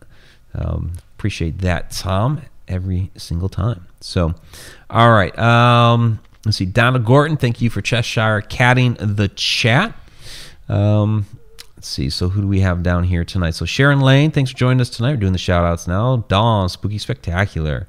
Um, 0.55 0.93
appreciate 1.17 1.59
that, 1.59 1.91
Tom, 1.91 2.43
every 2.69 3.11
single 3.17 3.49
time. 3.49 3.87
So, 4.01 4.35
all 4.91 5.13
right. 5.13 5.37
Um, 5.39 6.21
let's 6.45 6.59
see. 6.59 6.67
Donna 6.67 6.99
Gorton, 6.99 7.37
thank 7.37 7.61
you 7.61 7.71
for 7.71 7.81
Cheshire 7.81 8.41
catting 8.43 8.95
the 8.95 9.29
chat. 9.29 9.95
Um, 10.69 11.27
let's 11.77 11.89
see. 11.89 12.11
So, 12.11 12.29
who 12.29 12.43
do 12.43 12.47
we 12.47 12.61
have 12.61 12.83
down 12.83 13.05
here 13.05 13.25
tonight? 13.25 13.55
So, 13.55 13.65
Sharon 13.65 14.01
Lane, 14.01 14.31
thanks 14.31 14.51
for 14.51 14.57
joining 14.57 14.81
us 14.81 14.91
tonight. 14.91 15.13
We're 15.13 15.17
doing 15.17 15.33
the 15.33 15.39
shout 15.39 15.65
outs 15.65 15.87
now. 15.87 16.19
Dawn, 16.29 16.69
Spooky 16.69 16.99
Spectacular. 16.99 17.87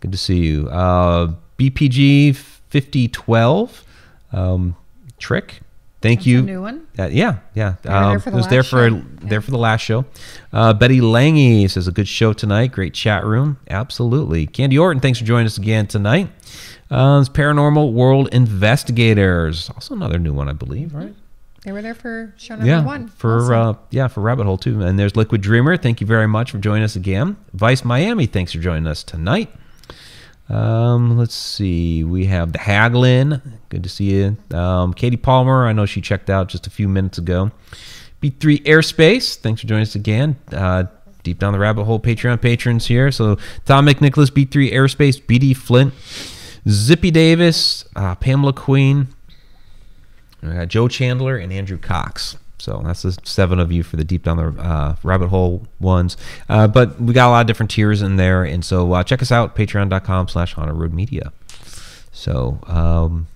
Good 0.00 0.12
to 0.12 0.18
see 0.18 0.38
you. 0.38 0.68
Uh, 0.68 1.34
BPG 1.58 2.34
5012. 2.34 3.84
Um, 4.32 4.76
Trick, 5.18 5.61
Thank 6.02 6.20
That's 6.20 6.26
you. 6.26 6.42
new 6.42 6.60
one. 6.60 6.86
Uh, 6.98 7.06
yeah, 7.06 7.38
yeah. 7.54 7.76
Um, 7.84 8.16
it 8.16 8.32
was 8.32 8.48
there 8.48 8.64
for 8.64 8.90
show. 8.90 9.02
there 9.22 9.40
for 9.40 9.52
the 9.52 9.58
last 9.58 9.82
show. 9.82 10.04
Uh, 10.52 10.74
Betty 10.74 11.00
Lange 11.00 11.68
says 11.68 11.86
a 11.86 11.92
good 11.92 12.08
show 12.08 12.32
tonight. 12.32 12.72
Great 12.72 12.92
chat 12.92 13.24
room. 13.24 13.58
Absolutely. 13.70 14.46
Candy 14.46 14.78
Orton, 14.78 15.00
thanks 15.00 15.20
for 15.20 15.24
joining 15.24 15.46
us 15.46 15.56
again 15.56 15.86
tonight. 15.86 16.28
Uh, 16.90 17.20
it's 17.20 17.28
Paranormal 17.30 17.92
World 17.92 18.28
Investigators, 18.32 19.70
also 19.70 19.94
another 19.94 20.18
new 20.18 20.34
one, 20.34 20.48
I 20.48 20.52
believe. 20.52 20.92
Right? 20.92 21.14
They 21.64 21.70
were 21.70 21.80
there 21.80 21.94
for 21.94 22.34
show 22.36 22.56
number 22.56 22.66
yeah, 22.66 22.84
one. 22.84 23.06
for 23.06 23.54
uh, 23.54 23.74
yeah 23.90 24.08
for 24.08 24.20
Rabbit 24.20 24.44
Hole 24.44 24.58
too. 24.58 24.82
And 24.82 24.98
there's 24.98 25.14
Liquid 25.14 25.40
Dreamer. 25.40 25.76
Thank 25.76 26.00
you 26.00 26.06
very 26.06 26.26
much 26.26 26.50
for 26.50 26.58
joining 26.58 26.82
us 26.82 26.96
again. 26.96 27.36
Vice 27.54 27.84
Miami. 27.84 28.26
Thanks 28.26 28.52
for 28.52 28.58
joining 28.58 28.88
us 28.88 29.04
tonight. 29.04 29.48
Um, 30.48 31.16
let's 31.16 31.34
see. 31.34 32.04
We 32.04 32.26
have 32.26 32.52
the 32.52 32.58
Haglin. 32.58 33.40
Good 33.68 33.82
to 33.84 33.88
see 33.88 34.10
you. 34.12 34.36
Um, 34.56 34.92
Katie 34.92 35.16
Palmer. 35.16 35.66
I 35.66 35.72
know 35.72 35.86
she 35.86 36.00
checked 36.00 36.28
out 36.28 36.48
just 36.48 36.66
a 36.66 36.70
few 36.70 36.88
minutes 36.88 37.18
ago. 37.18 37.50
B3 38.22 38.62
Airspace. 38.64 39.36
Thanks 39.36 39.60
for 39.60 39.66
joining 39.66 39.82
us 39.82 39.94
again. 39.94 40.36
Uh, 40.52 40.84
deep 41.22 41.38
down 41.38 41.52
the 41.52 41.58
rabbit 41.58 41.84
hole 41.84 42.00
Patreon 42.00 42.40
patrons 42.40 42.86
here. 42.86 43.10
So 43.10 43.36
Tom 43.64 43.86
McNicholas, 43.86 44.30
B3 44.30 44.72
Airspace, 44.72 45.22
BD 45.22 45.56
Flint, 45.56 45.94
Zippy 46.68 47.10
Davis, 47.10 47.84
uh, 47.96 48.14
Pamela 48.16 48.52
Queen, 48.52 49.08
Joe 50.66 50.88
Chandler, 50.88 51.36
and 51.36 51.52
Andrew 51.52 51.78
Cox. 51.78 52.36
So 52.62 52.80
that's 52.84 53.02
the 53.02 53.18
seven 53.24 53.58
of 53.58 53.72
you 53.72 53.82
for 53.82 53.96
the 53.96 54.04
deep 54.04 54.22
down 54.22 54.36
the 54.36 54.62
uh, 54.62 54.94
rabbit 55.02 55.28
hole 55.28 55.66
ones. 55.80 56.16
Uh, 56.48 56.68
but 56.68 57.00
we 57.00 57.12
got 57.12 57.28
a 57.28 57.30
lot 57.30 57.40
of 57.40 57.48
different 57.48 57.72
tiers 57.72 58.02
in 58.02 58.16
there, 58.16 58.44
and 58.44 58.64
so 58.64 58.92
uh, 58.92 59.02
check 59.02 59.20
us 59.20 59.32
out 59.32 59.56
patreon.com 59.56 60.28
slash 60.28 60.54
haunted 60.54 60.76
road 60.76 60.92
media. 60.92 61.32
So 62.12 62.60
um, 62.68 63.26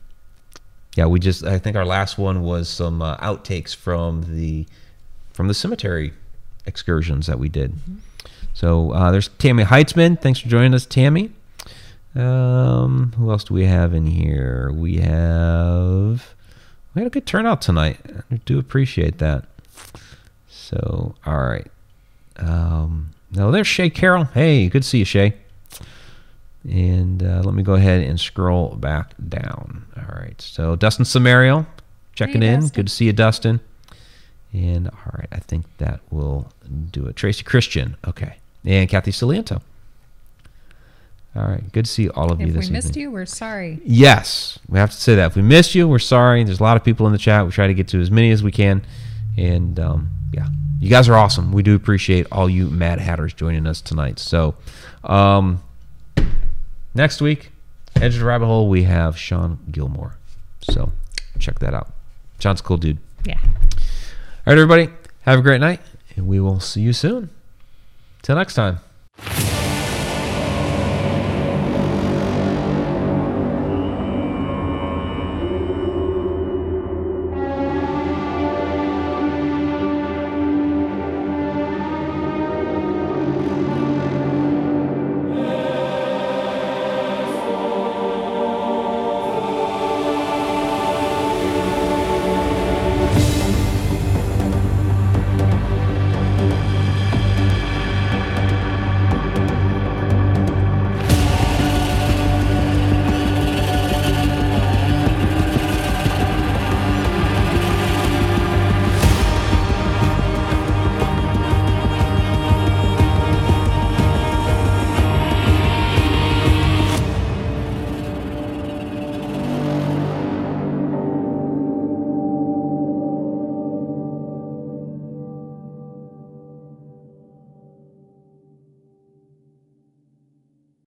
yeah, 0.95 1.07
we 1.07 1.19
just 1.19 1.45
I 1.45 1.59
think 1.59 1.77
our 1.77 1.85
last 1.85 2.19
one 2.19 2.43
was 2.43 2.69
some 2.69 3.03
uh, 3.03 3.17
outtakes 3.17 3.75
from 3.75 4.37
the 4.37 4.65
from 5.33 5.49
the 5.49 5.55
cemetery 5.55 6.13
excursions 6.65 7.27
that 7.27 7.41
we 7.41 7.49
did. 7.49 7.75
So 8.55 8.93
uh, 8.93 9.11
there's 9.11 9.27
Tammy 9.27 9.65
Heitzman. 9.65 10.21
Thanks 10.21 10.39
for 10.39 10.49
joining 10.49 10.73
us, 10.73 10.87
Tammy. 10.87 11.33
Um, 12.15 13.13
who 13.19 13.29
else 13.33 13.43
do 13.43 13.55
we 13.55 13.65
have 13.65 13.93
in 13.93 14.07
here? 14.07 14.71
We 14.73 14.99
have 14.99 16.36
we 16.97 17.03
had 17.03 17.07
a 17.07 17.11
good 17.11 17.27
turnout 17.27 17.61
tonight. 17.63 18.01
I 18.31 18.37
do 18.47 18.59
appreciate 18.59 19.19
that. 19.19 19.45
So 20.49 21.15
all 21.25 21.39
right. 21.39 21.71
Um, 22.39 23.11
no, 23.31 23.51
there's 23.51 23.67
Shay 23.67 23.91
Carroll. 23.91 24.25
Hey, 24.25 24.69
good 24.69 24.83
to 24.83 24.89
see 24.89 24.99
you, 24.99 25.05
Shay. 25.05 25.35
And 26.65 27.23
uh, 27.23 27.43
let 27.45 27.55
me 27.55 27.63
go 27.63 27.75
ahead 27.75 28.03
and 28.03 28.19
scroll 28.19 28.71
back 28.77 29.13
down. 29.29 29.85
All 29.97 30.19
right. 30.19 30.41
So 30.41 30.75
Dustin 30.75 31.05
Samario 31.05 31.67
checking 32.15 32.43
Hey, 32.43 32.49
in. 32.49 32.61
Dustin. 32.61 32.75
Good 32.75 32.87
to 32.89 32.93
see 32.93 33.05
you, 33.07 33.13
Dustin. 33.13 33.61
And 34.53 34.89
all 34.89 35.13
right, 35.19 35.29
I 35.31 35.39
think 35.39 35.67
that 35.79 36.01
will 36.11 36.51
do 36.91 37.07
it. 37.07 37.15
Tracy 37.17 37.45
Christian. 37.45 37.97
Okay. 38.07 38.37
And 38.65 38.89
Kathy 38.89 39.11
Saliento. 39.13 39.61
All 41.37 41.47
right. 41.47 41.73
Good 41.73 41.85
to 41.85 41.91
see 41.91 42.09
all 42.09 42.33
of 42.33 42.41
you 42.41 42.47
if 42.47 42.55
this 42.55 42.65
evening. 42.65 42.65
If 42.65 42.71
we 42.71 42.73
missed 42.73 42.89
evening. 42.89 43.03
you, 43.03 43.11
we're 43.11 43.27
sorry. 43.27 43.81
Yes, 43.85 44.59
we 44.69 44.79
have 44.79 44.91
to 44.91 44.97
say 44.97 45.17
that. 45.17 45.27
If 45.27 45.37
we 45.37 45.43
missed 45.43 45.75
you, 45.75 45.87
we're 45.87 45.99
sorry. 45.99 46.43
There's 46.45 46.61
a 46.61 46.63
lot 46.63 46.77
of 46.77 46.85
people 46.85 47.07
in 47.07 47.13
the 47.13 47.19
chat. 47.19 47.45
We 47.45 47.53
try 47.53 47.67
to 47.67 47.75
get 47.75 47.89
to 47.89 48.01
as 48.01 48.11
many 48.11 48.31
as 48.31 48.43
we 48.43 48.53
can. 48.53 48.83
And 49.37 49.79
um, 49.79 50.11
yeah, 50.33 50.49
you 50.81 50.89
guys 50.89 51.09
are 51.09 51.15
awesome. 51.15 51.53
We 51.53 51.63
do 51.63 51.75
appreciate 51.75 52.27
all 52.33 52.49
you 52.49 52.71
Mad 52.71 53.01
Hatters 53.01 53.35
joining 53.35 53.67
us 53.67 53.83
tonight. 53.83 54.19
So 54.19 54.55
um, 55.05 55.63
next 56.95 57.21
week, 57.21 57.51
Edge 57.97 58.15
of 58.15 58.21
the 58.21 58.27
Rabbit 58.27 58.47
Hole, 58.47 58.69
we 58.69 58.85
have 58.85 59.19
Sean 59.19 59.59
Gilmore. 59.71 60.17
So 60.63 60.93
check 61.39 61.59
that 61.59 61.75
out. 61.75 61.93
Sean's 62.39 62.61
a 62.61 62.63
cool 62.63 62.79
dude. 62.79 62.99
Yeah. 63.25 63.39
All 63.43 64.53
right, 64.53 64.59
everybody, 64.59 64.89
have 65.23 65.39
a 65.39 65.43
great 65.43 65.61
night, 65.61 65.81
and 66.17 66.27
we 66.27 66.41
will 66.41 66.61
see 66.61 66.81
you 66.81 66.93
soon. 66.93 67.31
Till 68.23 68.37
next 68.37 68.55
time. 68.55 68.79